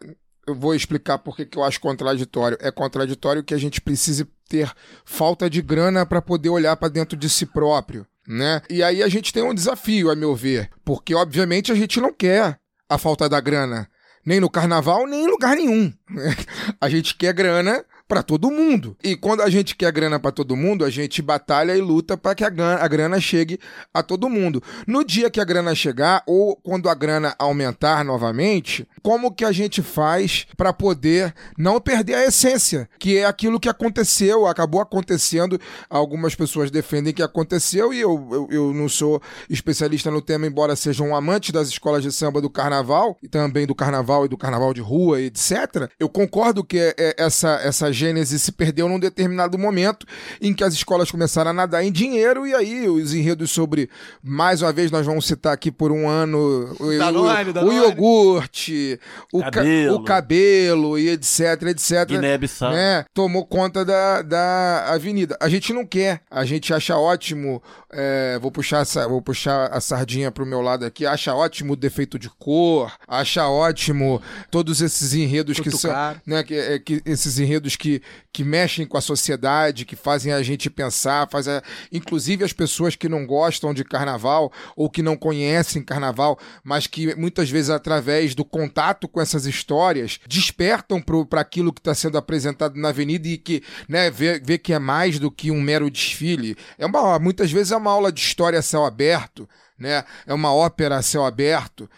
Eu 0.47 0.55
vou 0.55 0.75
explicar 0.75 1.19
por 1.19 1.37
que 1.37 1.47
eu 1.55 1.63
acho 1.63 1.79
contraditório. 1.79 2.57
É 2.59 2.71
contraditório 2.71 3.45
que 3.45 3.53
a 3.53 3.59
gente 3.59 3.83
precise 3.83 4.25
ter 4.49 4.73
falta 5.05 5.51
de 5.51 5.61
grana 5.61 6.07
para 6.07 6.23
poder 6.23 6.49
olhar 6.49 6.75
para 6.77 6.89
dentro 6.89 7.19
de 7.19 7.29
si 7.29 7.45
próprio, 7.45 8.07
né? 8.27 8.63
E 8.71 8.83
aí 8.83 9.03
a 9.03 9.09
gente 9.09 9.31
tem 9.31 9.43
um 9.43 9.55
desafio, 9.55 10.11
a 10.11 10.17
meu 10.17 10.35
ver, 10.35 10.71
porque 10.83 11.15
obviamente 11.15 11.71
a 11.71 11.75
gente 11.75 12.01
não 12.01 12.15
quer 12.15 12.59
a 12.89 12.97
falta 12.97 13.29
da 13.29 13.41
grana, 13.41 13.89
nem 14.25 14.41
no 14.41 14.49
carnaval, 14.49 15.07
nem 15.07 15.25
em 15.25 15.31
lugar 15.31 15.55
nenhum. 15.55 15.93
a 16.81 16.89
gente 16.89 17.15
quer 17.15 17.35
grana 17.35 17.85
para 18.13 18.23
todo 18.23 18.51
mundo. 18.51 18.95
E 19.03 19.17
quando 19.17 19.41
a 19.41 19.49
gente 19.49 19.75
quer 19.75 19.91
grana 19.91 20.21
para 20.21 20.31
todo 20.31 20.55
mundo, 20.55 20.85
a 20.85 20.91
gente 20.91 21.23
batalha 21.23 21.75
e 21.75 21.81
luta 21.81 22.15
para 22.15 22.35
que 22.35 22.45
a 22.45 22.51
grana, 22.51 22.75
a 22.75 22.87
grana 22.87 23.19
chegue 23.19 23.59
a 23.95 24.03
todo 24.03 24.29
mundo. 24.29 24.63
No 24.87 25.03
dia 25.03 25.31
que 25.31 25.41
a 25.41 25.45
grana 25.45 25.75
chegar 25.75 26.23
ou 26.27 26.55
quando 26.57 26.91
a 26.91 26.95
grana 26.95 27.35
aumentar 27.39 28.05
novamente, 28.05 28.87
como 29.03 29.33
que 29.35 29.47
a 29.47 29.51
gente 29.51 29.81
faz 29.81 30.47
para 30.59 30.75
poder 30.75 31.35
não 31.57 31.81
perder 31.81 32.17
a 32.17 32.27
essência, 32.27 32.87
que 32.99 33.17
é 33.17 33.25
aquilo 33.25 33.59
que 33.59 33.69
aconteceu, 33.69 34.47
acabou 34.47 34.83
acontecendo. 34.83 35.59
Algumas 35.89 36.35
pessoas 36.35 36.71
defendem 36.71 37.15
que 37.15 37.23
aconteceu 37.23 37.95
e 37.95 38.01
eu, 38.01 38.29
eu, 38.31 38.49
eu 38.51 38.75
não 38.75 38.91
sou 38.91 39.23
especialista 39.49 40.11
no 40.11 40.21
tema, 40.21 40.47
embora 40.47 40.77
seja 40.77 41.03
um 41.03 41.17
amante 41.17 41.51
das 41.51 41.69
escolas 41.69 42.03
de 42.03 42.13
samba 42.13 42.43
do 42.43 42.51
carnaval 42.51 43.17
e 43.23 43.29
também 43.29 43.67
do 43.67 43.75
carnaval 43.75 44.27
e 44.27 44.29
do 44.29 44.37
carnaval 44.37 44.75
de 44.75 44.83
rua, 44.83 45.19
etc. 45.19 45.91
Eu 45.99 46.11
concordo 46.11 46.63
que 46.63 46.79
é, 46.79 46.95
é 46.99 47.15
essa 47.17 47.59
essa 47.63 47.91
gênese 48.03 48.39
se 48.39 48.53
perdeu 48.53 48.89
num 48.89 48.99
determinado 48.99 49.57
momento 49.59 50.07
em 50.41 50.53
que 50.53 50.65
as 50.65 50.75
escolas 50.75 51.11
começaram 51.11 51.51
a 51.51 51.55
nadar 51.55 51.85
em 51.85 51.93
dinheiro 51.93 52.47
e 52.47 52.55
aí 52.55 52.89
os 52.89 53.15
enredos 53.15 53.51
sobre, 53.51 53.89
mais 54.23 54.61
uma 54.63 54.73
vez 54.73 54.91
nós 54.91 55.07
vamos 55.07 55.27
citar 55.27 55.53
aqui 55.53 55.71
por 55.71 55.93
um 55.93 56.09
ano 56.09 56.75
o, 56.81 56.99
Danone, 56.99 57.51
o, 57.51 57.53
Danone. 57.53 57.79
o 57.79 57.83
iogurte, 57.85 58.99
o 59.33 59.41
ca- 59.41 59.51
Cabelo. 59.51 59.95
o 59.97 60.05
cabelo 60.05 60.99
e 60.99 61.09
etc, 61.11 61.63
etc. 61.69 62.07
Guiné-Bissau. 62.09 62.73
né, 62.73 63.05
tomou 63.15 63.45
conta 63.47 63.85
da, 63.85 64.23
da 64.23 64.87
avenida. 64.93 65.37
A 65.41 65.49
gente 65.49 65.73
não 65.73 65.87
quer, 65.87 66.21
a 66.31 66.45
gente 66.45 66.73
acha 66.75 66.97
ótimo, 66.97 67.63
é, 67.93 68.39
vou, 68.41 68.51
puxar 68.51 68.81
essa, 68.83 69.07
vou 69.09 69.21
puxar 69.23 69.67
a 69.67 69.81
sardinha 69.81 70.31
pro 70.31 70.47
meu 70.47 70.61
lado 70.61 70.85
aqui, 70.85 71.05
acha 71.07 71.35
ótimo 71.35 71.75
o 71.75 71.77
defeito 71.77 72.19
de 72.19 72.29
cor, 72.31 72.93
acha 73.07 73.47
ótimo 73.47 74.21
todos 74.51 74.81
esses 74.81 75.13
enredos 75.15 75.61
que 75.61 75.71
são, 75.71 75.91
né, 76.27 76.43
que, 76.43 76.55
é, 76.55 76.79
que 76.79 77.03
esses 77.05 77.39
enredos 77.39 77.77
que 77.77 77.92
que, 78.33 78.45
mexem 78.45 78.87
com 78.87 78.97
a 78.97 79.01
sociedade, 79.01 79.85
que 79.85 79.97
fazem 79.97 80.33
a 80.33 80.43
gente 80.43 80.71
pensar, 80.71 81.29
faz 81.29 81.49
a, 81.49 81.63
inclusive 81.91 82.45
as 82.45 82.53
pessoas 82.53 82.97
que 82.97 83.09
não 83.09 83.27
gostam 83.27 83.75
de 83.75 83.85
carnaval 83.85 84.53
ou 84.77 84.89
que 84.89 85.03
não 85.03 85.17
conhecem 85.17 85.83
carnaval, 85.83 86.39
mas 86.63 86.87
que 86.87 87.15
muitas 87.17 87.51
vezes 87.51 87.71
através 87.71 88.35
do 88.35 88.45
contato 88.45 89.09
com 89.09 89.21
essas 89.21 89.47
histórias 89.47 90.19
despertam 90.27 91.03
para 91.29 91.41
aquilo 91.41 91.73
que 91.73 91.81
está 91.81 91.95
sendo 91.95 92.19
apresentado 92.19 92.77
na 92.77 92.89
avenida 92.89 93.29
e 93.29 93.37
que 93.37 93.63
né, 93.89 94.11
vê, 94.11 94.39
vê 94.39 94.59
que 94.59 94.73
é 94.73 94.79
mais 94.79 95.19
do 95.19 95.31
que 95.31 95.51
um 95.51 95.61
mero 95.61 95.91
desfile. 95.91 96.57
É 96.79 96.87
uma, 96.87 97.19
muitas 97.19 97.51
vezes 97.51 97.73
é 97.73 97.77
uma 97.77 97.91
aula 97.91 98.13
de 98.13 98.21
história 98.21 98.59
a 98.59 98.63
céu 98.63 98.85
aberto, 98.85 99.49
né? 99.83 100.05
É 100.27 100.33
uma 100.33 100.55
ópera 100.55 100.97
a 100.97 101.03
céu 101.03 101.25
aberto, 101.25 101.91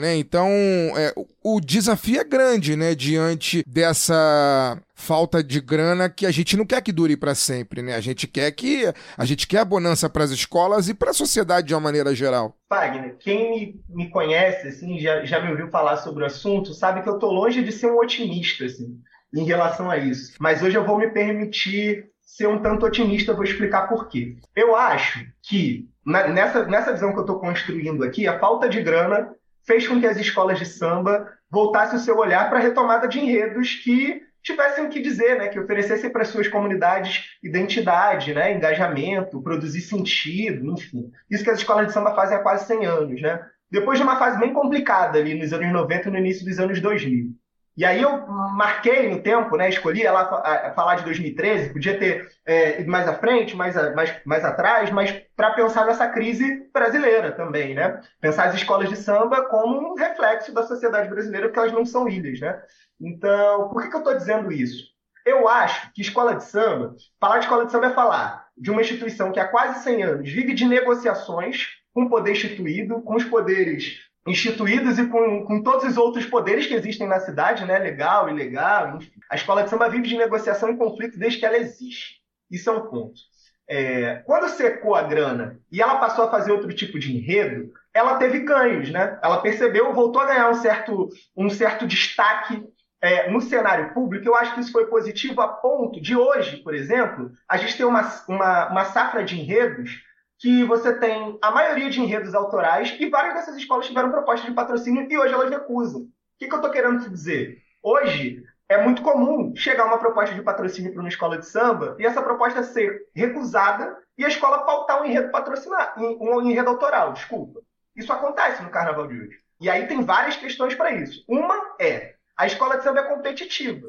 né? 0.00 0.16
Então, 0.16 0.48
é, 0.96 1.12
o 1.44 1.60
desafio 1.60 2.18
é 2.18 2.24
grande, 2.24 2.74
né? 2.74 2.94
Diante 2.94 3.62
dessa 3.66 4.80
falta 4.94 5.42
de 5.42 5.60
grana 5.60 6.08
que 6.08 6.26
a 6.26 6.30
gente 6.30 6.56
não 6.56 6.64
quer 6.64 6.80
que 6.80 6.92
dure 6.92 7.16
para 7.16 7.34
sempre, 7.34 7.82
né? 7.82 7.94
A 7.94 8.00
gente 8.00 8.26
quer 8.26 8.50
que 8.52 8.92
a 9.16 9.24
gente 9.24 9.46
quer 9.46 9.58
a 9.58 9.64
bonança 9.64 10.08
para 10.08 10.24
as 10.24 10.30
escolas 10.30 10.88
e 10.88 10.94
para 10.94 11.10
a 11.10 11.14
sociedade 11.14 11.68
de 11.68 11.74
uma 11.74 11.80
maneira 11.80 12.14
geral. 12.14 12.56
Wagner, 12.70 13.16
quem 13.18 13.50
me, 13.50 13.80
me 13.88 14.10
conhece, 14.10 14.68
assim, 14.68 14.98
já, 14.98 15.24
já 15.24 15.40
me 15.40 15.50
ouviu 15.50 15.68
falar 15.68 15.98
sobre 15.98 16.22
o 16.22 16.26
assunto, 16.26 16.72
sabe 16.72 17.02
que 17.02 17.08
eu 17.08 17.18
tô 17.18 17.30
longe 17.30 17.62
de 17.62 17.72
ser 17.72 17.90
um 17.90 17.98
otimista, 17.98 18.64
assim, 18.64 18.98
em 19.34 19.44
relação 19.44 19.90
a 19.90 19.98
isso. 19.98 20.34
Mas 20.40 20.62
hoje 20.62 20.76
eu 20.76 20.86
vou 20.86 20.98
me 20.98 21.08
permitir 21.08 22.10
ser 22.22 22.46
um 22.46 22.62
tanto 22.62 22.86
otimista, 22.86 23.34
vou 23.34 23.44
explicar 23.44 23.88
por 23.88 24.08
quê. 24.08 24.36
Eu 24.54 24.76
acho 24.76 25.26
que 25.42 25.88
nessa, 26.10 26.64
nessa 26.64 26.92
visão 26.92 27.12
que 27.12 27.18
eu 27.18 27.22
estou 27.22 27.38
construindo 27.38 28.04
aqui, 28.04 28.26
a 28.26 28.38
falta 28.38 28.68
de 28.68 28.82
grana 28.82 29.30
fez 29.66 29.86
com 29.86 30.00
que 30.00 30.06
as 30.06 30.16
escolas 30.16 30.58
de 30.58 30.66
samba 30.66 31.28
voltassem 31.50 31.96
o 31.98 32.00
seu 32.00 32.16
olhar 32.16 32.48
para 32.48 32.58
a 32.58 32.62
retomada 32.62 33.06
de 33.06 33.20
enredos 33.20 33.74
que 33.76 34.22
tivessem 34.42 34.86
o 34.86 34.88
que 34.88 35.00
dizer, 35.00 35.38
né? 35.38 35.48
que 35.48 35.60
oferecessem 35.60 36.10
para 36.10 36.24
suas 36.24 36.48
comunidades 36.48 37.36
identidade, 37.42 38.32
né? 38.32 38.52
engajamento, 38.52 39.42
produzir 39.42 39.82
sentido, 39.82 40.72
enfim. 40.72 41.10
Isso 41.30 41.44
que 41.44 41.50
as 41.50 41.58
escolas 41.58 41.88
de 41.88 41.92
samba 41.92 42.14
fazem 42.14 42.36
há 42.36 42.40
quase 42.40 42.66
100 42.66 42.86
anos. 42.86 43.20
Né? 43.20 43.40
Depois 43.70 43.98
de 43.98 44.04
uma 44.04 44.16
fase 44.16 44.38
bem 44.38 44.52
complicada 44.52 45.18
ali 45.18 45.34
nos 45.34 45.52
anos 45.52 45.72
90 45.72 46.08
e 46.08 46.12
no 46.12 46.18
início 46.18 46.44
dos 46.44 46.58
anos 46.58 46.80
2000. 46.80 47.34
E 47.80 47.84
aí 47.86 48.02
eu 48.02 48.26
marquei 48.26 49.08
no 49.08 49.22
tempo, 49.22 49.56
né? 49.56 49.70
Escolhi 49.70 50.02
ela 50.02 50.26
falar 50.74 50.96
de 50.96 51.04
2013, 51.04 51.72
podia 51.72 51.98
ter 51.98 52.28
é, 52.44 52.82
ido 52.82 52.90
mais 52.90 53.08
à 53.08 53.14
frente, 53.14 53.56
mais, 53.56 53.74
a, 53.74 53.94
mais, 53.94 54.14
mais 54.26 54.44
atrás, 54.44 54.90
mas 54.90 55.10
para 55.34 55.52
pensar 55.54 55.86
nessa 55.86 56.06
crise 56.06 56.68
brasileira 56.74 57.32
também, 57.32 57.74
né? 57.74 57.98
Pensar 58.20 58.48
as 58.48 58.54
escolas 58.54 58.90
de 58.90 58.96
samba 58.96 59.46
como 59.48 59.92
um 59.92 59.94
reflexo 59.94 60.52
da 60.52 60.62
sociedade 60.62 61.08
brasileira, 61.08 61.48
porque 61.48 61.58
elas 61.58 61.72
não 61.72 61.86
são 61.86 62.06
ilhas, 62.06 62.38
né? 62.38 62.60
Então, 63.00 63.70
por 63.70 63.80
que, 63.80 63.88
que 63.88 63.96
eu 63.96 64.00
estou 64.00 64.14
dizendo 64.14 64.52
isso? 64.52 64.84
Eu 65.24 65.48
acho 65.48 65.90
que 65.94 66.02
escola 66.02 66.34
de 66.34 66.44
samba, 66.44 66.94
falar 67.18 67.38
de 67.38 67.44
escola 67.46 67.64
de 67.64 67.72
samba 67.72 67.86
é 67.86 67.94
falar 67.94 68.46
de 68.58 68.70
uma 68.70 68.82
instituição 68.82 69.32
que 69.32 69.40
há 69.40 69.48
quase 69.48 69.82
100 69.82 70.02
anos 70.02 70.30
vive 70.30 70.52
de 70.52 70.66
negociações 70.66 71.68
com 71.94 72.02
o 72.02 72.10
poder 72.10 72.32
instituído, 72.32 73.00
com 73.00 73.16
os 73.16 73.24
poderes 73.24 74.09
instituídos 74.26 74.98
e 74.98 75.06
com, 75.06 75.44
com 75.44 75.62
todos 75.62 75.84
os 75.84 75.96
outros 75.96 76.26
poderes 76.26 76.66
que 76.66 76.74
existem 76.74 77.06
na 77.06 77.20
cidade, 77.20 77.64
né? 77.64 77.78
legal, 77.78 78.28
ilegal, 78.28 78.96
enfim. 78.96 79.10
A 79.30 79.34
escola 79.34 79.62
de 79.62 79.70
samba 79.70 79.88
vive 79.88 80.08
de 80.08 80.16
negociação 80.16 80.70
e 80.70 80.76
conflito 80.76 81.18
desde 81.18 81.38
que 81.38 81.46
ela 81.46 81.56
existe. 81.56 82.20
Isso 82.50 82.68
é 82.68 82.72
um 82.72 82.86
ponto. 82.86 83.20
É, 83.68 84.16
quando 84.26 84.48
secou 84.48 84.94
a 84.94 85.02
grana 85.02 85.60
e 85.70 85.80
ela 85.80 85.98
passou 85.98 86.24
a 86.24 86.30
fazer 86.30 86.50
outro 86.50 86.74
tipo 86.74 86.98
de 86.98 87.16
enredo, 87.16 87.70
ela 87.94 88.16
teve 88.16 88.40
ganhos, 88.40 88.90
né? 88.90 89.18
Ela 89.22 89.40
percebeu, 89.40 89.94
voltou 89.94 90.20
a 90.20 90.26
ganhar 90.26 90.50
um 90.50 90.54
certo, 90.54 91.08
um 91.36 91.48
certo 91.48 91.86
destaque 91.86 92.62
é, 93.00 93.30
no 93.30 93.40
cenário 93.40 93.94
público. 93.94 94.26
Eu 94.26 94.34
acho 94.34 94.54
que 94.54 94.60
isso 94.60 94.72
foi 94.72 94.86
positivo 94.86 95.40
a 95.40 95.48
ponto 95.48 96.00
de 96.00 96.16
hoje, 96.16 96.58
por 96.58 96.74
exemplo, 96.74 97.30
a 97.48 97.56
gente 97.56 97.76
ter 97.76 97.84
uma, 97.84 98.02
uma, 98.28 98.68
uma 98.70 98.84
safra 98.84 99.24
de 99.24 99.40
enredos 99.40 100.02
que 100.40 100.64
você 100.64 100.98
tem 100.98 101.38
a 101.42 101.50
maioria 101.50 101.90
de 101.90 102.00
enredos 102.00 102.34
autorais 102.34 102.96
e 102.98 103.10
várias 103.10 103.34
dessas 103.34 103.56
escolas 103.56 103.86
tiveram 103.86 104.10
proposta 104.10 104.46
de 104.46 104.54
patrocínio 104.54 105.06
e 105.08 105.18
hoje 105.18 105.34
elas 105.34 105.50
recusam. 105.50 106.00
O 106.00 106.08
que, 106.38 106.48
que 106.48 106.54
eu 106.54 106.58
estou 106.58 106.72
querendo 106.72 107.04
te 107.04 107.10
dizer? 107.10 107.62
Hoje 107.82 108.42
é 108.66 108.82
muito 108.82 109.02
comum 109.02 109.54
chegar 109.54 109.84
uma 109.84 109.98
proposta 109.98 110.34
de 110.34 110.42
patrocínio 110.42 110.92
para 110.92 111.00
uma 111.00 111.10
escola 111.10 111.36
de 111.36 111.46
samba 111.46 111.94
e 111.98 112.06
essa 112.06 112.22
proposta 112.22 112.62
ser 112.62 113.02
recusada 113.14 113.94
e 114.16 114.24
a 114.24 114.28
escola 114.28 114.64
pautar 114.64 115.02
um 115.02 115.04
enredo 115.04 115.30
patrocinado, 115.30 116.00
um 116.00 116.40
enredo 116.48 116.70
autoral, 116.70 117.12
desculpa. 117.12 117.60
Isso 117.94 118.10
acontece 118.10 118.62
no 118.62 118.70
carnaval 118.70 119.08
de 119.08 119.20
hoje. 119.20 119.38
E 119.60 119.68
aí 119.68 119.86
tem 119.86 120.02
várias 120.02 120.36
questões 120.36 120.74
para 120.74 120.92
isso. 120.92 121.22
Uma 121.28 121.74
é 121.78 122.14
a 122.34 122.46
escola 122.46 122.78
de 122.78 122.84
samba 122.84 123.00
é 123.00 123.14
competitiva. 123.14 123.88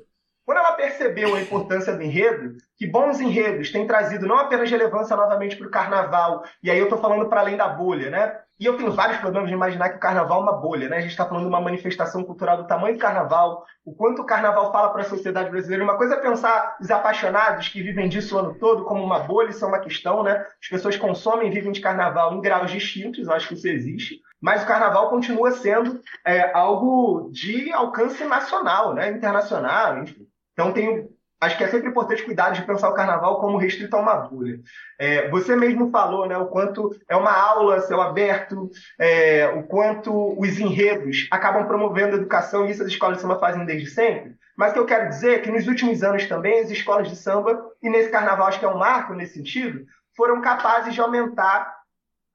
Quando 0.51 0.65
ela 0.65 0.73
percebeu 0.73 1.33
a 1.33 1.41
importância 1.41 1.95
do 1.95 2.03
enredo, 2.03 2.57
que 2.75 2.85
bons 2.85 3.21
enredos 3.21 3.71
têm 3.71 3.87
trazido 3.87 4.27
não 4.27 4.35
apenas 4.35 4.69
relevância 4.69 5.15
novamente 5.15 5.55
para 5.55 5.65
o 5.65 5.71
carnaval, 5.71 6.43
e 6.61 6.69
aí 6.69 6.77
eu 6.77 6.83
estou 6.83 6.99
falando 6.99 7.29
para 7.29 7.39
além 7.39 7.55
da 7.55 7.69
bolha, 7.69 8.09
né? 8.09 8.37
E 8.59 8.65
eu 8.65 8.75
tenho 8.75 8.91
vários 8.91 9.17
problemas 9.19 9.47
de 9.47 9.55
imaginar 9.55 9.91
que 9.91 9.95
o 9.95 10.01
carnaval 10.01 10.41
é 10.41 10.43
uma 10.43 10.51
bolha, 10.51 10.89
né? 10.89 10.97
A 10.97 10.99
gente 10.99 11.11
está 11.11 11.25
falando 11.25 11.43
de 11.43 11.47
uma 11.47 11.61
manifestação 11.61 12.21
cultural 12.25 12.57
do 12.57 12.67
tamanho 12.67 12.95
do 12.95 12.99
carnaval, 12.99 13.63
o 13.85 13.95
quanto 13.95 14.23
o 14.23 14.25
carnaval 14.25 14.73
fala 14.73 14.89
para 14.89 15.03
a 15.03 15.05
sociedade 15.05 15.49
brasileira. 15.49 15.85
Uma 15.85 15.95
coisa 15.95 16.15
é 16.15 16.19
pensar 16.19 16.75
os 16.81 16.91
apaixonados 16.91 17.69
que 17.69 17.81
vivem 17.81 18.09
disso 18.09 18.35
o 18.35 18.39
ano 18.39 18.53
todo 18.55 18.83
como 18.83 19.01
uma 19.01 19.19
bolha, 19.19 19.51
isso 19.51 19.63
é 19.63 19.67
uma 19.69 19.79
questão, 19.79 20.21
né? 20.21 20.45
As 20.61 20.67
pessoas 20.67 20.97
consomem 20.97 21.47
e 21.47 21.53
vivem 21.53 21.71
de 21.71 21.79
carnaval 21.79 22.33
em 22.33 22.41
graus 22.41 22.69
distintos, 22.69 23.25
eu 23.25 23.33
acho 23.33 23.47
que 23.47 23.53
isso 23.53 23.69
existe. 23.69 24.19
Mas 24.41 24.63
o 24.63 24.67
carnaval 24.67 25.09
continua 25.09 25.51
sendo 25.51 26.01
é, 26.25 26.51
algo 26.51 27.29
de 27.31 27.71
alcance 27.71 28.25
nacional, 28.25 28.93
né? 28.93 29.11
internacional, 29.11 29.99
enfim. 29.99 30.27
Então, 30.53 30.71
tenho, 30.71 31.09
acho 31.41 31.57
que 31.57 31.63
é 31.63 31.67
sempre 31.67 31.89
importante 31.89 32.23
cuidar 32.23 32.51
de 32.51 32.61
pensar 32.63 32.89
o 32.89 32.93
carnaval 32.93 33.39
como 33.39 33.57
restrito 33.57 33.95
a 33.95 33.99
uma 33.99 34.15
bolha. 34.15 34.59
É, 34.99 35.29
você 35.29 35.55
mesmo 35.55 35.89
falou 35.89 36.27
né, 36.27 36.37
o 36.37 36.47
quanto 36.47 36.95
é 37.09 37.15
uma 37.15 37.31
aula 37.31 37.79
céu 37.81 38.01
aberto, 38.01 38.69
é, 38.99 39.47
o 39.47 39.63
quanto 39.63 40.39
os 40.39 40.59
enredos 40.59 41.27
acabam 41.31 41.65
promovendo 41.65 42.15
a 42.15 42.19
educação, 42.19 42.65
e 42.65 42.71
isso 42.71 42.83
as 42.83 42.89
escolas 42.89 43.17
de 43.17 43.21
samba 43.21 43.39
fazem 43.39 43.65
desde 43.65 43.89
sempre. 43.89 44.35
Mas 44.57 44.71
o 44.71 44.73
que 44.73 44.79
eu 44.79 44.85
quero 44.85 45.09
dizer 45.09 45.33
é 45.33 45.39
que 45.39 45.51
nos 45.51 45.67
últimos 45.67 46.03
anos 46.03 46.25
também 46.27 46.59
as 46.59 46.69
escolas 46.69 47.09
de 47.09 47.15
samba, 47.15 47.59
e 47.81 47.89
nesse 47.89 48.09
carnaval 48.09 48.47
acho 48.47 48.59
que 48.59 48.65
é 48.65 48.69
um 48.69 48.77
marco 48.77 49.13
nesse 49.13 49.33
sentido, 49.33 49.85
foram 50.15 50.41
capazes 50.41 50.93
de 50.93 51.01
aumentar 51.01 51.80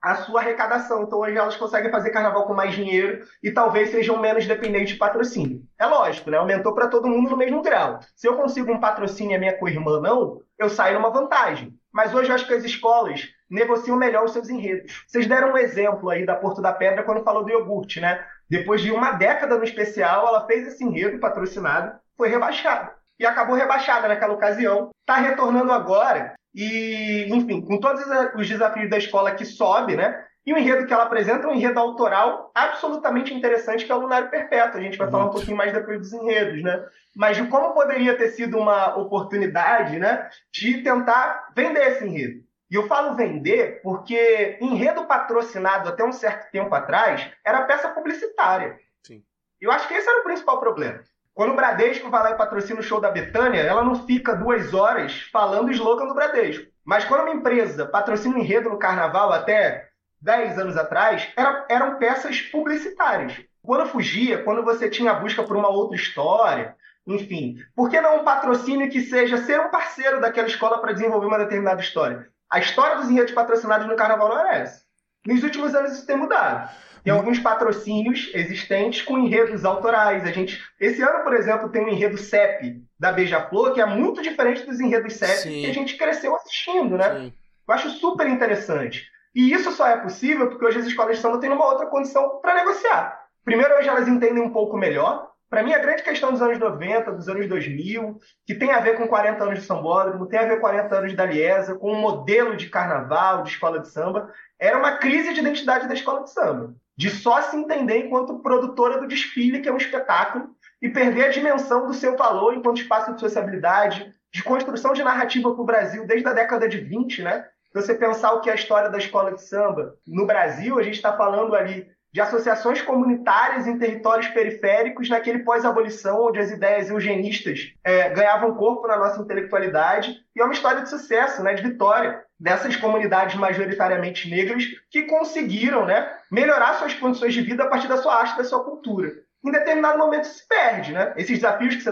a 0.07 0.15
sua 0.15 0.41
arrecadação. 0.41 1.03
Então 1.03 1.19
hoje 1.19 1.37
elas 1.37 1.57
conseguem 1.57 1.91
fazer 1.91 2.11
carnaval 2.11 2.47
com 2.47 2.55
mais 2.55 2.73
dinheiro 2.73 3.27
e 3.43 3.51
talvez 3.51 3.91
sejam 3.91 4.21
menos 4.21 4.47
dependentes 4.47 4.91
de 4.91 4.99
patrocínio. 4.99 5.63
É 5.77 5.85
lógico, 5.85 6.31
né? 6.31 6.39
Aumentou 6.39 6.73
para 6.73 6.87
todo 6.87 7.09
mundo 7.09 7.31
no 7.31 7.37
mesmo 7.37 7.61
grau. 7.61 7.99
Se 8.15 8.29
eu 8.29 8.37
consigo 8.37 8.71
um 8.71 8.79
patrocínio 8.79 9.33
e 9.33 9.35
a 9.35 9.39
minha 9.41 9.59
co-irmã 9.59 10.01
não, 10.01 10.41
eu 10.57 10.69
saio 10.69 10.95
numa 10.95 11.11
vantagem. 11.11 11.75
Mas 11.93 12.15
hoje 12.15 12.29
eu 12.29 12.37
acho 12.37 12.47
que 12.47 12.55
as 12.55 12.63
escolas 12.63 13.27
negociam 13.51 13.97
melhor 13.97 14.25
os 14.25 14.33
seus 14.33 14.49
enredos. 14.49 15.05
Vocês 15.09 15.27
deram 15.27 15.53
um 15.53 15.59
exemplo 15.59 16.09
aí 16.09 16.25
da 16.25 16.37
Porto 16.37 16.63
da 16.63 16.73
Pedra 16.73 17.03
quando 17.03 17.25
falou 17.25 17.43
do 17.43 17.51
iogurte, 17.51 18.01
né? 18.01 18.25
Depois 18.49 18.81
de 18.81 18.93
uma 18.93 19.11
década 19.11 19.59
no 19.59 19.65
especial, 19.65 20.29
ela 20.29 20.47
fez 20.47 20.69
esse 20.69 20.85
enredo 20.85 21.19
patrocinado, 21.19 21.99
foi 22.17 22.29
rebaixada. 22.29 22.93
E 23.19 23.27
acabou 23.27 23.57
rebaixada 23.57 24.07
naquela 24.07 24.35
ocasião. 24.35 24.91
Está 25.01 25.17
retornando 25.17 25.73
agora 25.73 26.35
e, 26.57 27.29
enfim, 27.29 27.61
com 27.61 27.79
todos 27.79 28.03
os 28.35 28.49
desafios 28.49 28.89
da 28.89 28.97
escola 28.97 29.35
que 29.35 29.45
sobe, 29.45 29.95
né? 29.95 30.25
E 30.47 30.55
o 30.55 30.59
enredo 30.59 30.87
que 30.87 30.95
ela 30.95 31.03
apresenta 31.03 31.47
é 31.47 31.51
um 31.51 31.55
enredo 31.55 31.79
autoral 31.79 32.51
absolutamente 32.55 33.35
interessante, 33.35 33.85
que 33.85 33.93
é 33.93 33.95
o 33.95 33.99
Lunário 33.99 34.31
Perpétuo. 34.31 34.81
A 34.81 34.83
gente 34.83 34.97
vai 34.97 35.07
Muito. 35.07 35.13
falar 35.13 35.25
um 35.27 35.35
pouquinho 35.35 35.57
mais 35.57 35.71
depois 35.71 35.99
dos 35.99 36.13
enredos, 36.15 36.63
né? 36.63 36.83
Mas 37.15 37.37
de 37.37 37.47
como 37.49 37.75
poderia 37.75 38.17
ter 38.17 38.29
sido 38.29 38.57
uma 38.57 38.97
oportunidade, 38.97 39.99
né? 39.99 40.31
De 40.51 40.83
tentar 40.83 41.53
vender 41.55 41.89
esse 41.89 42.07
enredo. 42.07 42.43
E 42.71 42.75
eu 42.75 42.87
falo 42.87 43.15
vender 43.15 43.83
porque 43.83 44.57
enredo 44.59 45.05
patrocinado 45.05 45.91
até 45.91 46.05
um 46.05 46.13
certo 46.13 46.51
tempo 46.51 46.75
atrás 46.75 47.31
era 47.45 47.65
peça 47.65 47.89
publicitária. 47.89 48.79
Sim. 49.05 49.23
Eu 49.61 49.71
acho 49.71 49.87
que 49.87 49.95
esse 49.95 50.09
era 50.09 50.21
o 50.21 50.25
principal 50.25 50.59
problema. 50.59 51.03
Quando 51.37 51.53
o 51.53 51.55
Bradesco 51.55 52.09
vai 52.09 52.23
lá 52.23 52.31
e 52.31 52.37
patrocina 52.39 52.81
o 52.81 52.83
show 52.83 52.99
da 52.99 53.11
Betânia, 53.11 53.61
ela 53.61 53.85
não 53.85 54.07
fica 54.07 54.35
duas 54.35 54.73
horas 54.73 55.21
falando 55.31 55.69
o 55.69 55.71
slogan 55.71 56.07
do 56.07 56.15
Bradesco. 56.15 56.65
Mas 56.83 57.05
quando 57.05 57.25
uma 57.25 57.35
empresa 57.35 57.85
patrocina 57.85 58.37
um 58.37 58.39
enredo 58.39 58.71
no 58.71 58.79
carnaval 58.79 59.31
até 59.31 59.87
10 60.23 60.59
anos 60.59 60.79
atrás, 60.79 61.29
era, 61.37 61.67
eram 61.69 61.99
peças 61.99 62.41
publicitárias. 62.41 63.39
Quando 63.63 63.85
fugia, 63.85 64.43
quando 64.45 64.65
você 64.65 64.89
tinha 64.89 65.11
a 65.11 65.15
busca 65.21 65.43
por 65.43 65.59
uma 65.59 65.69
outra 65.69 65.95
história, 65.95 66.75
enfim, 67.07 67.59
por 67.75 67.91
que 67.91 68.01
não 68.01 68.23
um 68.23 68.25
patrocínio 68.25 68.89
que 68.89 69.03
seja 69.03 69.37
ser 69.37 69.61
um 69.61 69.69
parceiro 69.69 70.23
daquela 70.23 70.49
escola 70.49 70.79
para 70.79 70.95
desenvolver 70.95 71.27
uma 71.27 71.39
determinada 71.39 71.83
história? 71.83 72.29
A 72.49 72.61
história 72.61 72.97
dos 72.97 73.11
enredos 73.11 73.35
patrocinados 73.35 73.87
no 73.87 73.95
carnaval 73.95 74.31
não 74.31 74.39
era 74.39 74.57
essa. 74.57 74.81
Nos 75.27 75.43
últimos 75.43 75.75
anos 75.75 75.93
isso 75.93 76.07
tem 76.07 76.17
mudado. 76.17 76.71
Tem 77.07 77.15
alguns 77.15 77.39
patrocínios 77.39 78.33
existentes 78.35 79.01
com 79.03 79.17
enredos 79.17 79.65
autorais. 79.65 80.25
A 80.25 80.33
gente, 80.33 80.61
esse 80.81 81.01
ano, 81.01 81.23
por 81.23 81.35
exemplo, 81.35 81.69
tem 81.69 81.85
um 81.85 81.89
enredo 81.89 82.19
CEP 82.19 82.83
da 82.99 83.13
Beija-Flor, 83.13 83.73
que 83.73 83.81
é 83.81 83.87
muito 83.87 84.21
diferente 84.21 84.67
dos 84.67 84.81
enredos 84.81 85.13
CEP 85.13 85.37
Sim. 85.37 85.61
que 85.61 85.67
a 85.67 85.73
gente 85.73 85.97
cresceu 85.97 86.35
assistindo, 86.35 86.99
né? 86.99 87.17
Sim. 87.17 87.33
Eu 87.69 87.75
acho 87.75 87.91
super 87.91 88.27
interessante. 88.27 89.07
E 89.33 89.53
isso 89.53 89.71
só 89.71 89.87
é 89.87 89.99
possível 89.99 90.49
porque 90.49 90.65
hoje 90.65 90.81
as 90.81 90.87
escolas 90.87 91.15
de 91.15 91.23
samba 91.23 91.39
têm 91.39 91.49
uma 91.49 91.65
outra 91.65 91.87
condição 91.87 92.41
para 92.41 92.57
negociar. 92.57 93.21
Primeiro, 93.45 93.77
hoje 93.77 93.89
elas 93.89 94.09
entendem 94.09 94.43
um 94.43 94.51
pouco 94.53 94.77
melhor 94.77 95.31
Para 95.49 95.63
mim, 95.63 95.73
a 95.73 95.79
grande 95.79 96.03
questão 96.03 96.33
dos 96.33 96.43
anos 96.43 96.59
90, 96.59 97.13
dos 97.13 97.29
anos 97.29 97.49
2000, 97.49 98.19
que 98.45 98.57
tem 98.57 98.73
a 98.73 98.81
ver 98.81 98.97
com 98.97 99.07
40 99.07 99.45
anos 99.45 99.61
de 99.61 99.65
sambódromo, 99.65 100.27
tem 100.27 100.41
a 100.41 100.45
ver 100.45 100.57
com 100.57 100.63
40 100.63 100.93
anos 100.93 101.15
da 101.15 101.25
Liesa, 101.25 101.77
com 101.77 101.93
um 101.93 102.01
modelo 102.01 102.57
de 102.57 102.69
carnaval, 102.69 103.45
de 103.45 103.51
escola 103.51 103.79
de 103.79 103.89
samba, 103.89 104.29
era 104.59 104.77
uma 104.77 104.97
crise 104.99 105.33
de 105.33 105.39
identidade 105.39 105.87
da 105.87 105.95
escola 105.95 106.25
de 106.25 106.33
samba. 106.33 106.75
De 106.97 107.11
só 107.11 107.43
se 107.43 107.57
entender 107.57 108.07
enquanto 108.07 108.41
produtora 108.41 108.99
do 108.99 109.07
desfile, 109.07 109.61
que 109.61 109.69
é 109.69 109.73
um 109.73 109.77
espetáculo, 109.77 110.49
e 110.81 110.89
perder 110.89 111.27
a 111.27 111.31
dimensão 111.31 111.87
do 111.87 111.95
seu 111.95 112.17
valor 112.17 112.55
enquanto 112.55 112.81
espaço 112.81 113.15
de 113.15 113.21
sociabilidade, 113.21 114.13
de 114.33 114.43
construção 114.43 114.93
de 114.93 115.03
narrativa 115.03 115.53
para 115.53 115.63
o 115.63 115.67
Brasil 115.67 116.07
desde 116.07 116.29
a 116.29 116.33
década 116.33 116.69
de 116.69 116.79
20, 116.79 117.23
né? 117.23 117.47
Se 117.73 117.83
você 117.83 117.95
pensar 117.95 118.33
o 118.33 118.41
que 118.41 118.49
é 118.49 118.53
a 118.53 118.57
história 118.57 118.89
da 118.89 118.99
escola 118.99 119.33
de 119.33 119.43
samba 119.43 119.95
no 120.07 120.27
Brasil, 120.27 120.79
a 120.79 120.83
gente 120.83 120.95
está 120.95 121.17
falando 121.17 121.55
ali 121.55 121.87
de 122.17 122.21
associações 122.23 122.81
comunitárias 122.81 123.67
em 123.67 123.79
territórios 123.79 124.27
periféricos 124.29 125.11
naquele 125.11 125.41
pós-abolição, 125.41 126.25
onde 126.25 126.39
as 126.39 126.51
ideias 126.51 126.89
eugenistas 126.89 127.75
é, 127.85 128.09
ganhavam 128.09 128.55
corpo 128.55 128.87
na 128.89 128.97
nossa 128.97 129.21
intelectualidade, 129.21 130.17
e 130.35 130.41
é 130.41 130.45
uma 130.45 130.55
história 130.55 130.81
de 130.81 130.89
sucesso, 130.89 131.43
né, 131.43 131.53
de 131.53 131.63
vitória 131.63 132.23
dessas 132.41 132.75
comunidades 132.75 133.37
majoritariamente 133.37 134.31
negras 134.31 134.65
que 134.91 135.03
conseguiram 135.03 135.85
né, 135.85 136.11
melhorar 136.33 136.79
suas 136.79 136.95
condições 136.95 137.35
de 137.35 137.43
vida 137.43 137.65
a 137.65 137.69
partir 137.69 137.87
da 137.87 137.99
sua 137.99 138.15
arte, 138.15 138.39
da 138.39 138.45
sua 138.45 138.65
cultura 138.65 139.13
em 139.49 139.53
determinado 139.53 139.99
momento 139.99 140.25
se 140.25 140.47
perde, 140.49 140.93
né? 140.93 141.13
Esses 141.17 141.39
desafios 141.39 141.77
que 141.77 141.83
você 141.83 141.91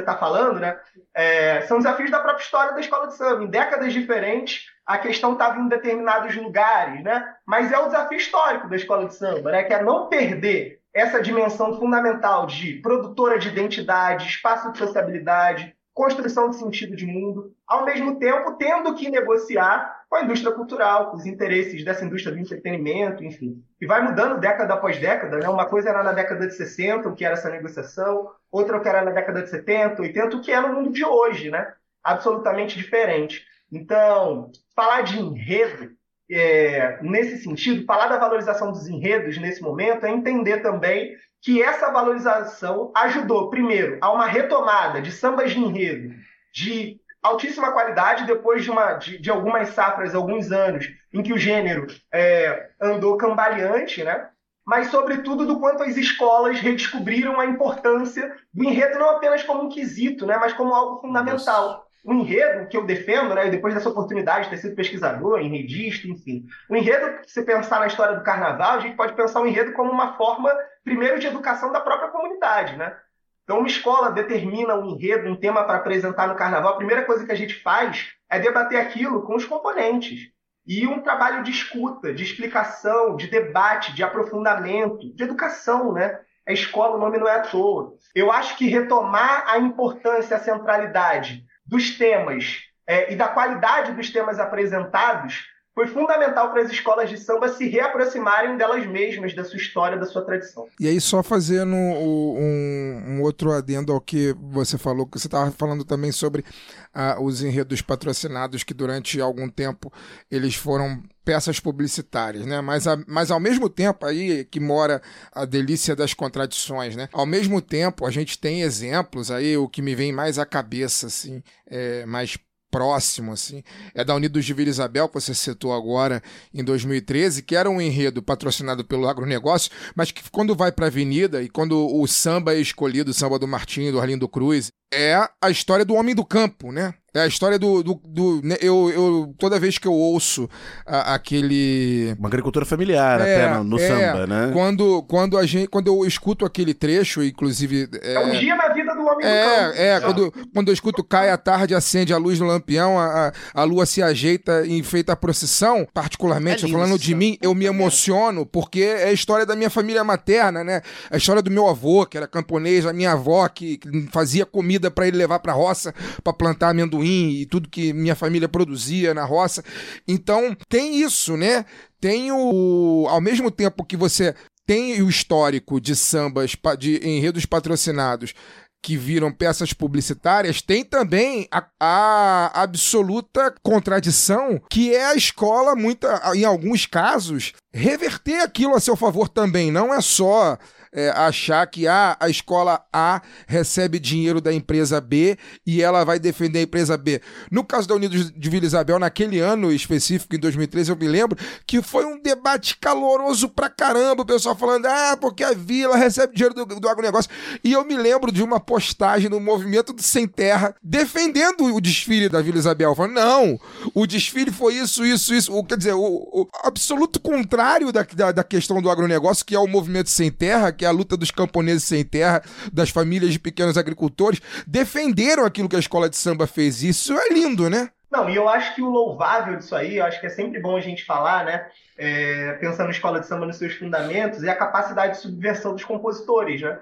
está 0.00 0.16
falando, 0.16 0.58
né? 0.58 0.76
É, 1.14 1.60
são 1.62 1.78
desafios 1.78 2.10
da 2.10 2.18
própria 2.18 2.42
história 2.42 2.72
da 2.72 2.80
escola 2.80 3.06
de 3.06 3.14
samba. 3.14 3.44
Em 3.44 3.46
décadas 3.46 3.92
diferentes, 3.92 4.66
a 4.88 4.96
questão 4.96 5.34
estava 5.34 5.60
em 5.60 5.68
determinados 5.68 6.34
lugares, 6.34 7.04
né? 7.04 7.34
Mas 7.44 7.70
é 7.70 7.78
o 7.78 7.88
desafio 7.88 8.16
histórico 8.16 8.70
da 8.70 8.76
escola 8.76 9.06
de 9.06 9.14
samba, 9.14 9.52
né? 9.52 9.62
Que 9.62 9.74
é 9.74 9.82
não 9.82 10.08
perder 10.08 10.80
essa 10.94 11.20
dimensão 11.20 11.78
fundamental 11.78 12.46
de 12.46 12.80
produtora 12.80 13.38
de 13.38 13.48
identidade, 13.48 14.26
espaço 14.26 14.72
de 14.72 14.78
sociabilidade, 14.78 15.76
construção 15.92 16.48
de 16.48 16.56
sentido 16.56 16.96
de 16.96 17.04
mundo, 17.04 17.52
ao 17.66 17.84
mesmo 17.84 18.18
tempo 18.18 18.56
tendo 18.56 18.94
que 18.94 19.10
negociar 19.10 20.04
com 20.08 20.16
a 20.16 20.22
indústria 20.22 20.52
cultural, 20.52 21.10
com 21.10 21.18
os 21.18 21.26
interesses 21.26 21.84
dessa 21.84 22.06
indústria 22.06 22.34
do 22.34 22.40
entretenimento, 22.40 23.22
enfim. 23.22 23.62
E 23.78 23.84
vai 23.84 24.00
mudando 24.00 24.40
década 24.40 24.72
após 24.72 24.98
década, 24.98 25.36
né? 25.36 25.50
Uma 25.50 25.66
coisa 25.66 25.90
era 25.90 26.02
na 26.02 26.12
década 26.12 26.46
de 26.46 26.54
60, 26.54 27.10
o 27.10 27.14
que 27.14 27.26
era 27.26 27.34
essa 27.34 27.50
negociação, 27.50 28.30
outra 28.50 28.78
o 28.78 28.80
que 28.80 28.88
era 28.88 29.04
na 29.04 29.10
década 29.10 29.42
de 29.42 29.50
70, 29.50 30.00
80, 30.00 30.36
o 30.36 30.40
que 30.40 30.50
é 30.50 30.58
no 30.62 30.72
mundo 30.72 30.90
de 30.90 31.04
hoje, 31.04 31.50
né? 31.50 31.74
Absolutamente 32.02 32.78
diferente. 32.78 33.46
Então, 33.70 34.50
falar 34.74 35.02
de 35.02 35.18
enredo 35.20 35.90
é, 36.30 36.98
nesse 37.02 37.42
sentido, 37.42 37.84
falar 37.84 38.08
da 38.08 38.18
valorização 38.18 38.70
dos 38.70 38.86
enredos 38.86 39.38
nesse 39.38 39.62
momento 39.62 40.04
é 40.04 40.10
entender 40.10 40.58
também 40.58 41.16
que 41.40 41.62
essa 41.62 41.90
valorização 41.90 42.90
ajudou, 42.94 43.48
primeiro, 43.48 43.98
a 44.00 44.12
uma 44.12 44.26
retomada 44.26 45.00
de 45.00 45.12
sambas 45.12 45.52
de 45.52 45.58
enredo 45.58 46.14
de 46.52 47.00
altíssima 47.22 47.72
qualidade 47.72 48.26
depois 48.26 48.64
de, 48.64 48.70
uma, 48.70 48.94
de, 48.94 49.18
de 49.18 49.30
algumas 49.30 49.68
safras, 49.70 50.14
alguns 50.14 50.50
anos, 50.50 50.88
em 51.12 51.22
que 51.22 51.32
o 51.32 51.38
gênero 51.38 51.86
é, 52.12 52.70
andou 52.80 53.16
cambaleante, 53.16 54.02
né? 54.02 54.28
mas, 54.66 54.88
sobretudo, 54.90 55.46
do 55.46 55.60
quanto 55.60 55.82
as 55.82 55.96
escolas 55.96 56.60
redescobriram 56.60 57.40
a 57.40 57.46
importância 57.46 58.34
do 58.52 58.64
enredo 58.64 58.98
não 58.98 59.10
apenas 59.10 59.42
como 59.42 59.64
um 59.64 59.68
quesito, 59.68 60.26
né? 60.26 60.36
mas 60.36 60.52
como 60.52 60.74
algo 60.74 61.00
fundamental. 61.00 61.68
Nossa 61.68 61.87
o 62.04 62.12
enredo 62.12 62.68
que 62.68 62.76
eu 62.76 62.84
defendo, 62.84 63.34
né, 63.34 63.48
depois 63.50 63.74
dessa 63.74 63.88
oportunidade 63.88 64.44
de 64.44 64.50
ter 64.50 64.58
sido 64.58 64.76
pesquisador, 64.76 65.40
enredista, 65.40 66.06
enfim, 66.08 66.46
o 66.68 66.76
enredo, 66.76 67.18
se 67.26 67.42
pensar 67.42 67.80
na 67.80 67.86
história 67.86 68.16
do 68.16 68.24
carnaval, 68.24 68.78
a 68.78 68.80
gente 68.80 68.96
pode 68.96 69.14
pensar 69.14 69.40
o 69.40 69.46
enredo 69.46 69.72
como 69.72 69.90
uma 69.90 70.16
forma, 70.16 70.50
primeiro, 70.84 71.18
de 71.18 71.26
educação 71.26 71.72
da 71.72 71.80
própria 71.80 72.10
comunidade, 72.10 72.76
né? 72.76 72.96
Então, 73.42 73.58
uma 73.58 73.68
escola 73.68 74.10
determina 74.10 74.74
um 74.74 74.90
enredo, 74.90 75.28
um 75.28 75.36
tema 75.36 75.64
para 75.64 75.78
apresentar 75.78 76.28
no 76.28 76.36
carnaval, 76.36 76.74
a 76.74 76.76
primeira 76.76 77.04
coisa 77.04 77.24
que 77.24 77.32
a 77.32 77.36
gente 77.36 77.62
faz 77.62 78.08
é 78.30 78.38
debater 78.38 78.78
aquilo 78.78 79.22
com 79.22 79.34
os 79.34 79.46
componentes. 79.46 80.30
E 80.66 80.86
um 80.86 81.00
trabalho 81.00 81.42
de 81.42 81.50
escuta, 81.50 82.12
de 82.12 82.22
explicação, 82.22 83.16
de 83.16 83.26
debate, 83.26 83.94
de 83.94 84.02
aprofundamento, 84.02 85.14
de 85.14 85.24
educação, 85.24 85.94
né? 85.94 86.20
A 86.46 86.52
escola, 86.52 86.96
o 86.96 87.00
nome 87.00 87.16
não 87.16 87.26
é 87.26 87.36
à 87.36 87.42
toa. 87.42 87.94
Eu 88.14 88.30
acho 88.30 88.56
que 88.56 88.68
retomar 88.68 89.44
a 89.48 89.58
importância, 89.58 90.36
a 90.36 90.40
centralidade 90.40 91.47
dos 91.68 91.90
temas 91.96 92.62
é, 92.86 93.12
e 93.12 93.16
da 93.16 93.28
qualidade 93.28 93.92
dos 93.92 94.10
temas 94.10 94.40
apresentados 94.40 95.46
foi 95.78 95.86
fundamental 95.86 96.50
para 96.50 96.62
as 96.62 96.72
escolas 96.72 97.08
de 97.08 97.16
samba 97.16 97.48
se 97.48 97.68
reaproximarem 97.68 98.56
delas 98.56 98.84
mesmas, 98.84 99.32
da 99.32 99.44
sua 99.44 99.58
história, 99.58 99.96
da 99.96 100.06
sua 100.06 100.22
tradição. 100.22 100.66
E 100.80 100.88
aí, 100.88 101.00
só 101.00 101.22
fazendo 101.22 101.72
um, 101.72 103.04
um 103.06 103.22
outro 103.22 103.52
adendo 103.52 103.92
ao 103.92 104.00
que 104.00 104.34
você 104.50 104.76
falou, 104.76 105.06
que 105.06 105.16
você 105.16 105.28
estava 105.28 105.52
falando 105.52 105.84
também 105.84 106.10
sobre 106.10 106.40
uh, 106.40 107.22
os 107.22 107.44
enredos 107.44 107.80
patrocinados, 107.80 108.64
que 108.64 108.74
durante 108.74 109.20
algum 109.20 109.48
tempo 109.48 109.92
eles 110.28 110.56
foram 110.56 111.00
peças 111.24 111.60
publicitárias, 111.60 112.44
né? 112.44 112.60
Mas, 112.60 112.88
a, 112.88 112.98
mas 113.06 113.30
ao 113.30 113.38
mesmo 113.38 113.68
tempo 113.68 114.04
aí 114.04 114.44
que 114.46 114.58
mora 114.58 115.00
a 115.32 115.44
delícia 115.44 115.94
das 115.94 116.12
contradições, 116.12 116.96
né? 116.96 117.08
Ao 117.12 117.26
mesmo 117.26 117.62
tempo 117.62 118.04
a 118.04 118.10
gente 118.10 118.36
tem 118.36 118.62
exemplos 118.62 119.30
aí, 119.30 119.56
o 119.56 119.68
que 119.68 119.80
me 119.80 119.94
vem 119.94 120.10
mais 120.10 120.40
à 120.40 120.46
cabeça, 120.46 121.06
assim, 121.06 121.40
é, 121.68 122.04
mais 122.04 122.36
próximo, 122.70 123.32
assim, 123.32 123.62
é 123.94 124.04
da 124.04 124.14
Unidos 124.14 124.44
de 124.44 124.54
Vila 124.54 124.70
Isabel, 124.70 125.08
que 125.08 125.14
você 125.14 125.34
citou 125.34 125.72
agora, 125.72 126.22
em 126.52 126.62
2013, 126.62 127.42
que 127.42 127.56
era 127.56 127.68
um 127.68 127.80
enredo 127.80 128.22
patrocinado 128.22 128.84
pelo 128.84 129.08
agronegócio, 129.08 129.70
mas 129.94 130.10
que 130.10 130.22
quando 130.30 130.54
vai 130.54 130.70
para 130.70 130.86
a 130.86 130.88
avenida 130.88 131.42
e 131.42 131.48
quando 131.48 131.86
o 131.94 132.06
samba 132.06 132.54
é 132.54 132.60
escolhido, 132.60 133.10
o 133.10 133.14
samba 133.14 133.38
do 133.38 133.48
Martinho, 133.48 133.92
do 133.92 134.00
Arlindo 134.00 134.28
Cruz, 134.28 134.70
é 134.92 135.28
a 135.40 135.50
história 135.50 135.84
do 135.84 135.94
homem 135.94 136.14
do 136.14 136.24
campo, 136.24 136.72
né? 136.72 136.94
É 137.14 137.20
a 137.20 137.26
história 137.26 137.58
do. 137.58 137.82
do, 137.82 137.94
do 138.04 138.40
né? 138.44 138.56
eu, 138.60 138.90
eu, 138.90 139.34
toda 139.38 139.58
vez 139.58 139.78
que 139.78 139.88
eu 139.88 139.92
ouço 139.92 140.48
a, 140.86 141.14
aquele. 141.14 142.14
Uma 142.18 142.28
agricultura 142.28 142.64
familiar, 142.64 143.20
é, 143.20 143.44
até 143.44 143.54
no, 143.54 143.64
no 143.64 143.78
é, 143.78 143.88
samba, 143.88 144.26
né? 144.26 144.50
Quando, 144.52 145.02
quando, 145.04 145.38
a 145.38 145.44
gente, 145.44 145.68
quando 145.68 145.88
eu 145.88 146.06
escuto 146.06 146.44
aquele 146.44 146.74
trecho, 146.74 147.22
inclusive. 147.22 147.88
É, 148.02 148.14
é 148.14 148.20
um 148.20 148.38
dia 148.38 148.54
na 148.54 148.68
vida 148.68 148.87
do 148.98 149.06
homem 149.06 149.26
é, 149.26 149.42
do 149.42 149.48
campo. 149.48 149.78
É, 149.78 150.00
quando, 150.00 150.32
quando 150.52 150.68
eu 150.68 150.74
escuto 150.74 151.04
cai 151.04 151.30
a 151.30 151.38
tarde, 151.38 151.74
acende 151.74 152.12
a 152.12 152.18
luz 152.18 152.38
no 152.38 152.46
lampião, 152.46 152.98
a, 152.98 153.32
a 153.54 153.64
lua 153.64 153.86
se 153.86 154.02
ajeita 154.02 154.66
e 154.66 154.76
enfeita 154.76 155.12
a 155.12 155.16
procissão, 155.16 155.86
particularmente, 155.94 156.66
é 156.66 156.68
falando 156.68 156.98
de 156.98 157.14
mim, 157.14 157.38
eu 157.40 157.54
me 157.54 157.64
emociono, 157.64 158.44
porque 158.44 158.82
é 158.82 159.04
a 159.04 159.12
história 159.12 159.46
da 159.46 159.56
minha 159.56 159.70
família 159.70 160.04
materna, 160.04 160.62
né? 160.62 160.82
A 161.10 161.16
história 161.16 161.40
do 161.40 161.50
meu 161.50 161.68
avô, 161.68 162.04
que 162.04 162.16
era 162.16 162.26
camponês, 162.26 162.84
a 162.84 162.92
minha 162.92 163.12
avó, 163.12 163.48
que, 163.48 163.78
que 163.78 164.08
fazia 164.12 164.44
comida 164.44 164.90
para 164.90 165.06
ele 165.06 165.16
levar 165.16 165.38
pra 165.38 165.52
roça 165.52 165.94
para 166.22 166.32
plantar 166.32 166.70
amendoim 166.70 167.30
e 167.30 167.46
tudo 167.46 167.68
que 167.68 167.92
minha 167.92 168.14
família 168.14 168.48
produzia 168.48 169.14
na 169.14 169.24
roça. 169.24 169.64
Então, 170.06 170.56
tem 170.68 171.00
isso, 171.00 171.36
né? 171.36 171.64
Tem 172.00 172.30
o. 172.32 173.06
Ao 173.08 173.20
mesmo 173.20 173.50
tempo 173.50 173.84
que 173.84 173.96
você 173.96 174.34
tem 174.66 175.00
o 175.00 175.08
histórico 175.08 175.80
de 175.80 175.96
sambas, 175.96 176.54
de 176.78 177.00
enredos 177.02 177.46
patrocinados 177.46 178.34
que 178.82 178.96
viram 178.96 179.32
peças 179.32 179.72
publicitárias, 179.72 180.62
tem 180.62 180.84
também 180.84 181.48
a, 181.50 181.66
a, 181.80 182.62
absoluta 182.62 183.54
contradição 183.62 184.60
que 184.70 184.94
é 184.94 185.06
a 185.06 185.14
escola, 185.14 185.74
muita, 185.74 186.20
em 186.34 186.44
alguns 186.44 186.86
casos, 186.86 187.52
reverter 187.72 188.40
aquilo 188.40 188.74
a 188.74 188.80
seu 188.80 188.96
favor 188.96 189.28
também. 189.28 189.70
Não 189.70 189.92
é 189.92 190.00
só 190.00 190.56
é, 190.92 191.10
achar 191.10 191.66
que 191.66 191.86
ah, 191.86 192.16
a 192.18 192.28
escola 192.28 192.84
A 192.92 193.20
recebe 193.46 193.98
dinheiro 193.98 194.40
da 194.40 194.52
empresa 194.52 195.00
B 195.00 195.36
e 195.66 195.82
ela 195.82 196.04
vai 196.04 196.18
defender 196.18 196.60
a 196.60 196.62
empresa 196.62 196.96
B. 196.96 197.20
No 197.50 197.64
caso 197.64 197.88
da 197.88 197.94
Unidos 197.94 198.30
de 198.30 198.50
Vila 198.50 198.66
Isabel, 198.66 198.98
naquele 198.98 199.40
ano 199.40 199.72
específico, 199.72 200.34
em 200.34 200.38
2013, 200.38 200.90
eu 200.90 200.96
me 200.96 201.08
lembro 201.08 201.38
que 201.66 201.82
foi 201.82 202.04
um 202.04 202.20
debate 202.20 202.76
caloroso 202.78 203.48
pra 203.48 203.68
caramba, 203.68 204.22
o 204.22 204.26
pessoal 204.26 204.56
falando, 204.56 204.86
ah, 204.86 205.16
porque 205.20 205.42
a 205.42 205.52
Vila 205.52 205.96
recebe 205.96 206.34
dinheiro 206.34 206.54
do, 206.54 206.64
do 206.80 206.88
agronegócio. 206.88 207.30
E 207.62 207.72
eu 207.72 207.84
me 207.84 207.96
lembro 207.96 208.32
de 208.32 208.42
uma 208.42 208.60
postagem 208.60 209.28
no 209.28 209.40
movimento 209.40 209.92
do 209.92 210.02
Sem 210.02 210.26
Terra 210.26 210.74
defendendo 210.82 211.74
o 211.74 211.80
desfile 211.80 212.28
da 212.28 212.40
Vila 212.40 212.58
Isabel, 212.58 212.94
falando, 212.94 213.14
não, 213.14 213.60
o 213.94 214.06
desfile 214.06 214.50
foi 214.50 214.74
isso, 214.74 215.04
isso, 215.04 215.34
isso. 215.34 215.54
O, 215.54 215.64
quer 215.64 215.76
dizer, 215.76 215.94
o, 215.94 216.02
o 216.02 216.48
absoluto 216.62 217.20
contrário 217.20 217.92
da, 217.92 218.02
da, 218.02 218.32
da 218.32 218.44
questão 218.44 218.80
do 218.80 218.90
agronegócio, 218.90 219.44
que 219.44 219.54
é 219.54 219.58
o 219.58 219.66
movimento 219.66 220.10
Sem 220.10 220.30
Terra, 220.30 220.72
que 220.78 220.84
é 220.84 220.88
a 220.88 220.92
luta 220.92 221.16
dos 221.16 221.30
camponeses 221.30 221.84
sem 221.84 222.04
terra, 222.04 222.42
das 222.72 222.90
famílias 222.90 223.32
de 223.32 223.38
pequenos 223.38 223.76
agricultores, 223.76 224.40
defenderam 224.66 225.44
aquilo 225.44 225.68
que 225.68 225.76
a 225.76 225.80
escola 225.80 226.08
de 226.08 226.16
samba 226.16 226.46
fez. 226.46 226.82
Isso 226.82 227.12
é 227.12 227.28
lindo, 227.28 227.68
né? 227.68 227.90
Não, 228.10 228.30
e 228.30 228.36
eu 228.36 228.48
acho 228.48 228.74
que 228.74 228.80
o 228.80 228.88
louvável 228.88 229.56
disso 229.56 229.74
aí, 229.74 229.98
eu 229.98 230.04
acho 230.04 230.18
que 230.18 230.26
é 230.26 230.30
sempre 230.30 230.60
bom 230.60 230.76
a 230.76 230.80
gente 230.80 231.04
falar, 231.04 231.44
né? 231.44 231.66
É, 231.98 232.52
pensando 232.54 232.86
na 232.86 232.92
escola 232.92 233.20
de 233.20 233.26
samba 233.26 233.44
nos 233.44 233.56
seus 233.56 233.74
fundamentos, 233.74 234.42
é 234.42 234.48
a 234.48 234.56
capacidade 234.56 235.14
de 235.14 235.20
subversão 235.20 235.74
dos 235.74 235.84
compositores, 235.84 236.62
né? 236.62 236.78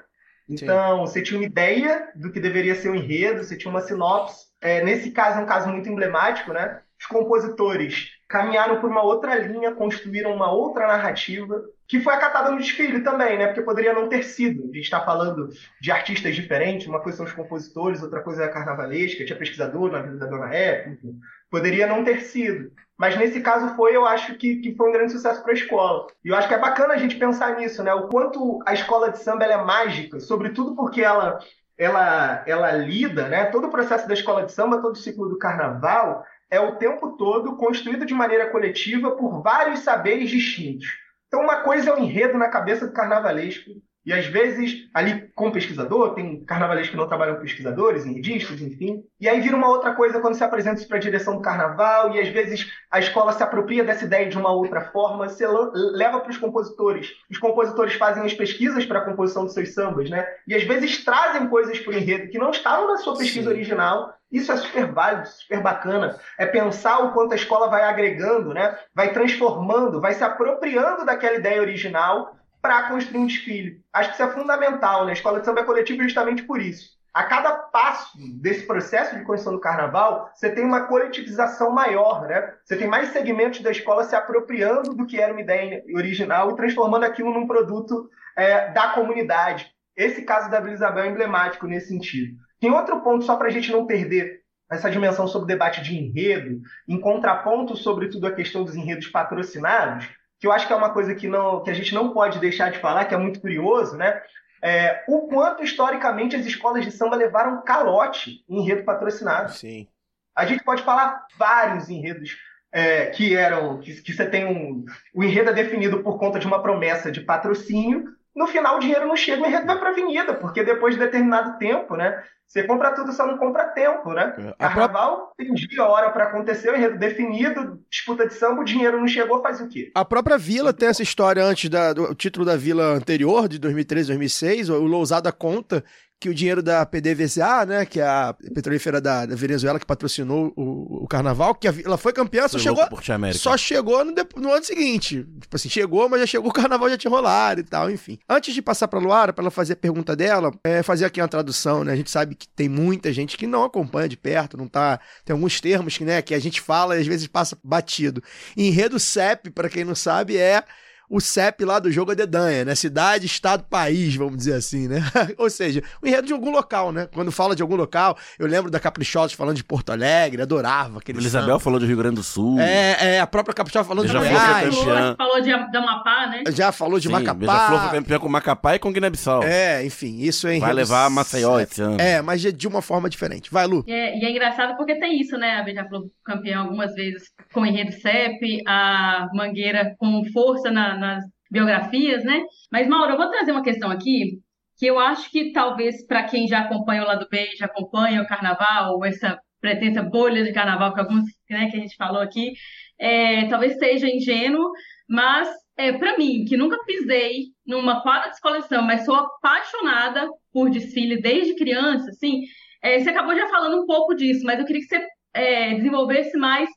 Então, 0.49 0.99
Sim. 0.99 1.13
você 1.13 1.23
tinha 1.23 1.41
uma 1.41 1.47
ideia 1.47 2.09
do 2.15 2.31
que 2.31 2.39
deveria 2.39 2.77
ser 2.77 2.91
o 2.91 2.95
enredo, 2.95 3.43
você 3.43 3.57
tinha 3.57 3.71
uma 3.71 3.81
sinopse. 3.81 4.47
É, 4.61 4.85
nesse 4.85 5.11
caso, 5.11 5.41
é 5.41 5.43
um 5.43 5.47
caso 5.47 5.69
muito 5.69 5.89
emblemático, 5.89 6.53
né? 6.53 6.81
os 6.99 7.07
compositores 7.07 8.11
caminharam 8.29 8.81
por 8.81 8.91
uma 8.91 9.03
outra 9.03 9.37
linha, 9.37 9.73
construíram 9.73 10.35
uma 10.35 10.51
outra 10.51 10.87
narrativa, 10.87 11.63
que 11.87 12.01
foi 12.01 12.13
acatada 12.13 12.51
no 12.51 12.59
desfile 12.59 13.01
também, 13.01 13.39
né? 13.39 13.47
Porque 13.47 13.63
poderia 13.63 13.93
não 13.93 14.09
ter 14.09 14.25
sido. 14.25 14.65
A 14.65 14.67
gente 14.67 14.81
está 14.81 15.01
falando 15.01 15.49
de 15.81 15.93
artistas 15.93 16.35
diferentes, 16.35 16.89
uma 16.89 17.01
coisa 17.01 17.19
são 17.19 17.27
os 17.27 17.33
compositores, 17.33 18.03
outra 18.03 18.23
coisa 18.23 18.43
é 18.43 18.47
a 18.47 18.53
carnavalesca, 18.53 19.25
tinha 19.25 19.39
pesquisador 19.39 19.93
na 19.93 20.03
vida 20.03 20.17
da 20.17 20.27
Dona 20.27 20.51
enfim. 20.89 21.19
Poderia 21.49 21.87
não 21.87 22.03
ter 22.03 22.23
sido. 22.23 22.73
Mas 22.99 23.17
nesse 23.17 23.41
caso 23.41 23.77
foi, 23.77 23.95
eu 23.95 24.05
acho 24.05 24.35
que, 24.37 24.57
que 24.57 24.75
foi 24.75 24.89
um 24.89 24.93
grande 24.93 25.13
sucesso 25.13 25.43
para 25.43 25.53
a 25.53 25.55
escola. 25.55 26.07
E 26.25 26.29
eu 26.29 26.35
acho 26.35 26.49
que 26.49 26.55
é 26.55 26.59
bacana 26.59 26.95
a 26.95 26.99
gente 26.99 27.17
pensar 27.17 27.57
nisso, 27.57 27.83
né? 27.83 27.95
O 27.95 28.09
quanto 28.09 28.61
a 28.67 28.75
escola 28.75 29.13
de 29.13 29.19
samba 29.19 29.45
é 29.45 29.57
mágica, 29.57 30.19
sobretudo 30.19 30.75
porque 30.75 31.03
ela, 31.03 31.39
ela, 31.79 32.43
ela 32.47 32.73
lida, 32.73 33.29
né? 33.29 33.45
Todo 33.47 33.69
o 33.69 33.71
processo 33.71 34.09
da 34.09 34.15
escola 34.15 34.45
de 34.45 34.53
samba, 34.53 34.81
todo 34.81 34.95
o 34.95 34.99
ciclo 34.99 35.29
do 35.29 35.39
carnaval, 35.39 36.25
é 36.51 36.61
o 36.61 36.77
tempo 36.77 37.17
todo 37.17 37.57
construído 37.57 38.07
de 38.07 38.15
maneira 38.15 38.51
coletiva 38.51 39.13
por 39.13 39.43
vários 39.43 39.81
saberes 39.81 40.31
distintos. 40.31 40.87
Então, 41.27 41.41
uma 41.41 41.63
coisa 41.63 41.91
é 41.91 41.95
o 41.95 41.99
enredo 41.99 42.39
na 42.39 42.49
cabeça 42.49 42.87
do 42.87 42.93
carnavalesco, 42.93 43.71
e 44.07 44.13
às 44.13 44.25
vezes, 44.25 44.89
ali 44.95 45.29
com 45.35 45.51
pesquisador, 45.51 46.15
tem 46.15 46.45
carnavalescos 46.45 46.91
que 46.91 46.97
não 46.97 47.09
trabalham 47.09 47.35
com 47.35 47.41
pesquisadores, 47.41 48.07
enredistas, 48.07 48.61
enfim. 48.61 49.03
E 49.21 49.29
aí 49.29 49.41
vira 49.41 49.57
uma 49.57 49.69
outra 49.69 49.97
coisa 49.97 50.21
quando 50.21 50.37
se 50.37 50.45
apresenta 50.45 50.79
isso 50.79 50.87
para 50.87 50.99
a 50.99 51.01
direção 51.01 51.35
do 51.35 51.43
carnaval, 51.43 52.15
e 52.15 52.21
às 52.21 52.29
vezes 52.29 52.71
a 52.89 53.01
escola 53.01 53.33
se 53.33 53.43
apropria 53.43 53.83
dessa 53.83 54.05
ideia 54.05 54.29
de 54.29 54.39
uma 54.39 54.53
outra 54.53 54.93
forma, 54.93 55.29
se 55.29 55.45
leva 55.75 56.21
para 56.21 56.31
os 56.31 56.39
compositores. 56.39 57.15
Os 57.29 57.39
compositores 57.39 57.95
fazem 57.95 58.23
as 58.23 58.33
pesquisas 58.33 58.87
para 58.87 59.01
a 59.01 59.05
composição 59.05 59.43
dos 59.43 59.55
seus 59.55 59.75
sambas, 59.75 60.09
né? 60.09 60.25
E 60.47 60.55
às 60.55 60.63
vezes 60.63 61.05
trazem 61.05 61.49
coisas 61.49 61.81
para 61.81 61.93
o 61.93 61.97
enredo 61.97 62.31
que 62.31 62.39
não 62.39 62.51
estavam 62.51 62.87
na 62.87 62.99
sua 62.99 63.19
pesquisa 63.19 63.51
Sim. 63.51 63.57
original. 63.57 64.15
Isso 64.31 64.51
é 64.51 64.57
super 64.57 64.93
válido, 64.93 65.29
super 65.29 65.63
bacana. 65.63 66.19
É 66.39 66.47
pensar 66.47 66.99
o 66.99 67.13
quanto 67.13 67.33
a 67.33 67.37
escola 67.37 67.69
vai 67.69 67.83
agregando, 67.83 68.53
né? 68.53 68.77
vai 68.95 69.13
transformando, 69.13 70.01
vai 70.01 70.15
se 70.15 70.25
apropriando 70.25 71.05
daquela 71.05 71.37
ideia 71.37 71.61
original 71.61 72.37
para 72.61 72.89
construir 72.89 73.21
um 73.21 73.27
desfile. 73.27 73.81
Acho 73.93 74.09
que 74.09 74.15
isso 74.15 74.23
é 74.25 74.33
fundamental, 74.33 75.05
né? 75.05 75.11
A 75.11 75.15
escola 75.15 75.39
de 75.39 75.47
samba 75.47 75.61
é 75.61 75.65
coletiva 75.65 76.03
justamente 76.03 76.43
por 76.43 76.61
isso. 76.61 76.97
A 77.15 77.25
cada 77.25 77.55
passo 77.55 78.19
desse 78.43 78.67
processo 78.67 79.17
de 79.17 79.25
construção 79.25 79.55
do 79.55 79.61
carnaval, 79.61 80.31
você 80.35 80.51
tem 80.51 80.65
uma 80.65 80.83
coletivização 80.83 81.71
maior, 81.71 82.27
né? 82.27 82.53
Você 82.65 82.77
tem 82.77 82.87
mais 82.87 83.09
segmentos 83.09 83.61
da 83.61 83.71
escola 83.71 84.05
se 84.05 84.15
apropriando 84.15 84.93
do 84.93 85.07
que 85.07 85.19
era 85.19 85.33
uma 85.33 85.41
ideia 85.41 85.83
original 85.95 86.51
e 86.51 86.57
transformando 86.57 87.05
aquilo 87.05 87.33
num 87.33 87.47
produto 87.47 88.11
é, 88.37 88.71
da 88.73 88.89
comunidade. 88.89 89.73
Esse 89.97 90.23
caso 90.23 90.51
da 90.51 90.61
Vila 90.61 90.75
Isabel 90.75 91.05
é 91.05 91.09
emblemático 91.09 91.67
nesse 91.67 91.89
sentido. 91.89 92.37
Tem 92.61 92.71
outro 92.71 93.01
ponto, 93.01 93.25
só 93.25 93.37
para 93.37 93.49
a 93.49 93.51
gente 93.51 93.71
não 93.71 93.87
perder 93.87 94.41
essa 94.71 94.91
dimensão 94.91 95.29
sobre 95.29 95.45
o 95.45 95.49
debate 95.49 95.83
de 95.83 95.97
enredo, 95.97 96.61
em 96.89 96.99
contraponto, 97.01 97.77
sobretudo, 97.77 98.27
a 98.27 98.33
questão 98.33 98.65
dos 98.65 98.75
enredos 98.75 99.07
patrocinados, 99.07 100.09
que 100.41 100.47
eu 100.47 100.53
acho 100.53 100.67
que 100.67 100.73
é 100.73 100.77
uma 100.77 100.93
coisa 100.93 101.15
que, 101.15 101.29
não, 101.29 101.63
que 101.63 101.71
a 101.71 101.75
gente 101.75 101.95
não 101.95 102.13
pode 102.13 102.39
deixar 102.39 102.71
de 102.71 102.79
falar, 102.79 103.05
que 103.05 103.15
é 103.15 103.19
muito 103.19 103.41
curioso, 103.41 103.97
né? 103.97 104.21
É, 104.63 105.05
o 105.07 105.29
quanto 105.29 105.63
historicamente 105.63 106.35
as 106.35 106.45
escolas 106.45 106.85
de 106.85 106.91
samba 106.91 107.15
levaram 107.15 107.63
calote 107.63 108.45
em 108.49 108.61
enredo 108.61 108.85
patrocinado. 108.85 109.53
Sim. 109.53 109.87
A 110.35 110.45
gente 110.45 110.65
pode 110.65 110.83
falar 110.83 111.27
vários 111.39 111.89
enredos 111.89 112.37
é, 112.73 113.07
que 113.07 113.37
eram 113.37 113.79
que, 113.79 114.03
que 114.03 114.13
você 114.13 114.27
tem 114.27 114.45
um 114.47 114.85
o 115.15 115.23
enredo 115.23 115.51
é 115.51 115.53
definido 115.53 116.03
por 116.03 116.19
conta 116.19 116.39
de 116.39 116.47
uma 116.47 116.63
promessa 116.63 117.13
de 117.13 117.21
patrocínio 117.21 118.17
no 118.37 118.47
final 118.47 118.77
o 118.77 118.81
dinheiro 118.81 119.09
não 119.09 119.17
chega, 119.17 119.43
o 119.43 119.47
enredo 119.47 119.67
vai 119.67 119.79
para 119.79 119.89
a 119.89 119.93
avenida, 119.93 120.35
porque 120.35 120.63
depois 120.63 120.95
de 120.95 121.01
determinado 121.01 121.59
tempo, 121.59 121.97
né? 121.97 122.23
Você 122.47 122.63
compra 122.63 122.93
tudo, 122.93 123.13
só 123.13 123.27
não 123.27 123.39
compra 123.39 123.65
tempo, 123.69 124.13
né? 124.13 124.35
É, 124.39 124.55
a 124.65 124.69
Carnaval 124.69 125.17
própria... 125.17 125.47
tem 125.47 125.55
dia, 125.55 125.85
hora 125.85 126.11
para 126.11 126.25
acontecer, 126.25 126.71
o 126.71 126.77
enredo 126.77 126.99
definido, 126.99 127.81
disputa 127.91 128.27
de 128.27 128.35
samba, 128.35 128.61
o 128.61 128.65
dinheiro 128.65 128.99
não 128.99 129.09
chegou, 129.09 129.43
faz 129.43 129.61
o 129.61 129.69
quê? 129.69 129.91
A 129.95 130.05
própria 130.05 130.39
Vila 130.39 130.73
tem 130.73 130.89
essa 130.89 131.03
história 131.03 131.45
antes 131.45 131.69
da, 131.69 131.93
do 131.93 132.15
título 132.15 132.47
da 132.47 132.57
Vila 132.57 132.95
anterior, 132.95 133.49
de 133.49 133.59
2013, 133.59 134.09
2006, 134.09 134.71
o 134.71 134.79
Lousada 134.85 135.33
conta 135.33 135.85
que 136.19 136.31
o 136.31 136.35
dinheiro 136.35 136.63
da 136.63 136.85
PDVSA, 136.87 137.67
né, 137.67 137.85
que 137.85 138.01
é 138.01 138.07
a 138.07 138.35
petrolífera 138.55 139.01
da, 139.01 139.27
da 139.27 139.37
Venezuela 139.37 139.79
que 139.79 139.85
patrocinou 139.85 140.53
o, 140.57 141.05
o, 141.05 141.07
carnaval, 141.07 141.55
que 141.55 141.69
a, 141.69 141.75
ela 141.85 141.99
foi 141.99 142.13
campeã, 142.13 142.49
só 142.49 142.59
chegou, 142.59 142.89
só 143.35 143.57
chegou 143.57 144.05
no, 144.05 144.15
no, 144.37 144.51
ano 144.51 144.65
seguinte. 144.65 145.27
Tipo 145.41 145.57
assim, 145.57 145.69
chegou, 145.69 146.09
mas 146.09 146.21
já 146.21 146.27
chegou 146.27 146.49
o 146.51 146.53
carnaval 146.53 146.89
já 146.89 146.97
tinha 146.97 147.11
rolado 147.11 147.61
e 147.61 147.65
tal, 147.65 147.91
enfim. 147.91 148.19
Antes 148.29 148.55
de 148.55 148.63
passar 148.63 148.89
para 148.89 148.99
Luara, 148.99 149.33
para 149.33 149.43
ela 149.43 149.51
fazer 149.51 149.75
a 149.75 149.77
pergunta 149.77 150.17
dela, 150.17 150.51
é, 150.65 150.83
fazer 150.83 151.05
aqui 151.05 151.21
uma 151.21 151.29
tradução, 151.29 151.85
né? 151.85 151.93
A 151.93 151.97
gente 151.97 152.11
sabe 152.11 152.35
que 152.37 152.49
tem 152.49 152.69
muita 152.69 153.13
gente 153.13 153.37
que 153.37 153.47
não 153.47 153.65
acompanha 153.65 154.09
de 154.09 154.17
perto, 154.17 154.57
não 154.57 154.69
tá, 154.69 155.01
tem 155.25 155.35
alguns 155.35 155.61
termos 155.61 155.97
que, 155.97 156.05
né, 156.05 156.23
que 156.23 156.35
a 156.35 156.39
gente 156.39 156.61
fala 156.61 156.97
e 156.97 157.01
às 157.01 157.07
vezes 157.07 157.27
passa 157.27 157.59
batido. 157.65 158.23
Enredo 158.57 159.01
CEP, 159.01 159.51
para 159.51 159.69
quem 159.69 159.85
não 159.85 159.95
sabe, 159.95 160.37
é 160.37 160.63
o 161.09 161.21
CEP 161.21 161.65
lá 161.65 161.79
do 161.79 161.91
jogo 161.91 162.13
é 162.13 162.15
dedanha, 162.15 162.65
né? 162.65 162.75
Cidade, 162.75 163.27
estado, 163.27 163.65
país, 163.65 164.15
vamos 164.17 164.37
dizer 164.37 164.55
assim, 164.55 164.89
né? 164.89 165.01
Ou 165.39 165.49
seja, 165.49 165.83
o 166.03 166.07
enredo 166.07 166.27
de 166.27 166.33
algum 166.33 166.51
local, 166.51 166.93
né? 166.93 167.09
Quando 167.13 167.31
fala 167.31 167.55
de 167.55 167.63
algum 167.63 167.77
local, 167.77 168.17
eu 168.39 168.47
lembro 168.47 168.71
da 168.71 168.81
Caprichosa 168.81 169.35
falando 169.35 169.57
de 169.57 169.65
Porto 169.65 169.91
Alegre, 169.91 170.43
adorava 170.43 170.99
aquele 170.99 171.19
Isabel 171.19 171.49
samba. 171.49 171.61
falou 171.61 171.79
de 171.79 171.87
Rio 171.87 171.97
Grande 171.97 172.17
do 172.17 172.23
Sul. 172.23 172.61
É, 172.61 173.17
é 173.17 173.21
a 173.21 173.27
própria 173.27 173.55
Caprichosa 173.55 173.89
falando 173.89 174.09
já 174.09 174.19
de 174.19 174.29
Goiás. 174.29 174.75
Falou, 174.75 175.17
falou 175.17 175.41
de, 175.41 175.71
de 175.71 175.77
Amapá, 175.77 176.27
né? 176.29 176.45
Já 176.49 176.73
falou 176.73 176.99
de 176.99 177.07
Sim, 177.07 177.13
Macapá. 177.13 177.47
Já 177.47 177.69
falou 177.69 177.91
campeão 177.91 178.21
com 178.21 178.29
Macapá 178.29 178.75
e 178.75 178.79
com 178.79 178.93
Guiné-Bissau. 178.93 179.43
É, 179.43 179.85
enfim, 179.85 180.19
isso 180.21 180.49
é 180.49 180.59
Vai 180.59 180.73
levar 180.73 181.07
a 181.07 181.11
Maceió 181.11 181.61
esse 181.61 181.81
ano. 181.83 182.01
É, 182.01 182.21
mas 182.23 182.41
de 182.41 182.69
uma 182.69 182.83
forma 182.83 183.09
diferente. 183.09 183.51
Vai, 183.51 183.67
Lu. 183.67 183.85
É, 183.87 184.19
e 184.19 184.25
é 184.25 184.31
engraçado 184.31 184.77
porque 184.77 184.99
tem 184.99 185.21
isso, 185.21 185.37
né? 185.37 185.57
A 185.57 185.67
já 185.77 185.85
falou 185.85 186.11
campeão 186.25 186.63
algumas 186.63 186.95
vezes 186.95 187.31
com 187.53 187.61
o 187.61 187.67
enredo 187.67 187.93
CEP, 187.93 188.63
a 188.67 189.29
Mangueira 189.35 189.95
com 189.99 190.25
força 190.33 190.71
na, 190.71 190.96
nas 190.97 191.25
biografias, 191.51 192.25
né? 192.25 192.43
Mas, 192.71 192.89
Mauro, 192.89 193.13
eu 193.13 193.17
vou 193.17 193.31
trazer 193.31 193.53
uma 193.53 193.63
questão 193.63 193.91
aqui 193.91 194.41
que 194.79 194.87
eu 194.87 194.99
acho 194.99 195.31
que 195.31 195.53
talvez 195.53 196.07
para 196.07 196.25
quem 196.25 196.47
já 196.47 196.61
acompanha 196.61 197.03
o 197.03 197.07
lado 197.07 197.27
B, 197.31 197.49
já 197.57 197.67
acompanha 197.67 198.23
o 198.23 198.27
carnaval, 198.27 199.05
essa 199.05 199.39
pretensa 199.61 200.03
bolha 200.03 200.45
de 200.45 200.53
carnaval 200.53 200.93
que 200.93 201.01
alguns 201.01 201.25
né, 201.49 201.71
que 201.71 201.77
a 201.77 201.81
gente 201.81 201.97
falou 201.97 202.21
aqui, 202.21 202.53
é, 202.99 203.49
talvez 203.49 203.79
seja 203.79 204.09
ingênuo, 204.09 204.71
mas 205.09 205.49
é, 205.77 205.93
para 205.93 206.17
mim, 206.19 206.45
que 206.45 206.57
nunca 206.57 206.83
pisei 206.85 207.47
numa 207.67 208.03
quadra 208.03 208.29
de 208.29 208.35
escola 208.35 208.61
de 208.61 208.69
samba, 208.69 208.83
mas 208.83 209.05
sou 209.05 209.15
apaixonada 209.15 210.29
por 210.53 210.71
desfile 210.71 211.21
desde 211.21 211.57
criança, 211.57 212.11
assim, 212.11 212.43
é, 212.83 213.01
você 213.01 213.11
acabou 213.11 213.35
já 213.35 213.49
falando 213.49 213.83
um 213.83 213.87
pouco 213.87 214.15
disso, 214.15 214.45
mas 214.45 214.59
eu 214.59 214.67
queria 214.67 214.83
que 214.83 214.89
você 214.89 215.07
é, 215.35 215.75
desenvolvesse 215.75 216.37
mais 216.37 216.69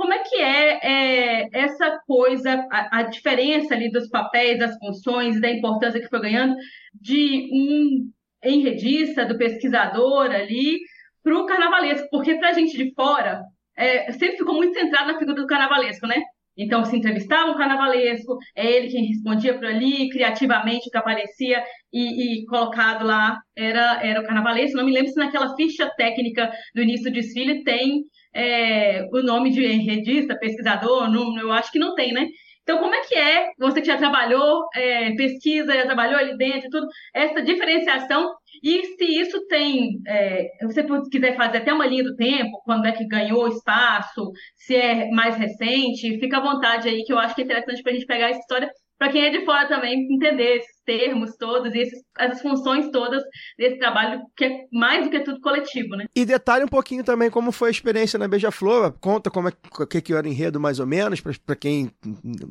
como 0.00 0.14
é 0.14 0.18
que 0.20 0.36
é, 0.36 0.78
é 0.82 1.48
essa 1.52 2.00
coisa, 2.06 2.66
a, 2.72 3.00
a, 3.00 3.02
diferença 3.02 3.74
ali 3.74 3.90
dos 3.90 4.08
papéis, 4.08 4.58
das 4.58 4.74
funções, 4.78 5.38
da 5.38 5.50
importância 5.50 6.00
que 6.00 6.08
foi 6.08 6.22
ganhando 6.22 6.56
de 6.94 7.50
um 7.52 8.10
enredista, 8.42 9.26
do 9.26 9.36
pesquisador 9.36 10.30
ali, 10.30 10.78
para 11.22 11.36
o 11.36 11.44
carnavalesco? 11.44 12.08
Porque 12.10 12.34
para 12.36 12.48
a 12.48 12.52
gente 12.54 12.78
de 12.78 12.94
fora, 12.94 13.42
é, 13.76 14.10
sempre 14.12 14.38
ficou 14.38 14.54
muito 14.54 14.72
centrado 14.72 15.12
na 15.12 15.18
figura 15.18 15.36
do 15.36 15.46
carnavalesco, 15.46 16.06
né? 16.06 16.16
Então, 16.56 16.82
se 16.82 16.96
entrevistava 16.96 17.50
um 17.50 17.58
carnavalesco, 17.58 18.38
é 18.56 18.66
ele 18.66 18.88
quem 18.88 19.04
respondia 19.04 19.52
por 19.52 19.66
ali, 19.66 20.08
criativamente 20.08 20.88
o 20.88 20.90
que 20.90 20.96
aparecia 20.96 21.62
e, 21.92 22.40
e, 22.40 22.46
colocado 22.46 23.04
lá 23.04 23.38
era, 23.54 24.02
era 24.02 24.20
o 24.20 24.24
carnavalesco. 24.24 24.78
Não 24.78 24.86
me 24.86 24.92
lembro 24.92 25.10
se 25.10 25.18
naquela 25.18 25.54
ficha 25.56 25.90
técnica 25.96 26.50
do 26.74 26.80
início 26.80 27.10
do 27.10 27.14
desfile 27.14 27.62
tem 27.64 28.02
é, 28.34 29.08
o 29.12 29.22
nome 29.22 29.50
de 29.50 29.64
enredista, 29.64 30.38
pesquisador, 30.38 31.12
eu 31.38 31.52
acho 31.52 31.70
que 31.72 31.78
não 31.78 31.94
tem, 31.94 32.12
né? 32.12 32.26
Então, 32.62 32.78
como 32.78 32.94
é 32.94 33.00
que 33.00 33.14
é, 33.16 33.50
você 33.58 33.80
que 33.80 33.86
já 33.86 33.96
trabalhou, 33.96 34.68
é, 34.74 35.12
pesquisa, 35.16 35.74
já 35.74 35.84
trabalhou 35.86 36.16
ali 36.16 36.36
dentro, 36.36 36.70
tudo, 36.70 36.86
essa 37.12 37.42
diferenciação, 37.42 38.32
e 38.62 38.84
se 38.96 39.04
isso 39.04 39.44
tem, 39.48 40.00
é, 40.06 40.50
você 40.62 40.84
quiser 41.10 41.36
fazer 41.36 41.58
até 41.58 41.72
uma 41.72 41.86
linha 41.86 42.04
do 42.04 42.14
tempo, 42.14 42.60
quando 42.64 42.86
é 42.86 42.92
que 42.92 43.08
ganhou 43.08 43.48
espaço, 43.48 44.30
se 44.56 44.76
é 44.76 45.10
mais 45.10 45.36
recente, 45.36 46.18
fica 46.20 46.36
à 46.36 46.40
vontade 46.40 46.88
aí, 46.88 47.02
que 47.02 47.12
eu 47.12 47.18
acho 47.18 47.34
que 47.34 47.40
é 47.40 47.44
interessante 47.44 47.82
para 47.82 47.90
a 47.90 47.94
gente 47.94 48.06
pegar 48.06 48.28
essa 48.28 48.40
história 48.40 48.70
para 49.00 49.10
quem 49.10 49.24
é 49.24 49.30
de 49.30 49.46
fora 49.46 49.66
também 49.66 50.12
entender 50.12 50.58
esses 50.58 50.76
termos 50.84 51.34
todos 51.38 51.74
e 51.74 51.78
esses, 51.78 52.02
essas 52.18 52.42
funções 52.42 52.90
todas 52.90 53.22
desse 53.56 53.78
trabalho 53.78 54.20
que 54.36 54.44
é 54.44 54.66
mais 54.70 55.06
do 55.06 55.10
que 55.10 55.20
tudo 55.20 55.40
coletivo, 55.40 55.96
né? 55.96 56.04
E 56.14 56.26
detalhe 56.26 56.64
um 56.64 56.68
pouquinho 56.68 57.02
também 57.02 57.30
como 57.30 57.50
foi 57.50 57.68
a 57.68 57.70
experiência 57.70 58.18
na 58.18 58.28
Beija-Flor, 58.28 58.92
conta 59.00 59.30
como 59.30 59.48
é 59.48 59.52
que, 59.88 60.02
que 60.02 60.12
era 60.12 60.26
o 60.26 60.30
enredo 60.30 60.60
mais 60.60 60.78
ou 60.78 60.86
menos, 60.86 61.18
para 61.22 61.56
quem 61.56 61.90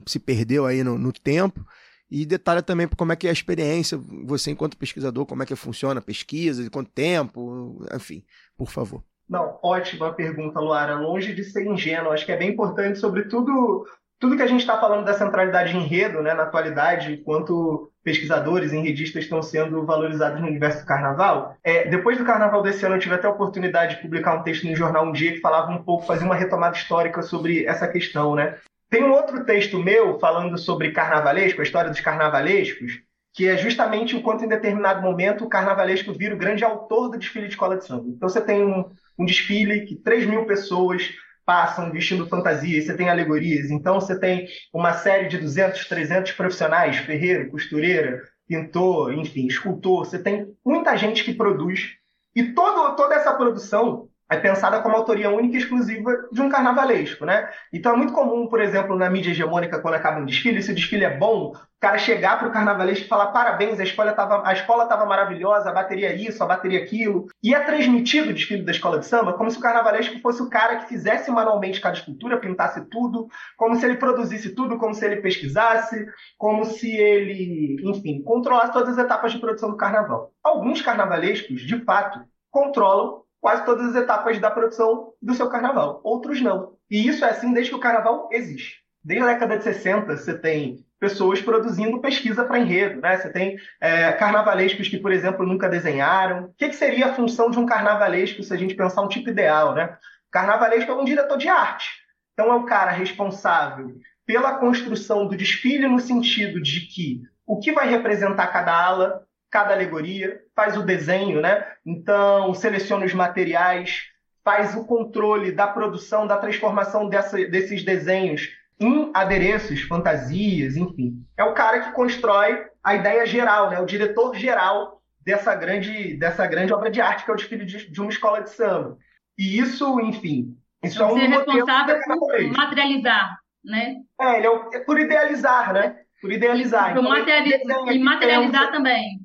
se 0.07 0.19
perdeu 0.19 0.65
aí 0.65 0.83
no, 0.83 0.97
no 0.97 1.13
tempo. 1.13 1.63
E 2.09 2.25
detalha 2.25 2.63
também 2.63 2.87
como 2.87 3.11
é 3.11 3.15
que 3.15 3.27
é 3.27 3.29
a 3.29 3.33
experiência, 3.33 3.99
você 4.25 4.49
enquanto 4.49 4.75
pesquisador, 4.75 5.27
como 5.27 5.43
é 5.43 5.45
que 5.45 5.55
funciona 5.55 5.99
a 5.99 6.03
pesquisa, 6.03 6.63
de 6.63 6.71
quanto 6.71 6.89
tempo, 6.89 7.85
enfim, 7.93 8.23
por 8.57 8.71
favor. 8.71 9.03
Não, 9.29 9.59
ótima 9.61 10.11
pergunta, 10.11 10.59
Luara. 10.59 10.95
Longe 10.95 11.35
de 11.35 11.43
ser 11.43 11.67
ingênuo, 11.67 12.11
acho 12.11 12.25
que 12.25 12.31
é 12.31 12.37
bem 12.37 12.49
importante, 12.49 12.97
sobretudo 12.97 13.85
tudo 14.20 14.36
que 14.36 14.43
a 14.43 14.47
gente 14.47 14.59
está 14.59 14.78
falando 14.78 15.05
da 15.05 15.13
centralidade 15.13 15.72
de 15.72 15.78
enredo 15.78 16.22
né, 16.22 16.34
na 16.34 16.43
atualidade, 16.43 17.17
quanto 17.26 17.89
pesquisadores, 18.03 18.74
enredistas 18.74 19.24
estão 19.24 19.41
sendo 19.41 19.86
valorizados 19.86 20.41
no 20.41 20.47
universo 20.47 20.82
do 20.82 20.86
carnaval. 20.86 21.55
É, 21.63 21.88
depois 21.88 22.17
do 22.17 22.26
carnaval 22.26 22.61
desse 22.61 22.86
ano, 22.86 22.95
eu 22.95 22.99
tive 22.99 23.15
até 23.15 23.28
a 23.28 23.32
oportunidade 23.32 23.95
de 23.95 24.01
publicar 24.01 24.36
um 24.36 24.43
texto 24.43 24.67
no 24.67 24.76
jornal 24.76 25.05
Um 25.05 25.13
Dia 25.13 25.32
que 25.32 25.39
falava 25.39 25.72
um 25.72 25.82
pouco, 25.82 26.05
fazia 26.05 26.26
uma 26.26 26.36
retomada 26.36 26.76
histórica 26.76 27.22
sobre 27.22 27.65
essa 27.65 27.88
questão, 27.88 28.36
né? 28.36 28.57
Tem 28.89 29.03
um 29.03 29.11
outro 29.11 29.45
texto 29.45 29.78
meu 29.78 30.20
falando 30.20 30.57
sobre 30.57 30.91
carnavalesco, 30.91 31.61
a 31.61 31.63
história 31.63 31.89
dos 31.89 32.01
carnavalescos, 32.01 33.01
que 33.34 33.47
é 33.47 33.55
justamente 33.55 34.15
o 34.15 34.22
quanto 34.22 34.43
em 34.43 34.49
determinado 34.49 35.01
momento 35.01 35.45
o 35.45 35.49
carnavalesco 35.49 36.11
vira 36.11 36.36
o 36.36 36.38
grande 36.38 36.63
autor 36.63 37.09
do 37.09 37.17
desfile 37.17 37.45
de 37.45 37.53
escola 37.53 37.78
de 37.78 37.86
samba. 37.86 38.05
Então 38.07 38.28
você 38.28 38.41
tem 38.41 38.65
um, 38.65 38.89
um 39.17 39.26
desfile 39.26 39.86
que 39.86 39.95
3 39.95 40.26
mil 40.26 40.45
pessoas 40.45 41.09
passam 41.49 41.91
vestindo 41.91 42.27
fantasias, 42.27 42.85
você 42.85 42.95
tem 42.95 43.09
alegorias, 43.09 43.71
então 43.71 43.99
você 43.99 44.19
tem 44.19 44.47
uma 44.71 44.93
série 44.93 45.27
de 45.27 45.39
200, 45.39 45.83
300 45.87 46.31
profissionais, 46.33 46.97
ferreiro, 46.97 47.49
costureira, 47.49 48.21
pintor, 48.47 49.11
enfim, 49.15 49.47
escultor, 49.47 50.05
você 50.05 50.19
tem 50.19 50.45
muita 50.63 50.95
gente 50.95 51.23
que 51.23 51.33
produz. 51.33 51.95
E 52.35 52.53
todo, 52.53 52.95
toda 52.95 53.15
essa 53.15 53.33
produção 53.33 54.09
é 54.30 54.38
pensada 54.38 54.80
como 54.82 54.95
autoria 54.95 55.30
única 55.32 55.55
e 55.55 55.59
exclusiva 55.59 56.11
de 56.32 56.41
um 56.41 56.49
carnavalesco, 56.49 57.25
né? 57.25 57.49
Então 57.73 57.93
é 57.93 57.97
muito 57.97 58.13
comum, 58.13 58.47
por 58.47 58.61
exemplo, 58.61 58.95
na 58.95 59.09
mídia 59.09 59.32
hegemônica, 59.32 59.80
quando 59.80 59.95
acaba 59.95 60.19
um 60.19 60.25
desfile, 60.25 60.61
se 60.61 60.71
o 60.71 60.75
desfile 60.75 61.03
é 61.03 61.17
bom, 61.17 61.51
o 61.51 61.80
cara 61.80 61.97
chegar 61.97 62.38
para 62.38 62.47
o 62.47 62.51
carnavalesco 62.51 63.05
e 63.05 63.07
falar 63.07 63.27
parabéns, 63.27 63.80
a 63.80 63.84
escola 63.84 64.11
estava 64.11 64.47
a 64.47 64.53
escola 64.53 64.86
tava 64.86 65.05
maravilhosa, 65.05 65.69
a 65.69 65.73
bateria 65.73 66.13
isso, 66.13 66.43
a 66.43 66.45
bateria 66.45 66.84
aquilo. 66.84 67.27
E 67.41 67.55
é 67.55 67.59
transmitido 67.61 68.30
o 68.30 68.34
desfile 68.34 68.63
da 68.63 68.71
escola 68.71 68.99
de 68.99 69.07
samba 69.07 69.34
como 69.34 69.49
se 69.49 69.57
o 69.57 69.61
carnavalesco 69.61 70.19
fosse 70.19 70.41
o 70.43 70.49
cara 70.49 70.75
que 70.77 70.89
fizesse 70.89 71.32
manualmente 71.32 71.82
cada 71.82 71.97
escultura, 71.97 72.38
pintasse 72.38 72.86
tudo, 72.89 73.27
como 73.57 73.75
se 73.77 73.86
ele 73.86 73.95
produzisse 73.95 74.53
tudo, 74.53 74.77
como 74.77 74.93
se 74.93 75.05
ele 75.05 75.17
pesquisasse, 75.17 76.05
como 76.38 76.65
se 76.65 76.91
ele, 76.95 77.77
enfim, 77.84 78.21
controlasse 78.21 78.73
todas 78.73 78.97
as 78.97 79.05
etapas 79.05 79.32
de 79.32 79.39
produção 79.39 79.71
do 79.71 79.77
carnaval. 79.77 80.32
Alguns 80.43 80.82
carnavalescos, 80.82 81.61
de 81.61 81.84
fato, 81.84 82.19
controlam 82.51 83.23
quase 83.41 83.65
todas 83.65 83.89
as 83.89 83.95
etapas 83.95 84.39
da 84.39 84.51
produção 84.51 85.13
do 85.21 85.33
seu 85.33 85.49
carnaval. 85.49 86.01
Outros 86.03 86.41
não. 86.41 86.73
E 86.89 87.07
isso 87.07 87.23
é 87.23 87.29
assim 87.29 87.53
desde 87.53 87.71
que 87.71 87.77
o 87.77 87.81
carnaval 87.81 88.29
existe. 88.31 88.77
Desde 89.03 89.23
a 89.23 89.33
década 89.33 89.57
de 89.57 89.63
60, 89.63 90.17
você 90.17 90.37
tem 90.37 90.85
pessoas 90.99 91.41
produzindo 91.41 92.01
pesquisa 92.01 92.43
para 92.43 92.59
enredo, 92.59 92.99
né? 92.99 93.17
Você 93.17 93.31
tem 93.31 93.57
é, 93.79 94.11
carnavalescos 94.11 94.89
que, 94.89 94.97
por 94.97 95.11
exemplo, 95.11 95.45
nunca 95.45 95.69
desenharam. 95.69 96.45
O 96.45 96.53
que, 96.57 96.67
que, 96.67 96.75
seria 96.75 97.07
a 97.07 97.13
função 97.13 97.49
de 97.49 97.57
um 97.57 97.65
carnavalesco 97.65 98.43
se 98.43 98.53
a 98.53 98.57
gente 98.57 98.75
pensar 98.75 99.01
um 99.01 99.07
tipo 99.07 99.29
ideal, 99.29 99.73
né? 99.73 99.97
Carnavalesco 100.29 100.91
é 100.91 100.95
um 100.95 101.05
diretor 101.05 101.37
de 101.37 101.47
arte. 101.47 101.89
Então 102.33 102.51
é 102.51 102.55
o 102.55 102.65
cara 102.65 102.91
responsável 102.91 103.95
pela 104.25 104.59
construção 104.59 105.27
do 105.27 105.35
desfile 105.35 105.87
no 105.87 105.99
sentido 105.99 106.61
de 106.61 106.81
que 106.81 107.21
o 107.47 107.59
que 107.59 107.71
vai 107.71 107.89
representar 107.89 108.47
cada 108.47 108.71
ala, 108.71 109.23
cada 109.49 109.73
alegoria, 109.73 110.39
faz 110.55 110.77
o 110.77 110.83
desenho, 110.83 111.41
né? 111.41 111.65
Então, 111.85 112.53
seleciona 112.53 113.05
os 113.05 113.13
materiais, 113.13 114.03
faz 114.43 114.75
o 114.75 114.85
controle 114.85 115.51
da 115.51 115.67
produção, 115.67 116.27
da 116.27 116.37
transformação 116.37 117.09
dessa, 117.09 117.37
desses 117.47 117.83
desenhos 117.83 118.49
em 118.79 119.11
adereços, 119.13 119.81
fantasias, 119.81 120.77
enfim. 120.77 121.23
É 121.37 121.43
o 121.43 121.53
cara 121.53 121.81
que 121.81 121.91
constrói 121.91 122.63
a 122.83 122.95
ideia 122.95 123.25
geral, 123.25 123.69
né? 123.69 123.79
O 123.79 123.85
diretor 123.85 124.35
geral 124.35 125.01
dessa 125.25 125.53
grande, 125.53 126.15
dessa 126.17 126.47
grande 126.47 126.73
obra 126.73 126.89
de 126.89 127.01
arte 127.01 127.25
que 127.25 127.31
é 127.31 127.33
o 127.33 127.37
desfile 127.37 127.65
de, 127.65 127.91
de 127.91 128.01
uma 128.01 128.09
escola 128.09 128.41
de 128.41 128.49
samba. 128.51 128.97
E 129.37 129.59
isso, 129.59 129.99
enfim, 129.99 130.55
isso 130.83 130.97
Você 130.97 131.03
é 131.03 131.05
um 131.05 131.17
é 131.17 131.27
responsável 131.27 131.99
por 132.05 132.57
materializar, 132.57 133.37
né? 133.63 133.95
É, 134.19 134.37
ele 134.37 134.47
é, 134.47 134.49
o, 134.49 134.69
é 134.73 134.79
por 134.79 134.99
idealizar, 134.99 135.73
né? 135.73 135.97
Por 136.21 136.31
idealizar. 136.31 136.93
Por 136.93 136.99
Então, 137.01 137.03
ele 137.03 137.19
materiali- 137.19 137.49
desenha, 137.65 137.93
e 137.93 137.99
materializar 137.99 138.61
pensa. 138.61 138.71
também. 138.71 139.19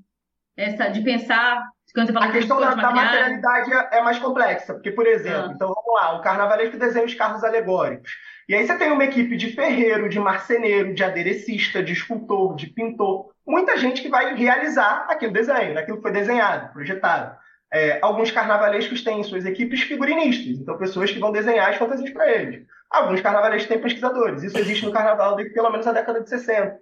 Essa, 0.57 0.88
de 0.88 1.00
pensar, 1.02 1.62
quando 1.94 2.07
você 2.09 2.12
fala 2.12 2.26
A 2.26 2.32
questão 2.32 2.61
da, 2.61 2.74
da 2.74 2.90
materialidade 2.90 3.72
é 3.72 3.98
é 3.98 4.02
mais 4.02 4.18
complexa, 4.18 4.74
porque, 4.74 4.90
por 4.90 5.07
exemplo, 5.07 5.50
Ah. 5.50 5.52
então 5.55 5.68
vamos 5.68 6.00
lá, 6.02 6.16
o 6.18 6.22
carnavalesco 6.22 6.76
desenha 6.76 7.05
os 7.05 7.14
carros 7.14 7.42
alegóricos. 7.44 8.11
E 8.48 8.55
aí 8.55 8.66
você 8.66 8.76
tem 8.76 8.90
uma 8.92 9.05
equipe 9.05 9.36
de 9.36 9.52
ferreiro, 9.52 10.09
de 10.09 10.18
marceneiro, 10.20 10.94
de 10.94 11.02
aderecista, 11.02 11.82
de 11.82 11.92
escultor, 11.92 12.55
de 12.57 12.66
pintor, 12.68 13.30
muita 13.46 13.76
gente 13.76 14.02
que 14.02 14.09
vai 14.09 14.34
realizar 14.34 15.07
aquele 15.09 15.32
desenho, 15.32 15.74
né, 15.74 15.80
aquilo 15.80 15.96
que 15.96 16.02
foi 16.02 16.12
desenhado, 16.12 16.72
projetado. 16.72 17.36
É, 17.72 17.98
alguns 18.02 18.30
carnavalescos 18.30 19.02
têm 19.02 19.20
em 19.20 19.24
suas 19.24 19.44
equipes 19.44 19.80
figurinistas, 19.82 20.59
então 20.59 20.78
pessoas 20.78 21.11
que 21.11 21.18
vão 21.18 21.32
desenhar 21.32 21.70
as 21.70 21.76
fantasias 21.76 22.11
para 22.11 22.30
eles. 22.30 22.64
Alguns 22.90 23.20
carnavalescos 23.20 23.68
têm 23.68 23.80
pesquisadores, 23.80 24.42
isso 24.44 24.59
existe 24.59 24.84
no 24.84 24.92
carnaval 24.92 25.34
desde 25.34 25.52
pelo 25.55 25.70
menos 25.70 25.86
a 25.86 25.92
década 25.92 26.20
de 26.20 26.28
60. 26.28 26.76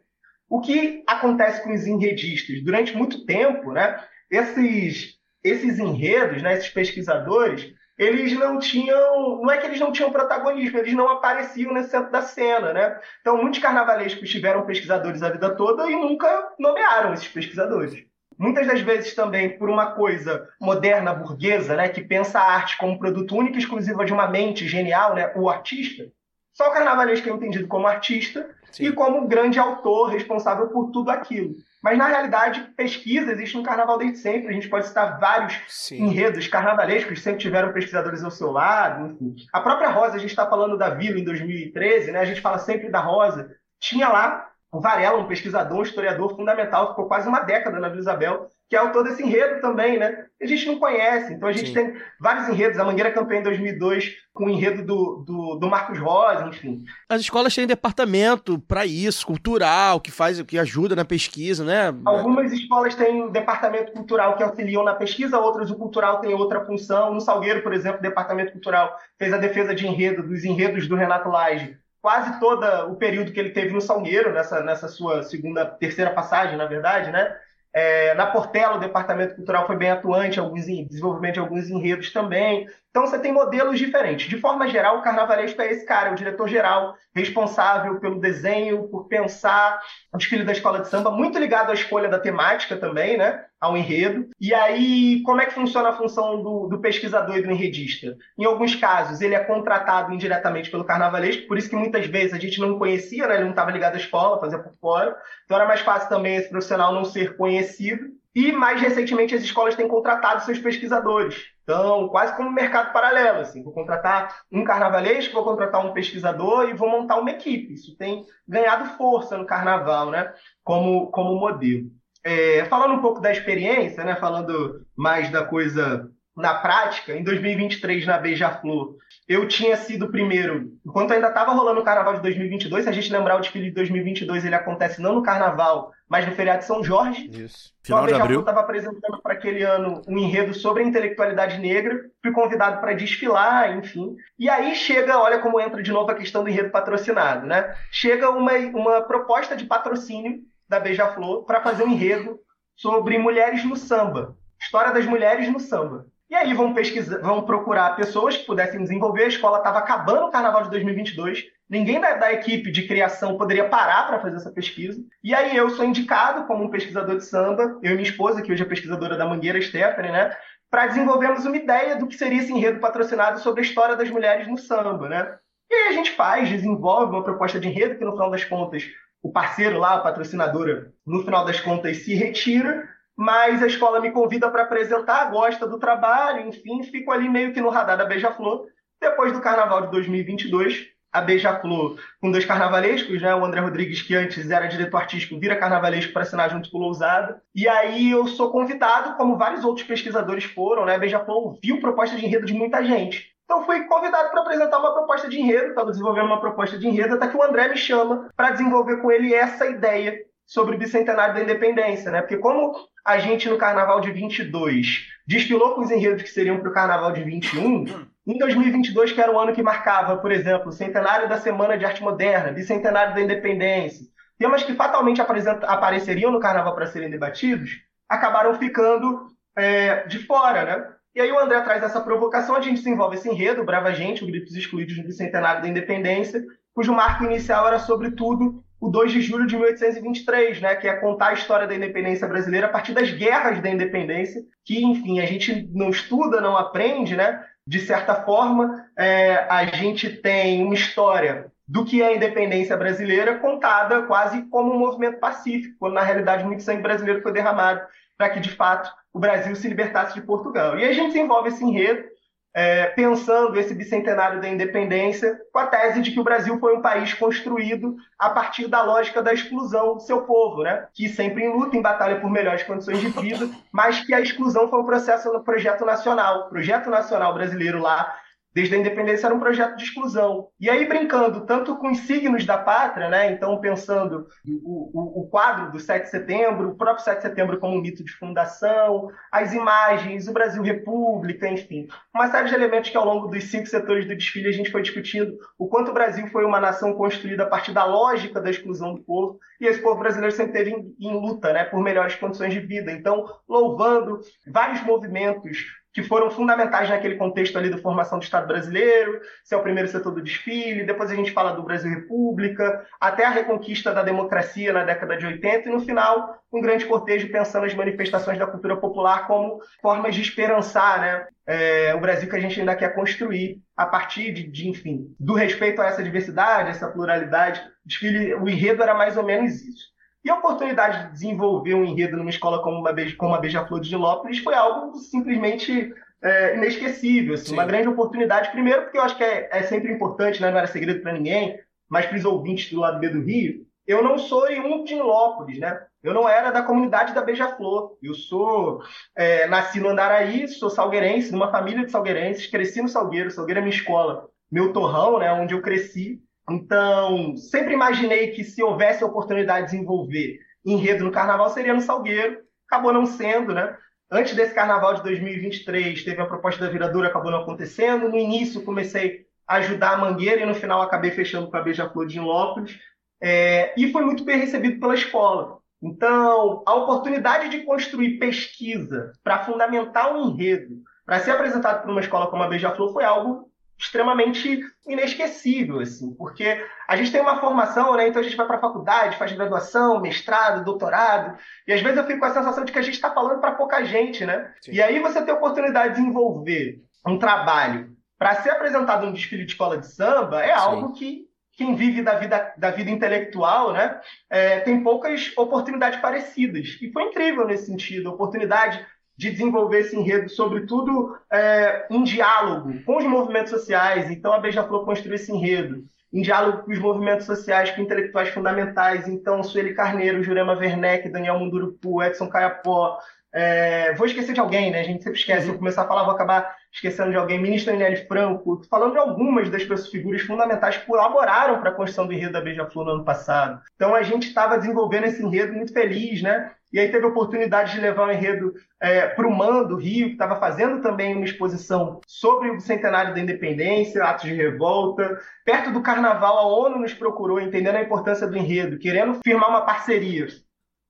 O 0.53 0.61
que 0.61 1.03
acontece 1.07 1.63
com 1.63 1.73
os 1.73 1.87
enredistas? 1.87 2.63
Durante 2.63 2.95
muito 2.95 3.25
tempo, 3.25 3.73
né, 3.73 4.05
esses, 4.31 5.15
esses 5.43 5.79
enredos, 5.79 6.43
né, 6.43 6.53
esses 6.53 6.69
pesquisadores, 6.69 7.73
eles 7.97 8.35
não 8.35 8.59
tinham. 8.59 9.41
Não 9.41 9.51
é 9.51 9.57
que 9.57 9.67
eles 9.67 9.81
não 9.81 9.91
tinham 9.91 10.13
protagonismo, 10.13 10.77
eles 10.77 10.93
não 10.93 11.09
apareciam 11.09 11.73
no 11.73 11.83
centro 11.85 12.13
da 12.13 12.21
cena. 12.21 12.71
Né? 12.75 13.01
Então, 13.23 13.39
muitos 13.39 13.61
carnavalescos 13.61 14.29
tiveram 14.29 14.67
pesquisadores 14.67 15.23
a 15.23 15.31
vida 15.31 15.57
toda 15.57 15.91
e 15.91 15.97
nunca 15.97 16.53
nomearam 16.59 17.15
esses 17.15 17.29
pesquisadores. 17.29 18.05
Muitas 18.39 18.67
das 18.67 18.83
vezes 18.83 19.15
também 19.15 19.57
por 19.57 19.71
uma 19.71 19.93
coisa 19.93 20.47
moderna, 20.61 21.15
burguesa, 21.15 21.77
né, 21.77 21.89
que 21.89 22.03
pensa 22.03 22.39
a 22.39 22.53
arte 22.53 22.77
como 22.77 22.99
produto 22.99 23.35
único 23.35 23.57
e 23.57 23.59
exclusivo 23.59 24.05
de 24.05 24.13
uma 24.13 24.29
mente 24.29 24.69
genial, 24.69 25.15
né, 25.15 25.33
o 25.35 25.49
artista. 25.49 26.13
Só 26.53 26.69
o 26.69 26.73
carnavalesco 26.75 27.27
é 27.27 27.33
entendido 27.33 27.67
como 27.69 27.87
artista 27.87 28.47
e 28.81 28.93
como 28.93 29.27
grande 29.27 29.59
autor 29.59 30.11
responsável 30.11 30.69
por 30.69 30.91
tudo 30.91 31.11
aquilo. 31.11 31.55
Mas, 31.83 31.99
na 31.99 32.07
realidade, 32.07 32.61
pesquisa 32.77 33.33
existe 33.33 33.57
no 33.57 33.65
carnaval 33.65 33.99
desde 33.99 34.19
sempre. 34.19 34.49
A 34.49 34.53
gente 34.53 34.69
pode 34.69 34.87
citar 34.87 35.19
vários 35.19 35.91
enredos 35.91 36.47
carnavalescos 36.47 37.15
que 37.15 37.21
sempre 37.21 37.41
tiveram 37.41 37.73
pesquisadores 37.73 38.23
ao 38.23 38.31
seu 38.31 38.53
lado. 38.53 39.17
Enfim. 39.21 39.35
A 39.53 39.61
própria 39.61 39.91
Rosa, 39.91 40.15
a 40.15 40.19
gente 40.19 40.31
está 40.31 40.49
falando 40.49 40.79
da 40.79 40.91
Vila 40.91 41.19
em 41.19 41.25
2013, 41.25 42.13
né? 42.13 42.21
a 42.21 42.25
gente 42.25 42.41
fala 42.41 42.59
sempre 42.59 42.89
da 42.89 43.01
Rosa. 43.01 43.51
Tinha 43.81 44.09
lá 44.09 44.52
o 44.73 44.81
Varela, 44.81 45.19
um 45.19 45.27
pesquisador, 45.27 45.79
um 45.79 45.83
historiador 45.83 46.35
fundamental, 46.35 46.89
ficou 46.89 47.07
quase 47.07 47.29
uma 47.29 47.41
década 47.41 47.79
na 47.79 47.91
Vila 47.91 48.01
Isabel, 48.01 48.49
que 48.71 48.75
é 48.75 48.79
autor 48.79 49.05
desse 49.05 49.23
enredo 49.23 49.61
também, 49.61 49.99
né? 49.99 50.25
A 50.41 50.47
gente 50.47 50.67
não 50.67 50.79
conhece. 50.79 51.35
Então 51.35 51.47
a 51.47 51.53
gente 51.53 51.69
Sim. 51.69 51.75
tem 51.75 51.95
vários 52.19 52.49
enredos. 52.49 52.79
A 52.79 52.85
Mangueira 52.85 53.11
campeã 53.11 53.41
em 53.41 53.43
2002 53.43 54.15
com 54.33 54.47
o 54.47 54.49
enredo 54.49 54.83
do, 54.83 55.25
do, 55.27 55.57
do 55.57 55.69
Marcos 55.69 55.99
Rosa, 55.99 56.47
enfim. 56.49 56.83
As 57.07 57.21
escolas 57.21 57.55
têm 57.55 57.67
departamento 57.67 58.59
para 58.61 58.87
isso, 58.87 59.27
cultural, 59.27 60.01
que 60.01 60.11
faz, 60.11 60.41
que 60.41 60.59
ajuda 60.59 60.97
na 60.97 61.05
pesquisa, 61.05 61.63
né? 61.63 61.95
Algumas 62.07 62.51
escolas 62.51 62.95
têm 62.95 63.25
um 63.25 63.31
departamento 63.31 63.93
cultural 63.93 64.39
que 64.39 64.43
auxiliam 64.43 64.83
na 64.83 64.95
pesquisa, 64.95 65.39
outras 65.39 65.71
o 65.71 65.77
cultural 65.77 66.19
tem 66.21 66.33
outra 66.33 66.65
função. 66.65 67.13
No 67.13 67.21
Salgueiro, 67.21 67.63
por 67.63 67.75
exemplo, 67.75 67.99
o 67.99 68.03
departamento 68.03 68.53
cultural 68.53 68.97
fez 69.19 69.35
a 69.35 69.39
defesa 69.39 69.75
de 69.75 69.87
enredo, 69.87 70.27
dos 70.27 70.45
enredos 70.45 70.89
do 70.89 70.97
Renato 70.97 71.29
Lage, 71.29 71.77
quase 72.03 72.41
todo 72.41 72.67
o 72.91 72.97
período 72.97 73.33
que 73.33 73.39
ele 73.39 73.51
teve 73.51 73.73
no 73.73 73.81
Salgueiro, 73.81 74.33
nessa, 74.33 74.61
nessa 74.61 74.89
sua 74.89 75.23
segunda, 75.23 75.65
terceira 75.65 76.11
passagem, 76.11 76.57
na 76.57 76.67
verdade, 76.67 77.13
né? 77.13 77.35
É, 77.75 78.13
na 78.15 78.27
Portela, 78.27 78.77
o 78.77 78.81
departamento 78.81 79.35
cultural 79.35 79.67
foi 79.67 79.77
bem 79.77 79.91
atuante, 79.91 80.39
alguns 80.39 80.67
desenvolvimento 80.67 81.35
de 81.35 81.41
alguns 81.41 81.71
enredos 81.71 82.13
também. 82.13 82.69
Então 82.91 83.07
você 83.07 83.19
tem 83.19 83.33
modelos 83.33 83.79
diferentes. 83.79 84.29
De 84.29 84.39
forma 84.39 84.69
geral, 84.69 84.99
o 84.99 85.03
carnavalesco 85.03 85.63
é 85.63 85.73
esse 85.73 85.87
cara, 85.87 86.11
é 86.11 86.13
o 86.13 86.17
diretor-geral, 86.17 86.95
responsável 87.15 87.99
pelo 87.99 88.21
desenho, 88.21 88.89
por 88.89 89.09
pensar 89.09 89.81
o 90.13 90.19
desfile 90.19 90.45
da 90.45 90.53
escola 90.53 90.81
de 90.81 90.89
samba, 90.89 91.11
muito 91.11 91.39
ligado 91.39 91.71
à 91.71 91.73
escolha 91.73 92.09
da 92.09 92.19
temática 92.19 92.77
também, 92.77 93.17
né? 93.17 93.43
Ao 93.63 93.77
enredo. 93.77 94.29
E 94.41 94.53
aí, 94.53 95.23
como 95.23 95.41
é 95.41 95.47
que 95.47 95.55
funciona 95.55 95.91
a 95.91 95.97
função 95.97 96.43
do, 96.43 96.67
do 96.67 96.81
pesquisador 96.81 97.37
e 97.37 97.43
do 97.43 97.51
enredista? 97.53 98.17
Em 98.37 98.45
alguns 98.45 98.75
casos, 98.75 99.21
ele 99.21 99.37
é 99.37 99.45
contratado 99.45 100.13
indiretamente 100.13 100.69
pelo 100.69 100.85
carnavalesco, 100.85 101.47
por 101.47 101.57
isso 101.57 101.71
que 101.71 101.77
muitas 101.77 102.07
vezes 102.07 102.35
a 102.35 102.41
gente 102.41 102.61
não 102.61 102.77
conhecia, 102.77 103.29
né? 103.29 103.35
Ele 103.37 103.45
não 103.45 103.51
estava 103.51 103.71
ligado 103.71 103.95
à 103.95 103.99
escola, 103.99 104.41
fazia 104.41 104.59
por 104.59 104.75
fora. 104.81 105.17
Então 105.45 105.57
era 105.57 105.69
mais 105.69 105.81
fácil 105.81 106.09
também 106.09 106.35
esse 106.35 106.51
profissional 106.51 106.93
não 106.93 107.05
ser 107.05 107.37
conhecido. 107.37 108.21
E 108.35 108.51
mais 108.51 108.81
recentemente 108.81 109.35
as 109.35 109.43
escolas 109.43 109.77
têm 109.77 109.87
contratado 109.87 110.43
seus 110.43 110.59
pesquisadores. 110.59 111.37
Então, 111.63 112.09
quase 112.09 112.35
como 112.35 112.49
um 112.49 112.53
mercado 112.53 112.93
paralelo, 112.93 113.41
assim, 113.41 113.63
vou 113.63 113.73
contratar 113.73 114.43
um 114.51 114.65
carnavalesco, 114.65 115.35
vou 115.35 115.45
contratar 115.45 115.85
um 115.85 115.93
pesquisador 115.93 116.69
e 116.69 116.75
vou 116.75 116.91
montar 116.91 117.21
uma 117.21 117.31
equipe. 117.31 117.75
Isso 117.75 117.97
tem 117.97 118.25
ganhado 118.49 118.97
força 118.97 119.37
no 119.37 119.47
carnaval, 119.47 120.11
né? 120.11 120.33
Como, 120.65 121.11
como 121.11 121.39
modelo. 121.39 121.91
É, 122.25 122.65
falando 122.67 122.95
um 122.95 123.03
pouco 123.03 123.21
da 123.21 123.33
experiência, 123.33 124.05
né? 124.05 124.17
Falando 124.17 124.87
mais 124.97 125.31
da 125.31 125.45
coisa 125.45 126.09
na 126.37 126.55
prática, 126.55 127.13
em 127.13 127.23
2023 127.23 128.07
na 128.07 128.19
Beija-Flor, 128.19 128.97
eu 129.29 129.47
tinha 129.47 129.77
sido 129.77 130.11
primeiro, 130.11 130.73
enquanto 130.85 131.13
ainda 131.13 131.29
estava 131.29 131.53
rolando 131.53 131.81
o 131.81 131.85
carnaval 131.85 132.15
de 132.15 132.23
2022, 132.23 132.85
se 132.85 132.89
a 132.89 132.93
gente 132.93 133.13
lembrar 133.13 133.37
o 133.37 133.41
desfile 133.41 133.67
de 133.67 133.75
2022, 133.75 134.45
ele 134.45 134.55
acontece 134.55 135.01
não 135.01 135.15
no 135.15 135.23
carnaval, 135.23 135.93
mas 136.09 136.27
no 136.27 136.33
feriado 136.33 136.61
de 136.61 136.65
São 136.65 136.83
Jorge. 136.83 137.29
Isso. 137.31 137.73
Então, 137.81 137.99
a 137.99 138.07
Final 138.07 138.21
Beija-Flor 138.21 138.41
estava 138.41 138.61
apresentando 138.61 139.23
para 139.23 139.35
aquele 139.35 139.63
ano 139.63 140.01
um 140.09 140.19
enredo 140.19 140.55
sobre 140.55 140.83
a 140.83 140.87
intelectualidade 140.87 141.59
negra. 141.59 142.01
Fui 142.23 142.33
convidado 142.33 142.81
para 142.81 142.95
desfilar, 142.95 143.77
enfim. 143.77 144.17
E 144.39 144.49
aí 144.49 144.75
chega, 144.75 145.19
olha 145.19 145.39
como 145.39 145.61
entra 145.61 145.83
de 145.83 145.93
novo 145.93 146.11
a 146.11 146.15
questão 146.15 146.43
do 146.43 146.49
enredo 146.49 146.71
patrocinado, 146.71 147.47
né? 147.47 147.75
Chega 147.91 148.31
uma, 148.31 148.53
uma 148.53 149.01
proposta 149.03 149.55
de 149.55 149.67
patrocínio 149.67 150.41
da 150.73 150.81
Beija-Flor 150.81 151.45
para 151.45 151.61
fazer 151.61 151.85
um 151.85 151.89
enredo 151.89 152.41
sobre 152.75 153.19
mulheres 153.19 153.63
no 153.63 153.77
samba, 153.77 154.37
história 154.59 154.91
das 154.93 155.05
mulheres 155.05 155.53
no 155.53 155.61
samba. 155.61 156.07
E 156.31 156.35
aí 156.35 156.55
vão 156.55 156.73
pesquisar, 156.73 157.19
vão 157.19 157.43
procurar 157.43 157.95
pessoas 157.95 158.39
que 158.39 158.47
pudessem 158.47 158.81
desenvolver. 158.81 159.25
A 159.25 159.29
escola 159.29 159.59
estava 159.59 159.79
acabando 159.79 160.25
o 160.25 160.31
carnaval 160.31 160.63
de 160.63 160.71
2022. 160.71 161.45
Ninguém 161.69 162.01
da, 162.01 162.15
da 162.15 162.33
equipe 162.33 162.73
de 162.73 162.89
criação 162.89 163.37
poderia 163.37 163.69
parar 163.69 164.07
para 164.07 164.19
fazer 164.19 164.37
essa 164.37 164.51
pesquisa. 164.51 164.99
E 165.23 165.35
aí 165.35 165.55
eu 165.55 165.69
sou 165.69 165.85
indicado 165.85 166.47
como 166.47 166.65
um 166.65 166.71
pesquisador 166.71 167.19
de 167.19 167.25
samba, 167.27 167.79
eu 167.83 167.93
e 167.93 167.95
minha 167.97 168.09
esposa, 168.09 168.41
que 168.41 168.51
hoje 168.51 168.63
é 168.63 168.67
pesquisadora 168.67 169.15
da 169.15 169.27
Mangueira, 169.27 169.61
Stephanie, 169.61 170.11
né? 170.11 170.35
Para 170.71 170.87
desenvolvermos 170.87 171.45
uma 171.45 171.57
ideia 171.57 171.97
do 171.97 172.07
que 172.07 172.17
seria 172.17 172.41
esse 172.41 172.51
enredo 172.51 172.81
patrocinado 172.81 173.39
sobre 173.41 173.61
a 173.61 173.65
história 173.65 173.95
das 173.95 174.09
mulheres 174.09 174.49
no 174.49 174.57
samba, 174.57 175.11
né? 175.11 175.37
E 175.71 175.75
aí 175.75 175.89
a 175.89 175.93
gente 175.93 176.13
faz, 176.13 176.49
desenvolve 176.49 177.13
uma 177.13 177.23
proposta 177.23 177.61
de 177.61 177.69
enredo 177.69 177.99
que 177.99 178.05
no 178.05 178.13
final 178.13 178.31
das 178.31 178.45
contas 178.45 178.85
o 179.23 179.31
parceiro 179.31 179.79
lá, 179.79 179.95
a 179.95 180.01
patrocinadora, 180.01 180.93
no 181.07 181.23
final 181.25 181.45
das 181.45 181.61
contas 181.61 181.99
se 181.99 182.15
retira 182.15 182.89
mas 183.17 183.63
a 183.63 183.67
escola 183.67 184.01
me 184.01 184.11
convida 184.11 184.51
para 184.51 184.63
apresentar, 184.63 185.31
gosta 185.31 185.67
do 185.67 185.79
trabalho, 185.79 186.49
enfim, 186.49 186.83
fico 186.83 187.13
ali 187.13 187.29
meio 187.29 187.53
que 187.53 187.61
no 187.61 187.69
radar 187.69 187.97
da 187.97 188.05
Beija-Flor. 188.05 188.67
Depois 189.01 189.33
do 189.33 189.41
carnaval 189.41 189.83
de 189.83 189.91
2022, 189.91 190.87
a 191.13 191.21
Beija-Flor, 191.21 191.99
com 192.21 192.31
dois 192.31 192.45
carnavalescos, 192.45 193.21
né? 193.21 193.35
O 193.35 193.45
André 193.45 193.61
Rodrigues, 193.61 194.01
que 194.01 194.15
antes 194.15 194.51
era 194.51 194.67
diretor 194.67 194.97
artístico, 194.97 195.39
vira 195.39 195.57
carnavalesco 195.57 196.13
para 196.13 196.23
assinar 196.23 196.51
junto 196.51 196.71
com 196.71 196.79
o 196.79 196.81
Lousada. 196.81 197.43
E 197.55 197.69
aí 197.69 198.11
eu 198.11 198.27
sou 198.27 198.51
convidado, 198.51 199.17
como 199.17 199.37
vários 199.37 199.65
outros 199.65 199.87
pesquisadores 199.87 200.45
foram, 200.45 200.87
né? 200.87 200.95
A 200.95 200.99
Beija-Flor 200.99 201.59
viu 201.63 201.81
proposta 201.81 202.17
de 202.17 202.25
enredo 202.25 202.47
de 202.47 202.55
muita 202.55 202.83
gente. 202.83 203.32
Então 203.45 203.65
fui 203.65 203.85
convidado 203.85 204.31
para 204.31 204.41
apresentar 204.41 204.79
uma 204.79 204.95
proposta 204.95 205.29
de 205.29 205.41
enredo, 205.41 205.69
estava 205.69 205.91
desenvolvendo 205.91 206.27
uma 206.27 206.41
proposta 206.41 206.79
de 206.79 206.87
enredo, 206.87 207.15
até 207.15 207.29
que 207.29 207.37
o 207.37 207.43
André 207.43 207.69
me 207.69 207.77
chama 207.77 208.29
para 208.37 208.51
desenvolver 208.51 208.99
com 208.99 209.11
ele 209.11 209.35
essa 209.35 209.67
ideia 209.67 210.19
sobre 210.47 210.77
o 210.77 210.79
bicentenário 210.79 211.35
da 211.35 211.43
independência, 211.43 212.11
né? 212.11 212.21
Porque 212.21 212.37
como 212.37 212.73
a 213.05 213.19
gente 213.19 213.49
no 213.49 213.59
carnaval 213.59 214.01
de 214.01 214.11
22 214.11 215.07
desfilou 215.27 215.75
com 215.75 215.83
os 215.83 215.91
enredos 215.91 216.23
que 216.23 216.29
seriam 216.29 216.59
para 216.59 216.71
o 216.71 216.73
carnaval 216.73 217.13
de 217.13 217.23
21, 217.23 217.85
em 218.27 218.39
2022, 218.39 219.13
que 219.13 219.21
era 219.21 219.33
o 219.33 219.39
ano 219.39 219.53
que 219.53 219.63
marcava, 219.63 220.17
por 220.17 220.31
exemplo, 220.31 220.69
o 220.69 220.73
centenário 220.73 221.29
da 221.29 221.39
Semana 221.39 221.77
de 221.77 221.85
Arte 221.85 222.03
Moderna, 222.03 222.53
bicentenário 222.53 223.15
da 223.15 223.21
Independência, 223.21 224.07
temas 224.39 224.63
que 224.63 224.75
fatalmente 224.75 225.21
apareceriam 225.21 226.31
no 226.31 226.41
carnaval 226.41 226.75
para 226.75 226.87
serem 226.87 227.11
debatidos, 227.11 227.71
acabaram 228.09 228.55
ficando 228.55 229.27
é, 229.57 230.07
de 230.07 230.21
fora, 230.27 230.65
né? 230.65 230.89
E 231.15 231.21
aí 231.21 231.31
o 231.31 231.39
André 231.39 231.61
traz 231.61 231.83
essa 231.83 232.01
provocação, 232.01 232.57
a 232.57 232.61
gente 232.61 232.79
desenvolve 232.79 233.17
esse 233.17 233.29
enredo, 233.29 233.65
Brava 233.65 233.93
Gente, 233.93 234.25
o 234.25 234.27
Gritos 234.27 234.57
Excluídos 234.57 234.97
no 234.97 235.05
Bicentenário 235.05 235.61
da 235.61 235.69
Independência, 235.69 236.43
cujo 236.75 236.95
marco 236.95 237.25
inicial 237.25 237.67
era, 237.67 237.79
sobretudo, 237.79 238.65
o 238.81 238.89
2 238.89 239.13
de 239.13 239.21
julho 239.21 239.47
de 239.47 239.55
1823, 239.55 240.61
né, 240.61 240.75
que 240.75 240.89
é 240.89 240.97
contar 240.97 241.29
a 241.29 241.33
história 241.35 241.69
da 241.69 241.75
independência 241.75 242.27
brasileira 242.27 242.67
a 242.67 242.71
partir 242.71 242.93
das 242.93 243.11
guerras 243.13 243.61
da 243.61 243.71
independência, 243.71 244.43
que, 244.65 244.83
enfim, 244.85 245.21
a 245.21 245.27
gente 245.27 245.69
não 245.73 245.91
estuda, 245.91 246.41
não 246.41 246.57
aprende, 246.57 247.15
né? 247.15 247.45
De 247.65 247.79
certa 247.79 248.15
forma, 248.25 248.85
é, 248.99 249.47
a 249.49 249.65
gente 249.67 250.09
tem 250.09 250.65
uma 250.65 250.75
história 250.75 251.53
do 251.69 251.85
que 251.85 252.03
é 252.03 252.09
a 252.09 252.17
independência 252.17 252.77
brasileira 252.77 253.39
contada 253.39 254.03
quase 254.03 254.43
como 254.49 254.73
um 254.73 254.79
movimento 254.79 255.21
pacífico, 255.21 255.77
quando 255.79 255.95
na 255.95 256.03
realidade 256.03 256.45
muito 256.45 256.63
sangue 256.63 256.83
brasileiro 256.83 257.23
foi 257.23 257.33
derramado 257.33 257.83
para 258.19 258.31
que, 258.31 258.41
de 258.41 258.51
fato, 258.51 258.91
o 259.13 259.19
Brasil 259.19 259.55
se 259.55 259.69
libertasse 259.69 260.15
de 260.15 260.23
Portugal. 260.23 260.79
E 260.79 260.85
a 260.85 260.93
gente 260.93 261.09
desenvolve 261.09 261.49
esse 261.49 261.65
enredo 261.65 262.13
é, 262.55 262.87
pensando 262.89 263.59
esse 263.59 263.75
bicentenário 263.75 264.41
da 264.41 264.49
independência 264.49 265.41
com 265.51 265.59
a 265.59 265.67
tese 265.67 266.03
de 266.03 266.11
que 266.11 266.21
o 266.21 266.25
Brasil 266.25 266.59
foi 266.59 266.77
um 266.77 266.83
país 266.83 267.15
construído 267.15 267.97
a 268.19 268.29
partir 268.29 268.69
da 268.69 268.83
lógica 268.83 269.23
da 269.23 269.33
exclusão 269.33 269.95
do 269.95 270.03
seu 270.03 270.23
povo, 270.23 270.63
né? 270.63 270.87
que 270.93 271.09
sempre 271.09 271.45
em 271.45 271.53
luta, 271.53 271.77
em 271.77 271.83
batalha 271.83 272.21
por 272.21 272.31
melhores 272.31 272.63
condições 272.63 273.01
de 273.01 273.09
vida, 273.09 273.49
mas 273.73 274.05
que 274.05 274.13
a 274.13 274.21
exclusão 274.21 274.69
foi 274.69 274.81
um 274.81 274.85
processo 274.85 275.33
no 275.33 275.43
projeto 275.43 275.85
nacional, 275.85 276.49
projeto 276.51 276.91
nacional 276.91 277.33
brasileiro 277.33 277.81
lá 277.81 278.15
desde 278.55 278.75
a 278.75 278.79
independência 278.79 279.27
era 279.27 279.35
um 279.35 279.41
projeto 279.41 279.77
de 279.77 279.85
exclusão. 279.85 280.49
E 280.61 280.69
aí, 280.69 280.87
brincando 280.87 281.47
tanto 281.47 281.77
com 281.77 281.91
os 281.91 281.99
signos 282.01 282.45
da 282.45 282.59
pátria, 282.59 283.09
né? 283.09 283.33
então 283.33 283.61
pensando 283.61 284.27
o, 284.47 284.91
o, 284.93 285.23
o, 285.23 285.29
quadro 285.29 285.73
do 285.73 285.81
7 285.81 286.05
de 286.05 286.11
setembro, 286.11 286.71
o 286.71 286.75
próprio 286.75 287.05
7 287.05 287.17
de 287.17 287.23
setembro 287.23 287.59
como 287.59 287.77
um 287.77 287.81
mito 287.81 288.05
de 288.05 288.13
fundação, 288.13 289.11
as 289.31 289.53
imagens, 289.53 290.29
o 290.29 290.33
Brasil 290.33 290.63
República, 290.63 291.49
enfim. 291.49 291.87
Uma 292.15 292.31
série 292.31 292.49
de 292.49 292.55
elementos 292.55 292.91
que 292.91 292.97
ao 292.97 293.05
longo 293.05 293.29
dos 293.29 293.45
cinco 293.45 293.67
setores 293.67 294.07
do 294.07 294.15
desfile 294.15 294.49
a 294.49 294.53
gente 294.53 294.71
foi 294.71 294.83
discutindo 294.83 295.37
o 295.59 295.67
quanto 295.69 295.91
o 295.91 295.95
Brasil 295.95 296.27
foi 296.29 296.45
uma 296.45 296.61
nação 296.61 296.93
construída 296.95 297.45
a 297.45 297.47
partir 297.47 297.73
da 297.73 297.85
lógica 297.85 298.41
da 298.41 298.51
exclusão 298.51 298.95
do 298.95 299.03
povo, 299.03 299.39
e 299.61 299.67
esse 299.67 299.81
povo 299.81 300.01
brasileiro 300.01 300.35
sempre 300.35 300.53
teve 300.53 300.71
em, 300.71 300.95
em 301.01 301.13
luta 301.13 301.53
né? 301.53 301.65
por 301.65 301.81
melhores 301.81 302.17
condições 302.17 302.53
de 302.53 302.61
vida. 302.61 302.93
Então, 302.93 303.25
louvando 303.49 304.21
vários 304.47 304.83
movimentos 304.83 305.82
que 305.93 306.03
foram 306.03 306.31
fundamentais 306.31 306.89
naquele 306.89 307.17
contexto 307.17 307.57
ali 307.59 307.69
da 307.69 307.79
formação 307.79 308.19
do 308.19 308.25
Estado 308.25 308.47
brasileiro, 308.47 309.21
se 309.45 309.55
é 309.55 309.59
o 309.59 309.63
primeiro 309.63 309.89
setor 309.89 310.13
do 310.13 310.23
desfile, 310.23 310.87
depois 310.87 311.11
a 311.11 311.15
gente 311.15 311.33
fala 311.33 311.53
do 311.53 311.63
Brasil 311.63 311.91
República, 311.91 312.87
até 313.01 313.25
a 313.25 313.31
reconquista 313.31 313.93
da 313.93 314.03
democracia 314.03 314.73
na 314.73 314.85
década 314.85 315.17
de 315.17 315.27
80 315.27 315.69
e 315.69 315.73
no 315.73 315.81
final 315.81 316.37
um 316.53 316.61
grande 316.61 316.87
cortejo 316.87 317.31
pensando 317.31 317.67
as 317.67 317.75
manifestações 317.75 318.39
da 318.39 318.47
cultura 318.47 318.77
popular 318.77 319.27
como 319.27 319.59
formas 319.81 320.15
de 320.15 320.23
esperançar 320.23 321.01
né, 321.01 321.27
é, 321.47 321.95
o 321.95 322.01
Brasil 322.01 322.29
que 322.29 322.37
a 322.37 322.41
gente 322.41 322.59
ainda 322.59 322.77
quer 322.77 322.95
construir 322.95 323.61
a 323.77 323.87
partir 323.87 324.33
de, 324.33 324.51
de, 324.51 324.69
enfim, 324.69 325.15
do 325.19 325.35
respeito 325.35 325.81
a 325.81 325.87
essa 325.87 326.03
diversidade, 326.03 326.71
essa 326.71 326.89
pluralidade. 326.89 327.63
Desfile, 327.85 328.35
o 328.35 328.49
enredo 328.49 328.83
era 328.83 328.95
mais 328.95 329.17
ou 329.17 329.25
menos 329.25 329.55
isso. 329.63 329.92
E 330.25 330.31
a 330.31 330.37
oportunidade 330.37 331.07
de 331.07 331.13
desenvolver 331.13 331.75
um 331.75 331.85
enredo 331.85 332.17
numa 332.17 332.31
escola 332.31 332.63
como 332.63 332.79
uma, 332.79 332.93
beija, 332.93 333.17
como 333.17 333.35
a 333.35 333.41
Beija-Flor 333.41 333.81
de 333.81 333.91
Nilópolis 333.91 334.39
foi 334.39 334.55
algo 334.55 334.97
simplesmente 334.97 335.93
é, 336.23 336.57
inesquecível. 336.57 337.35
Assim, 337.35 337.53
uma 337.53 337.65
grande 337.65 337.89
oportunidade, 337.89 338.51
primeiro 338.53 338.83
porque 338.83 338.99
eu 338.99 339.03
acho 339.03 339.17
que 339.17 339.25
é, 339.25 339.49
é 339.51 339.63
sempre 339.65 339.93
importante, 339.93 340.41
né, 340.41 340.51
não 340.51 340.59
era 340.59 340.69
segredo 340.69 341.03
para 341.03 341.13
ninguém, 341.13 341.59
mas 341.89 342.07
para 342.07 342.17
os 342.17 342.25
ouvintes 342.25 342.71
do 342.71 342.81
lado 342.81 343.01
B 343.01 343.09
do 343.09 343.21
Rio, 343.21 343.67
eu 343.87 344.03
não 344.03 344.17
sou 344.17 344.49
um 344.49 344.85
de 344.85 344.95
Nilópolis, 344.95 345.59
né? 345.59 345.85
Eu 346.03 346.15
não 346.15 346.29
era 346.29 346.51
da 346.51 346.63
comunidade 346.63 347.15
da 347.15 347.23
Beija-Flor. 347.23 347.97
Eu 348.03 348.15
sou 348.15 348.81
é, 349.17 349.47
nasci 349.47 349.81
no 349.81 349.89
Andaraí, 349.89 350.47
sou 350.49 350.71
salgueirense, 350.71 351.33
numa 351.33 351.51
família 351.51 351.85
de 351.85 351.91
salgueirenses, 351.91 352.47
cresci 352.47 352.81
no 352.81 352.89
Salgueiro, 352.89 353.31
Salgueiro 353.31 353.61
é 353.61 353.63
minha 353.63 353.75
escola, 353.75 354.29
meu 354.51 354.73
torrão, 354.73 355.19
né, 355.19 355.33
onde 355.33 355.55
eu 355.55 355.63
cresci. 355.63 356.23
Então, 356.51 357.37
sempre 357.37 357.73
imaginei 357.73 358.33
que 358.33 358.43
se 358.43 358.63
houvesse 358.63 359.03
a 359.03 359.07
oportunidade 359.07 359.67
de 359.67 359.73
desenvolver 359.73 360.39
enredo 360.65 361.05
no 361.05 361.13
carnaval, 361.13 361.51
seria 361.51 361.75
no 361.75 361.81
Salgueiro. 361.81 362.39
Acabou 362.67 362.93
não 362.93 363.07
sendo, 363.07 363.53
né? 363.53 363.77
Antes 364.11 364.35
desse 364.35 364.55
carnaval 364.55 364.95
de 364.95 365.03
2023, 365.03 366.05
teve 366.05 366.21
a 366.21 366.27
proposta 366.27 366.65
da 366.65 366.71
viradura, 366.71 367.09
acabou 367.09 367.31
não 367.31 367.41
acontecendo. 367.41 368.09
No 368.09 368.19
início, 368.19 368.65
comecei 368.65 369.27
a 369.47 369.57
ajudar 369.57 369.93
a 369.93 369.97
Mangueira 369.99 370.43
e 370.43 370.47
no 370.47 370.55
final 370.55 370.83
acabei 370.83 371.11
fechando 371.11 371.51
com 371.51 371.57
a 371.57 371.63
Beija-Flor 371.63 372.07
de 372.07 372.21
Lopes. 372.21 372.79
É, 373.23 373.73
e 373.77 373.91
foi 373.93 374.05
muito 374.05 374.25
bem 374.25 374.39
recebido 374.39 374.81
pela 374.81 374.95
escola. 374.95 375.59
Então, 375.81 376.63
a 376.67 376.75
oportunidade 376.75 377.49
de 377.49 377.65
construir 377.65 378.19
pesquisa 378.19 379.13
para 379.23 379.45
fundamentar 379.45 380.15
um 380.15 380.29
enredo, 380.29 380.83
para 381.05 381.19
ser 381.21 381.33
apresentado 381.33 381.83
por 381.83 381.91
uma 381.91 382.01
escola 382.01 382.29
como 382.29 382.43
a 382.43 382.49
Beija-Flor, 382.49 382.93
foi 382.93 383.05
algo 383.05 383.51
extremamente 383.83 384.61
inesquecível, 384.87 385.81
assim, 385.81 386.15
porque 386.15 386.65
a 386.89 386.97
gente 386.97 387.11
tem 387.11 387.21
uma 387.21 387.41
formação, 387.41 387.97
né? 387.97 388.07
Então 388.07 388.21
a 388.21 388.25
gente 388.25 388.37
vai 388.37 388.47
para 388.47 388.57
a 388.57 388.61
faculdade, 388.61 389.17
faz 389.17 389.33
graduação, 389.33 390.01
mestrado, 390.01 390.65
doutorado, 390.65 391.37
e 391.67 391.73
às 391.73 391.81
vezes 391.81 391.99
eu 391.99 392.07
fico 392.07 392.21
com 392.21 392.27
a 392.27 392.33
sensação 392.33 392.65
de 392.65 392.71
que 392.71 392.79
a 392.79 392.83
gente 392.83 392.95
está 392.95 393.13
falando 393.13 393.41
para 393.41 393.53
pouca 393.53 393.85
gente, 393.85 394.25
né? 394.25 394.53
Sim. 394.61 394.73
E 394.73 394.81
aí 394.81 395.01
você 395.01 395.21
tem 395.23 395.35
a 395.35 395.37
oportunidade 395.37 395.95
de 395.95 396.01
desenvolver 396.01 396.81
um 397.07 397.19
trabalho 397.19 397.91
para 398.17 398.37
ser 398.37 398.51
apresentado 398.51 399.05
num 399.05 399.13
desfile 399.13 399.45
de 399.45 399.51
escola 399.51 399.79
de 399.79 399.87
samba 399.89 400.45
é 400.45 400.53
algo 400.53 400.89
Sim. 400.89 400.95
que 400.95 401.33
quem 401.55 401.75
vive 401.75 402.03
da 402.03 402.15
vida, 402.15 402.55
da 402.57 402.71
vida 402.71 402.91
intelectual, 402.91 403.73
né, 403.73 404.01
é, 404.31 404.61
tem 404.61 404.83
poucas 404.83 405.33
oportunidades 405.37 406.01
parecidas. 406.01 406.79
E 406.81 406.91
foi 406.93 407.03
incrível 407.03 407.47
nesse 407.47 407.67
sentido, 407.67 408.09
a 408.09 408.13
oportunidade 408.13 408.87
de 409.17 409.31
desenvolver 409.31 409.81
esse 409.81 409.97
enredo, 409.97 410.29
sobretudo 410.29 411.17
é, 411.31 411.87
em 411.91 412.03
diálogo 412.03 412.73
com 412.85 412.97
os 412.97 413.05
movimentos 413.05 413.51
sociais. 413.51 414.11
Então, 414.11 414.33
a 414.33 414.39
Beija-Flor 414.39 414.85
construiu 414.85 415.15
esse 415.15 415.33
enredo 415.33 415.85
em 416.13 416.21
diálogo 416.21 416.65
com 416.65 416.73
os 416.73 416.79
movimentos 416.79 417.27
sociais, 417.27 417.71
com 417.71 417.83
intelectuais 417.83 418.29
fundamentais. 418.29 419.09
Então, 419.09 419.43
Sueli 419.43 419.75
Carneiro, 419.75 420.23
Jurema 420.23 420.55
Werneck, 420.55 421.09
Daniel 421.09 421.39
Munduruku, 421.39 422.03
Edson 422.03 422.29
Caiapó. 422.29 422.99
É, 423.35 423.95
vou 423.95 424.07
esquecer 424.07 424.35
de 424.35 424.41
alguém, 424.41 424.71
né? 424.71 424.81
A 424.81 424.85
gente 424.85 425.03
sempre 425.03 425.19
esquece. 425.19 425.47
Se 425.47 425.49
eu 425.49 425.57
começar 425.57 425.83
a 425.83 425.89
falar, 425.89 426.05
vou 426.05 426.13
acabar 426.13 426.55
esquecendo 426.71 427.11
de 427.11 427.17
alguém. 427.17 427.41
Ministro 427.41 427.73
Daniel 427.73 428.07
Franco, 428.07 428.63
falando 428.69 428.93
de 428.93 428.99
algumas 428.99 429.49
das 429.49 429.63
pessoas, 429.63 429.91
figuras 429.91 430.21
fundamentais 430.21 430.77
que 430.77 430.87
colaboraram 430.87 431.61
para 431.61 431.71
a 431.71 431.75
construção 431.75 432.07
do 432.07 432.13
enredo 432.13 432.35
da 432.35 432.43
Beija-Flor 432.43 432.85
no 432.85 432.91
ano 432.93 433.05
passado. 433.05 433.63
Então, 433.75 433.95
a 433.95 434.03
gente 434.03 434.29
estava 434.29 434.59
desenvolvendo 434.59 435.05
esse 435.05 435.23
enredo 435.23 435.55
muito 435.55 435.73
feliz, 435.73 436.21
né? 436.21 436.51
E 436.73 436.79
aí 436.81 436.91
teve 436.91 437.05
a 437.05 437.09
oportunidade 437.09 437.73
de 437.73 437.81
levar 437.81 438.09
o 438.09 438.13
enredo 438.13 438.55
é, 438.81 439.07
para 439.07 439.27
o 439.27 439.31
MAN 439.31 439.65
do 439.65 439.77
Rio, 439.77 440.07
que 440.07 440.13
estava 440.13 440.37
fazendo 440.37 440.81
também 440.81 441.15
uma 441.15 441.25
exposição 441.25 442.01
sobre 442.07 442.51
o 442.51 442.61
centenário 442.61 443.15
da 443.15 443.21
independência, 443.21 444.03
atos 444.03 444.25
de 444.25 444.35
revolta. 444.35 445.21
Perto 445.45 445.71
do 445.71 445.83
carnaval, 445.83 446.39
a 446.39 446.47
ONU 446.47 446.79
nos 446.79 446.95
procurou, 446.95 447.41
entendendo 447.41 447.77
a 447.77 447.83
importância 447.83 448.27
do 448.27 448.37
enredo, 448.37 448.79
querendo 448.79 449.19
firmar 449.23 449.51
uma 449.51 449.67
parceria 449.67 450.27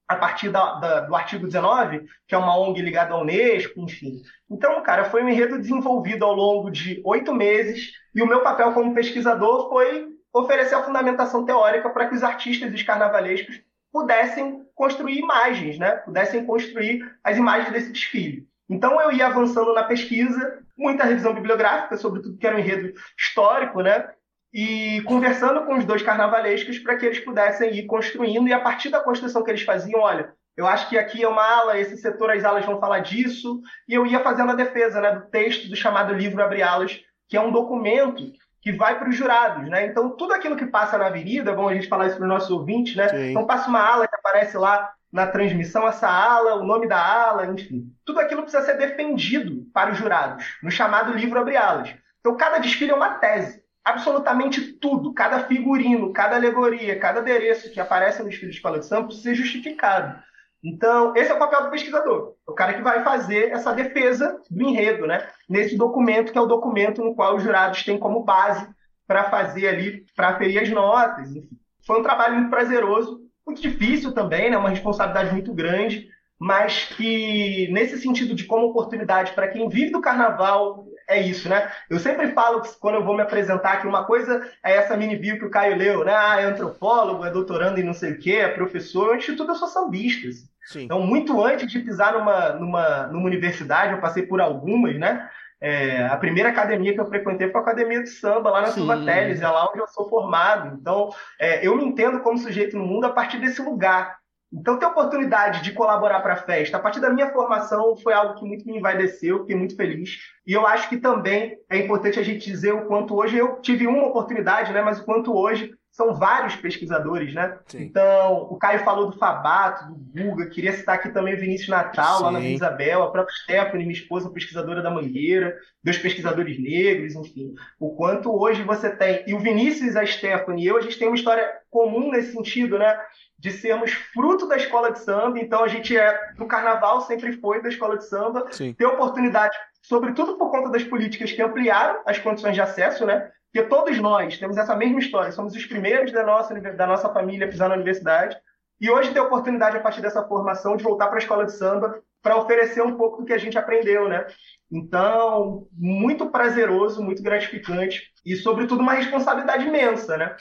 a 0.06 0.16
partir 0.16 0.50
da, 0.50 0.74
da, 0.74 1.00
do 1.00 1.14
artigo 1.14 1.46
19, 1.46 2.04
que 2.28 2.34
é 2.34 2.38
uma 2.38 2.56
ONG 2.58 2.80
ligada 2.82 3.14
à 3.14 3.20
Unesco, 3.20 3.80
enfim. 3.80 4.20
Então, 4.50 4.82
cara, 4.82 5.06
foi 5.06 5.22
um 5.22 5.28
enredo 5.28 5.58
desenvolvido 5.58 6.24
ao 6.24 6.34
longo 6.34 6.70
de 6.70 7.00
oito 7.04 7.34
meses, 7.34 7.92
e 8.14 8.22
o 8.22 8.26
meu 8.26 8.42
papel 8.42 8.72
como 8.72 8.94
pesquisador 8.94 9.68
foi 9.68 10.08
oferecer 10.32 10.74
a 10.74 10.82
fundamentação 10.82 11.44
teórica 11.44 11.90
para 11.90 12.06
que 12.06 12.14
os 12.14 12.22
artistas 12.22 12.70
e 12.70 12.74
os 12.74 12.82
carnavalescos 12.82 13.60
pudessem 13.92 14.64
construir 14.74 15.18
imagens, 15.18 15.78
né? 15.78 15.96
pudessem 15.96 16.44
construir 16.46 17.04
as 17.22 17.36
imagens 17.36 17.72
desse 17.72 17.92
desfile. 17.92 18.48
Então 18.68 19.00
eu 19.00 19.12
ia 19.12 19.26
avançando 19.26 19.74
na 19.74 19.84
pesquisa, 19.84 20.60
muita 20.76 21.04
revisão 21.04 21.34
bibliográfica 21.34 21.96
sobre 21.96 22.22
tudo 22.22 22.38
que 22.38 22.46
era 22.46 22.56
um 22.56 22.58
enredo 22.58 22.94
histórico, 23.18 23.82
né? 23.82 24.08
E 24.52 25.02
conversando 25.02 25.64
com 25.66 25.76
os 25.76 25.84
dois 25.84 26.02
carnavalescos 26.02 26.78
para 26.78 26.96
que 26.96 27.06
eles 27.06 27.20
pudessem 27.20 27.74
ir 27.74 27.86
construindo 27.86 28.48
e 28.48 28.52
a 28.52 28.60
partir 28.60 28.88
da 28.88 29.00
construção 29.00 29.42
que 29.42 29.50
eles 29.50 29.62
faziam, 29.62 30.00
olha, 30.00 30.32
eu 30.56 30.66
acho 30.66 30.88
que 30.88 30.98
aqui 30.98 31.22
é 31.22 31.28
uma 31.28 31.42
ala, 31.42 31.78
esse 31.78 31.96
setor 31.96 32.30
as 32.30 32.44
alas 32.44 32.64
vão 32.64 32.78
falar 32.78 33.00
disso, 33.00 33.60
e 33.88 33.94
eu 33.94 34.06
ia 34.06 34.20
fazendo 34.20 34.52
a 34.52 34.54
defesa, 34.54 35.00
né, 35.00 35.14
do 35.14 35.30
texto 35.30 35.68
do 35.68 35.76
chamado 35.76 36.12
livro 36.12 36.42
Abre 36.42 36.62
Alas, 36.62 37.00
que 37.28 37.36
é 37.36 37.40
um 37.40 37.50
documento 37.50 38.30
que 38.62 38.72
vai 38.72 38.98
para 38.98 39.08
os 39.08 39.16
jurados, 39.16 39.68
né? 39.68 39.86
Então 39.86 40.10
tudo 40.16 40.32
aquilo 40.32 40.56
que 40.56 40.66
passa 40.66 40.96
na 40.96 41.06
avenida, 41.06 41.54
vamos 41.54 41.72
a 41.72 41.74
gente 41.74 41.88
falar 41.88 42.06
isso 42.06 42.16
para 42.16 42.24
os 42.24 42.28
nossos 42.28 42.50
ouvintes, 42.50 42.96
né? 42.96 43.08
Sim. 43.08 43.30
Então 43.30 43.44
passa 43.44 43.68
uma 43.68 43.80
ala 43.80 44.08
que 44.08 44.14
aparece 44.14 44.56
lá 44.56 44.92
na 45.12 45.26
transmissão 45.26 45.86
essa 45.86 46.08
ala, 46.08 46.54
o 46.54 46.64
nome 46.64 46.88
da 46.88 46.98
ala, 46.98 47.46
enfim. 47.46 47.92
Tudo 48.04 48.18
aquilo 48.18 48.42
precisa 48.42 48.64
ser 48.64 48.78
defendido 48.78 49.66
para 49.74 49.92
os 49.92 49.98
jurados, 49.98 50.56
no 50.62 50.70
chamado 50.70 51.12
livro 51.12 51.38
Abre 51.38 51.56
Alas. 51.56 51.94
Então, 52.20 52.36
cada 52.36 52.58
desfile 52.58 52.92
é 52.92 52.94
uma 52.94 53.14
tese. 53.14 53.60
Absolutamente 53.84 54.74
tudo, 54.74 55.12
cada 55.12 55.40
figurino, 55.40 56.12
cada 56.12 56.36
alegoria, 56.36 56.98
cada 56.98 57.18
adereço 57.18 57.70
que 57.70 57.80
aparece 57.80 58.22
no 58.22 58.28
desfile 58.28 58.52
de 58.52 58.56
escola 58.56 58.78
de 58.78 58.86
samba 58.86 59.08
precisa 59.08 59.30
ser 59.30 59.34
justificado. 59.34 60.22
Então, 60.64 61.16
esse 61.16 61.30
é 61.30 61.34
o 61.34 61.38
papel 61.38 61.64
do 61.64 61.70
pesquisador, 61.70 62.34
o 62.46 62.52
cara 62.52 62.74
que 62.74 62.82
vai 62.82 63.02
fazer 63.02 63.50
essa 63.50 63.72
defesa 63.72 64.40
do 64.48 64.62
enredo, 64.62 65.06
né? 65.06 65.28
Nesse 65.48 65.76
documento, 65.76 66.30
que 66.30 66.38
é 66.38 66.40
o 66.40 66.46
documento 66.46 67.02
no 67.02 67.16
qual 67.16 67.34
os 67.34 67.42
jurados 67.42 67.82
têm 67.82 67.98
como 67.98 68.22
base 68.22 68.68
para 69.06 69.24
fazer 69.24 69.68
ali, 69.68 70.04
para 70.14 70.28
aferir 70.28 70.62
as 70.62 70.70
notas, 70.70 71.34
enfim. 71.34 71.58
Foi 71.84 71.98
um 71.98 72.02
trabalho 72.02 72.36
muito 72.36 72.50
prazeroso, 72.50 73.20
muito 73.44 73.60
difícil 73.60 74.12
também, 74.12 74.50
né? 74.50 74.56
uma 74.56 74.68
responsabilidade 74.68 75.32
muito 75.32 75.52
grande, 75.52 76.08
mas 76.38 76.84
que 76.96 77.68
nesse 77.72 77.98
sentido 77.98 78.34
de 78.34 78.44
como 78.44 78.66
oportunidade 78.66 79.32
para 79.32 79.48
quem 79.48 79.68
vive 79.68 79.90
do 79.90 80.00
carnaval 80.00 80.86
é 81.08 81.20
isso, 81.20 81.48
né? 81.48 81.70
Eu 81.90 81.98
sempre 81.98 82.32
falo 82.32 82.62
que 82.62 82.70
quando 82.78 82.96
eu 82.96 83.04
vou 83.04 83.14
me 83.14 83.22
apresentar 83.22 83.80
que 83.80 83.86
uma 83.86 84.04
coisa 84.04 84.48
é 84.64 84.76
essa 84.76 84.96
mini 84.96 85.16
bio 85.16 85.38
que 85.38 85.44
o 85.44 85.50
Caio 85.50 85.76
leu, 85.76 86.04
né? 86.04 86.14
Ah, 86.14 86.40
é 86.40 86.44
antropólogo, 86.44 87.24
é 87.24 87.30
doutorando 87.30 87.78
em 87.78 87.84
não 87.84 87.92
sei 87.92 88.12
o 88.12 88.18
quê, 88.18 88.36
é 88.36 88.48
professor, 88.48 89.14
antes 89.14 89.26
de 89.26 89.36
tudo 89.36 89.52
eu 89.52 89.56
sou 89.56 89.68
sambista. 89.68 90.28
Sim. 90.64 90.84
Então, 90.84 91.00
muito 91.00 91.42
antes 91.42 91.70
de 91.70 91.80
pisar 91.80 92.12
numa, 92.12 92.50
numa, 92.50 93.06
numa 93.08 93.26
universidade, 93.26 93.94
eu 93.94 94.00
passei 94.00 94.24
por 94.24 94.40
algumas, 94.40 94.98
né? 94.98 95.28
É, 95.60 96.06
a 96.06 96.16
primeira 96.16 96.48
academia 96.48 96.92
que 96.92 97.00
eu 97.00 97.06
frequentei 97.06 97.48
foi 97.48 97.60
a 97.60 97.62
academia 97.62 98.02
de 98.02 98.08
samba, 98.08 98.50
lá 98.50 98.62
na. 98.62 98.66
Silva 98.68 99.04
Teles, 99.04 99.40
é 99.40 99.48
lá 99.48 99.70
onde 99.70 99.78
eu 99.78 99.86
sou 99.86 100.08
formado. 100.08 100.76
Então, 100.80 101.10
é, 101.38 101.64
eu 101.66 101.76
me 101.76 101.84
entendo 101.84 102.20
como 102.20 102.36
sujeito 102.36 102.76
no 102.76 102.84
mundo 102.84 103.04
a 103.04 103.10
partir 103.10 103.38
desse 103.38 103.62
lugar. 103.62 104.16
Então, 104.52 104.76
ter 104.76 104.84
a 104.84 104.88
oportunidade 104.88 105.62
de 105.62 105.72
colaborar 105.72 106.20
para 106.20 106.34
a 106.34 106.36
festa, 106.36 106.76
a 106.76 106.80
partir 106.80 107.00
da 107.00 107.08
minha 107.08 107.30
formação, 107.32 107.96
foi 107.96 108.12
algo 108.12 108.34
que 108.34 108.44
muito 108.44 108.66
me 108.66 108.76
envaideceu, 108.76 109.40
fiquei 109.40 109.56
muito 109.56 109.74
feliz. 109.74 110.18
E 110.46 110.52
eu 110.52 110.66
acho 110.66 110.90
que 110.90 110.98
também 110.98 111.56
é 111.70 111.78
importante 111.78 112.18
a 112.18 112.22
gente 112.22 112.44
dizer 112.44 112.72
o 112.74 112.84
quanto 112.84 113.16
hoje 113.16 113.38
eu 113.38 113.60
tive 113.62 113.86
uma 113.86 114.06
oportunidade, 114.08 114.72
né, 114.72 114.82
mas 114.82 115.00
o 115.00 115.04
quanto 115.04 115.34
hoje 115.34 115.72
são 115.92 116.14
vários 116.14 116.56
pesquisadores, 116.56 117.34
né? 117.34 117.58
Sim. 117.66 117.82
Então, 117.82 118.48
o 118.50 118.56
Caio 118.56 118.82
falou 118.82 119.10
do 119.10 119.18
Fabato, 119.18 119.92
do 119.92 120.24
Guga, 120.24 120.48
queria 120.48 120.72
citar 120.72 120.94
aqui 120.94 121.10
também 121.10 121.34
o 121.34 121.38
Vinícius 121.38 121.68
Natal, 121.68 122.16
Sim. 122.16 122.24
lá 122.24 122.32
na 122.32 122.40
Vila 122.40 122.54
Isabel, 122.54 123.02
a 123.02 123.10
própria 123.10 123.36
Stephanie, 123.42 123.86
minha 123.86 123.98
esposa, 123.98 124.30
pesquisadora 124.30 124.82
da 124.82 124.90
Mangueira, 124.90 125.54
dois 125.84 125.98
pesquisadores 125.98 126.58
negros, 126.58 127.14
enfim. 127.14 127.52
O 127.78 127.94
quanto 127.94 128.34
hoje 128.34 128.62
você 128.62 128.88
tem. 128.88 129.22
E 129.26 129.34
o 129.34 129.38
Vinícius, 129.38 129.94
a 129.94 130.06
Stephanie 130.06 130.64
e 130.64 130.66
eu, 130.66 130.78
a 130.78 130.80
gente 130.80 130.98
tem 130.98 131.08
uma 131.08 131.16
história 131.16 131.46
comum 131.70 132.10
nesse 132.10 132.32
sentido, 132.32 132.78
né? 132.78 132.98
De 133.38 133.50
sermos 133.50 133.92
fruto 133.92 134.48
da 134.48 134.56
escola 134.56 134.90
de 134.90 134.98
samba, 135.00 135.38
então 135.40 135.62
a 135.62 135.68
gente 135.68 135.94
é 135.94 136.18
do 136.38 136.46
carnaval, 136.46 137.02
sempre 137.02 137.32
foi 137.34 137.60
da 137.60 137.68
escola 137.68 137.98
de 137.98 138.08
samba, 138.08 138.46
Sim. 138.50 138.72
ter 138.72 138.86
oportunidade, 138.86 139.54
sobretudo 139.82 140.38
por 140.38 140.50
conta 140.50 140.70
das 140.70 140.84
políticas 140.84 141.32
que 141.32 141.42
ampliaram 141.42 142.00
as 142.06 142.18
condições 142.18 142.54
de 142.54 142.62
acesso, 142.62 143.04
né? 143.04 143.30
Porque 143.52 143.68
todos 143.68 143.98
nós 143.98 144.38
temos 144.38 144.56
essa 144.56 144.74
mesma 144.74 144.98
história, 144.98 145.30
somos 145.30 145.54
os 145.54 145.66
primeiros 145.66 146.10
da 146.10 146.24
nossa, 146.24 146.58
da 146.58 146.86
nossa 146.86 147.12
família 147.12 147.46
a 147.46 147.50
pisar 147.50 147.68
na 147.68 147.74
universidade, 147.74 148.34
e 148.80 148.90
hoje 148.90 149.12
ter 149.12 149.18
a 149.18 149.24
oportunidade, 149.24 149.76
a 149.76 149.80
partir 149.80 150.00
dessa 150.00 150.26
formação, 150.26 150.74
de 150.74 150.82
voltar 150.82 151.08
para 151.08 151.16
a 151.16 151.18
escola 151.18 151.44
de 151.44 151.52
samba 151.52 152.00
para 152.22 152.38
oferecer 152.38 152.82
um 152.82 152.96
pouco 152.96 153.20
do 153.20 153.26
que 153.26 153.32
a 153.34 153.38
gente 153.38 153.58
aprendeu, 153.58 154.08
né? 154.08 154.26
Então, 154.70 155.68
muito 155.70 156.30
prazeroso, 156.30 157.02
muito 157.02 157.22
gratificante 157.22 158.10
e, 158.24 158.36
sobretudo, 158.36 158.80
uma 158.80 158.94
responsabilidade 158.94 159.66
imensa, 159.66 160.16
né? 160.16 160.34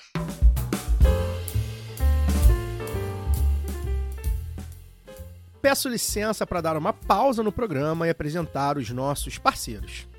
Peço 5.62 5.89
licença 5.89 6.47
para 6.47 6.62
dar 6.62 6.78
uma 6.78 6.93
pausa 6.93 7.43
no 7.43 7.51
programa 7.51 8.07
e 8.07 8.09
apresentar 8.09 8.78
os 8.78 8.89
nossos 8.89 9.38
parceiros. 9.38 10.09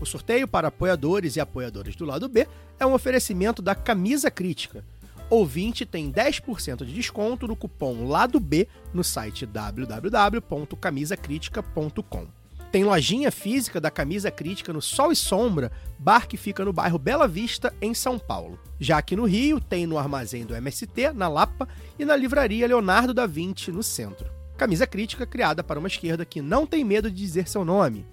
O 0.00 0.06
sorteio 0.06 0.46
para 0.46 0.68
apoiadores 0.68 1.34
e 1.36 1.40
apoiadoras 1.40 1.96
do 1.96 2.04
lado 2.04 2.28
B 2.28 2.46
é 2.78 2.84
um 2.84 2.92
oferecimento 2.92 3.62
da 3.62 3.74
Camisa 3.74 4.30
Crítica. 4.30 4.84
Ouvinte 5.28 5.84
tem 5.84 6.12
10% 6.12 6.84
de 6.84 6.92
desconto 6.92 7.48
no 7.48 7.56
cupom 7.56 8.06
Lado 8.06 8.38
B 8.38 8.68
no 8.94 9.02
site 9.02 9.44
www.camisacritica.com. 9.44 12.26
Tem 12.70 12.84
lojinha 12.84 13.32
física 13.32 13.80
da 13.80 13.90
Camisa 13.90 14.30
Crítica 14.30 14.72
no 14.72 14.80
Sol 14.82 15.10
e 15.10 15.16
Sombra, 15.16 15.72
bar 15.98 16.28
que 16.28 16.36
fica 16.36 16.64
no 16.64 16.72
bairro 16.72 16.96
Bela 16.98 17.26
Vista, 17.26 17.74
em 17.80 17.92
São 17.94 18.18
Paulo. 18.18 18.58
Já 18.78 18.98
aqui 18.98 19.16
no 19.16 19.24
Rio, 19.24 19.58
tem 19.58 19.86
no 19.86 19.96
armazém 19.98 20.44
do 20.44 20.54
MST, 20.54 21.12
na 21.14 21.26
Lapa, 21.26 21.66
e 21.98 22.04
na 22.04 22.14
livraria 22.14 22.66
Leonardo 22.66 23.14
da 23.14 23.26
Vinci, 23.26 23.72
no 23.72 23.82
centro. 23.82 24.30
Camisa 24.56 24.86
Crítica 24.86 25.26
criada 25.26 25.64
para 25.64 25.78
uma 25.78 25.88
esquerda 25.88 26.24
que 26.24 26.40
não 26.42 26.66
tem 26.66 26.84
medo 26.84 27.10
de 27.10 27.16
dizer 27.16 27.48
seu 27.48 27.64
nome. 27.64 28.06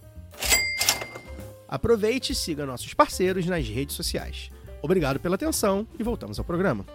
Aproveite 1.67 2.31
e 2.31 2.35
siga 2.35 2.65
nossos 2.65 2.95
parceiros 2.95 3.45
nas 3.45 3.67
redes 3.67 3.95
sociais. 3.95 4.49
Obrigado 4.81 5.19
pela 5.19 5.35
atenção 5.35 5.87
e 5.99 6.01
voltamos 6.01 6.39
ao 6.39 6.45
programa. 6.45 6.87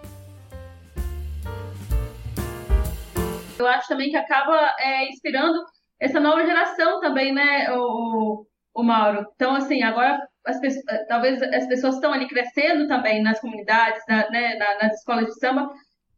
Eu 3.56 3.68
acho 3.68 3.86
também 3.86 4.10
que 4.10 4.16
acaba 4.16 4.74
é, 4.80 5.08
inspirando 5.08 5.64
essa 6.00 6.18
nova 6.18 6.44
geração 6.44 6.98
também, 6.98 7.32
né? 7.32 7.68
O, 7.70 8.44
o 8.75 8.83
Mauro. 8.83 9.27
Então, 9.35 9.55
assim, 9.55 9.83
agora 9.83 10.18
as 10.45 10.61
pessoas, 10.61 10.85
eh, 10.89 11.05
talvez 11.09 11.41
as 11.43 11.66
pessoas 11.66 11.95
estão 11.95 12.12
ali 12.12 12.29
crescendo 12.29 12.87
também 12.89 13.22
nas 13.22 13.41
comunidades, 13.41 14.03
na, 14.09 14.29
né, 14.31 14.59
nas 14.59 14.95
escolas 14.99 15.27
de 15.27 15.39
samba, 15.39 15.70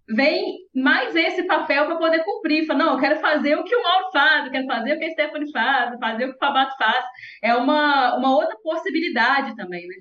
vem 0.09 0.59
mais 0.75 1.15
esse 1.15 1.45
papel 1.45 1.87
para 1.87 1.97
poder 1.97 2.25
cumprir. 2.25 2.67
Fala, 2.67 2.79
não, 2.79 2.93
eu 2.95 3.01
quero 3.01 3.21
fazer 3.21 3.57
o 3.57 3.65
que 3.65 3.75
o 3.75 3.83
Mauro 3.83 4.11
faz, 4.13 4.47
eu 4.47 4.53
quero 4.53 4.67
fazer 4.67 4.95
o 4.95 4.99
que 4.99 5.05
a 5.05 5.11
Stephanie 5.11 5.53
faz, 5.53 5.99
fazer 5.99 6.25
o 6.25 6.31
que 6.31 6.37
o 6.37 6.39
Fabato 6.39 6.77
faz. 6.77 7.05
É 7.43 7.55
uma, 7.55 8.17
uma 8.17 8.35
outra 8.35 8.57
possibilidade 8.63 9.55
também, 9.57 9.87
né? 9.87 9.97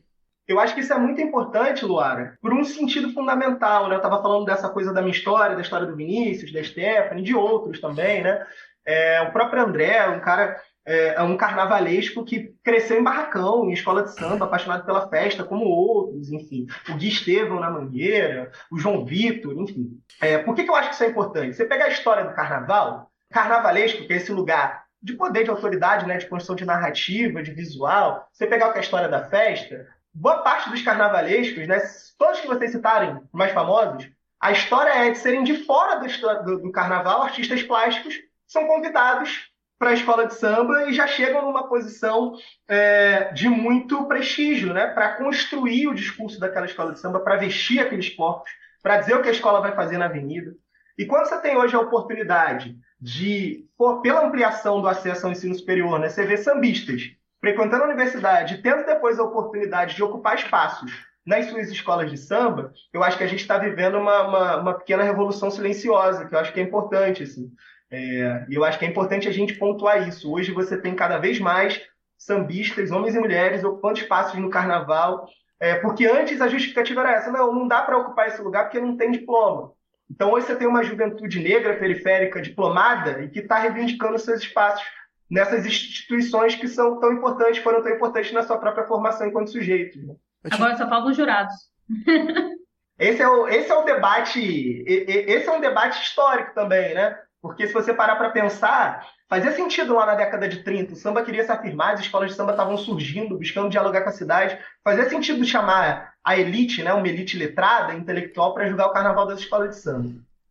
Eu 0.47 0.59
acho 0.59 0.75
que 0.75 0.81
isso 0.81 0.93
é 0.93 0.99
muito 0.99 1.19
importante, 1.19 1.83
Luara, 1.83 2.37
por 2.39 2.53
um 2.53 2.63
sentido 2.63 3.11
fundamental, 3.11 3.87
né? 3.87 3.95
Eu 3.95 3.97
estava 3.97 4.21
falando 4.21 4.45
dessa 4.45 4.69
coisa 4.69 4.93
da 4.93 5.01
minha 5.01 5.13
história, 5.13 5.55
da 5.55 5.61
história 5.61 5.87
do 5.87 5.95
Vinícius, 5.95 6.53
da 6.53 6.63
Stephanie, 6.63 7.23
de 7.23 7.35
outros 7.35 7.81
também, 7.81 8.21
né? 8.21 8.45
É, 8.85 9.21
o 9.21 9.31
próprio 9.31 9.63
André, 9.63 10.07
um 10.09 10.19
cara 10.19 10.61
é, 10.85 11.15
é, 11.15 11.21
um 11.23 11.35
carnavalesco 11.35 12.23
que 12.23 12.53
cresceu 12.63 12.99
em 12.99 13.03
barracão, 13.03 13.65
em 13.65 13.73
escola 13.73 14.03
de 14.03 14.13
samba, 14.13 14.45
apaixonado 14.45 14.85
pela 14.85 15.09
festa, 15.09 15.43
como 15.43 15.65
outros, 15.65 16.31
enfim. 16.31 16.67
O 16.89 16.93
Gui 16.93 17.07
Estevão 17.07 17.59
na 17.59 17.71
Mangueira, 17.71 18.51
o 18.71 18.77
João 18.77 19.03
Vitor, 19.03 19.53
enfim. 19.57 19.99
É, 20.21 20.37
por 20.37 20.53
que, 20.53 20.63
que 20.63 20.69
eu 20.69 20.75
acho 20.75 20.89
que 20.89 20.95
isso 20.95 21.03
é 21.03 21.07
importante? 21.07 21.55
Você 21.55 21.65
pega 21.65 21.85
a 21.85 21.89
história 21.89 22.25
do 22.25 22.35
carnaval, 22.35 23.09
carnavalesco, 23.31 24.05
que 24.05 24.13
é 24.13 24.17
esse 24.17 24.31
lugar 24.31 24.85
de 25.01 25.13
poder, 25.13 25.43
de 25.43 25.49
autoridade, 25.49 26.05
né, 26.05 26.17
de 26.17 26.27
construção 26.27 26.55
de 26.55 26.65
narrativa, 26.65 27.43
de 27.43 27.51
visual, 27.51 28.27
você 28.31 28.47
pegar 28.47 28.71
a 28.71 28.79
história 28.79 29.07
da 29.07 29.25
festa, 29.25 29.87
boa 30.13 30.39
parte 30.39 30.69
dos 30.69 30.81
carnavalescos, 30.81 31.67
né, 31.67 31.79
todos 32.17 32.39
que 32.41 32.47
vocês 32.47 32.71
citarem, 32.71 33.19
mais 33.31 33.51
famosos, 33.51 34.09
a 34.39 34.51
história 34.51 34.89
é 34.91 35.11
de 35.11 35.17
serem 35.17 35.43
de 35.43 35.63
fora 35.63 35.99
do, 35.99 36.07
do, 36.43 36.61
do 36.63 36.71
carnaval, 36.71 37.23
artistas 37.23 37.63
plásticos 37.63 38.15
são 38.47 38.67
convidados 38.67 39.49
para 39.85 39.91
a 39.91 39.93
escola 39.93 40.25
de 40.25 40.33
samba 40.33 40.89
e 40.89 40.93
já 40.93 41.05
chegam 41.05 41.43
numa 41.43 41.69
posição 41.69 42.33
é, 42.67 43.31
de 43.33 43.47
muito 43.47 44.07
prestígio, 44.07 44.73
né? 44.73 44.87
Para 44.87 45.09
construir 45.09 45.87
o 45.87 45.93
discurso 45.93 46.39
daquela 46.39 46.65
escola 46.65 46.91
de 46.91 46.99
samba, 46.99 47.19
para 47.19 47.35
vestir 47.35 47.79
aqueles 47.79 48.09
corpos, 48.09 48.49
para 48.81 48.97
dizer 48.97 49.15
o 49.15 49.21
que 49.21 49.29
a 49.29 49.31
escola 49.31 49.61
vai 49.61 49.75
fazer 49.75 49.99
na 49.99 50.05
avenida. 50.05 50.55
E 50.97 51.05
quando 51.05 51.27
você 51.27 51.39
tem 51.39 51.55
hoje 51.55 51.75
a 51.75 51.79
oportunidade 51.79 52.75
de, 52.99 53.63
por, 53.77 54.01
pela 54.01 54.25
ampliação 54.25 54.81
do 54.81 54.87
acesso 54.87 55.27
ao 55.27 55.31
ensino 55.31 55.53
superior, 55.53 55.99
né, 55.99 56.09
você 56.09 56.25
vê 56.25 56.35
sambistas 56.35 57.11
frequentando 57.39 57.83
a 57.83 57.87
universidade, 57.87 58.63
tendo 58.63 58.87
depois 58.87 59.19
a 59.19 59.23
oportunidade 59.23 59.95
de 59.95 60.01
ocupar 60.01 60.33
espaços 60.33 60.91
nas 61.23 61.45
suas 61.45 61.69
escolas 61.69 62.09
de 62.09 62.17
samba, 62.17 62.73
eu 62.91 63.03
acho 63.03 63.19
que 63.19 63.23
a 63.23 63.27
gente 63.27 63.41
está 63.41 63.59
vivendo 63.59 63.99
uma, 63.99 64.27
uma, 64.27 64.57
uma, 64.57 64.73
pequena 64.73 65.03
revolução 65.03 65.51
silenciosa, 65.51 66.25
que 66.25 66.33
eu 66.33 66.39
acho 66.39 66.53
que 66.53 66.59
é 66.59 66.63
importante. 66.63 67.21
Assim. 67.21 67.51
É, 67.95 68.45
e 68.49 68.55
eu 68.55 68.65
acho 68.65 68.77
que 68.77 68.85
é 68.85 68.89
importante 68.89 69.27
a 69.27 69.31
gente 69.31 69.53
pontuar 69.53 70.05
isso. 70.07 70.29
Hoje 70.31 70.51
você 70.51 70.75
tem 70.75 70.93
cada 70.93 71.17
vez 71.17 71.39
mais 71.39 71.81
sambistas, 72.17 72.91
homens 72.91 73.15
e 73.15 73.19
mulheres, 73.19 73.63
ocupando 73.63 73.99
espaços 73.99 74.37
no 74.37 74.49
carnaval, 74.49 75.27
é, 75.59 75.75
porque 75.75 76.05
antes 76.05 76.41
a 76.41 76.49
justificativa 76.49 77.01
era 77.01 77.13
essa: 77.13 77.31
não, 77.31 77.53
não 77.53 77.67
dá 77.67 77.81
para 77.83 77.97
ocupar 77.97 78.27
esse 78.27 78.41
lugar 78.41 78.65
porque 78.65 78.81
não 78.81 78.97
tem 78.97 79.11
diploma. 79.11 79.71
Então 80.11 80.31
hoje 80.31 80.45
você 80.45 80.55
tem 80.55 80.67
uma 80.67 80.83
juventude 80.83 81.39
negra, 81.39 81.77
periférica, 81.77 82.41
diplomada, 82.41 83.23
e 83.23 83.29
que 83.29 83.39
está 83.39 83.57
reivindicando 83.57 84.19
seus 84.19 84.41
espaços 84.41 84.85
nessas 85.31 85.65
instituições 85.65 86.53
que 86.55 86.67
são 86.67 86.99
tão 86.99 87.13
importantes, 87.13 87.63
foram 87.63 87.81
tão 87.81 87.91
importantes 87.91 88.31
na 88.31 88.43
sua 88.43 88.57
própria 88.57 88.85
formação 88.85 89.25
enquanto 89.25 89.51
sujeito. 89.51 89.97
Né? 90.05 90.15
Agora 90.51 90.77
só 90.77 90.87
faltam 90.87 91.11
os 91.11 91.17
jurados. 91.17 91.55
esse, 92.99 93.21
é 93.21 93.27
o, 93.27 93.47
esse 93.47 93.71
é 93.71 93.75
o 93.75 93.83
debate, 93.83 94.83
esse 94.85 95.47
é 95.47 95.51
um 95.51 95.61
debate 95.61 96.03
histórico 96.03 96.53
também, 96.53 96.93
né? 96.93 97.17
Porque 97.45 97.67
se 97.67 97.73
você 97.73 97.93
parar 97.93 98.15
para 98.15 98.31
pensar, 98.31 99.07
fazia 99.29 99.51
sentido 99.51 99.93
lá 99.93 100.07
na 100.07 100.15
década 100.15 100.49
de 100.49 100.63
30, 100.63 100.93
o 100.93 100.95
samba 100.95 101.21
queria 101.21 101.43
se 101.43 101.51
afirmar, 101.51 101.93
as 101.93 101.99
escolas 101.99 102.31
de 102.31 102.35
samba 102.35 102.53
estavam 102.53 102.75
surgindo, 102.75 103.37
buscando 103.37 103.69
dialogar 103.69 104.01
com 104.01 104.09
a 104.09 104.13
cidade. 104.13 104.57
Fazia 104.83 105.07
sentido 105.07 105.45
chamar 105.45 106.15
a 106.23 106.35
elite, 106.35 106.81
né, 106.81 106.91
uma 106.91 107.07
elite 107.07 107.37
letrada, 107.37 107.93
intelectual, 107.93 108.55
para 108.55 108.67
julgar 108.67 108.87
o 108.87 108.93
carnaval 108.93 109.27
das 109.27 109.41
escolas 109.41 109.75
de 109.75 109.75
samba. 109.75 110.09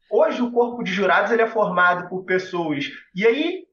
Hoje 0.08 0.40
o 0.40 0.52
corpo 0.52 0.84
de 0.84 0.92
jurados 0.92 1.32
ele 1.32 1.42
é 1.42 1.48
formado 1.48 2.08
por 2.08 2.22
pessoas, 2.22 2.84
e 3.12 3.26
aí 3.26 3.64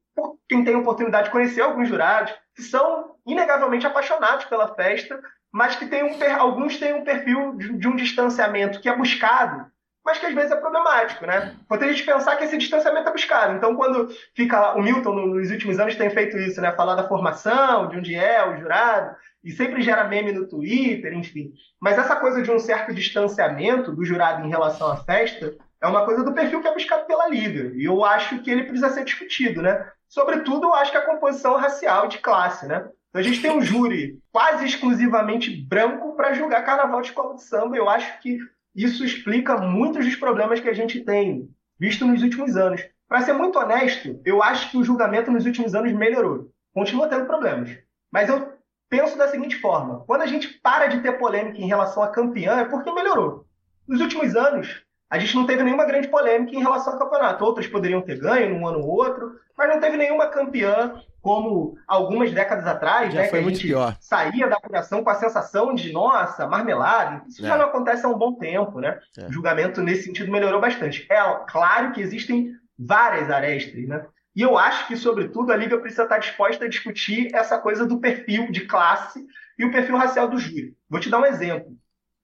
quem 0.49 0.63
tem 0.63 0.75
oportunidade 0.75 1.25
de 1.25 1.31
conhecer 1.31 1.61
alguns 1.61 1.87
jurados, 1.87 2.33
que 2.55 2.63
são 2.63 3.11
inegavelmente 3.27 3.85
apaixonados 3.85 4.45
pela 4.45 4.73
festa, 4.73 5.21
mas 5.53 5.75
que 5.75 5.85
tem 5.85 6.03
um, 6.03 6.17
alguns 6.39 6.79
têm 6.79 6.95
um 6.95 7.03
perfil 7.03 7.55
de, 7.55 7.77
de 7.77 7.87
um 7.87 7.95
distanciamento 7.95 8.81
que 8.81 8.89
é 8.89 8.97
buscado 8.97 9.70
mas 10.03 10.17
que 10.17 10.25
às 10.25 10.33
vezes 10.33 10.51
é 10.51 10.55
problemático, 10.55 11.25
né? 11.25 11.55
Pode 11.67 11.83
a 11.83 11.91
gente 11.91 12.03
pensar 12.03 12.35
que 12.35 12.43
esse 12.43 12.57
distanciamento 12.57 13.09
é 13.09 13.11
buscado. 13.11 13.55
Então, 13.55 13.75
quando 13.75 14.09
fica 14.35 14.73
o 14.73 14.81
Milton 14.81 15.13
nos 15.13 15.51
últimos 15.51 15.79
anos 15.79 15.95
tem 15.95 16.09
feito 16.09 16.37
isso, 16.37 16.59
né? 16.59 16.71
Falar 16.71 16.95
da 16.95 17.07
formação, 17.07 17.87
de 17.87 17.97
onde 17.97 18.15
é 18.15 18.47
o 18.47 18.57
jurado, 18.57 19.15
e 19.43 19.51
sempre 19.51 19.81
gera 19.81 20.03
meme 20.03 20.31
no 20.31 20.47
Twitter, 20.47 21.13
enfim. 21.13 21.51
Mas 21.79 21.97
essa 21.97 22.15
coisa 22.15 22.41
de 22.41 22.51
um 22.51 22.59
certo 22.59 22.93
distanciamento 22.93 23.91
do 23.91 24.05
jurado 24.05 24.45
em 24.45 24.49
relação 24.49 24.91
à 24.91 24.97
festa 24.97 25.55
é 25.81 25.87
uma 25.87 26.05
coisa 26.05 26.23
do 26.23 26.33
perfil 26.33 26.61
que 26.61 26.67
é 26.67 26.73
buscado 26.73 27.05
pela 27.05 27.27
Liga. 27.27 27.71
E 27.75 27.85
eu 27.85 28.05
acho 28.05 28.39
que 28.39 28.51
ele 28.51 28.63
precisa 28.63 28.89
ser 28.89 29.03
discutido, 29.03 29.61
né? 29.61 29.87
Sobretudo, 30.07 30.67
eu 30.67 30.73
acho 30.75 30.91
que 30.91 30.97
a 30.97 31.05
composição 31.05 31.55
racial 31.55 32.07
de 32.07 32.19
classe, 32.19 32.67
né? 32.67 32.87
Então 33.09 33.19
a 33.19 33.23
gente 33.23 33.41
tem 33.41 33.51
um 33.51 33.61
júri 33.61 34.19
quase 34.31 34.65
exclusivamente 34.65 35.49
branco 35.49 36.15
para 36.15 36.33
julgar 36.33 36.63
carnaval 36.63 37.01
de 37.01 37.07
escola 37.07 37.35
de 37.35 37.43
samba. 37.43 37.75
Eu 37.75 37.89
acho 37.89 38.19
que 38.19 38.37
isso 38.75 39.03
explica 39.03 39.57
muitos 39.57 40.05
dos 40.05 40.15
problemas 40.15 40.59
que 40.59 40.69
a 40.69 40.73
gente 40.73 41.01
tem 41.01 41.49
visto 41.79 42.05
nos 42.05 42.21
últimos 42.21 42.55
anos. 42.55 42.81
Para 43.07 43.21
ser 43.21 43.33
muito 43.33 43.59
honesto, 43.59 44.21
eu 44.23 44.41
acho 44.41 44.71
que 44.71 44.77
o 44.77 44.83
julgamento 44.83 45.31
nos 45.31 45.45
últimos 45.45 45.75
anos 45.75 45.91
melhorou. 45.91 46.49
Continua 46.73 47.07
tendo 47.07 47.25
problemas. 47.25 47.77
Mas 48.11 48.29
eu 48.29 48.53
penso 48.89 49.17
da 49.17 49.27
seguinte 49.27 49.59
forma: 49.59 50.03
quando 50.05 50.21
a 50.21 50.27
gente 50.27 50.47
para 50.59 50.87
de 50.87 51.01
ter 51.01 51.17
polêmica 51.17 51.57
em 51.57 51.67
relação 51.67 52.03
a 52.03 52.11
campeã, 52.11 52.59
é 52.59 52.65
porque 52.65 52.91
melhorou. 52.91 53.45
Nos 53.87 53.99
últimos 53.99 54.35
anos, 54.35 54.83
a 55.11 55.19
gente 55.19 55.35
não 55.35 55.45
teve 55.45 55.61
nenhuma 55.61 55.85
grande 55.85 56.07
polêmica 56.07 56.55
em 56.55 56.59
relação 56.61 56.93
ao 56.93 56.99
campeonato. 56.99 57.43
Outras 57.43 57.67
poderiam 57.67 58.01
ter 58.01 58.17
ganho 58.17 58.49
num 58.57 58.65
ano 58.65 58.79
ou 58.79 58.87
outro, 58.87 59.33
mas 59.57 59.67
não 59.69 59.79
teve 59.79 59.97
nenhuma 59.97 60.27
campeã 60.27 60.93
como 61.21 61.75
algumas 61.87 62.31
décadas 62.31 62.65
atrás, 62.65 63.13
já 63.13 63.21
né, 63.21 63.27
foi 63.27 63.39
que 63.39 63.43
a 63.43 63.47
muito 63.47 63.55
gente 63.57 63.67
pior. 63.67 63.95
saía 63.99 64.47
da 64.47 64.55
apuração 64.55 65.03
com 65.03 65.09
a 65.11 65.15
sensação 65.15 65.75
de, 65.75 65.91
nossa, 65.91 66.47
marmelada. 66.47 67.21
Isso 67.27 67.45
É. 67.45 67.47
já 67.49 67.57
não 67.57 67.65
acontece 67.65 68.03
há 68.05 68.09
um 68.09 68.17
bom 68.17 68.33
tempo, 68.33 68.79
né? 68.79 68.97
É. 69.19 69.27
O 69.27 69.31
julgamento 69.31 69.81
nesse 69.81 70.03
sentido 70.05 70.31
melhorou 70.31 70.59
bastante. 70.59 71.05
É 71.11 71.19
claro 71.47 71.91
que 71.91 72.01
existem 72.01 72.53
várias 72.79 73.29
arestas, 73.29 73.85
né? 73.87 74.03
E 74.35 74.41
eu 74.41 74.57
acho 74.57 74.87
que, 74.87 74.95
sobretudo, 74.95 75.51
a 75.51 75.57
Liga 75.57 75.77
precisa 75.77 76.03
estar 76.03 76.17
disposta 76.17 76.65
a 76.65 76.69
discutir 76.69 77.35
essa 77.35 77.57
coisa 77.59 77.85
do 77.85 77.99
perfil 77.99 78.49
de 78.49 78.61
classe 78.61 79.23
e 79.59 79.65
o 79.65 79.71
perfil 79.71 79.97
racial 79.97 80.27
do 80.29 80.37
júri. 80.39 80.73
Vou 80.89 80.99
te 81.01 81.09
dar 81.09 81.19
um 81.19 81.25
exemplo. 81.25 81.73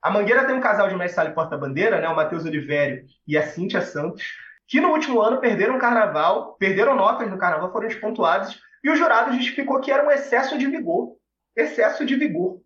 A 0.07 0.09
Mangueira 0.09 0.45
tem 0.45 0.55
um 0.55 0.61
casal 0.61 0.87
de 0.87 0.95
mestre 0.95 1.25
e 1.25 1.33
porta-bandeira, 1.33 1.99
né? 1.99 2.07
O 2.07 2.15
Matheus 2.15 2.45
Olivério 2.45 3.05
e 3.27 3.37
a 3.37 3.45
Cíntia 3.45 3.81
Santos, 3.81 4.23
que 4.65 4.79
no 4.79 4.91
último 4.91 5.19
ano 5.19 5.41
perderam 5.41 5.75
o 5.75 5.79
carnaval, 5.79 6.53
perderam 6.53 6.95
notas 6.95 7.29
no 7.29 7.37
carnaval, 7.37 7.73
foram 7.73 7.89
despontuados, 7.89 8.57
e 8.81 8.89
o 8.89 8.95
jurado 8.95 9.33
justificou 9.33 9.81
que 9.81 9.91
era 9.91 10.07
um 10.07 10.09
excesso 10.09 10.57
de 10.57 10.65
vigor. 10.65 11.17
Excesso 11.53 12.05
de 12.05 12.15
vigor. 12.15 12.61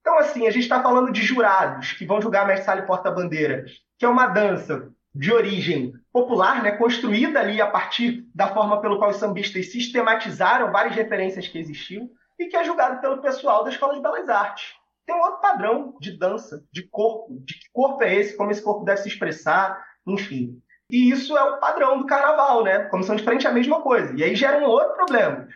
Então, 0.00 0.16
assim, 0.18 0.46
a 0.46 0.50
gente 0.50 0.62
está 0.62 0.82
falando 0.82 1.12
de 1.12 1.20
jurados 1.20 1.92
que 1.92 2.06
vão 2.06 2.18
julgar 2.18 2.46
mestre 2.46 2.78
e 2.78 2.86
porta-bandeira, 2.86 3.66
que 3.98 4.06
é 4.06 4.08
uma 4.08 4.28
dança 4.28 4.88
de 5.14 5.30
origem 5.30 5.92
popular, 6.10 6.62
né, 6.62 6.78
construída 6.78 7.40
ali 7.40 7.60
a 7.60 7.66
partir 7.66 8.24
da 8.34 8.48
forma 8.48 8.80
pelo 8.80 8.96
qual 8.96 9.10
os 9.10 9.18
sambistas 9.18 9.70
sistematizaram 9.70 10.72
várias 10.72 10.94
referências 10.94 11.46
que 11.46 11.58
existiam, 11.58 12.08
e 12.38 12.46
que 12.46 12.56
é 12.56 12.64
julgado 12.64 13.02
pelo 13.02 13.20
pessoal 13.20 13.64
da 13.64 13.68
Escola 13.68 13.92
de 13.92 14.00
Belas 14.00 14.30
Artes. 14.30 14.85
Tem 15.06 15.14
um 15.14 15.20
outro 15.20 15.40
padrão 15.40 15.96
de 16.00 16.18
dança, 16.18 16.64
de 16.72 16.82
corpo, 16.82 17.38
de 17.44 17.54
que 17.54 17.70
corpo 17.72 18.02
é 18.02 18.14
esse, 18.14 18.36
como 18.36 18.50
esse 18.50 18.62
corpo 18.62 18.84
deve 18.84 19.00
se 19.00 19.08
expressar, 19.08 19.82
enfim. 20.04 20.60
E 20.90 21.10
isso 21.10 21.36
é 21.36 21.42
o 21.42 21.58
padrão 21.58 21.98
do 21.98 22.06
carnaval, 22.06 22.64
né? 22.64 22.84
Comissão 22.84 23.14
de 23.14 23.22
frente 23.22 23.46
é 23.46 23.50
a 23.50 23.52
mesma 23.52 23.80
coisa. 23.82 24.12
E 24.16 24.24
aí 24.24 24.34
gera 24.34 24.58
um 24.58 24.64
outro 24.64 24.94
problema. 24.94 25.48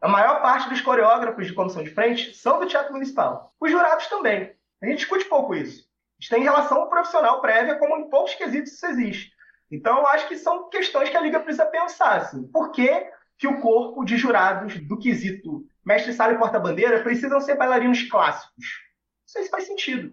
A 0.00 0.08
maior 0.08 0.42
parte 0.42 0.68
dos 0.68 0.80
coreógrafos 0.80 1.46
de 1.46 1.52
comissão 1.52 1.82
de 1.82 1.90
frente 1.90 2.34
são 2.34 2.60
do 2.60 2.66
Teatro 2.66 2.92
Municipal. 2.92 3.52
Os 3.60 3.70
jurados 3.70 4.06
também. 4.06 4.52
A 4.80 4.86
gente 4.86 4.98
discute 4.98 5.24
pouco 5.24 5.54
isso. 5.54 5.88
A 6.18 6.22
gente 6.22 6.30
tem 6.30 6.42
relação 6.42 6.88
profissional 6.88 7.40
prévia, 7.40 7.76
como 7.76 7.96
em 7.96 8.10
poucos 8.10 8.34
quesitos 8.34 8.72
isso 8.72 8.86
existe. 8.86 9.32
Então, 9.70 9.98
eu 9.98 10.06
acho 10.08 10.28
que 10.28 10.36
são 10.36 10.68
questões 10.68 11.08
que 11.08 11.16
a 11.16 11.20
Liga 11.20 11.40
precisa 11.40 11.66
pensar. 11.66 12.16
Assim. 12.16 12.46
Por 12.48 12.70
que, 12.70 13.10
que 13.36 13.46
o 13.46 13.60
corpo 13.60 14.04
de 14.04 14.16
jurados 14.16 14.76
do 14.86 14.98
quesito 14.98 15.64
mestre 15.84 16.12
sala 16.12 16.32
e 16.32 16.38
porta-bandeira 16.38 17.02
precisam 17.02 17.40
ser 17.40 17.56
bailarinos 17.56 18.02
clássicos? 18.02 18.87
Não 19.28 19.32
sei 19.32 19.42
se 19.42 19.50
faz 19.50 19.66
sentido. 19.66 20.10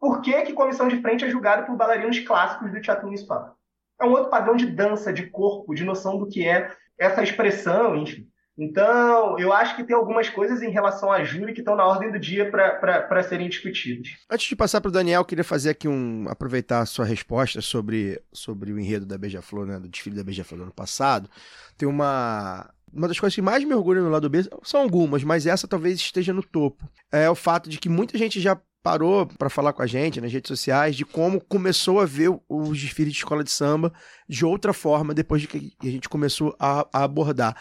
Por 0.00 0.20
que, 0.22 0.42
que 0.42 0.52
comissão 0.52 0.88
de 0.88 1.00
frente 1.00 1.24
é 1.24 1.30
julgada 1.30 1.62
por 1.62 1.76
bailarinos 1.76 2.18
clássicos 2.18 2.72
do 2.72 2.80
Teatro 2.80 3.06
Municipal? 3.06 3.56
É 4.00 4.04
um 4.04 4.10
outro 4.10 4.28
padrão 4.28 4.56
de 4.56 4.66
dança, 4.66 5.12
de 5.12 5.28
corpo, 5.28 5.72
de 5.72 5.84
noção 5.84 6.18
do 6.18 6.26
que 6.26 6.48
é 6.48 6.74
essa 6.98 7.22
expressão, 7.22 7.96
enfim. 7.96 8.28
Então, 8.58 9.38
eu 9.38 9.52
acho 9.52 9.76
que 9.76 9.84
tem 9.84 9.94
algumas 9.94 10.28
coisas 10.28 10.62
em 10.62 10.70
relação 10.70 11.12
à 11.12 11.22
júri 11.22 11.54
que 11.54 11.60
estão 11.60 11.76
na 11.76 11.86
ordem 11.86 12.10
do 12.10 12.18
dia 12.18 12.50
para 12.50 13.22
serem 13.22 13.48
discutidas. 13.48 14.08
Antes 14.28 14.48
de 14.48 14.56
passar 14.56 14.80
para 14.80 14.88
o 14.88 14.92
Daniel, 14.92 15.24
queria 15.24 15.44
fazer 15.44 15.70
aqui 15.70 15.86
um. 15.86 16.26
aproveitar 16.28 16.80
a 16.80 16.86
sua 16.86 17.04
resposta 17.04 17.60
sobre, 17.60 18.20
sobre 18.32 18.72
o 18.72 18.78
enredo 18.78 19.06
da 19.06 19.16
Beija-Flor, 19.16 19.64
né? 19.64 19.78
Do 19.78 19.88
desfile 19.88 20.16
da 20.16 20.24
Beija-Flor 20.24 20.58
do 20.58 20.64
ano 20.64 20.74
passado. 20.74 21.30
Tem 21.78 21.88
uma. 21.88 22.68
Uma 22.92 23.08
das 23.08 23.18
coisas 23.18 23.34
que 23.34 23.42
mais 23.42 23.64
me 23.64 23.74
orgulha 23.74 24.00
no 24.00 24.10
lado 24.10 24.28
B 24.28 24.38
são 24.62 24.80
algumas, 24.80 25.22
mas 25.22 25.46
essa 25.46 25.68
talvez 25.68 25.98
esteja 25.98 26.32
no 26.32 26.42
topo. 26.42 26.88
É 27.10 27.30
o 27.30 27.34
fato 27.34 27.70
de 27.70 27.78
que 27.78 27.88
muita 27.88 28.18
gente 28.18 28.40
já 28.40 28.60
parou 28.82 29.26
para 29.26 29.50
falar 29.50 29.72
com 29.72 29.82
a 29.82 29.86
gente 29.86 30.20
nas 30.20 30.32
redes 30.32 30.48
sociais 30.48 30.96
de 30.96 31.04
como 31.04 31.40
começou 31.40 32.00
a 32.00 32.06
ver 32.06 32.30
os 32.48 32.80
desfiles 32.80 33.12
de 33.12 33.18
escola 33.18 33.44
de 33.44 33.50
samba 33.50 33.92
de 34.28 34.44
outra 34.44 34.72
forma 34.72 35.14
depois 35.14 35.42
de 35.42 35.48
que 35.48 35.72
a 35.82 35.90
gente 35.90 36.08
começou 36.08 36.56
a, 36.58 36.86
a 36.92 37.04
abordar. 37.04 37.56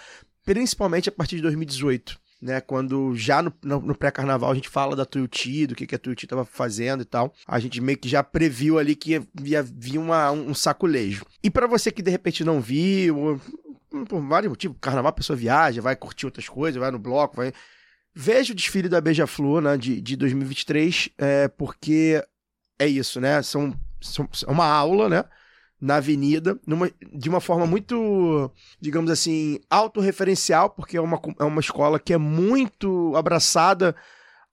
Principalmente 0.46 1.10
a 1.10 1.12
partir 1.12 1.36
de 1.36 1.42
2018 1.44 2.20
né? 2.42 2.62
Quando 2.62 3.16
já 3.16 3.42
no, 3.42 3.54
no, 3.64 3.96
pré-carnaval 3.96 4.52
a 4.52 4.56
gente 4.56 4.70
fala 4.70 4.96
da 4.96 5.06
Tuiuti, 5.06 5.68
do 5.68 5.76
que, 5.76 5.86
que 5.86 5.96
a 5.96 6.00
Tuiuti 6.00 6.26
estava 6.26 6.46
fazendo 6.46 7.02
e 7.02 7.06
tal, 7.06 7.34
a 7.48 7.60
gente 7.60 7.82
meio 7.82 7.98
que 7.98 8.08
já 8.08 8.24
previu 8.24 8.80
ali 8.80 8.96
que 8.96 9.22
ia, 9.44 9.64
vir 9.64 10.00
um 10.00 10.54
saculejo. 10.54 11.26
E 11.44 11.50
para 11.50 11.68
você 11.68 11.92
que 11.92 12.02
de 12.02 12.12
repente 12.12 12.44
não 12.44 12.62
viu, 12.62 13.40
por 14.08 14.22
vários 14.22 14.50
motivos, 14.50 14.78
carnaval 14.80 15.10
a 15.10 15.14
pessoa 15.14 15.36
viaja, 15.36 15.82
vai 15.82 15.96
curtir 15.96 16.26
outras 16.26 16.48
coisas, 16.48 16.80
vai 16.80 16.92
no 16.92 17.00
bloco, 17.00 17.36
vai. 17.36 17.52
Veja 18.14 18.54
o 18.54 18.56
desfile 18.56 18.90
da 18.90 19.00
Beija-Flor, 19.00 19.62
né, 19.62 19.78
de, 19.78 20.02
de 20.02 20.16
2023, 20.16 21.10
é, 21.18 21.48
porque 21.48 22.24
é 22.78 22.88
isso, 22.88 23.22
né? 23.22 23.42
São, 23.42 23.74
são, 24.02 24.28
é 24.48 24.52
uma 24.52 24.66
aula, 24.66 25.08
né? 25.08 25.24
Na 25.82 25.96
avenida, 25.96 26.60
numa, 26.68 26.92
de 27.14 27.30
uma 27.30 27.40
forma 27.40 27.66
muito, 27.66 28.52
digamos 28.82 29.10
assim, 29.10 29.60
autorreferencial, 29.70 30.70
porque 30.70 30.98
é 30.98 31.02
uma, 31.02 31.20
é 31.40 31.44
uma 31.44 31.62
escola 31.62 32.00
que 32.00 32.14
é 32.14 32.18
muito 32.18 33.14
abraçada 33.16 33.96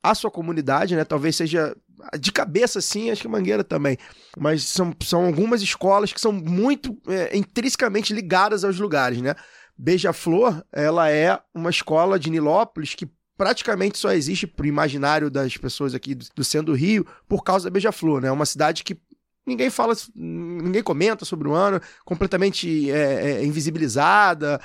à 0.03 0.15
sua 0.15 0.31
comunidade, 0.31 0.95
né? 0.95 1.05
Talvez 1.05 1.35
seja 1.35 1.77
de 2.21 2.31
cabeça, 2.31 2.81
sim, 2.81 3.11
acho 3.11 3.23
que 3.23 3.29
Mangueira 3.29 3.65
também. 3.65 3.97
Mas 4.39 4.65
são, 4.65 4.95
são 5.03 5.27
algumas 5.27 5.63
escolas 5.63 6.13
que 6.13 6.21
são 6.21 6.33
muito 6.33 6.97
é, 7.09 7.37
intrinsecamente 7.37 8.13
ligadas 8.13 8.65
aos 8.65 8.79
lugares, 8.79 9.21
né? 9.21 9.35
Beija-Flor, 9.77 10.65
ela 10.73 11.11
é 11.11 11.39
uma 11.55 11.71
escola 11.71 12.19
de 12.19 12.31
Nilópolis 12.31 12.95
que 12.95 13.09
praticamente 13.37 13.99
só 13.99 14.13
existe 14.13 14.47
pro 14.47 14.67
imaginário 14.67 15.31
das 15.31 15.57
pessoas 15.57 15.95
aqui 15.95 16.15
do, 16.15 16.25
do 16.35 16.45
centro 16.45 16.73
do 16.73 16.79
Rio 16.79 17.07
por 17.29 17.43
causa 17.43 17.65
da 17.65 17.71
Beija-Flor, 17.71 18.23
né? 18.23 18.29
É 18.29 18.33
uma 18.33 18.47
cidade 18.47 18.83
que 18.85 18.99
ninguém 19.47 19.71
fala, 19.71 19.95
ninguém 20.15 20.83
comenta 20.83 21.25
sobre 21.25 21.49
o 21.49 21.53
ano, 21.53 21.81
completamente 22.05 22.91
é, 22.91 23.31
é, 23.41 23.45
invisibilizada 23.45 24.61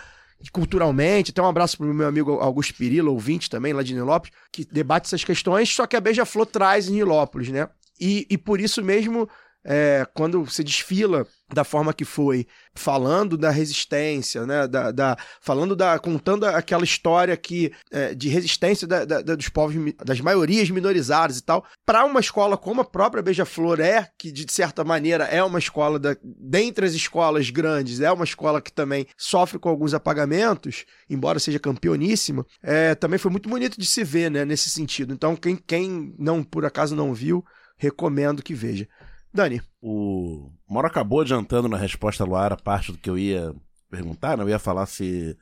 culturalmente. 0.51 1.31
Até 1.31 1.41
um 1.41 1.47
abraço 1.47 1.77
pro 1.77 1.93
meu 1.93 2.07
amigo 2.07 2.39
Augusto 2.39 2.73
Pirillo, 2.73 3.11
ouvinte 3.11 3.49
também, 3.49 3.73
lá 3.73 3.83
de 3.83 3.93
Nilópolis, 3.93 4.35
que 4.51 4.65
debate 4.65 5.05
essas 5.05 5.23
questões, 5.23 5.69
só 5.69 5.85
que 5.85 5.95
a 5.95 6.01
Beija-Flor 6.01 6.47
traz 6.47 6.87
em 6.87 6.93
Nilópolis, 6.93 7.49
né? 7.49 7.69
E, 7.99 8.25
e 8.29 8.37
por 8.37 8.59
isso 8.59 8.83
mesmo 8.83 9.29
é, 9.63 10.07
quando 10.15 10.49
se 10.49 10.63
desfila 10.63 11.27
da 11.53 11.63
forma 11.63 11.93
que 11.93 12.05
foi, 12.05 12.47
falando 12.73 13.37
da 13.37 13.49
resistência, 13.49 14.45
né, 14.45 14.67
da, 14.67 14.91
da 14.91 15.17
falando 15.41 15.75
da, 15.75 15.99
contando 15.99 16.45
aquela 16.45 16.83
história 16.83 17.35
que 17.35 17.71
é, 17.91 18.13
de 18.13 18.29
resistência 18.29 18.87
da, 18.87 19.03
da, 19.03 19.21
dos 19.21 19.49
povos, 19.49 19.75
das 20.03 20.21
maiorias 20.21 20.69
minorizadas 20.69 21.37
e 21.37 21.43
tal, 21.43 21.65
para 21.85 22.05
uma 22.05 22.19
escola 22.19 22.57
como 22.57 22.81
a 22.81 22.85
própria 22.85 23.21
Beija-Flor 23.21 23.79
é, 23.79 24.09
que 24.17 24.31
de 24.31 24.51
certa 24.51 24.83
maneira 24.83 25.25
é 25.25 25.43
uma 25.43 25.59
escola 25.59 25.99
da, 25.99 26.15
dentre 26.23 26.85
as 26.85 26.93
escolas 26.93 27.49
grandes, 27.49 27.99
é 27.99 28.11
uma 28.11 28.25
escola 28.25 28.61
que 28.61 28.71
também 28.71 29.05
sofre 29.17 29.59
com 29.59 29.69
alguns 29.69 29.93
apagamentos, 29.93 30.85
embora 31.09 31.39
seja 31.39 31.59
campeoníssima, 31.59 32.45
é, 32.63 32.95
também 32.95 33.19
foi 33.19 33.31
muito 33.31 33.49
bonito 33.49 33.79
de 33.79 33.85
se 33.85 34.03
ver, 34.03 34.31
né, 34.31 34.45
nesse 34.45 34.69
sentido. 34.69 35.13
Então 35.13 35.35
quem, 35.35 35.55
quem 35.55 36.15
não 36.17 36.43
por 36.43 36.65
acaso 36.65 36.95
não 36.95 37.13
viu, 37.13 37.43
recomendo 37.77 38.43
que 38.43 38.53
veja. 38.53 38.87
Dani. 39.33 39.61
O 39.81 40.51
Moro 40.69 40.87
acabou 40.87 41.21
adiantando 41.21 41.67
na 41.67 41.77
resposta 41.77 42.23
Luara 42.23 42.57
parte 42.57 42.91
do 42.91 42.97
que 42.97 43.09
eu 43.09 43.17
ia 43.17 43.53
perguntar, 43.89 44.37
né? 44.37 44.43
Eu 44.43 44.49
ia 44.49 44.59
falar 44.59 44.85
se 44.85 45.37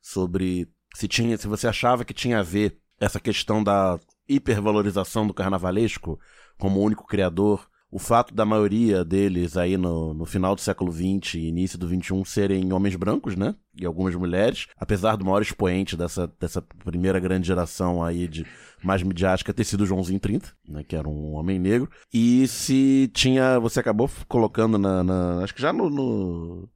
sobre 0.00 0.68
se 0.94 1.06
tinha, 1.06 1.36
se 1.36 1.46
você 1.46 1.68
achava 1.68 2.04
que 2.04 2.14
tinha 2.14 2.38
a 2.38 2.42
ver 2.42 2.78
essa 2.98 3.20
questão 3.20 3.62
da 3.62 3.98
hipervalorização 4.28 5.26
do 5.26 5.34
carnavalesco 5.34 6.18
como 6.58 6.80
único 6.80 7.06
criador 7.06 7.68
o 7.90 7.98
fato 7.98 8.34
da 8.34 8.44
maioria 8.44 9.04
deles 9.04 9.56
aí 9.56 9.76
no, 9.76 10.12
no 10.12 10.24
final 10.26 10.54
do 10.54 10.60
século 10.60 10.92
XX 10.92 11.34
e 11.34 11.48
início 11.48 11.78
do 11.78 11.86
XXI 11.86 12.24
serem 12.24 12.72
homens 12.72 12.96
brancos, 12.96 13.36
né? 13.36 13.54
E 13.78 13.86
algumas 13.86 14.14
mulheres, 14.14 14.66
apesar 14.76 15.16
do 15.16 15.24
maior 15.24 15.40
expoente 15.40 15.96
dessa, 15.96 16.26
dessa 16.40 16.60
primeira 16.60 17.20
grande 17.20 17.46
geração 17.46 18.02
aí 18.02 18.26
de 18.26 18.44
mais 18.82 19.02
midiática 19.02 19.54
ter 19.54 19.64
sido 19.64 19.86
Joãozinho 19.86 20.18
30, 20.18 20.52
né? 20.68 20.82
Que 20.82 20.96
era 20.96 21.08
um 21.08 21.34
homem 21.34 21.58
negro. 21.58 21.88
E 22.12 22.46
se 22.48 23.08
tinha. 23.14 23.58
Você 23.60 23.80
acabou 23.80 24.10
colocando 24.26 24.78
na. 24.78 25.04
na 25.04 25.44
acho 25.44 25.54
que 25.54 25.62
já 25.62 25.72
no, 25.72 25.88
no, 25.88 26.68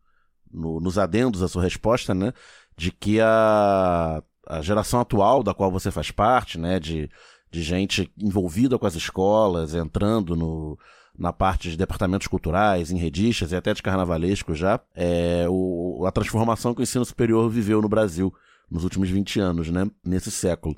no, 0.51 0.81
nos 0.81 0.97
adendos 0.97 1.43
a 1.43 1.49
sua 1.49 1.63
resposta, 1.63 2.15
né? 2.15 2.33
De 2.77 2.93
que 2.93 3.21
a, 3.21 4.23
a 4.47 4.63
geração 4.63 5.01
atual 5.01 5.43
da 5.43 5.53
qual 5.53 5.73
você 5.73 5.91
faz 5.91 6.13
parte, 6.13 6.57
né? 6.57 6.79
De, 6.79 7.11
de 7.51 7.63
gente 7.63 8.13
envolvida 8.17 8.79
com 8.79 8.87
as 8.87 8.95
escolas, 8.95 9.75
entrando 9.75 10.37
no 10.37 10.79
na 11.21 11.35
parte 11.35 11.71
de 11.71 11.77
departamentos 11.77 12.27
culturais, 12.27 12.91
enredistas 12.91 13.53
e 13.53 13.57
até 13.57 13.75
de 13.75 13.83
carnavalesco 13.83 14.55
já, 14.55 14.81
é 14.97 15.45
o, 15.51 16.07
a 16.07 16.11
transformação 16.11 16.75
que 16.75 16.81
o 16.81 16.83
ensino 16.83 17.05
superior 17.05 17.51
viveu 17.51 17.83
no 17.83 17.91
Brasil 17.91 18.33
nos 18.71 18.85
últimos 18.85 19.11
20 19.11 19.39
anos, 19.39 19.69
né? 19.69 19.87
Nesse 20.03 20.31
século. 20.31 20.75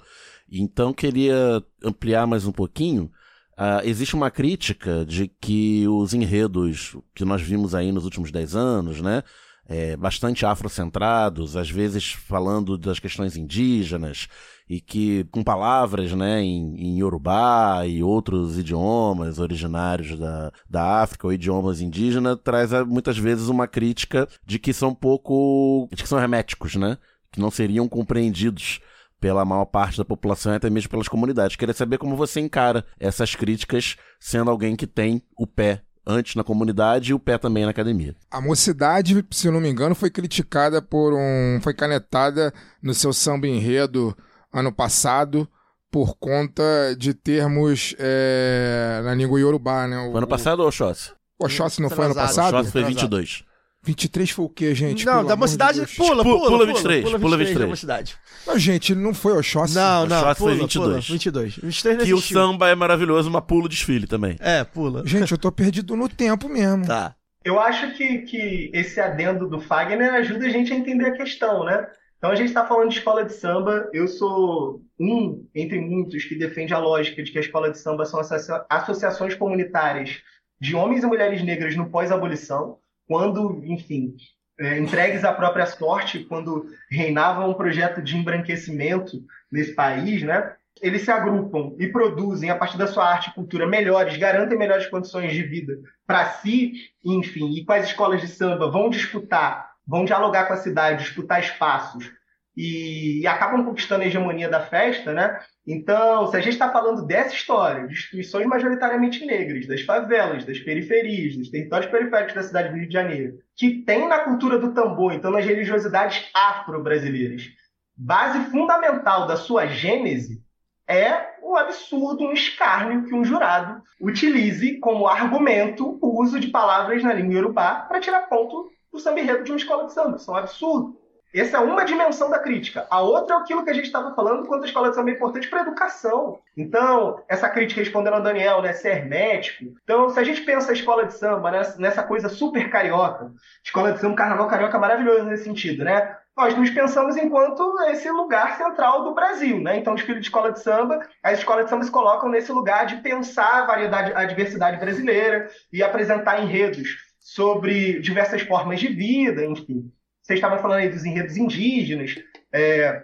Então, 0.51 0.93
queria 0.93 1.63
ampliar 1.85 2.27
mais 2.27 2.45
um 2.45 2.51
pouquinho. 2.51 3.05
Uh, 3.53 3.85
existe 3.85 4.17
uma 4.17 4.33
crítica 4.33 5.05
de 5.07 5.29
que 5.29 5.87
os 5.87 6.13
enredos 6.13 6.97
que 7.15 7.25
nós 7.25 7.41
vimos 7.41 7.73
aí 7.73 7.93
nos 7.93 8.05
últimos 8.05 8.33
10 8.33 8.57
anos, 8.57 9.01
né? 9.01 9.23
É, 9.69 9.97
bastante 9.97 10.45
afrocentrados, 10.45 11.57
às 11.57 11.71
vezes 11.71 12.11
falando 12.11 12.77
das 12.77 12.99
questões 12.99 13.37
indígenas, 13.37 14.27
e 14.73 14.81
que 14.81 15.25
com 15.25 15.45
palavras 15.45 16.15
né, 16.15 16.41
em, 16.41 16.75
em 16.79 16.99
Yorubá 16.99 17.87
e 17.87 18.03
outros 18.03 18.57
idiomas 18.57 19.39
originários 19.39 20.19
da, 20.19 20.51
da 20.69 21.03
África 21.03 21.27
ou 21.27 21.33
idiomas 21.33 21.83
indígenas, 21.83 22.39
traz 22.43 22.73
eh, 22.73 22.83
muitas 22.83 23.19
vezes 23.19 23.49
uma 23.49 23.69
crítica 23.69 24.27
de 24.47 24.59
que 24.59 24.73
são 24.73 24.95
pouco. 24.95 25.87
de 25.93 26.03
que 26.03 26.09
são 26.09 26.19
herméticos, 26.19 26.77
né? 26.77 26.97
Que 27.31 27.39
não 27.39 27.51
seriam 27.51 27.87
compreendidos 27.87 28.81
pela 29.21 29.45
maior 29.45 29.67
parte 29.67 29.99
da 29.99 30.07
população 30.07 30.55
e 30.55 30.57
até 30.57 30.71
mesmo 30.71 30.89
pelas 30.89 31.07
comunidades. 31.07 31.55
Queria 31.55 31.75
saber 31.75 31.99
como 31.99 32.17
você 32.17 32.41
encara 32.41 32.83
essas 32.99 33.35
críticas 33.35 33.97
sendo 34.19 34.51
alguém 34.51 34.75
que 34.75 34.87
tem 34.87 35.23
o 35.37 35.47
pé 35.47 35.83
antes 36.07 36.35
na 36.35 36.43
comunidade 36.43 37.11
e 37.11 37.15
o 37.15 37.19
pé 37.19 37.37
também 37.37 37.65
na 37.65 37.71
academia. 37.73 38.17
A 38.31 38.41
mocidade, 38.41 39.23
se 39.31 39.51
não 39.51 39.61
me 39.61 39.69
engano, 39.69 39.95
foi 39.95 40.09
criticada 40.09 40.81
por 40.81 41.13
um. 41.13 41.61
foi 41.61 41.75
canetada 41.75 42.55
no 42.83 42.95
seu 42.95 43.13
samba 43.13 43.47
enredo 43.47 44.17
ano 44.53 44.73
passado 44.73 45.49
por 45.91 46.17
conta 46.17 46.95
de 46.97 47.13
termos 47.13 47.95
é, 47.99 49.01
na 49.05 49.15
língua 49.15 49.39
iorubá, 49.39 49.87
né? 49.87 49.99
O, 49.99 50.17
ano 50.17 50.27
passado 50.27 50.61
ou 50.61 50.69
Oxóssi? 50.69 51.13
O 51.39 51.45
Oxóssi 51.45 51.83
não 51.83 51.91
foi 51.91 52.07
ano 52.07 52.15
passado? 52.15 52.55
Oxóssi 52.55 52.73
foi 52.73 52.85
22. 52.85 53.45
23 53.85 54.31
foi 54.31 54.45
o 54.45 54.49
quê, 54.49 54.75
gente? 54.75 55.05
Não, 55.05 55.25
da 55.25 55.35
mocidade, 55.35 55.85
de 55.85 55.97
pula, 55.97 56.23
pula, 56.23 56.39
pula, 56.39 56.51
pula, 56.51 56.67
23, 56.67 57.05
pula, 57.05 57.19
pula 57.19 57.37
23 57.37 57.59
da 57.59 57.67
23. 57.67 57.69
mocidade. 57.69 58.17
Não, 58.47 58.59
gente, 58.59 58.93
ele 58.93 59.01
não 59.01 59.13
foi 59.13 59.33
Oxóssi. 59.37 59.75
Não, 59.75 60.07
não, 60.07 60.19
Oxóssi 60.19 60.39
foi 60.39 60.53
pula, 60.53 60.63
22. 60.63 60.87
pula, 60.87 61.01
22. 61.01 61.57
23 61.57 61.97
não 61.99 62.05
Que 62.05 62.15
o 62.15 62.17
existiu. 62.17 62.39
samba 62.41 62.69
é 62.69 62.75
maravilhoso, 62.75 63.31
mas 63.31 63.45
pula 63.45 63.65
o 63.65 63.69
desfile 63.69 64.07
também. 64.07 64.37
É, 64.41 64.63
pula. 64.63 65.03
Gente, 65.07 65.33
eu 65.33 65.39
tô 65.39 65.51
perdido 65.51 65.97
no 65.97 66.09
tempo 66.09 66.49
mesmo. 66.49 66.87
Tá. 66.87 67.15
Eu 67.45 67.59
acho 67.59 67.93
que, 67.95 68.19
que 68.19 68.71
esse 68.73 69.01
adendo 69.01 69.49
do 69.49 69.61
Fagner 69.61 70.15
ajuda 70.15 70.47
a 70.47 70.49
gente 70.49 70.73
a 70.73 70.77
entender 70.77 71.07
a 71.07 71.17
questão, 71.17 71.65
né? 71.65 71.87
Então 72.23 72.31
a 72.31 72.37
gente 72.37 72.51
está 72.51 72.65
falando 72.65 72.91
de 72.91 72.99
escola 72.99 73.25
de 73.25 73.33
samba. 73.33 73.91
Eu 73.93 74.07
sou 74.07 74.81
um 74.97 75.45
entre 75.53 75.81
muitos 75.81 76.25
que 76.25 76.37
defende 76.37 76.73
a 76.73 76.79
lógica 76.79 77.21
de 77.21 77.33
que 77.33 77.39
a 77.39 77.41
escola 77.41 77.69
de 77.69 77.79
samba 77.79 78.05
são 78.05 78.21
associa- 78.21 78.65
associações 78.71 79.35
comunitárias 79.35 80.23
de 80.61 80.77
homens 80.77 81.03
e 81.03 81.07
mulheres 81.09 81.43
negras 81.43 81.75
no 81.75 81.91
pós-abolição, 81.91 82.79
quando, 83.09 83.61
enfim, 83.65 84.15
é, 84.61 84.79
entregues 84.79 85.25
à 85.25 85.33
própria 85.33 85.67
sorte, 85.67 86.21
quando 86.21 86.65
reinava 86.89 87.45
um 87.45 87.55
projeto 87.55 88.01
de 88.01 88.17
embranquecimento 88.17 89.21
nesse 89.51 89.75
país, 89.75 90.23
né? 90.23 90.55
Eles 90.81 91.03
se 91.03 91.11
agrupam 91.11 91.75
e 91.77 91.89
produzem, 91.89 92.51
a 92.51 92.57
partir 92.57 92.79
da 92.79 92.87
sua 92.87 93.05
arte 93.05 93.31
e 93.31 93.35
cultura, 93.35 93.67
melhores, 93.67 94.17
garantem 94.17 94.57
melhores 94.57 94.87
condições 94.87 95.33
de 95.33 95.43
vida 95.43 95.77
para 96.07 96.25
si, 96.35 96.75
enfim, 97.05 97.53
e 97.53 97.65
as 97.67 97.87
escolas 97.87 98.21
de 98.21 98.29
samba 98.29 98.71
vão 98.71 98.89
disputar, 98.89 99.72
vão 99.87 100.05
dialogar 100.05 100.47
com 100.47 100.55
a 100.55 100.59
cidade, 100.59 101.05
disputar 101.05 101.41
espaços 101.41 102.11
e, 102.57 103.21
e 103.21 103.27
acabam 103.27 103.65
conquistando 103.65 104.05
a 104.05 104.07
hegemonia 104.07 104.49
da 104.49 104.61
festa, 104.61 105.13
né? 105.13 105.41
Então, 105.67 106.27
se 106.29 106.37
a 106.37 106.41
gente 106.41 106.53
está 106.53 106.71
falando 106.71 107.07
dessa 107.07 107.35
história, 107.35 107.87
de 107.87 107.95
instituições 107.95 108.47
majoritariamente 108.47 109.25
negras, 109.25 109.67
das 109.67 109.83
favelas, 109.83 110.45
das 110.45 110.59
periferias, 110.59 111.37
dos 111.37 111.51
territórios 111.51 111.91
periféricos 111.91 112.35
da 112.35 112.43
cidade 112.43 112.71
do 112.71 112.77
Rio 112.77 112.89
de 112.89 112.93
Janeiro, 112.93 113.39
que 113.57 113.83
tem 113.83 114.09
na 114.09 114.21
cultura 114.21 114.59
do 114.59 114.75
tambor, 114.75 115.13
então 115.13 115.31
nas 115.31 115.47
religiosidades 115.47 116.29
afro-brasileiras, 116.35 117.49
base 117.97 118.51
fundamental 118.51 119.27
da 119.27 119.37
sua 119.37 119.67
gênese 119.67 120.43
é 120.89 121.33
um 121.43 121.57
absurdo, 121.57 122.25
um 122.25 122.33
escárnio 122.33 123.05
que 123.05 123.15
um 123.15 123.25
jurado 123.25 123.83
utilize 124.01 124.79
como 124.79 125.07
argumento 125.07 125.99
o 126.03 126.21
uso 126.21 126.41
de 126.41 126.49
palavras 126.49 127.03
na 127.03 127.13
língua 127.13 127.35
iorubá 127.35 127.87
para 127.89 128.01
tirar 128.01 128.29
ponto 128.29 128.72
do 128.93 128.99
samba 128.99 129.21
enredo 129.21 129.45
de 129.45 129.51
uma 129.51 129.59
escola 129.59 129.87
de 129.87 129.93
samba. 129.93 130.17
Isso 130.17 130.31
é 130.31 130.35
um 130.35 130.37
absurdo. 130.37 131.03
Essa 131.35 131.57
é 131.57 131.61
uma 131.61 131.85
dimensão 131.85 132.29
da 132.29 132.39
crítica. 132.39 132.87
A 132.91 133.01
outra 133.01 133.37
é 133.37 133.39
aquilo 133.39 133.65
que 133.65 133.71
a 133.71 133.73
gente 133.73 133.87
estava 133.87 134.15
falando 134.15 134.47
quanto 134.47 134.65
a 134.65 134.67
escola 134.67 134.91
de 134.91 134.97
samba 134.97 135.11
é 135.11 135.15
importante 135.15 135.49
para 135.49 135.61
a 135.61 135.63
educação. 135.63 136.39
Então, 136.55 137.23
essa 137.27 137.49
crítica 137.49 137.81
respondendo 137.81 138.15
ao 138.15 138.23
Daniel, 138.23 138.61
né, 138.61 138.75
ser 138.75 138.91
hermético. 138.91 139.73
Então, 139.83 140.11
se 140.11 140.21
a 140.21 140.25
gente 140.25 140.43
pensa 140.43 140.71
a 140.71 140.75
escola 140.75 141.07
de 141.07 141.15
samba 141.15 141.51
né, 141.51 141.63
nessa 141.79 142.03
coisa 142.03 142.29
super 142.29 142.69
carioca, 142.69 143.33
escola 143.65 143.93
de 143.93 144.01
samba, 144.01 144.15
carnaval 144.15 144.47
carioca 144.47 144.77
é 144.77 144.81
maravilhoso 144.81 145.25
nesse 145.25 145.45
sentido, 145.45 145.85
né? 145.85 146.19
Nós 146.37 146.57
nos 146.57 146.71
pensamos 146.71 147.17
enquanto 147.17 147.79
esse 147.89 148.11
lugar 148.11 148.57
central 148.57 149.05
do 149.05 149.15
Brasil, 149.15 149.59
né? 149.59 149.79
Então, 149.79 149.95
desfile 149.95 150.21
de 150.21 150.27
escola 150.27 150.53
de 150.53 150.61
samba, 150.61 151.01
as 151.23 151.39
escolas 151.39 151.65
de 151.65 151.71
samba 151.71 151.85
se 151.85 151.91
colocam 151.91 152.29
nesse 152.29 152.53
lugar 152.53 152.85
de 152.85 152.97
pensar 152.97 153.63
a 153.63 153.67
variedade, 153.67 154.13
a 154.15 154.25
diversidade 154.27 154.77
brasileira 154.79 155.49
e 155.73 155.83
apresentar 155.83 156.43
enredos 156.43 157.12
sobre 157.23 158.01
diversas 158.01 158.43
formas 158.43 158.81
de 158.81 158.89
vida, 158.89 159.45
enfim. 159.45 159.91
Vocês 160.21 160.39
estavam 160.39 160.59
falando 160.59 160.79
aí 160.79 160.91
dos 160.91 161.05
enredos 161.05 161.37
indígenas. 161.37 162.17
é, 162.53 163.03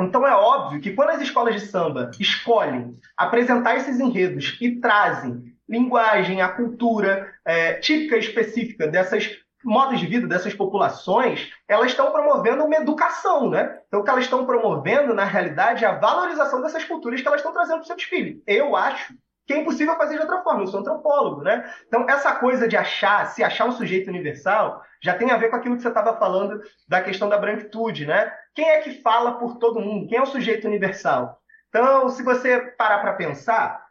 Então 0.00 0.26
é 0.26 0.34
óbvio 0.34 0.80
que 0.80 0.92
quando 0.92 1.10
as 1.10 1.20
escolas 1.20 1.54
de 1.54 1.66
samba 1.66 2.10
escolhem 2.18 2.96
apresentar 3.16 3.76
esses 3.76 3.98
enredos 3.98 4.56
e 4.60 4.80
trazem 4.80 5.54
linguagem, 5.68 6.40
a 6.40 6.48
cultura 6.48 7.34
é, 7.44 7.74
típica 7.74 8.16
específica 8.16 8.86
dessas 8.86 9.36
modos 9.64 9.98
de 9.98 10.06
vida 10.06 10.26
dessas 10.26 10.54
populações, 10.54 11.50
elas 11.66 11.90
estão 11.90 12.12
promovendo 12.12 12.64
uma 12.64 12.76
educação, 12.76 13.50
né? 13.50 13.80
Então 13.88 14.00
o 14.00 14.04
que 14.04 14.10
elas 14.10 14.24
estão 14.24 14.46
promovendo, 14.46 15.12
na 15.12 15.24
realidade, 15.24 15.84
é 15.84 15.88
a 15.88 15.98
valorização 15.98 16.62
dessas 16.62 16.84
culturas 16.84 17.20
que 17.20 17.26
elas 17.26 17.40
estão 17.40 17.52
trazendo 17.52 17.78
para 17.78 17.82
o 17.82 17.86
seu 17.86 17.96
desfile. 17.96 18.42
Eu 18.46 18.76
acho 18.76 19.14
que 19.48 19.54
é 19.54 19.56
impossível 19.56 19.96
fazer 19.96 20.16
de 20.16 20.20
outra 20.20 20.42
forma. 20.42 20.62
Eu 20.62 20.66
sou 20.66 20.80
antropólogo, 20.80 21.42
né? 21.42 21.64
Então, 21.86 22.06
essa 22.06 22.34
coisa 22.34 22.68
de 22.68 22.76
achar, 22.76 23.24
se 23.28 23.42
achar 23.42 23.64
um 23.64 23.72
sujeito 23.72 24.08
universal, 24.08 24.82
já 25.02 25.14
tem 25.14 25.30
a 25.30 25.38
ver 25.38 25.48
com 25.48 25.56
aquilo 25.56 25.74
que 25.74 25.80
você 25.80 25.88
estava 25.88 26.18
falando 26.18 26.60
da 26.86 27.00
questão 27.00 27.30
da 27.30 27.38
branquitude, 27.38 28.04
né? 28.04 28.30
Quem 28.54 28.68
é 28.68 28.82
que 28.82 29.00
fala 29.00 29.38
por 29.38 29.56
todo 29.56 29.80
mundo? 29.80 30.06
Quem 30.06 30.18
é 30.18 30.22
o 30.22 30.26
sujeito 30.26 30.66
universal? 30.66 31.40
Então, 31.70 32.10
se 32.10 32.22
você 32.22 32.60
parar 32.76 32.98
para 32.98 33.14
pensar, 33.14 33.86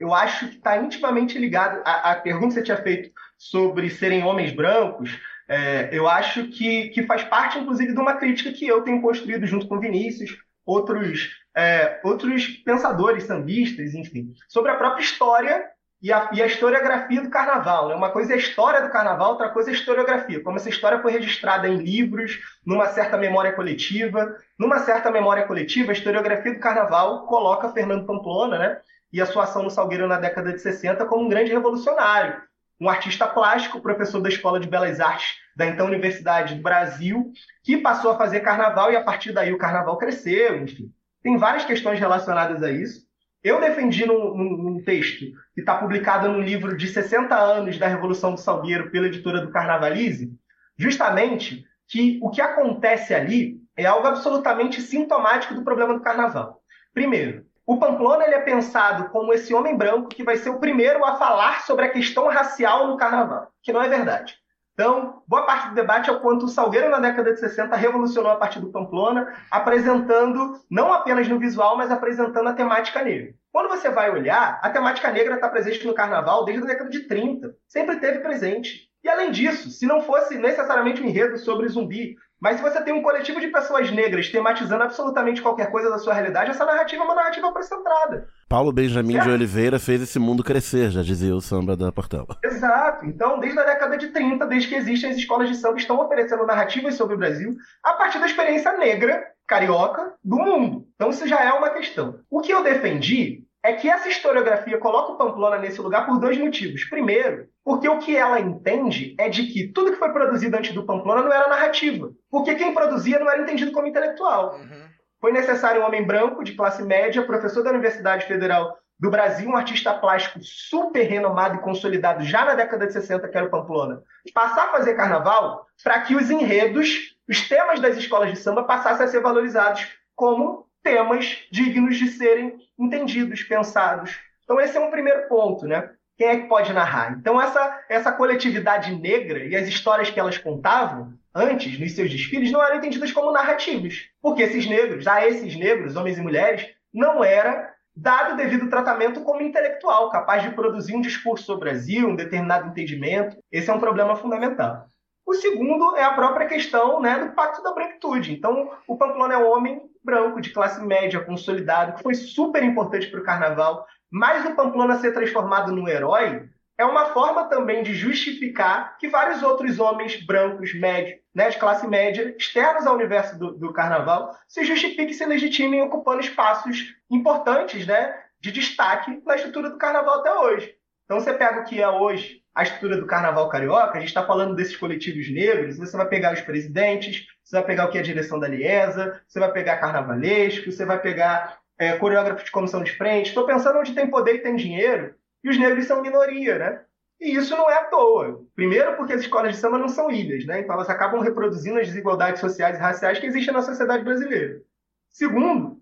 eu 0.00 0.14
acho 0.14 0.48
que 0.48 0.56
está 0.56 0.78
intimamente 0.78 1.38
ligado. 1.38 1.82
A, 1.84 2.12
a 2.12 2.16
pergunta 2.16 2.48
que 2.48 2.54
você 2.54 2.62
tinha 2.62 2.82
feito 2.82 3.10
sobre 3.36 3.90
serem 3.90 4.24
homens 4.24 4.52
brancos, 4.52 5.20
é, 5.46 5.90
eu 5.92 6.08
acho 6.08 6.48
que, 6.48 6.88
que 6.88 7.02
faz 7.02 7.22
parte, 7.22 7.58
inclusive, 7.58 7.92
de 7.92 8.00
uma 8.00 8.16
crítica 8.16 8.50
que 8.50 8.66
eu 8.66 8.80
tenho 8.80 9.02
construído 9.02 9.46
junto 9.46 9.68
com 9.68 9.78
Vinícius, 9.78 10.38
outros, 10.64 11.32
é, 11.56 12.00
outros 12.04 12.48
pensadores 12.64 13.24
sambistas, 13.24 13.94
enfim, 13.94 14.34
sobre 14.46 14.70
a 14.70 14.76
própria 14.76 15.02
história 15.02 15.64
e 16.02 16.12
a, 16.12 16.28
e 16.32 16.42
a 16.42 16.46
historiografia 16.46 17.22
do 17.22 17.30
carnaval. 17.30 17.88
Né? 17.88 17.94
Uma 17.94 18.10
coisa 18.10 18.32
é 18.32 18.34
a 18.34 18.38
história 18.38 18.82
do 18.82 18.90
carnaval, 18.90 19.30
outra 19.30 19.48
coisa 19.48 19.70
é 19.70 19.72
a 19.72 19.76
historiografia. 19.76 20.42
Como 20.42 20.58
essa 20.58 20.68
história 20.68 21.00
foi 21.00 21.12
registrada 21.12 21.66
em 21.66 21.78
livros, 21.78 22.38
numa 22.64 22.86
certa 22.88 23.16
memória 23.16 23.52
coletiva. 23.52 24.36
Numa 24.58 24.80
certa 24.80 25.10
memória 25.10 25.46
coletiva, 25.46 25.92
a 25.92 25.94
historiografia 25.94 26.52
do 26.52 26.60
carnaval 26.60 27.26
coloca 27.26 27.72
Fernando 27.72 28.04
Pamplona 28.04 28.58
né, 28.58 28.78
e 29.10 29.20
a 29.20 29.26
sua 29.26 29.44
ação 29.44 29.62
no 29.62 29.70
Salgueiro 29.70 30.06
na 30.06 30.18
década 30.18 30.52
de 30.52 30.60
60 30.60 31.06
como 31.06 31.24
um 31.24 31.28
grande 31.28 31.52
revolucionário. 31.52 32.42
Um 32.78 32.90
artista 32.90 33.26
plástico, 33.26 33.80
professor 33.80 34.20
da 34.20 34.28
Escola 34.28 34.60
de 34.60 34.68
Belas 34.68 35.00
Artes 35.00 35.36
da 35.56 35.64
então 35.64 35.86
Universidade 35.86 36.54
do 36.54 36.62
Brasil, 36.62 37.32
que 37.64 37.78
passou 37.78 38.10
a 38.10 38.18
fazer 38.18 38.40
carnaval 38.40 38.92
e 38.92 38.96
a 38.96 39.02
partir 39.02 39.32
daí 39.32 39.50
o 39.54 39.58
carnaval 39.58 39.96
cresceu, 39.96 40.62
enfim. 40.62 40.92
Tem 41.26 41.36
várias 41.36 41.64
questões 41.64 41.98
relacionadas 41.98 42.62
a 42.62 42.70
isso. 42.70 43.00
Eu 43.42 43.60
defendi 43.60 44.06
num, 44.06 44.32
num, 44.32 44.56
num 44.58 44.84
texto 44.84 45.24
que 45.52 45.60
está 45.60 45.74
publicado 45.76 46.28
no 46.28 46.40
livro 46.40 46.76
de 46.76 46.86
60 46.86 47.34
anos 47.34 47.76
da 47.78 47.88
Revolução 47.88 48.34
do 48.34 48.38
Salgueiro 48.38 48.92
pela 48.92 49.08
editora 49.08 49.40
do 49.40 49.50
Carnavalize, 49.50 50.32
justamente 50.78 51.64
que 51.88 52.20
o 52.22 52.30
que 52.30 52.40
acontece 52.40 53.12
ali 53.12 53.56
é 53.76 53.84
algo 53.84 54.06
absolutamente 54.06 54.80
sintomático 54.80 55.52
do 55.52 55.64
problema 55.64 55.94
do 55.94 56.00
carnaval. 56.00 56.62
Primeiro, 56.94 57.44
o 57.66 57.76
Pamplona 57.76 58.22
ele 58.22 58.36
é 58.36 58.42
pensado 58.42 59.08
como 59.08 59.32
esse 59.32 59.52
homem 59.52 59.76
branco 59.76 60.08
que 60.08 60.22
vai 60.22 60.36
ser 60.36 60.50
o 60.50 60.60
primeiro 60.60 61.04
a 61.04 61.16
falar 61.16 61.62
sobre 61.62 61.86
a 61.86 61.90
questão 61.90 62.28
racial 62.28 62.86
no 62.86 62.96
carnaval, 62.96 63.50
que 63.64 63.72
não 63.72 63.82
é 63.82 63.88
verdade. 63.88 64.36
Então, 64.78 65.22
boa 65.26 65.46
parte 65.46 65.70
do 65.70 65.74
debate 65.74 66.10
é 66.10 66.12
o 66.12 66.20
quanto 66.20 66.44
o 66.44 66.48
Salgueiro, 66.48 66.90
na 66.90 67.00
década 67.00 67.32
de 67.32 67.40
60, 67.40 67.74
revolucionou 67.74 68.30
a 68.30 68.36
partir 68.36 68.60
do 68.60 68.70
Pamplona, 68.70 69.34
apresentando, 69.50 70.60
não 70.70 70.92
apenas 70.92 71.26
no 71.26 71.38
visual, 71.38 71.78
mas 71.78 71.90
apresentando 71.90 72.46
a 72.46 72.52
temática 72.52 73.02
negra. 73.02 73.32
Quando 73.50 73.70
você 73.70 73.88
vai 73.88 74.10
olhar, 74.10 74.60
a 74.62 74.68
temática 74.68 75.10
negra 75.10 75.36
está 75.36 75.48
presente 75.48 75.86
no 75.86 75.94
carnaval 75.94 76.44
desde 76.44 76.64
a 76.64 76.66
década 76.66 76.90
de 76.90 77.08
30. 77.08 77.56
Sempre 77.66 77.96
teve 77.96 78.18
presente. 78.18 78.90
E 79.02 79.08
além 79.08 79.30
disso, 79.30 79.70
se 79.70 79.86
não 79.86 80.02
fosse 80.02 80.36
necessariamente 80.36 81.00
um 81.00 81.06
enredo 81.06 81.38
sobre 81.38 81.68
zumbi, 81.68 82.14
mas 82.40 82.56
se 82.56 82.62
você 82.62 82.82
tem 82.82 82.92
um 82.92 83.02
coletivo 83.02 83.40
de 83.40 83.48
pessoas 83.48 83.90
negras 83.90 84.28
tematizando 84.28 84.84
absolutamente 84.84 85.40
qualquer 85.40 85.70
coisa 85.70 85.88
da 85.88 85.98
sua 85.98 86.12
realidade, 86.12 86.50
essa 86.50 86.64
narrativa 86.64 87.02
é 87.02 87.04
uma 87.04 87.14
narrativa 87.14 87.50
concentrada. 87.52 88.28
Paulo 88.48 88.72
Benjamin 88.72 89.14
certo? 89.14 89.26
de 89.26 89.32
Oliveira 89.32 89.78
fez 89.78 90.02
esse 90.02 90.18
mundo 90.18 90.44
crescer, 90.44 90.90
já 90.90 91.02
dizia 91.02 91.34
o 91.34 91.40
samba 91.40 91.76
da 91.76 91.90
Portela. 91.90 92.36
Exato. 92.44 93.06
Então, 93.06 93.40
desde 93.40 93.58
a 93.58 93.64
década 93.64 93.96
de 93.96 94.08
30, 94.08 94.46
desde 94.46 94.68
que 94.68 94.74
existem 94.74 95.10
as 95.10 95.16
escolas 95.16 95.48
de 95.48 95.56
samba, 95.56 95.78
estão 95.78 95.98
oferecendo 95.98 96.46
narrativas 96.46 96.94
sobre 96.94 97.14
o 97.14 97.18
Brasil 97.18 97.56
a 97.82 97.94
partir 97.94 98.18
da 98.18 98.26
experiência 98.26 98.76
negra, 98.76 99.26
carioca, 99.46 100.14
do 100.22 100.36
mundo. 100.36 100.86
Então, 100.94 101.10
isso 101.10 101.26
já 101.26 101.42
é 101.42 101.52
uma 101.52 101.70
questão. 101.70 102.20
O 102.30 102.40
que 102.40 102.52
eu 102.52 102.62
defendi 102.62 103.46
é 103.64 103.72
que 103.72 103.88
essa 103.88 104.08
historiografia 104.08 104.78
coloca 104.78 105.12
o 105.12 105.16
Pamplona 105.16 105.58
nesse 105.58 105.80
lugar 105.80 106.06
por 106.06 106.20
dois 106.20 106.38
motivos. 106.38 106.84
Primeiro, 106.84 107.48
porque 107.66 107.88
o 107.88 107.98
que 107.98 108.16
ela 108.16 108.38
entende 108.38 109.16
é 109.18 109.28
de 109.28 109.48
que 109.48 109.66
tudo 109.66 109.90
que 109.90 109.98
foi 109.98 110.12
produzido 110.12 110.56
antes 110.56 110.72
do 110.72 110.86
Pamplona 110.86 111.22
não 111.22 111.32
era 111.32 111.48
narrativa. 111.48 112.12
Porque 112.30 112.54
quem 112.54 112.72
produzia 112.72 113.18
não 113.18 113.28
era 113.28 113.42
entendido 113.42 113.72
como 113.72 113.88
intelectual. 113.88 114.54
Uhum. 114.54 114.84
Foi 115.20 115.32
necessário 115.32 115.82
um 115.82 115.84
homem 115.84 116.06
branco, 116.06 116.44
de 116.44 116.52
classe 116.52 116.84
média, 116.84 117.26
professor 117.26 117.64
da 117.64 117.70
Universidade 117.70 118.24
Federal 118.24 118.78
do 119.00 119.10
Brasil, 119.10 119.50
um 119.50 119.56
artista 119.56 119.92
plástico 119.92 120.38
super 120.42 121.02
renomado 121.02 121.56
e 121.56 121.60
consolidado 121.60 122.22
já 122.22 122.44
na 122.44 122.54
década 122.54 122.86
de 122.86 122.92
60, 122.92 123.26
que 123.26 123.36
era 123.36 123.48
o 123.48 123.50
Pamplona, 123.50 124.00
passar 124.32 124.68
a 124.68 124.70
fazer 124.70 124.94
carnaval 124.94 125.66
para 125.82 126.00
que 126.02 126.14
os 126.14 126.30
enredos, 126.30 127.16
os 127.28 127.48
temas 127.48 127.80
das 127.80 127.96
escolas 127.96 128.30
de 128.30 128.36
samba 128.36 128.62
passassem 128.62 129.06
a 129.06 129.08
ser 129.08 129.20
valorizados 129.20 129.88
como 130.14 130.68
temas 130.84 131.44
dignos 131.50 131.96
de 131.96 132.06
serem 132.10 132.58
entendidos, 132.78 133.42
pensados. 133.42 134.16
Então 134.44 134.60
esse 134.60 134.76
é 134.76 134.80
um 134.80 134.92
primeiro 134.92 135.26
ponto, 135.26 135.66
né? 135.66 135.90
Quem 136.16 136.28
é 136.28 136.40
que 136.40 136.48
pode 136.48 136.72
narrar? 136.72 137.12
Então 137.12 137.40
essa 137.40 137.84
essa 137.88 138.12
coletividade 138.12 138.94
negra 138.94 139.44
e 139.44 139.54
as 139.54 139.68
histórias 139.68 140.10
que 140.10 140.18
elas 140.18 140.38
contavam 140.38 141.12
antes 141.34 141.78
nos 141.78 141.92
seus 141.92 142.10
desfiles 142.10 142.50
não 142.50 142.62
eram 142.62 142.76
entendidas 142.76 143.12
como 143.12 143.32
narrativas, 143.32 144.06
porque 144.22 144.42
esses 144.42 144.66
negros, 144.66 145.06
a 145.06 145.26
esses 145.26 145.54
negros, 145.54 145.94
homens 145.94 146.16
e 146.16 146.22
mulheres, 146.22 146.66
não 146.92 147.22
era 147.22 147.74
dado 147.94 148.34
o 148.34 148.36
devido 148.36 148.70
tratamento 148.70 149.22
como 149.22 149.42
intelectual, 149.42 150.10
capaz 150.10 150.42
de 150.42 150.50
produzir 150.50 150.94
um 150.94 151.00
discurso 151.00 151.44
sobre 151.44 151.68
o 151.68 151.70
Brasil, 151.70 152.08
um 152.08 152.16
determinado 152.16 152.68
entendimento. 152.68 153.36
Esse 153.52 153.70
é 153.70 153.74
um 153.74 153.80
problema 153.80 154.16
fundamental. 154.16 154.86
O 155.26 155.34
segundo 155.34 155.96
é 155.96 156.04
a 156.04 156.12
própria 156.12 156.46
questão 156.46 157.00
né, 157.00 157.18
do 157.18 157.32
pacto 157.32 157.62
da 157.62 157.72
branquitude. 157.72 158.32
Então, 158.32 158.70
o 158.86 158.96
Pamplona 158.96 159.34
é 159.34 159.38
um 159.38 159.50
homem 159.50 159.82
branco, 160.04 160.40
de 160.40 160.50
classe 160.50 160.80
média, 160.84 161.20
consolidado, 161.20 161.94
que 161.94 162.02
foi 162.02 162.14
super 162.14 162.62
importante 162.62 163.08
para 163.08 163.20
o 163.20 163.24
carnaval. 163.24 163.84
Mas 164.10 164.44
o 164.46 164.54
Pamplona 164.54 164.98
ser 164.98 165.12
transformado 165.12 165.72
num 165.72 165.88
herói 165.88 166.48
é 166.78 166.84
uma 166.84 167.06
forma 167.06 167.48
também 167.48 167.82
de 167.82 167.94
justificar 167.94 168.98
que 168.98 169.08
vários 169.08 169.42
outros 169.42 169.78
homens 169.78 170.24
brancos, 170.24 170.74
médios, 170.74 171.18
né, 171.34 171.48
de 171.48 171.58
classe 171.58 171.86
média, 171.86 172.34
externos 172.38 172.86
ao 172.86 172.94
universo 172.94 173.38
do, 173.38 173.52
do 173.52 173.72
carnaval, 173.72 174.36
se 174.46 174.64
justifiquem 174.64 175.10
e 175.10 175.14
se 175.14 175.24
legitimem 175.24 175.82
ocupando 175.82 176.20
espaços 176.20 176.94
importantes 177.10 177.86
né, 177.86 178.14
de 178.40 178.52
destaque 178.52 179.22
na 179.24 179.36
estrutura 179.36 179.70
do 179.70 179.78
carnaval 179.78 180.20
até 180.20 180.34
hoje. 180.34 180.74
Então, 181.04 181.20
você 181.20 181.32
pega 181.32 181.60
o 181.60 181.64
que 181.64 181.80
é 181.80 181.88
hoje 181.88 182.42
a 182.54 182.62
estrutura 182.62 182.96
do 182.96 183.06
carnaval 183.06 183.50
carioca, 183.50 183.96
a 183.96 184.00
gente 184.00 184.08
está 184.08 184.26
falando 184.26 184.54
desses 184.54 184.76
coletivos 184.76 185.30
negros, 185.30 185.76
você 185.76 185.94
vai 185.94 186.08
pegar 186.08 186.32
os 186.32 186.40
presidentes, 186.40 187.26
você 187.44 187.56
vai 187.56 187.66
pegar 187.66 187.84
o 187.84 187.90
que 187.90 187.98
é 187.98 188.00
a 188.00 188.04
direção 188.04 188.40
da 188.40 188.48
Liesa, 188.48 189.20
você 189.28 189.38
vai 189.38 189.52
pegar 189.52 189.76
carnavalesco, 189.76 190.72
você 190.72 190.86
vai 190.86 190.98
pegar 190.98 191.58
é, 191.78 191.96
coreógrafo 191.96 192.44
de 192.44 192.50
comissão 192.50 192.82
de 192.82 192.96
frente. 192.96 193.28
Estou 193.28 193.46
pensando 193.46 193.78
onde 193.78 193.94
tem 193.94 194.08
poder 194.08 194.36
e 194.36 194.42
tem 194.42 194.56
dinheiro, 194.56 195.14
e 195.42 195.50
os 195.50 195.58
negros 195.58 195.86
são 195.86 196.02
minoria, 196.02 196.58
né? 196.58 196.82
E 197.20 197.34
isso 197.34 197.56
não 197.56 197.70
é 197.70 197.78
à 197.78 197.84
toa. 197.84 198.44
Primeiro, 198.54 198.96
porque 198.96 199.14
as 199.14 199.22
escolas 199.22 199.54
de 199.54 199.60
samba 199.60 199.78
não 199.78 199.88
são 199.88 200.10
ilhas, 200.10 200.44
né? 200.44 200.60
Então 200.60 200.74
elas 200.74 200.90
acabam 200.90 201.20
reproduzindo 201.20 201.78
as 201.78 201.86
desigualdades 201.86 202.40
sociais 202.40 202.76
e 202.76 202.80
raciais 202.80 203.18
que 203.18 203.26
existem 203.26 203.54
na 203.54 203.62
sociedade 203.62 204.04
brasileira. 204.04 204.60
Segundo, 205.08 205.80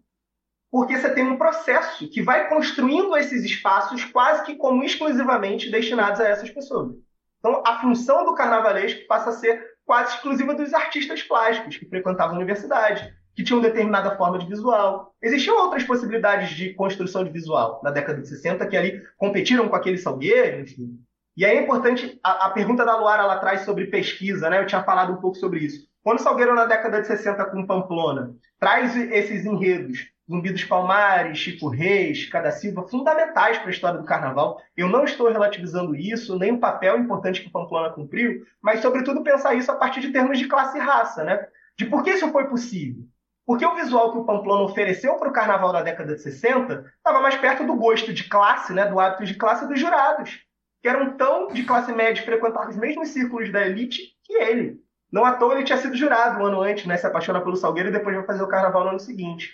porque 0.70 0.96
você 0.96 1.12
tem 1.12 1.24
um 1.24 1.36
processo 1.36 2.08
que 2.08 2.22
vai 2.22 2.48
construindo 2.48 3.16
esses 3.16 3.44
espaços 3.44 4.04
quase 4.04 4.44
que 4.44 4.56
como 4.56 4.84
exclusivamente 4.84 5.70
destinados 5.70 6.20
a 6.20 6.28
essas 6.28 6.50
pessoas. 6.50 6.96
Então, 7.38 7.62
a 7.66 7.80
função 7.80 8.24
do 8.24 8.34
carnavalesco 8.34 9.06
passa 9.06 9.30
a 9.30 9.32
ser 9.32 9.64
quase 9.84 10.14
exclusiva 10.14 10.54
dos 10.54 10.72
artistas 10.72 11.22
plásticos 11.22 11.76
que 11.76 11.88
frequentavam 11.88 12.34
a 12.34 12.38
universidade, 12.38 13.14
que 13.34 13.42
tinham 13.42 13.60
determinada 13.60 14.16
forma 14.16 14.38
de 14.38 14.46
visual. 14.46 15.14
Existiam 15.20 15.58
outras 15.58 15.82
possibilidades 15.84 16.50
de 16.50 16.72
construção 16.74 17.24
de 17.24 17.30
visual 17.30 17.80
na 17.82 17.90
década 17.90 18.20
de 18.20 18.28
60 18.28 18.66
que 18.66 18.76
ali 18.76 19.02
competiram 19.16 19.68
com 19.68 19.76
aquele 19.76 19.98
Salgueiro, 19.98 20.60
enfim. 20.60 20.98
E 21.36 21.44
aí 21.44 21.56
é 21.56 21.62
importante, 21.62 22.18
a, 22.22 22.46
a 22.46 22.50
pergunta 22.50 22.84
da 22.84 22.96
Luara 22.96 23.26
lá 23.26 23.34
atrás 23.34 23.62
sobre 23.62 23.86
pesquisa, 23.86 24.48
né? 24.48 24.60
Eu 24.60 24.66
tinha 24.66 24.84
falado 24.84 25.12
um 25.12 25.20
pouco 25.20 25.36
sobre 25.36 25.60
isso. 25.60 25.88
Quando 26.02 26.20
Salgueiro, 26.20 26.54
na 26.54 26.64
década 26.64 27.00
de 27.00 27.06
60, 27.06 27.44
com 27.46 27.66
Pamplona, 27.66 28.34
traz 28.60 28.96
esses 28.96 29.44
enredos 29.44 30.14
Zumbi 30.30 30.50
dos 30.50 30.64
Palmares, 30.64 31.38
Chico 31.38 31.68
Reis, 31.68 32.28
Cada 32.30 32.50
Silva, 32.50 32.88
fundamentais 32.88 33.58
para 33.58 33.68
a 33.68 33.70
história 33.70 34.00
do 34.00 34.06
carnaval. 34.06 34.60
Eu 34.76 34.88
não 34.88 35.04
estou 35.04 35.30
relativizando 35.30 35.94
isso, 35.94 36.38
nem 36.38 36.52
o 36.52 36.60
papel 36.60 36.98
importante 36.98 37.42
que 37.42 37.48
o 37.48 37.52
Pamplona 37.52 37.90
cumpriu, 37.90 38.44
mas, 38.62 38.80
sobretudo, 38.80 39.22
pensar 39.22 39.54
isso 39.54 39.70
a 39.70 39.76
partir 39.76 40.00
de 40.00 40.12
termos 40.12 40.38
de 40.38 40.48
classe 40.48 40.78
e 40.78 40.80
raça, 40.80 41.24
né? 41.24 41.46
De 41.76 41.84
por 41.86 42.02
que 42.02 42.10
isso 42.10 42.30
foi 42.30 42.46
possível. 42.48 43.04
Porque 43.46 43.66
o 43.66 43.74
visual 43.74 44.12
que 44.12 44.18
o 44.18 44.24
Pamplona 44.24 44.62
ofereceu 44.62 45.16
para 45.16 45.28
o 45.28 45.32
carnaval 45.32 45.72
da 45.72 45.82
década 45.82 46.14
de 46.14 46.22
60 46.22 46.92
estava 46.96 47.20
mais 47.20 47.36
perto 47.36 47.64
do 47.64 47.76
gosto 47.76 48.12
de 48.12 48.24
classe, 48.24 48.72
né, 48.72 48.86
do 48.86 48.98
hábito 48.98 49.24
de 49.24 49.34
classe 49.34 49.68
dos 49.68 49.78
jurados, 49.78 50.40
que 50.80 50.88
eram 50.88 51.16
tão 51.16 51.48
de 51.48 51.62
classe 51.64 51.92
média 51.92 52.20
e 52.20 52.24
frequentavam 52.24 52.70
os 52.70 52.76
mesmos 52.76 53.08
círculos 53.08 53.52
da 53.52 53.66
elite 53.66 54.14
que 54.22 54.32
ele. 54.34 54.80
Não 55.12 55.24
à 55.24 55.34
toa 55.34 55.54
ele 55.54 55.64
tinha 55.64 55.78
sido 55.78 55.94
jurado 55.94 56.42
um 56.42 56.46
ano 56.46 56.62
antes, 56.62 56.86
né, 56.86 56.96
se 56.96 57.06
apaixona 57.06 57.40
pelo 57.40 57.56
Salgueiro 57.56 57.90
e 57.90 57.92
depois 57.92 58.16
vai 58.16 58.24
fazer 58.24 58.42
o 58.42 58.48
carnaval 58.48 58.84
no 58.84 58.90
ano 58.90 59.00
seguinte. 59.00 59.52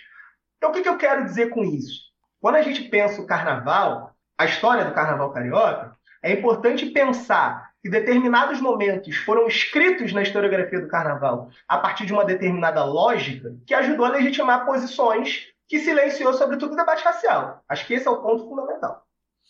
Então, 0.57 0.69
o 0.69 0.73
que, 0.73 0.81
que 0.81 0.89
eu 0.89 0.97
quero 0.97 1.25
dizer 1.25 1.49
com 1.49 1.63
isso? 1.63 2.01
Quando 2.39 2.55
a 2.55 2.61
gente 2.61 2.83
pensa 2.83 3.21
o 3.21 3.27
carnaval, 3.27 4.15
a 4.37 4.45
história 4.45 4.85
do 4.85 4.93
carnaval 4.93 5.31
carioca, 5.31 5.95
é 6.23 6.31
importante 6.31 6.85
pensar 6.87 7.70
que 7.81 7.89
determinados 7.89 8.61
momentos 8.61 9.17
foram 9.17 9.47
escritos 9.47 10.13
na 10.13 10.21
historiografia 10.21 10.79
do 10.79 10.87
carnaval 10.87 11.49
a 11.67 11.77
partir 11.77 12.05
de 12.05 12.13
uma 12.13 12.23
determinada 12.23 12.83
lógica 12.83 13.55
que 13.65 13.73
ajudou 13.73 14.05
a 14.05 14.09
legitimar 14.09 14.65
posições 14.65 15.47
que 15.67 15.79
silenciou, 15.79 16.33
sobretudo, 16.33 16.73
o 16.73 16.75
debate 16.75 17.03
racial. 17.03 17.63
Acho 17.67 17.87
que 17.87 17.93
esse 17.93 18.07
é 18.07 18.11
o 18.11 18.21
ponto 18.21 18.47
fundamental. 18.47 19.05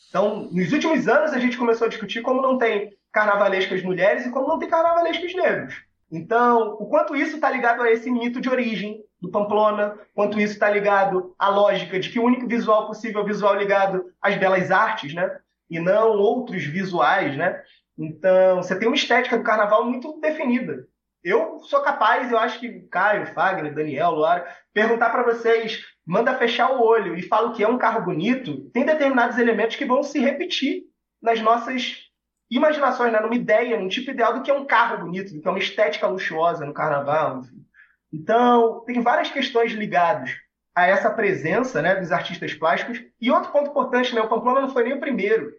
Então, 0.07 0.47
nos 0.51 0.71
últimos 0.71 1.07
anos, 1.07 1.33
a 1.33 1.39
gente 1.39 1.57
começou 1.57 1.87
a 1.87 1.89
discutir 1.89 2.21
como 2.21 2.41
não 2.41 2.57
tem 2.57 2.95
carnavalescas 3.11 3.83
mulheres 3.83 4.25
e 4.25 4.29
como 4.29 4.47
não 4.47 4.59
tem 4.59 4.69
carnavalescos 4.69 5.33
negros. 5.33 5.83
Então, 6.11 6.73
o 6.79 6.85
quanto 6.87 7.15
isso 7.15 7.35
está 7.35 7.49
ligado 7.49 7.81
a 7.81 7.91
esse 7.91 8.11
mito 8.11 8.41
de 8.41 8.49
origem 8.49 9.03
do 9.21 9.29
Pamplona, 9.29 9.97
quanto 10.13 10.39
isso 10.39 10.53
está 10.53 10.69
ligado 10.69 11.33
à 11.39 11.49
lógica 11.49 11.99
de 11.99 12.09
que 12.09 12.19
o 12.19 12.23
único 12.23 12.47
visual 12.47 12.87
possível 12.87 13.21
é 13.21 13.23
o 13.23 13.27
visual 13.27 13.55
ligado 13.55 14.05
às 14.21 14.35
belas 14.35 14.71
artes, 14.71 15.13
né? 15.13 15.39
E 15.69 15.79
não 15.79 16.17
outros 16.17 16.65
visuais, 16.65 17.37
né? 17.37 17.61
Então, 18.01 18.57
você 18.57 18.77
tem 18.77 18.87
uma 18.87 18.95
estética 18.95 19.37
do 19.37 19.43
carnaval 19.43 19.85
muito 19.85 20.19
definida. 20.19 20.87
Eu 21.23 21.59
sou 21.59 21.81
capaz, 21.81 22.31
eu 22.31 22.39
acho 22.39 22.59
que 22.59 22.81
Caio, 22.89 23.27
Fagner, 23.27 23.75
Daniel, 23.75 24.11
Luara, 24.11 24.47
perguntar 24.73 25.11
para 25.11 25.23
vocês, 25.23 25.85
manda 26.03 26.35
fechar 26.35 26.71
o 26.71 26.81
olho 26.81 27.15
e 27.15 27.21
fala 27.21 27.49
o 27.49 27.53
que 27.53 27.63
é 27.63 27.67
um 27.67 27.77
carro 27.77 28.03
bonito, 28.03 28.69
tem 28.71 28.83
determinados 28.83 29.37
elementos 29.37 29.75
que 29.75 29.85
vão 29.85 30.01
se 30.01 30.19
repetir 30.19 30.85
nas 31.21 31.39
nossas 31.39 32.09
imaginações, 32.49 33.13
né? 33.13 33.19
numa 33.19 33.35
ideia, 33.35 33.79
num 33.79 33.87
tipo 33.87 34.09
ideal 34.09 34.33
do 34.33 34.41
que 34.41 34.49
é 34.49 34.53
um 34.53 34.65
carro 34.65 35.05
bonito, 35.05 35.31
do 35.31 35.39
que 35.39 35.47
é 35.47 35.51
uma 35.51 35.59
estética 35.59 36.07
luxuosa 36.07 36.65
no 36.65 36.73
carnaval. 36.73 37.39
Enfim. 37.39 37.63
Então, 38.11 38.83
tem 38.85 38.99
várias 38.99 39.29
questões 39.29 39.71
ligadas 39.73 40.31
a 40.75 40.87
essa 40.87 41.09
presença 41.11 41.81
né, 41.81 41.95
dos 41.95 42.11
artistas 42.11 42.53
plásticos. 42.53 43.01
E 43.21 43.29
outro 43.29 43.51
ponto 43.51 43.69
importante, 43.69 44.15
né, 44.15 44.21
o 44.21 44.27
Pamplona 44.27 44.61
não 44.61 44.69
foi 44.69 44.83
nem 44.83 44.93
o 44.93 44.99
primeiro. 44.99 45.51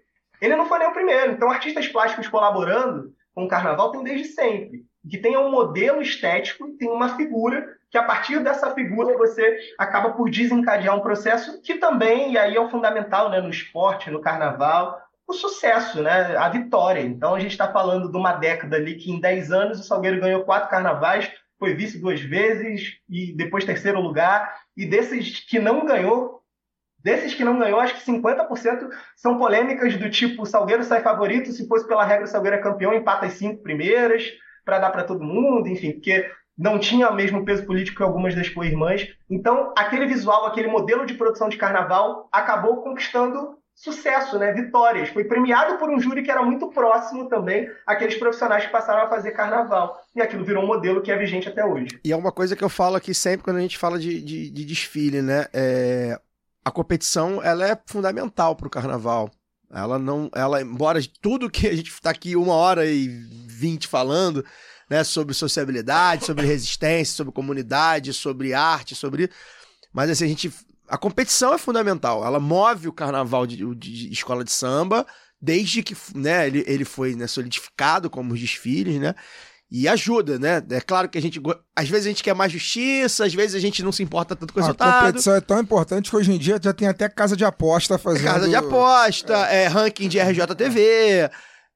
Ele 0.42 0.56
não 0.56 0.66
foi 0.66 0.80
nem 0.80 0.88
o 0.88 0.92
primeiro. 0.92 1.30
Então, 1.30 1.48
artistas 1.48 1.86
plásticos 1.86 2.26
colaborando 2.26 3.14
com 3.32 3.44
o 3.44 3.48
carnaval 3.48 3.92
tem 3.92 4.02
desde 4.02 4.26
sempre. 4.28 4.84
Que 5.08 5.16
tem 5.16 5.36
um 5.36 5.50
modelo 5.50 6.02
estético, 6.02 6.76
tem 6.76 6.90
uma 6.90 7.16
figura, 7.16 7.64
que 7.88 7.96
a 7.96 8.02
partir 8.02 8.40
dessa 8.40 8.74
figura 8.74 9.16
você 9.16 9.56
acaba 9.78 10.10
por 10.10 10.28
desencadear 10.28 10.96
um 10.96 11.00
processo 11.00 11.62
que 11.62 11.76
também, 11.76 12.32
e 12.32 12.38
aí 12.38 12.56
é 12.56 12.60
o 12.60 12.68
fundamental 12.68 13.30
né, 13.30 13.40
no 13.40 13.50
esporte, 13.50 14.10
no 14.10 14.20
carnaval, 14.20 15.00
o 15.28 15.32
sucesso, 15.32 16.02
né, 16.02 16.36
a 16.36 16.48
vitória. 16.48 17.00
Então 17.00 17.36
a 17.36 17.40
gente 17.40 17.52
está 17.52 17.70
falando 17.70 18.10
de 18.10 18.16
uma 18.16 18.32
década 18.32 18.76
ali 18.76 18.96
que 18.96 19.12
em 19.12 19.20
10 19.20 19.52
anos 19.52 19.80
o 19.80 19.84
Salgueiro 19.84 20.20
ganhou 20.20 20.42
quatro 20.42 20.68
carnavais, 20.68 21.30
foi 21.56 21.74
vice 21.74 21.98
duas 22.00 22.20
vezes 22.20 22.94
e 23.08 23.32
depois 23.32 23.64
terceiro 23.64 24.00
lugar. 24.00 24.56
E 24.76 24.84
desses 24.84 25.38
que 25.46 25.60
não 25.60 25.86
ganhou, 25.86 26.41
desses 27.02 27.34
que 27.34 27.44
não 27.44 27.58
ganhou, 27.58 27.80
acho 27.80 27.94
que 27.94 28.10
50% 28.10 28.88
são 29.16 29.38
polêmicas 29.38 29.96
do 29.96 30.10
tipo 30.10 30.46
Salgueiro 30.46 30.84
sai 30.84 31.02
favorito, 31.02 31.52
se 31.52 31.66
fosse 31.66 31.86
pela 31.86 32.04
regra 32.04 32.26
Salgueiro 32.26 32.56
é 32.56 32.60
campeão, 32.60 32.94
empata 32.94 33.26
as 33.26 33.34
cinco 33.34 33.62
primeiras 33.62 34.24
para 34.64 34.78
dar 34.78 34.90
para 34.90 35.04
todo 35.04 35.24
mundo, 35.24 35.68
enfim, 35.68 35.92
porque 35.92 36.30
não 36.56 36.78
tinha 36.78 37.08
o 37.08 37.14
mesmo 37.14 37.44
peso 37.44 37.64
político 37.66 37.96
que 37.96 38.02
algumas 38.02 38.34
das 38.34 38.48
co-irmãs. 38.48 39.08
Então, 39.28 39.72
aquele 39.76 40.06
visual, 40.06 40.46
aquele 40.46 40.68
modelo 40.68 41.04
de 41.04 41.14
produção 41.14 41.48
de 41.48 41.56
carnaval 41.56 42.28
acabou 42.30 42.82
conquistando 42.82 43.58
sucesso, 43.74 44.38
né? 44.38 44.52
Vitórias. 44.52 45.08
Foi 45.08 45.24
premiado 45.24 45.78
por 45.78 45.90
um 45.90 45.98
júri 45.98 46.22
que 46.22 46.30
era 46.30 46.42
muito 46.42 46.68
próximo 46.68 47.28
também 47.28 47.68
àqueles 47.86 48.16
profissionais 48.16 48.64
que 48.64 48.70
passaram 48.70 49.02
a 49.02 49.08
fazer 49.08 49.32
carnaval. 49.32 49.98
E 50.14 50.20
aquilo 50.20 50.44
virou 50.44 50.62
um 50.62 50.66
modelo 50.66 51.02
que 51.02 51.10
é 51.10 51.16
vigente 51.16 51.48
até 51.48 51.64
hoje. 51.64 51.88
E 52.04 52.12
é 52.12 52.16
uma 52.16 52.30
coisa 52.30 52.54
que 52.54 52.62
eu 52.62 52.68
falo 52.68 52.96
aqui 52.96 53.14
sempre 53.14 53.44
quando 53.44 53.56
a 53.56 53.60
gente 53.60 53.78
fala 53.78 53.98
de, 53.98 54.22
de, 54.22 54.50
de 54.50 54.64
desfile, 54.64 55.22
né? 55.22 55.46
É... 55.52 56.18
A 56.64 56.70
competição, 56.70 57.42
ela 57.42 57.66
é 57.66 57.80
fundamental 57.86 58.54
para 58.54 58.66
o 58.66 58.70
carnaval. 58.70 59.30
Ela 59.70 59.98
não, 59.98 60.30
ela, 60.34 60.60
embora 60.60 61.00
tudo 61.20 61.50
que 61.50 61.66
a 61.66 61.74
gente 61.74 61.90
está 61.90 62.10
aqui 62.10 62.36
uma 62.36 62.54
hora 62.54 62.84
e 62.86 63.08
vinte 63.46 63.88
falando, 63.88 64.44
né, 64.88 65.02
sobre 65.02 65.34
sociabilidade, 65.34 66.26
sobre 66.26 66.46
resistência, 66.46 67.14
sobre 67.14 67.32
comunidade, 67.32 68.12
sobre 68.12 68.52
arte, 68.52 68.94
sobre, 68.94 69.30
mas 69.92 70.10
assim 70.10 70.24
a 70.24 70.28
gente 70.28 70.52
a 70.88 70.98
competição 70.98 71.54
é 71.54 71.58
fundamental. 71.58 72.22
Ela 72.22 72.38
move 72.38 72.86
o 72.86 72.92
carnaval 72.92 73.46
de, 73.46 73.74
de 73.74 74.12
escola 74.12 74.44
de 74.44 74.52
samba 74.52 75.06
desde 75.40 75.82
que 75.82 75.96
né, 76.14 76.46
ele, 76.46 76.62
ele 76.66 76.84
foi 76.84 77.16
né, 77.16 77.26
solidificado 77.26 78.10
como 78.10 78.34
os 78.34 78.40
desfiles, 78.40 79.00
né? 79.00 79.14
E 79.74 79.88
ajuda, 79.88 80.38
né? 80.38 80.62
É 80.68 80.80
claro 80.82 81.08
que 81.08 81.16
a 81.16 81.22
gente. 81.22 81.40
Às 81.74 81.88
vezes 81.88 82.04
a 82.04 82.10
gente 82.10 82.22
quer 82.22 82.34
mais 82.34 82.52
justiça, 82.52 83.24
às 83.24 83.32
vezes 83.32 83.54
a 83.54 83.58
gente 83.58 83.82
não 83.82 83.90
se 83.90 84.02
importa 84.02 84.36
tanto 84.36 84.52
com 84.52 84.60
o 84.60 84.62
resultado. 84.62 84.90
A 84.90 85.06
competição 85.06 85.34
é 85.34 85.40
tão 85.40 85.58
importante 85.58 86.10
que 86.10 86.16
hoje 86.16 86.30
em 86.30 86.36
dia 86.36 86.60
já 86.62 86.74
tem 86.74 86.86
até 86.86 87.08
casa 87.08 87.34
de 87.34 87.42
aposta 87.42 87.96
fazendo. 87.96 88.24
Casa 88.24 88.46
de 88.46 88.54
aposta, 88.54 89.48
é, 89.48 89.62
é 89.62 89.66
ranking 89.68 90.08
de 90.08 90.18
RJTV. 90.20 91.30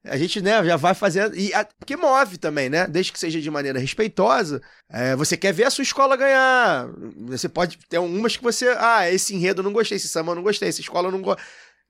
A 0.05 0.15
gente, 0.15 0.41
né, 0.41 0.63
já 0.63 0.75
vai 0.77 0.93
fazendo. 0.93 1.35
E 1.35 1.51
a, 1.55 1.65
porque 1.65 1.97
move 1.97 2.37
também, 2.37 2.69
né? 2.69 2.85
Desde 2.85 3.11
que 3.11 3.19
seja 3.19 3.41
de 3.41 3.49
maneira 3.49 3.79
respeitosa. 3.79 4.61
É, 4.91 5.15
você 5.15 5.35
quer 5.35 5.51
ver 5.51 5.65
a 5.65 5.71
sua 5.71 5.81
escola 5.81 6.15
ganhar. 6.15 6.87
Você 7.25 7.49
pode 7.49 7.79
ter 7.89 7.97
umas 7.97 8.37
que 8.37 8.43
você. 8.43 8.75
Ah, 8.77 9.11
esse 9.11 9.33
enredo 9.33 9.61
eu 9.61 9.63
não 9.63 9.73
gostei, 9.73 9.97
esse 9.97 10.07
samba 10.07 10.33
eu 10.33 10.35
não 10.35 10.43
gostei, 10.43 10.69
essa 10.69 10.81
escola 10.81 11.07
eu 11.07 11.11
não 11.11 11.21
gosto. 11.23 11.41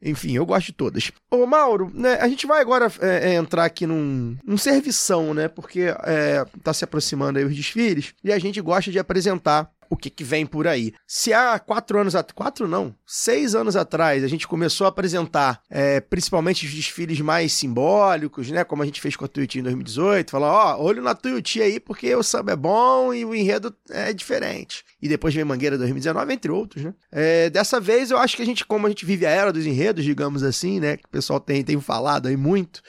Enfim, 0.02 0.34
eu 0.36 0.46
gosto 0.46 0.68
de 0.68 0.74
todas. 0.74 1.12
Ô, 1.32 1.46
Mauro, 1.46 1.92
né, 1.94 2.16
a 2.22 2.28
gente 2.28 2.46
vai 2.46 2.62
agora 2.62 2.92
é, 3.02 3.32
é, 3.32 3.34
entrar 3.36 3.66
aqui 3.66 3.88
num, 3.88 4.38
num 4.46 4.58
servição, 4.58 5.34
né? 5.34 5.48
Porque 5.48 5.86
é, 6.04 6.46
tá 6.64 6.74
se 6.74 6.84
aproximando 6.84 7.40
aí 7.40 7.46
os 7.46 7.56
desfiles 7.56 8.14
e 8.24 8.32
a 8.32 8.38
gente 8.38 8.62
gosta 8.62 8.92
de 8.92 9.00
apresentar 9.00 9.70
o 9.90 9.98
que, 9.98 10.10
que 10.10 10.24
vem 10.24 10.46
por 10.46 10.68
aí. 10.68 10.94
Se 11.06 11.34
há 11.34 11.58
quatro 11.60 12.00
anos, 12.00 12.14
quatro 12.36 12.68
não, 12.68 12.96
seis 13.06 13.56
anos 13.56 13.76
atrás, 13.76 14.24
a 14.24 14.28
gente 14.28 14.48
começou 14.48 14.86
a 14.86 14.90
apresentar 14.90 15.62
é, 15.70 16.00
principalmente 16.00 16.66
os 16.66 16.74
desfiles 16.74 17.20
mais 17.22 17.54
simbólicos, 17.54 18.50
né? 18.50 18.64
Como 18.64 18.84
a 18.84 18.86
gente 18.86 19.02
fez 19.02 19.16
com 19.16 19.26
a 19.26 19.28
Tuiuti 19.28 19.60
em 19.60 19.64
2018, 19.64 20.32
falar, 20.32 20.52
ó, 20.52 20.84
olho 20.84 21.02
na 21.02 21.16
Tuiuti 21.16 21.62
aí 21.62 21.80
porque 21.80 22.14
o 22.16 22.24
samba 22.24 22.54
é 22.54 22.56
bom 22.56 23.14
e 23.14 23.26
o 23.26 23.34
enredo 23.34 23.76
é 23.90 24.14
diferente. 24.14 24.84
E 25.02 25.08
depois 25.08 25.34
vem 25.34 25.44
Mangueira 25.44 25.78
2019, 25.78 26.34
entre 26.34 26.52
outros, 26.52 26.84
né? 26.84 26.94
É, 27.12 27.50
dessa 27.50 27.80
vez 27.80 28.12
eu 28.12 28.18
acho 28.18 28.36
que 28.36 28.42
a 28.42 28.46
gente, 28.46 28.66
como 28.66 28.86
a 28.86 28.90
gente 28.90 29.06
vive 29.06 29.26
a 29.26 29.30
era 29.30 29.54
dos 29.54 29.66
enredos, 29.66 30.04
digamos 30.04 30.44
assim, 30.44 30.80
né? 30.80 30.98
Que 30.98 31.06
o 31.06 31.10
pessoal 31.10 31.40
tem, 31.40 31.64
tem 31.64 31.80
falado 31.80 32.28
aí 32.28 32.38
muito. 32.38 32.82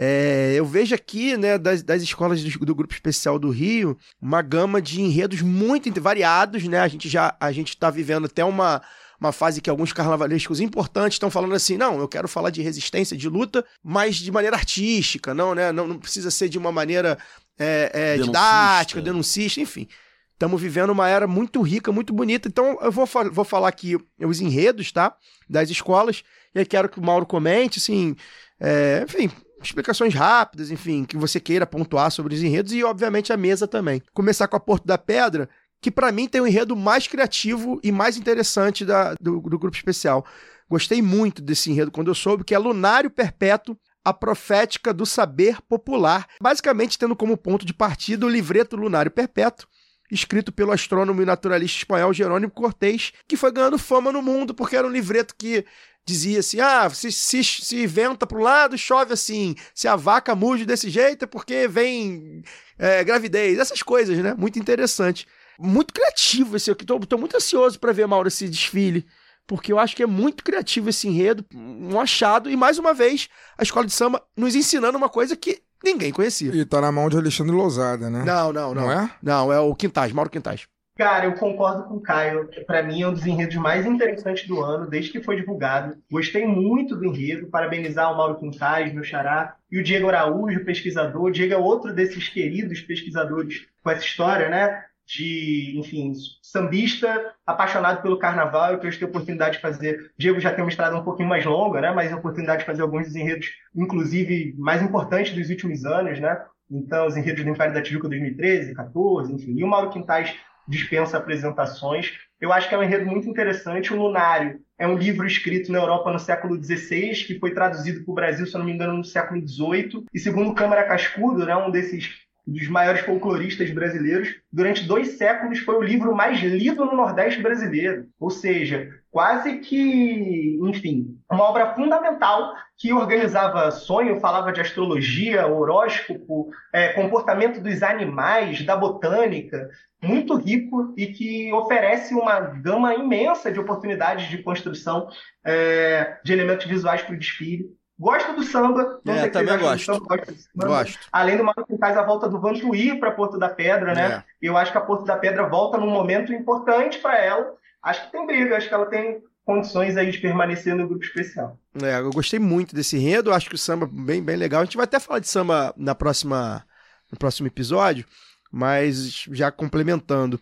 É, 0.00 0.52
eu 0.54 0.64
vejo 0.64 0.94
aqui, 0.94 1.36
né, 1.36 1.58
das, 1.58 1.82
das 1.82 2.00
escolas 2.02 2.40
do, 2.40 2.64
do, 2.64 2.72
Grupo 2.72 2.94
Especial 2.94 3.36
do 3.36 3.50
Rio, 3.50 3.98
uma 4.22 4.40
gama 4.40 4.80
de 4.80 5.00
enredos 5.00 5.42
muito 5.42 5.90
variados, 6.00 6.62
né? 6.68 6.78
A 6.78 6.86
gente 6.86 7.08
já 7.08 7.36
a 7.40 7.50
gente 7.50 7.70
está 7.70 7.90
vivendo 7.90 8.26
até 8.26 8.44
uma, 8.44 8.80
uma 9.20 9.32
fase 9.32 9.60
que 9.60 9.68
alguns 9.68 9.92
carnavalescos 9.92 10.60
importantes 10.60 11.16
estão 11.16 11.32
falando 11.32 11.52
assim, 11.52 11.76
não, 11.76 11.98
eu 11.98 12.06
quero 12.06 12.28
falar 12.28 12.50
de 12.50 12.62
resistência, 12.62 13.16
de 13.16 13.28
luta, 13.28 13.64
mas 13.82 14.14
de 14.14 14.30
maneira 14.30 14.54
artística, 14.54 15.34
não, 15.34 15.52
né? 15.52 15.72
Não, 15.72 15.88
não 15.88 15.98
precisa 15.98 16.30
ser 16.30 16.48
de 16.48 16.58
uma 16.58 16.70
maneira 16.70 17.18
é, 17.58 17.90
é, 17.92 18.18
didática, 18.18 19.02
denuncista, 19.02 19.60
enfim. 19.60 19.88
Estamos 20.32 20.62
vivendo 20.62 20.90
uma 20.90 21.08
era 21.08 21.26
muito 21.26 21.60
rica, 21.60 21.90
muito 21.90 22.12
bonita. 22.12 22.46
Então, 22.46 22.78
eu 22.80 22.92
vou, 22.92 23.04
vou 23.32 23.44
falar 23.44 23.66
aqui 23.66 23.96
os 24.20 24.40
enredos, 24.40 24.92
tá? 24.92 25.16
Das 25.50 25.68
escolas. 25.70 26.22
E 26.54 26.60
aí 26.60 26.64
quero 26.64 26.88
que 26.88 27.00
o 27.00 27.04
Mauro 27.04 27.26
comente, 27.26 27.80
assim, 27.80 28.14
é, 28.60 29.04
enfim, 29.04 29.28
explicações 29.62 30.14
rápidas, 30.14 30.70
enfim, 30.70 31.04
que 31.04 31.16
você 31.16 31.40
queira 31.40 31.66
pontuar 31.66 32.10
sobre 32.10 32.34
os 32.34 32.42
enredos 32.42 32.72
e, 32.72 32.84
obviamente, 32.84 33.32
a 33.32 33.36
mesa 33.36 33.66
também. 33.66 34.02
Começar 34.12 34.48
com 34.48 34.56
a 34.56 34.60
Porto 34.60 34.86
da 34.86 34.98
Pedra, 34.98 35.48
que 35.80 35.90
para 35.90 36.12
mim 36.12 36.28
tem 36.28 36.40
o 36.40 36.46
enredo 36.46 36.76
mais 36.76 37.06
criativo 37.06 37.80
e 37.82 37.92
mais 37.92 38.16
interessante 38.16 38.84
da, 38.84 39.14
do, 39.14 39.40
do 39.40 39.58
grupo 39.58 39.76
especial. 39.76 40.24
Gostei 40.68 41.00
muito 41.00 41.40
desse 41.40 41.70
enredo 41.70 41.90
quando 41.90 42.08
eu 42.08 42.14
soube 42.14 42.44
que 42.44 42.54
é 42.54 42.58
Lunário 42.58 43.10
Perpétuo, 43.10 43.76
a 44.04 44.12
profética 44.12 44.92
do 44.92 45.04
saber 45.04 45.60
popular, 45.62 46.26
basicamente 46.40 46.98
tendo 46.98 47.16
como 47.16 47.36
ponto 47.36 47.66
de 47.66 47.74
partida 47.74 48.26
o 48.26 48.28
livreto 48.28 48.76
Lunário 48.76 49.10
Perpétuo, 49.10 49.68
escrito 50.10 50.50
pelo 50.50 50.72
astrônomo 50.72 51.20
e 51.20 51.26
naturalista 51.26 51.78
espanhol 51.78 52.12
Jerônimo 52.12 52.50
Cortés, 52.50 53.12
que 53.26 53.36
foi 53.36 53.52
ganhando 53.52 53.78
fama 53.78 54.10
no 54.10 54.22
mundo 54.22 54.54
porque 54.54 54.76
era 54.76 54.86
um 54.86 54.90
livreto 54.90 55.34
que 55.36 55.64
dizia 56.08 56.40
assim: 56.40 56.58
ah, 56.60 56.88
se, 56.88 57.12
se, 57.12 57.44
se 57.44 57.86
venta 57.86 58.26
para 58.26 58.38
um 58.38 58.42
lado, 58.42 58.78
chove 58.78 59.12
assim. 59.12 59.54
Se 59.74 59.86
a 59.86 59.94
vaca 59.94 60.34
muge 60.34 60.64
desse 60.64 60.88
jeito 60.88 61.24
é 61.24 61.26
porque 61.26 61.68
vem 61.68 62.42
é, 62.78 63.04
gravidez. 63.04 63.58
Essas 63.58 63.82
coisas, 63.82 64.16
né? 64.18 64.34
Muito 64.36 64.58
interessante. 64.58 65.26
Muito 65.58 65.92
criativo 65.92 66.56
esse 66.56 66.70
aqui. 66.70 66.84
Tô, 66.84 66.98
tô 67.00 67.18
muito 67.18 67.36
ansioso 67.36 67.78
para 67.78 67.92
ver, 67.92 68.06
Mauro, 68.06 68.28
esse 68.28 68.48
desfile. 68.48 69.06
Porque 69.46 69.72
eu 69.72 69.78
acho 69.78 69.96
que 69.96 70.02
é 70.02 70.06
muito 70.06 70.44
criativo 70.44 70.90
esse 70.90 71.08
enredo, 71.08 71.44
um 71.54 71.98
achado. 71.98 72.50
E 72.50 72.56
mais 72.56 72.78
uma 72.78 72.92
vez, 72.92 73.28
a 73.56 73.62
escola 73.62 73.86
de 73.86 73.92
samba 73.92 74.22
nos 74.36 74.54
ensinando 74.54 74.98
uma 74.98 75.08
coisa 75.08 75.36
que 75.36 75.62
ninguém 75.82 76.12
conhecia. 76.12 76.54
E 76.54 76.64
tá 76.66 76.80
na 76.80 76.92
mão 76.92 77.08
de 77.08 77.16
Alexandre 77.16 77.54
Lousada, 77.54 78.10
né? 78.10 78.24
Não, 78.24 78.52
não, 78.52 78.74
não. 78.74 78.82
Não 78.82 78.92
é? 78.92 79.10
Não, 79.22 79.52
é 79.52 79.58
o 79.58 79.74
Quintais, 79.74 80.12
Mauro 80.12 80.30
Quintais. 80.30 80.66
Cara, 80.98 81.26
eu 81.26 81.34
concordo 81.34 81.84
com 81.84 81.94
o 81.94 82.00
Caio. 82.00 82.50
Para 82.66 82.82
mim 82.82 83.02
é 83.02 83.06
um 83.06 83.12
dos 83.12 83.24
enredos 83.24 83.54
mais 83.54 83.86
interessantes 83.86 84.48
do 84.48 84.60
ano, 84.60 84.90
desde 84.90 85.12
que 85.12 85.22
foi 85.22 85.36
divulgado. 85.36 85.96
Gostei 86.10 86.44
muito 86.44 86.96
do 86.96 87.04
enredo. 87.04 87.46
Parabenizar 87.46 88.12
o 88.12 88.16
Mauro 88.16 88.40
Quintais, 88.40 88.92
meu 88.92 89.04
xará, 89.04 89.54
e 89.70 89.78
o 89.78 89.84
Diego 89.84 90.08
Araújo, 90.08 90.64
pesquisador. 90.64 91.22
O 91.22 91.30
Diego 91.30 91.54
é 91.54 91.56
outro 91.56 91.94
desses 91.94 92.28
queridos 92.28 92.80
pesquisadores 92.80 93.68
com 93.80 93.90
essa 93.92 94.04
história, 94.04 94.48
né? 94.48 94.86
De, 95.06 95.78
enfim, 95.78 96.12
sambista, 96.42 97.32
apaixonado 97.46 98.02
pelo 98.02 98.18
carnaval, 98.18 98.72
eu 98.72 98.80
tive 98.80 99.04
a 99.04 99.08
oportunidade 99.08 99.56
de 99.56 99.62
fazer. 99.62 100.10
Diego 100.18 100.40
já 100.40 100.52
tem 100.52 100.64
uma 100.64 100.68
estrada 100.68 100.96
um 100.96 101.04
pouquinho 101.04 101.28
mais 101.28 101.44
longa, 101.44 101.80
né? 101.80 101.92
Mas 101.92 102.12
a 102.12 102.16
oportunidade 102.16 102.62
de 102.62 102.66
fazer 102.66 102.82
alguns 102.82 103.06
dos 103.06 103.14
enredos, 103.14 103.46
inclusive, 103.74 104.52
mais 104.58 104.82
importantes 104.82 105.32
dos 105.32 105.48
últimos 105.48 105.84
anos, 105.84 106.18
né? 106.18 106.44
Então, 106.68 107.06
os 107.06 107.16
enredos 107.16 107.44
do 107.44 107.50
Império 107.50 107.72
da 107.72 107.80
Tijuca 107.80 108.08
2013, 108.08 108.74
14, 108.74 109.32
enfim. 109.32 109.54
E 109.56 109.64
o 109.64 109.66
Mauro 109.66 109.90
Quintais 109.90 110.36
dispensa 110.68 111.16
apresentações. 111.16 112.12
Eu 112.40 112.52
acho 112.52 112.68
que 112.68 112.74
é 112.74 112.78
um 112.78 112.82
enredo 112.82 113.06
muito 113.06 113.28
interessante. 113.28 113.92
O 113.92 113.96
Lunário 113.96 114.60
é 114.78 114.86
um 114.86 114.96
livro 114.96 115.26
escrito 115.26 115.72
na 115.72 115.78
Europa 115.78 116.12
no 116.12 116.18
século 116.18 116.62
XVI, 116.62 117.24
que 117.26 117.38
foi 117.38 117.52
traduzido 117.52 118.04
para 118.04 118.12
o 118.12 118.14
Brasil, 118.14 118.46
se 118.46 118.56
não 118.56 118.64
me 118.64 118.72
engano, 118.72 118.96
no 118.96 119.04
século 119.04 119.40
XVIII. 119.40 120.04
E 120.14 120.18
segundo 120.18 120.54
Câmara 120.54 120.86
Cascudo, 120.86 121.44
né, 121.44 121.56
um 121.56 121.70
desses 121.70 122.27
dos 122.48 122.66
maiores 122.68 123.02
folcloristas 123.02 123.70
brasileiros. 123.70 124.34
Durante 124.50 124.86
dois 124.86 125.18
séculos 125.18 125.58
foi 125.58 125.76
o 125.76 125.82
livro 125.82 126.14
mais 126.14 126.40
lido 126.40 126.84
no 126.84 126.96
Nordeste 126.96 127.42
brasileiro. 127.42 128.06
Ou 128.18 128.30
seja, 128.30 128.88
quase 129.10 129.58
que, 129.58 130.58
enfim, 130.62 131.18
uma 131.30 131.44
obra 131.44 131.74
fundamental 131.74 132.54
que 132.78 132.92
organizava 132.92 133.70
sonho, 133.70 134.20
falava 134.20 134.52
de 134.52 134.60
astrologia, 134.60 135.46
horóscopo, 135.46 136.48
é, 136.72 136.88
comportamento 136.94 137.60
dos 137.60 137.82
animais, 137.82 138.64
da 138.64 138.76
botânica, 138.76 139.68
muito 140.02 140.36
rico 140.36 140.94
e 140.96 141.06
que 141.08 141.52
oferece 141.52 142.14
uma 142.14 142.40
gama 142.40 142.94
imensa 142.94 143.52
de 143.52 143.58
oportunidades 143.58 144.28
de 144.28 144.42
construção 144.42 145.08
é, 145.44 146.18
de 146.24 146.32
elementos 146.32 146.66
visuais 146.66 147.02
para 147.02 147.14
o 147.14 147.18
desfile. 147.18 147.66
Gosto 147.98 148.32
do 148.34 148.44
samba. 148.44 149.00
Não 149.04 149.14
É, 149.14 149.20
sei 149.22 149.30
também 149.30 149.58
gosto. 149.58 149.84
samba, 149.84 150.06
gosto 150.16 150.32
do 150.32 150.38
samba. 150.40 150.66
Gosto. 150.66 150.98
Além 151.12 151.36
do 151.36 151.64
que 151.66 151.78
faz 151.78 151.96
a 151.96 152.02
volta 152.02 152.28
do 152.28 152.40
Vantuí 152.40 152.98
para 152.98 153.10
Porto 153.10 153.38
da 153.38 153.48
Pedra, 153.48 153.94
né? 153.94 154.12
É. 154.12 154.24
Eu 154.40 154.56
acho 154.56 154.70
que 154.70 154.78
a 154.78 154.82
Porto 154.82 155.04
da 155.04 155.16
Pedra 155.16 155.48
volta 155.48 155.78
num 155.78 155.90
momento 155.90 156.32
importante 156.32 156.98
para 156.98 157.18
ela. 157.18 157.54
Acho 157.82 158.06
que 158.06 158.12
tem 158.12 158.26
briga, 158.26 158.56
acho 158.56 158.68
que 158.68 158.74
ela 158.74 158.86
tem 158.86 159.20
condições 159.44 159.96
aí 159.96 160.10
de 160.10 160.18
permanecer 160.18 160.74
no 160.76 160.86
grupo 160.86 161.04
especial. 161.04 161.58
É, 161.82 161.98
eu 161.98 162.10
gostei 162.10 162.38
muito 162.38 162.74
desse 162.74 162.96
enredo, 162.96 163.32
acho 163.32 163.48
que 163.48 163.54
o 163.54 163.58
samba 163.58 163.86
é 163.86 163.88
bem, 163.90 164.22
bem 164.22 164.36
legal. 164.36 164.60
A 164.60 164.64
gente 164.64 164.76
vai 164.76 164.84
até 164.84 165.00
falar 165.00 165.18
de 165.20 165.28
samba 165.28 165.72
na 165.76 165.94
próxima, 165.94 166.64
no 167.10 167.18
próximo 167.18 167.46
episódio, 167.48 168.04
mas 168.52 169.24
já 169.32 169.50
complementando. 169.50 170.38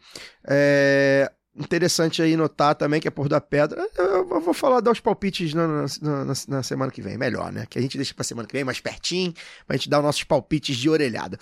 É 0.47 1.31
interessante 1.59 2.21
aí 2.23 2.37
notar 2.37 2.75
também 2.75 3.01
que 3.01 3.09
a 3.09 3.13
Porto 3.13 3.31
da 3.31 3.41
Pedra. 3.41 3.87
Eu 3.97 4.29
eu 4.31 4.41
vou 4.41 4.53
falar, 4.55 4.81
dar 4.81 4.91
os 4.93 5.01
palpites 5.01 5.55
na, 5.55 5.67
na- 5.67 6.25
na- 6.25 6.35
na 6.49 6.63
semana 6.63 6.91
que 6.93 7.01
vem, 7.03 7.17
melhor, 7.17 7.51
né? 7.53 7.65
Que 7.69 7.79
a 7.79 7.83
gente 7.83 7.97
deixa 7.97 8.13
pra 8.15 8.25
semana 8.25 8.47
que 8.47 8.53
vem 8.55 8.65
mais 8.65 8.81
pertinho, 8.81 9.33
pra 9.67 9.77
gente 9.77 9.89
dar 9.89 9.99
os 9.99 10.05
nossos 10.05 10.25
palpites 10.25 10.77
de 10.77 10.89
orelhada. 10.91 11.39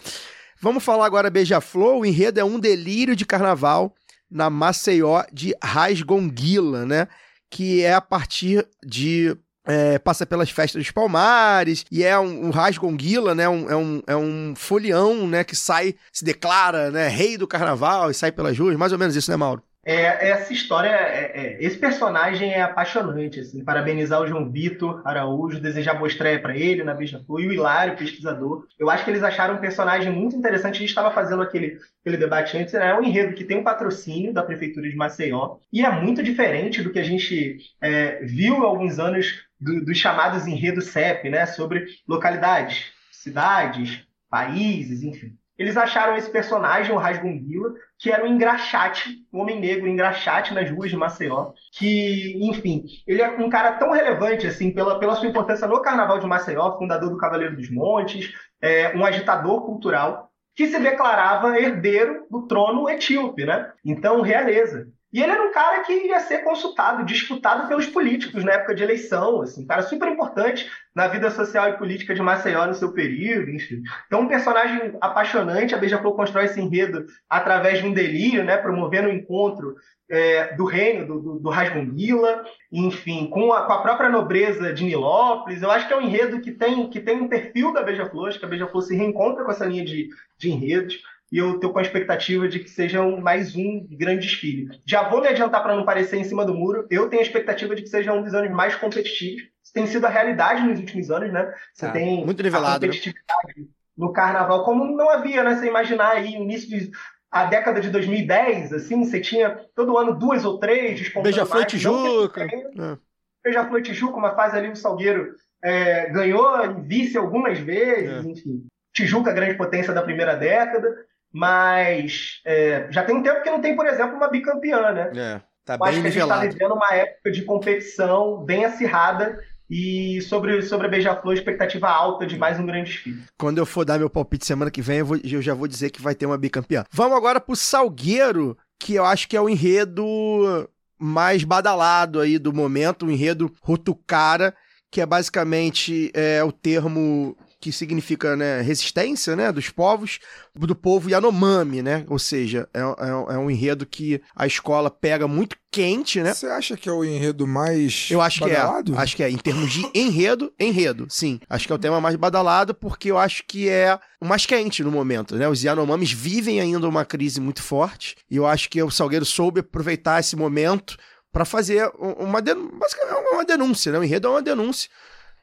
Vamos 0.60 0.82
falar 0.84 1.04
agora 1.06 1.28
Beija-Flor. 1.30 1.98
O 1.98 2.06
enredo 2.06 2.38
é 2.40 2.44
um 2.44 2.58
delírio 2.58 3.14
de 3.16 3.26
carnaval 3.26 3.94
na 4.30 4.48
Maceió 4.48 5.24
de 5.32 5.54
Rasgonguila, 5.62 6.84
né? 6.86 7.08
Que 7.50 7.82
é 7.82 7.94
a 7.94 8.00
partir 8.00 8.66
de. 8.84 9.36
é, 9.66 9.98
passa 9.98 10.26
pelas 10.26 10.50
festas 10.50 10.82
dos 10.82 10.90
Palmares 10.90 11.84
e 11.90 12.02
é 12.04 12.18
um, 12.18 12.46
um 12.46 12.50
rasgonguila, 12.50 13.34
né? 13.34 13.48
Um, 13.48 13.70
é, 13.70 13.76
um, 13.76 14.02
é 14.06 14.16
um 14.16 14.54
folião, 14.56 15.26
né? 15.26 15.42
Que 15.44 15.56
sai, 15.56 15.94
se 16.12 16.24
declara, 16.24 16.90
né? 16.90 17.08
Rei 17.08 17.36
do 17.38 17.46
carnaval 17.46 18.10
e 18.10 18.14
sai 18.14 18.30
pelas 18.32 18.58
ruas. 18.58 18.76
Mais 18.76 18.92
ou 18.92 18.98
menos 18.98 19.16
isso, 19.16 19.30
né, 19.30 19.36
Mauro? 19.36 19.62
É, 19.86 20.30
essa 20.30 20.50
história, 20.52 20.88
é- 20.88 21.56
é- 21.58 21.62
esse 21.62 21.76
personagem 21.76 22.50
é 22.54 22.62
apaixonante, 22.62 23.40
assim, 23.40 23.62
parabenizar 23.62 24.18
o 24.22 24.26
João 24.26 24.50
Vitor 24.50 25.02
Araújo, 25.06 25.60
desejar 25.60 25.92
boa 25.94 26.08
estreia 26.08 26.40
para 26.40 26.56
ele 26.56 26.82
na 26.82 26.94
Beija-Flor 26.94 27.40
e 27.42 27.48
o 27.48 27.52
Hilário, 27.52 27.94
pesquisador. 27.96 28.66
Eu 28.78 28.88
acho 28.88 29.04
que 29.04 29.10
eles 29.10 29.22
acharam 29.22 29.56
um 29.56 29.60
personagem 29.60 30.10
muito 30.10 30.36
interessante, 30.36 30.76
a 30.76 30.78
gente 30.78 30.88
estava 30.88 31.10
fazendo 31.10 31.42
aquele, 31.42 31.78
aquele 32.00 32.16
debate 32.16 32.56
antes, 32.56 32.72
né? 32.72 32.88
é 32.90 32.94
um 32.98 33.02
enredo 33.04 33.34
que 33.34 33.44
tem 33.44 33.58
um 33.58 33.64
patrocínio 33.64 34.32
da 34.32 34.42
Prefeitura 34.42 34.88
de 34.88 34.96
Maceió 34.96 35.58
e 35.70 35.84
é 35.84 35.90
muito 35.90 36.22
diferente 36.22 36.82
do 36.82 36.90
que 36.90 36.98
a 36.98 37.04
gente 37.04 37.58
é, 37.82 38.24
viu 38.24 38.64
há 38.64 38.66
alguns 38.68 38.98
anos 38.98 39.44
do- 39.60 39.84
dos 39.84 39.98
chamados 39.98 40.46
enredos 40.46 40.86
CEP, 40.86 41.28
né? 41.28 41.44
Sobre 41.46 41.84
localidades, 42.08 42.86
cidades, 43.10 44.02
países, 44.30 45.02
enfim. 45.02 45.36
Eles 45.58 45.76
acharam 45.76 46.16
esse 46.16 46.30
personagem, 46.30 46.94
o 46.94 46.98
Rasgunguila, 46.98 47.74
que 47.98 48.10
era 48.10 48.24
um 48.24 48.26
engraxate, 48.26 49.24
um 49.32 49.40
homem 49.40 49.60
negro, 49.60 49.86
um 49.86 49.92
engraxate 49.92 50.52
nas 50.52 50.70
ruas 50.70 50.90
de 50.90 50.96
Maceió, 50.96 51.52
que, 51.72 52.36
enfim, 52.44 52.84
ele 53.06 53.22
é 53.22 53.30
um 53.30 53.48
cara 53.48 53.72
tão 53.72 53.92
relevante, 53.92 54.46
assim, 54.46 54.72
pela, 54.72 54.98
pela 54.98 55.14
sua 55.14 55.28
importância 55.28 55.68
no 55.68 55.80
Carnaval 55.80 56.18
de 56.18 56.26
Maceió, 56.26 56.76
fundador 56.76 57.10
do 57.10 57.18
Cavaleiro 57.18 57.56
dos 57.56 57.70
Montes, 57.70 58.32
é, 58.60 58.96
um 58.96 59.04
agitador 59.04 59.64
cultural, 59.64 60.30
que 60.56 60.66
se 60.66 60.78
declarava 60.78 61.58
herdeiro 61.58 62.26
do 62.30 62.46
trono 62.46 62.88
etíope, 62.88 63.44
né? 63.44 63.72
Então, 63.84 64.22
realeza. 64.22 64.88
E 65.14 65.22
ele 65.22 65.30
era 65.30 65.44
um 65.44 65.52
cara 65.52 65.84
que 65.84 65.92
ia 65.92 66.18
ser 66.18 66.38
consultado, 66.38 67.04
disputado 67.04 67.68
pelos 67.68 67.86
políticos 67.86 68.42
na 68.42 68.54
época 68.54 68.74
de 68.74 68.82
eleição, 68.82 69.42
assim, 69.42 69.62
um 69.62 69.66
cara 69.66 69.82
super 69.82 70.08
importante 70.08 70.68
na 70.92 71.06
vida 71.06 71.30
social 71.30 71.68
e 71.68 71.78
política 71.78 72.12
de 72.12 72.20
Maceió 72.20 72.66
no 72.66 72.74
seu 72.74 72.92
período, 72.92 73.48
enfim. 73.48 73.80
Então, 74.08 74.22
um 74.22 74.26
personagem 74.26 74.96
apaixonante, 75.00 75.72
a 75.72 75.78
Beija-Flor 75.78 76.16
constrói 76.16 76.46
esse 76.46 76.60
enredo 76.60 77.06
através 77.30 77.78
de 77.78 77.86
um 77.86 77.92
delírio, 77.92 78.42
né, 78.42 78.56
promovendo 78.56 79.06
o 79.06 79.12
encontro 79.12 79.76
é, 80.10 80.52
do 80.56 80.64
reino, 80.64 81.06
do, 81.06 81.20
do, 81.20 81.38
do 81.38 81.48
Rasgunguila, 81.48 82.44
enfim, 82.72 83.28
com 83.30 83.52
a, 83.52 83.66
com 83.66 83.72
a 83.72 83.82
própria 83.82 84.10
nobreza 84.10 84.72
de 84.72 84.82
Nilópolis. 84.82 85.62
Eu 85.62 85.70
acho 85.70 85.86
que 85.86 85.94
é 85.94 85.96
um 85.96 86.02
enredo 86.02 86.40
que 86.40 86.50
tem, 86.50 86.90
que 86.90 87.00
tem 87.00 87.20
um 87.20 87.28
perfil 87.28 87.72
da 87.72 87.84
Beija-Flor, 87.84 88.30
acho 88.30 88.40
que 88.40 88.44
a 88.44 88.48
Beija-Flor 88.48 88.82
se 88.82 88.96
reencontra 88.96 89.44
com 89.44 89.50
essa 89.52 89.64
linha 89.64 89.84
de, 89.84 90.08
de 90.36 90.50
enredos. 90.50 90.98
E 91.32 91.38
eu 91.38 91.54
estou 91.56 91.72
com 91.72 91.78
a 91.78 91.82
expectativa 91.82 92.46
de 92.48 92.60
que 92.60 92.70
seja 92.70 93.02
um- 93.02 93.20
mais 93.20 93.56
um 93.56 93.86
grande 93.90 94.26
desfile. 94.26 94.68
Já 94.86 95.08
vou 95.08 95.20
me 95.20 95.28
adiantar 95.28 95.62
para 95.62 95.74
não 95.74 95.84
parecer 95.84 96.16
em 96.16 96.24
cima 96.24 96.44
do 96.44 96.54
muro. 96.54 96.86
Eu 96.90 97.08
tenho 97.08 97.20
a 97.22 97.24
expectativa 97.24 97.74
de 97.74 97.82
que 97.82 97.88
seja 97.88 98.12
um 98.12 98.22
dos 98.22 98.34
anos 98.34 98.50
mais 98.52 98.74
competitivos. 98.76 99.42
Isso 99.62 99.72
tem 99.72 99.86
sido 99.86 100.04
a 100.06 100.10
realidade 100.10 100.62
nos 100.62 100.78
últimos 100.78 101.10
anos, 101.10 101.32
né? 101.32 101.52
Você 101.72 101.86
Tá. 101.86 101.92
tem 101.92 102.24
Muito 102.24 102.42
nivelado, 102.42 102.86
né? 102.86 102.92
competitividade 102.92 103.68
no 103.96 104.12
carnaval, 104.12 104.64
como 104.64 104.84
não 104.84 105.08
havia, 105.10 105.42
né? 105.42 105.54
Você 105.56 105.66
imaginar 105.66 106.10
aí, 106.12 106.36
no 106.36 106.44
início 106.44 106.68
de 106.68 106.90
a 107.30 107.46
década 107.46 107.80
de 107.80 107.90
2010, 107.90 108.72
assim, 108.72 109.02
você 109.04 109.20
tinha 109.20 109.58
todo 109.74 109.98
ano 109.98 110.16
duas 110.16 110.44
ou 110.44 110.58
três 110.58 110.98
despontando 111.00 111.24
Beija-Flor 111.34 111.64
Tijuca. 111.64 112.46
tenha, 112.48 112.92
É. 112.92 112.98
Beija-Flor 113.42 113.82
Tijuca, 113.82 114.16
uma 114.16 114.36
fase 114.36 114.56
ali 114.56 114.68
o 114.68 114.76
Salgueiro 114.76 115.34
é, 115.64 116.10
ganhou 116.10 116.74
vice 116.82 117.16
algumas 117.18 117.58
vezes, 117.58 118.24
É. 118.24 118.28
enfim. 118.30 118.66
Tijuca, 118.94 119.32
grande 119.32 119.54
potência 119.54 119.92
da 119.92 120.02
primeira 120.02 120.36
década, 120.36 120.94
mas 121.34 122.40
é, 122.46 122.86
já 122.90 123.02
tem 123.02 123.16
um 123.16 123.22
tempo 123.22 123.42
que 123.42 123.50
não 123.50 123.60
tem, 123.60 123.74
por 123.74 123.86
exemplo, 123.86 124.16
uma 124.16 124.28
bicampeã, 124.30 124.92
né? 124.92 125.10
É, 125.16 125.40
tá 125.64 125.74
Eu 125.74 125.84
acho 125.84 125.92
bem 125.94 126.02
que 126.02 126.08
a 126.08 126.10
gente 126.12 126.22
está 126.22 126.40
vivendo 126.40 126.74
uma 126.74 126.94
época 126.94 127.32
de 127.32 127.42
competição 127.42 128.44
bem 128.44 128.64
acirrada 128.64 129.36
e 129.68 130.20
sobre, 130.22 130.62
sobre 130.62 130.86
a 130.86 130.90
Beija-Flor, 130.90 131.34
expectativa 131.34 131.88
alta 131.88 132.24
de 132.24 132.38
mais 132.38 132.60
um 132.60 132.66
grande 132.66 132.90
desfile. 132.92 133.24
Quando 133.36 133.58
eu 133.58 133.66
for 133.66 133.84
dar 133.84 133.98
meu 133.98 134.08
palpite 134.08 134.46
semana 134.46 134.70
que 134.70 134.80
vem, 134.80 134.98
eu, 134.98 135.06
vou- 135.06 135.18
eu 135.24 135.42
já 135.42 135.54
vou 135.54 135.66
dizer 135.66 135.90
que 135.90 136.00
vai 136.00 136.14
ter 136.14 136.24
uma 136.26 136.38
bicampeã. 136.38 136.84
Vamos 136.92 137.16
agora 137.16 137.40
pro 137.40 137.56
Salgueiro, 137.56 138.56
que 138.78 138.94
eu 138.94 139.04
acho 139.04 139.26
que 139.26 139.36
é 139.36 139.40
o 139.40 139.48
enredo 139.48 140.70
mais 140.96 141.42
badalado 141.42 142.20
aí 142.20 142.38
do 142.38 142.52
momento, 142.52 143.06
o 143.06 143.10
enredo 143.10 143.52
Rutucara, 143.60 144.54
que 144.88 145.00
é 145.00 145.06
basicamente 145.06 146.12
é, 146.14 146.44
o 146.44 146.52
termo 146.52 147.36
que 147.64 147.72
significa 147.72 148.36
né, 148.36 148.60
resistência 148.60 149.34
né, 149.34 149.50
dos 149.50 149.70
povos, 149.70 150.18
do 150.54 150.74
povo 150.74 151.08
Yanomami, 151.08 151.80
né? 151.80 152.04
Ou 152.10 152.18
seja, 152.18 152.68
é, 152.74 152.80
é- 152.80 153.34
é 153.34 153.38
um 153.38 153.50
enredo 153.50 153.86
que 153.86 154.20
a 154.36 154.46
escola 154.46 154.90
pega 154.90 155.26
muito 155.26 155.56
quente, 155.72 156.20
né? 156.20 156.34
Você 156.34 156.46
acha 156.46 156.76
que 156.76 156.90
é 156.90 156.92
o 156.92 157.02
enredo 157.02 157.46
mais 157.46 158.08
Eu 158.10 158.20
acho 158.20 158.42
que 158.42 158.50
badalado? 158.50 158.94
é. 158.94 158.98
Acho 158.98 159.16
que 159.16 159.22
é. 159.22 159.30
Em 159.30 159.38
termos 159.38 159.72
de 159.72 159.82
enredo, 159.94 160.52
enredo, 160.60 161.06
sim. 161.08 161.40
Acho 161.48 161.66
que 161.66 161.72
é 161.72 161.76
o 161.76 161.78
tema 161.78 162.02
mais 162.02 162.16
badalado, 162.16 162.74
porque 162.74 163.10
eu 163.10 163.16
acho 163.16 163.42
que 163.48 163.66
é 163.66 163.98
o 164.20 164.26
mais 164.26 164.44
quente 164.44 164.84
no 164.84 164.90
momento, 164.90 165.34
né? 165.34 165.48
Os 165.48 165.64
Yanomamis 165.64 166.12
vivem 166.12 166.60
ainda 166.60 166.86
uma 166.86 167.06
crise 167.06 167.40
muito 167.40 167.62
forte, 167.62 168.14
e 168.30 168.36
eu 168.36 168.46
acho 168.46 168.68
que 168.68 168.82
o 168.82 168.90
Salgueiro 168.90 169.24
soube 169.24 169.60
aproveitar 169.60 170.20
esse 170.20 170.36
momento 170.36 170.98
para 171.32 171.46
fazer 171.46 171.90
um- 171.98 172.24
uma, 172.26 172.42
den- 172.42 172.68
basicamente 172.78 173.26
uma 173.32 173.44
denúncia, 173.44 173.90
né? 173.90 173.98
O 173.98 174.04
enredo 174.04 174.28
é 174.28 174.30
uma 174.30 174.42
denúncia 174.42 174.90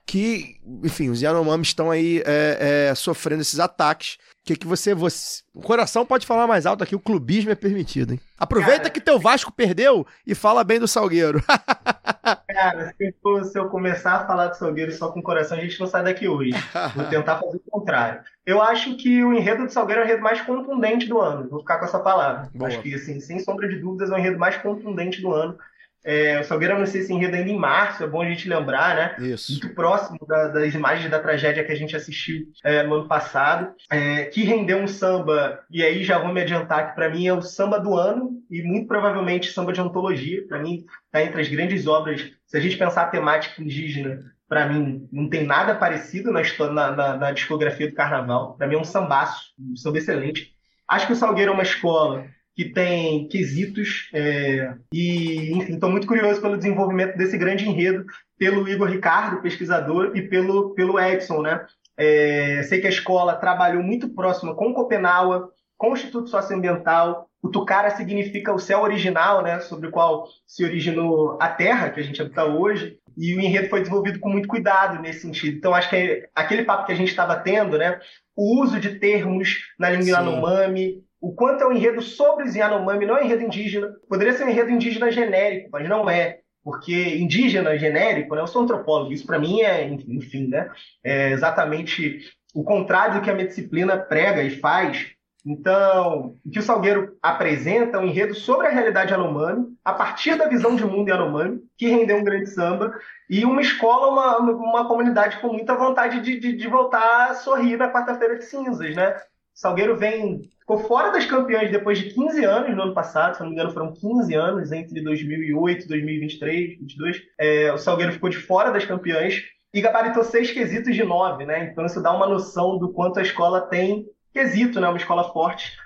que, 0.05 0.59
enfim, 0.83 1.09
os 1.09 1.21
Yanomamis 1.21 1.69
estão 1.69 1.89
aí 1.89 2.21
é, 2.25 2.89
é, 2.89 2.95
sofrendo 2.95 3.41
esses 3.41 3.59
ataques. 3.59 4.17
O 4.41 4.43
que, 4.43 4.55
que 4.55 4.67
você, 4.67 4.93
você. 4.93 5.43
O 5.53 5.61
coração 5.61 6.05
pode 6.05 6.25
falar 6.25 6.47
mais 6.47 6.65
alto 6.65 6.83
aqui, 6.83 6.95
o 6.95 6.99
clubismo 6.99 7.51
é 7.51 7.55
permitido, 7.55 8.13
hein? 8.13 8.19
Aproveita 8.37 8.79
Cara. 8.79 8.89
que 8.89 8.99
teu 8.99 9.19
Vasco 9.19 9.51
perdeu 9.51 10.05
e 10.25 10.33
fala 10.33 10.63
bem 10.63 10.79
do 10.79 10.87
Salgueiro. 10.87 11.43
Cara, 12.49 12.93
se 12.97 13.15
eu, 13.23 13.43
se 13.43 13.59
eu 13.59 13.69
começar 13.69 14.13
a 14.13 14.27
falar 14.27 14.47
de 14.47 14.57
Salgueiro 14.57 14.91
só 14.91 15.11
com 15.11 15.19
o 15.19 15.23
coração, 15.23 15.57
a 15.57 15.61
gente 15.61 15.79
não 15.79 15.87
sai 15.87 16.03
daqui 16.03 16.27
hoje. 16.27 16.51
Vou 16.95 17.05
tentar 17.05 17.39
fazer 17.39 17.57
o 17.57 17.71
contrário. 17.71 18.21
Eu 18.45 18.61
acho 18.61 18.95
que 18.97 19.23
o 19.23 19.33
enredo 19.33 19.67
de 19.67 19.73
Salgueiro 19.73 20.01
é 20.01 20.03
o 20.03 20.07
enredo 20.07 20.23
mais 20.23 20.41
contundente 20.41 21.07
do 21.07 21.19
ano. 21.19 21.47
Vou 21.49 21.59
ficar 21.59 21.77
com 21.77 21.85
essa 21.85 21.99
palavra. 21.99 22.49
Boa. 22.53 22.67
Acho 22.67 22.81
que, 22.81 22.93
assim, 22.95 23.19
sem 23.19 23.39
sombra 23.39 23.67
de 23.67 23.77
dúvidas, 23.77 24.09
é 24.09 24.13
o 24.13 24.17
enredo 24.17 24.39
mais 24.39 24.57
contundente 24.57 25.21
do 25.21 25.31
ano. 25.31 25.57
É, 26.03 26.39
o 26.39 26.43
Salgueiro 26.43 26.75
anuncia 26.75 26.99
esse 26.99 27.13
enredo 27.13 27.35
ainda 27.35 27.49
em 27.49 27.57
março, 27.57 28.03
é 28.03 28.07
bom 28.07 28.21
a 28.21 28.25
gente 28.29 28.49
lembrar, 28.49 28.95
né? 28.95 29.15
Isso. 29.27 29.51
muito 29.51 29.75
próximo 29.75 30.17
da- 30.27 30.47
das 30.47 30.73
imagens 30.73 31.09
da 31.11 31.19
tragédia 31.19 31.63
que 31.63 31.71
a 31.71 31.75
gente 31.75 31.95
assistiu 31.95 32.45
é, 32.63 32.81
no 32.83 32.95
ano 32.95 33.07
passado, 33.07 33.71
é, 33.91 34.25
que 34.25 34.43
rendeu 34.43 34.77
um 34.79 34.87
samba, 34.87 35.59
e 35.69 35.83
aí 35.83 36.03
já 36.03 36.17
vou 36.17 36.33
me 36.33 36.41
adiantar 36.41 36.89
que 36.89 36.95
para 36.95 37.09
mim 37.09 37.27
é 37.27 37.33
o 37.33 37.41
samba 37.41 37.79
do 37.79 37.95
ano, 37.95 38.31
e 38.49 38.63
muito 38.63 38.87
provavelmente 38.87 39.51
samba 39.51 39.71
de 39.71 39.79
antologia, 39.81 40.45
para 40.47 40.59
mim 40.59 40.85
está 41.05 41.21
entre 41.23 41.39
as 41.41 41.47
grandes 41.47 41.85
obras, 41.87 42.31
se 42.47 42.57
a 42.57 42.59
gente 42.59 42.77
pensar 42.77 43.03
a 43.03 43.07
temática 43.09 43.61
indígena, 43.61 44.19
para 44.49 44.67
mim 44.67 45.07
não 45.11 45.29
tem 45.29 45.45
nada 45.45 45.75
parecido 45.75 46.31
na, 46.31 46.41
na- 46.71 46.91
na- 46.95 47.17
na 47.17 47.31
discografia 47.31 47.87
do 47.87 47.93
carnaval, 47.95 48.55
para 48.57 48.67
mim 48.67 48.75
é 48.75 48.79
um 48.79 48.83
sambaço, 48.83 49.53
um 49.59 49.75
samba 49.75 49.99
excelente. 49.99 50.51
Acho 50.87 51.07
que 51.07 51.13
o 51.13 51.15
Salgueiro 51.15 51.51
é 51.51 51.53
uma 51.53 51.63
escola 51.63 52.25
que 52.55 52.65
tem 52.65 53.27
quesitos 53.27 54.09
é, 54.13 54.73
e, 54.93 55.51
enfim, 55.57 55.73
estou 55.73 55.89
muito 55.89 56.07
curioso 56.07 56.41
pelo 56.41 56.57
desenvolvimento 56.57 57.17
desse 57.17 57.37
grande 57.37 57.67
enredo 57.67 58.05
pelo 58.37 58.67
Igor 58.67 58.89
Ricardo, 58.89 59.41
pesquisador, 59.41 60.11
e 60.15 60.21
pelo, 60.23 60.73
pelo 60.73 60.99
Edson, 60.99 61.41
né? 61.41 61.65
É, 61.95 62.63
sei 62.63 62.81
que 62.81 62.87
a 62.87 62.89
escola 62.89 63.35
trabalhou 63.35 63.83
muito 63.83 64.09
próxima 64.09 64.55
com 64.55 64.73
Copenaua, 64.73 65.51
com 65.77 65.91
o 65.91 65.93
Instituto 65.93 66.29
Socioambiental. 66.29 67.27
O 67.41 67.49
Tucara 67.49 67.91
significa 67.91 68.53
o 68.53 68.59
céu 68.59 68.81
original, 68.81 69.43
né, 69.43 69.59
sobre 69.59 69.87
o 69.87 69.91
qual 69.91 70.27
se 70.47 70.63
originou 70.63 71.37
a 71.41 71.49
terra 71.49 71.89
que 71.89 71.99
a 71.99 72.03
gente 72.03 72.21
habita 72.21 72.45
hoje. 72.45 72.97
E 73.17 73.35
o 73.35 73.39
enredo 73.39 73.69
foi 73.69 73.81
desenvolvido 73.81 74.19
com 74.19 74.29
muito 74.29 74.47
cuidado 74.47 75.01
nesse 75.01 75.21
sentido. 75.21 75.57
Então, 75.57 75.75
acho 75.75 75.89
que 75.89 76.27
aquele 76.33 76.63
papo 76.63 76.85
que 76.85 76.91
a 76.91 76.95
gente 76.95 77.09
estava 77.09 77.35
tendo, 77.35 77.77
né, 77.77 77.99
o 78.35 78.61
uso 78.61 78.79
de 78.79 78.95
termos 78.99 79.59
na 79.77 79.89
língua. 79.89 80.19
Yanomami, 80.19 81.03
o 81.21 81.31
quanto 81.33 81.63
é 81.63 81.67
um 81.67 81.71
enredo 81.71 82.01
sobre 82.01 82.45
os 82.45 82.55
Yanomami, 82.55 83.05
não 83.05 83.15
é 83.15 83.21
um 83.21 83.25
enredo 83.25 83.43
indígena. 83.43 83.93
Poderia 84.09 84.33
ser 84.33 84.43
um 84.43 84.49
enredo 84.49 84.71
indígena 84.71 85.11
genérico, 85.11 85.69
mas 85.71 85.87
não 85.87 86.09
é. 86.09 86.39
Porque 86.63 87.15
indígena 87.17 87.77
genérico, 87.77 88.35
né, 88.35 88.41
eu 88.41 88.47
sou 88.47 88.63
antropólogo, 88.63 89.13
isso 89.13 89.25
para 89.25 89.39
mim 89.39 89.61
é, 89.61 89.87
enfim, 89.87 90.47
né, 90.47 90.69
é 91.03 91.31
exatamente 91.31 92.19
o 92.53 92.63
contrário 92.63 93.15
do 93.15 93.21
que 93.21 93.29
a 93.29 93.33
minha 93.33 93.47
disciplina 93.47 93.97
prega 93.97 94.43
e 94.43 94.49
faz. 94.49 95.11
Então, 95.45 96.35
o 96.45 96.49
que 96.51 96.59
o 96.59 96.61
Salgueiro 96.61 97.17
apresenta 97.21 97.97
é 97.97 97.99
um 97.99 98.05
enredo 98.05 98.35
sobre 98.35 98.67
a 98.67 98.69
realidade 98.69 99.11
Yanomami, 99.11 99.75
a 99.83 99.93
partir 99.93 100.35
da 100.35 100.47
visão 100.47 100.75
de 100.75 100.85
mundo 100.85 101.09
Yanomami, 101.09 101.61
que 101.77 101.87
rendeu 101.87 102.17
um 102.17 102.23
grande 102.23 102.47
samba, 102.51 102.93
e 103.27 103.43
uma 103.43 103.61
escola, 103.61 104.07
uma, 104.07 104.51
uma 104.51 104.87
comunidade 104.87 105.39
com 105.39 105.47
muita 105.47 105.75
vontade 105.75 106.19
de, 106.21 106.39
de, 106.39 106.55
de 106.55 106.67
voltar 106.67 107.31
a 107.31 107.33
sorrir 107.33 107.77
na 107.77 107.91
quarta-feira 107.91 108.37
de 108.37 108.45
cinzas, 108.45 108.95
né? 108.95 109.15
Salgueiro 109.53 109.95
vem, 109.97 110.41
ficou 110.59 110.79
fora 110.79 111.11
das 111.11 111.25
campeãs 111.25 111.69
depois 111.71 111.99
de 111.99 112.13
15 112.13 112.43
anos 112.43 112.75
no 112.75 112.83
ano 112.83 112.93
passado, 112.93 113.35
se 113.35 113.41
não 113.41 113.47
me 113.47 113.53
engano 113.53 113.71
foram 113.71 113.93
15 113.93 114.33
anos 114.33 114.71
entre 114.71 115.01
2008, 115.01 115.87
2023, 115.87 116.77
2022. 116.79 117.21
É, 117.37 117.71
o 117.73 117.77
Salgueiro 117.77 118.13
ficou 118.13 118.29
de 118.29 118.37
fora 118.37 118.71
das 118.71 118.85
campeãs 118.85 119.43
e 119.73 119.81
gabaritou 119.81 120.23
seis 120.23 120.51
quesitos 120.51 120.95
de 120.95 121.03
nove, 121.03 121.45
né? 121.45 121.69
Então 121.71 121.85
isso 121.85 122.01
dá 122.01 122.11
uma 122.11 122.27
noção 122.27 122.77
do 122.77 122.91
quanto 122.91 123.19
a 123.19 123.23
escola 123.23 123.61
tem 123.61 124.05
quesito, 124.33 124.79
né? 124.79 124.87
Uma 124.87 124.97
escola 124.97 125.31
forte. 125.31 125.77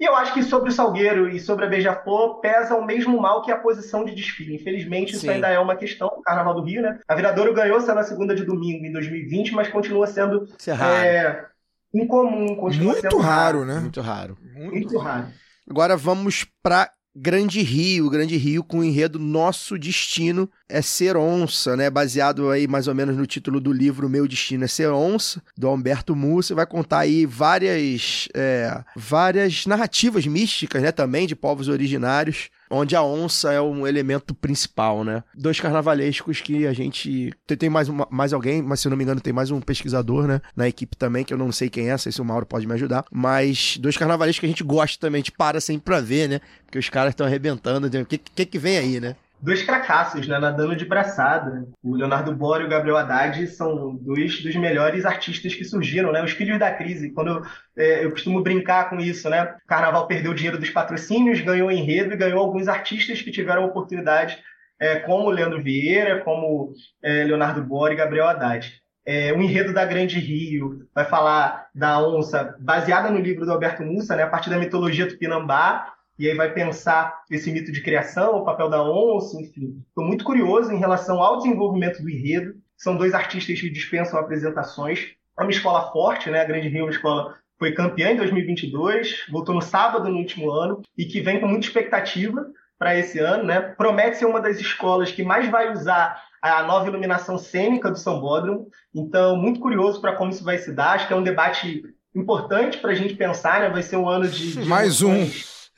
E 0.00 0.04
eu 0.04 0.14
acho 0.14 0.32
que 0.32 0.44
sobre 0.44 0.70
o 0.70 0.72
Salgueiro 0.72 1.28
e 1.28 1.40
sobre 1.40 1.64
a 1.64 1.68
Beija-Flor 1.68 2.40
pesa 2.40 2.76
o 2.76 2.86
mesmo 2.86 3.20
mal 3.20 3.42
que 3.42 3.50
a 3.50 3.58
posição 3.58 4.04
de 4.04 4.14
desfile. 4.14 4.54
Infelizmente, 4.54 5.12
isso 5.12 5.22
Sim. 5.22 5.30
ainda 5.30 5.48
é 5.48 5.58
uma 5.58 5.74
questão 5.74 6.08
do 6.08 6.22
Carnaval 6.22 6.54
do 6.54 6.62
Rio, 6.62 6.82
né? 6.82 7.00
A 7.08 7.16
Viradouro 7.16 7.52
ganhou 7.52 7.80
sendo 7.80 7.96
na 7.96 8.04
segunda 8.04 8.32
de 8.32 8.44
domingo 8.44 8.86
em 8.86 8.92
2020, 8.92 9.52
mas 9.54 9.66
continua 9.66 10.06
sendo 10.06 10.44
Isso 10.56 10.70
é 10.70 10.74
raro. 10.74 11.04
é, 11.04 11.46
incomum, 11.94 12.56
Muito 12.56 13.18
raro, 13.18 13.64
né? 13.64 13.80
Muito 13.80 14.00
raro. 14.00 14.38
Muito 14.54 14.98
raro. 14.98 15.28
Agora 15.68 15.96
vamos 15.96 16.46
pra 16.62 16.90
Grande 17.20 17.62
Rio, 17.62 18.08
Grande 18.08 18.36
Rio 18.36 18.62
com 18.62 18.78
o 18.78 18.84
enredo 18.84 19.18
Nosso 19.18 19.76
Destino 19.76 20.48
é 20.68 20.80
Ser 20.80 21.16
Onça, 21.16 21.76
né? 21.76 21.90
Baseado 21.90 22.48
aí 22.50 22.68
mais 22.68 22.86
ou 22.86 22.94
menos 22.94 23.16
no 23.16 23.26
título 23.26 23.60
do 23.60 23.72
livro 23.72 24.08
Meu 24.08 24.28
Destino 24.28 24.64
é 24.64 24.68
Ser 24.68 24.90
Onça, 24.90 25.42
do 25.56 25.68
Humberto 25.68 26.14
Múcio. 26.14 26.54
Vai 26.54 26.66
contar 26.66 27.00
aí 27.00 27.26
várias, 27.26 28.28
é, 28.34 28.84
várias 28.94 29.66
narrativas 29.66 30.26
místicas, 30.26 30.80
né? 30.80 30.92
Também 30.92 31.26
de 31.26 31.34
povos 31.34 31.68
originários, 31.68 32.50
onde 32.70 32.94
a 32.96 33.02
onça 33.02 33.52
é 33.52 33.60
um 33.60 33.86
elemento 33.86 34.34
principal, 34.34 35.04
né? 35.04 35.22
Dois 35.34 35.60
carnavalescos 35.60 36.40
que 36.40 36.66
a 36.66 36.72
gente... 36.72 37.32
Tem, 37.46 37.68
mais, 37.70 37.88
uma- 37.88 38.08
mais 38.10 38.32
alguém, 38.32 38.62
mas 38.62 38.80
se 38.80 38.88
não 38.88 38.96
me 38.96 39.04
engano 39.04 39.20
tem 39.20 39.32
mais 39.32 39.50
um 39.50 39.60
pesquisador, 39.60 40.26
né? 40.26 40.40
Na 40.56 40.68
equipe 40.68 40.96
também, 40.96 41.24
que 41.24 41.32
eu 41.32 41.38
não 41.38 41.50
sei 41.52 41.68
quem 41.68 41.90
é, 41.90 41.98
sei 41.98 42.12
se 42.12 42.20
o 42.20 42.24
Mauro 42.24 42.46
pode 42.46 42.66
me 42.66 42.74
ajudar. 42.74 43.04
Mas 43.10 43.76
dois 43.78 43.96
carnavalescos 43.96 44.40
que 44.40 44.46
a 44.46 44.48
gente 44.48 44.64
gosta 44.64 44.98
também, 45.00 45.18
a 45.20 45.22
gente 45.22 45.32
para 45.32 45.60
sempre 45.60 45.84
pra 45.84 46.00
ver, 46.00 46.28
né? 46.28 46.40
Porque 46.64 46.78
os 46.78 46.88
caras 46.88 47.10
estão 47.12 47.26
arrebentando. 47.26 47.86
O 47.86 48.06
que, 48.06 48.18
que 48.18 48.46
que 48.46 48.58
vem 48.58 48.78
aí, 48.78 49.00
né? 49.00 49.16
Dois 49.40 49.62
cracassos, 49.62 50.26
né? 50.26 50.36
Nadando 50.38 50.74
de 50.74 50.84
braçada. 50.84 51.64
O 51.82 51.94
Leonardo 51.94 52.34
Bora 52.34 52.62
e 52.62 52.66
o 52.66 52.68
Gabriel 52.68 52.96
Haddad 52.96 53.46
são 53.46 53.94
dois 53.94 54.42
dos 54.42 54.56
melhores 54.56 55.04
artistas 55.04 55.54
que 55.54 55.64
surgiram, 55.64 56.10
né? 56.10 56.22
Os 56.22 56.32
filhos 56.32 56.58
da 56.58 56.74
crise. 56.74 57.12
Quando 57.12 57.28
eu, 57.28 57.42
é, 57.76 58.04
eu 58.04 58.10
costumo 58.10 58.42
brincar 58.42 58.90
com 58.90 58.98
isso, 58.98 59.30
né? 59.30 59.44
O 59.44 59.66
Carnaval 59.68 60.08
perdeu 60.08 60.32
o 60.32 60.34
dinheiro 60.34 60.58
dos 60.58 60.70
patrocínios, 60.70 61.40
ganhou 61.40 61.70
enredo 61.70 62.14
e 62.14 62.16
ganhou 62.16 62.40
alguns 62.40 62.66
artistas 62.66 63.22
que 63.22 63.30
tiveram 63.30 63.64
oportunidade, 63.64 64.38
é, 64.80 64.96
como 65.00 65.30
Leandro 65.30 65.62
Vieira, 65.62 66.20
como 66.20 66.72
é, 67.00 67.22
Leonardo 67.22 67.62
Bora 67.62 67.92
e 67.92 67.96
Gabriel 67.96 68.26
Haddad. 68.26 68.72
É, 69.06 69.32
o 69.32 69.40
enredo 69.40 69.72
da 69.72 69.84
Grande 69.84 70.18
Rio 70.18 70.86
vai 70.92 71.04
falar 71.04 71.68
da 71.74 71.98
onça, 72.06 72.56
baseada 72.58 73.08
no 73.08 73.20
livro 73.20 73.46
do 73.46 73.52
Alberto 73.52 73.84
Mussa, 73.84 74.16
né? 74.16 74.24
A 74.24 74.28
partir 74.28 74.50
da 74.50 74.58
mitologia 74.58 75.08
tupinambá, 75.08 75.94
e 76.18 76.28
aí 76.28 76.36
vai 76.36 76.52
pensar 76.52 77.22
esse 77.30 77.50
mito 77.50 77.70
de 77.70 77.82
criação, 77.82 78.36
o 78.36 78.44
papel 78.44 78.68
da 78.68 78.82
onça, 78.82 79.40
enfim. 79.40 79.82
Estou 79.88 80.04
muito 80.04 80.24
curioso 80.24 80.72
em 80.72 80.78
relação 80.78 81.22
ao 81.22 81.38
desenvolvimento 81.38 82.02
do 82.02 82.10
enredo. 82.10 82.54
São 82.76 82.96
dois 82.96 83.14
artistas 83.14 83.60
que 83.60 83.70
dispensam 83.70 84.18
apresentações. 84.18 85.14
É 85.38 85.42
uma 85.42 85.50
escola 85.50 85.92
forte, 85.92 86.30
né? 86.30 86.40
A 86.40 86.44
Grande 86.44 86.68
Rio 86.68 86.80
é 86.80 86.82
uma 86.84 86.90
escola 86.90 87.36
foi 87.58 87.72
campeã 87.72 88.12
em 88.12 88.16
2022, 88.16 89.26
voltou 89.30 89.54
no 89.54 89.60
sábado 89.60 90.08
no 90.08 90.18
último 90.18 90.50
ano 90.50 90.80
e 90.96 91.04
que 91.04 91.20
vem 91.20 91.40
com 91.40 91.48
muita 91.48 91.66
expectativa 91.66 92.46
para 92.78 92.96
esse 92.96 93.18
ano, 93.18 93.42
né? 93.42 93.60
Promete 93.60 94.18
ser 94.18 94.26
uma 94.26 94.40
das 94.40 94.60
escolas 94.60 95.10
que 95.10 95.24
mais 95.24 95.50
vai 95.50 95.72
usar 95.72 96.22
a 96.40 96.62
nova 96.62 96.86
iluminação 96.86 97.36
cênica 97.36 97.90
do 97.90 97.98
Sambódromo. 97.98 98.68
Então, 98.94 99.36
muito 99.36 99.58
curioso 99.58 100.00
para 100.00 100.14
como 100.14 100.30
isso 100.30 100.44
vai 100.44 100.58
se 100.58 100.72
dar. 100.72 100.92
Acho 100.92 101.08
que 101.08 101.12
é 101.12 101.16
um 101.16 101.22
debate 101.22 101.82
importante 102.14 102.78
para 102.78 102.92
a 102.92 102.94
gente 102.94 103.14
pensar, 103.14 103.60
né? 103.60 103.68
Vai 103.68 103.82
ser 103.82 103.96
um 103.96 104.08
ano 104.08 104.28
de, 104.28 104.52
de 104.52 104.68
Mais 104.68 105.02
um. 105.02 105.28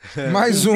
Mais 0.31 0.65
um. 0.65 0.75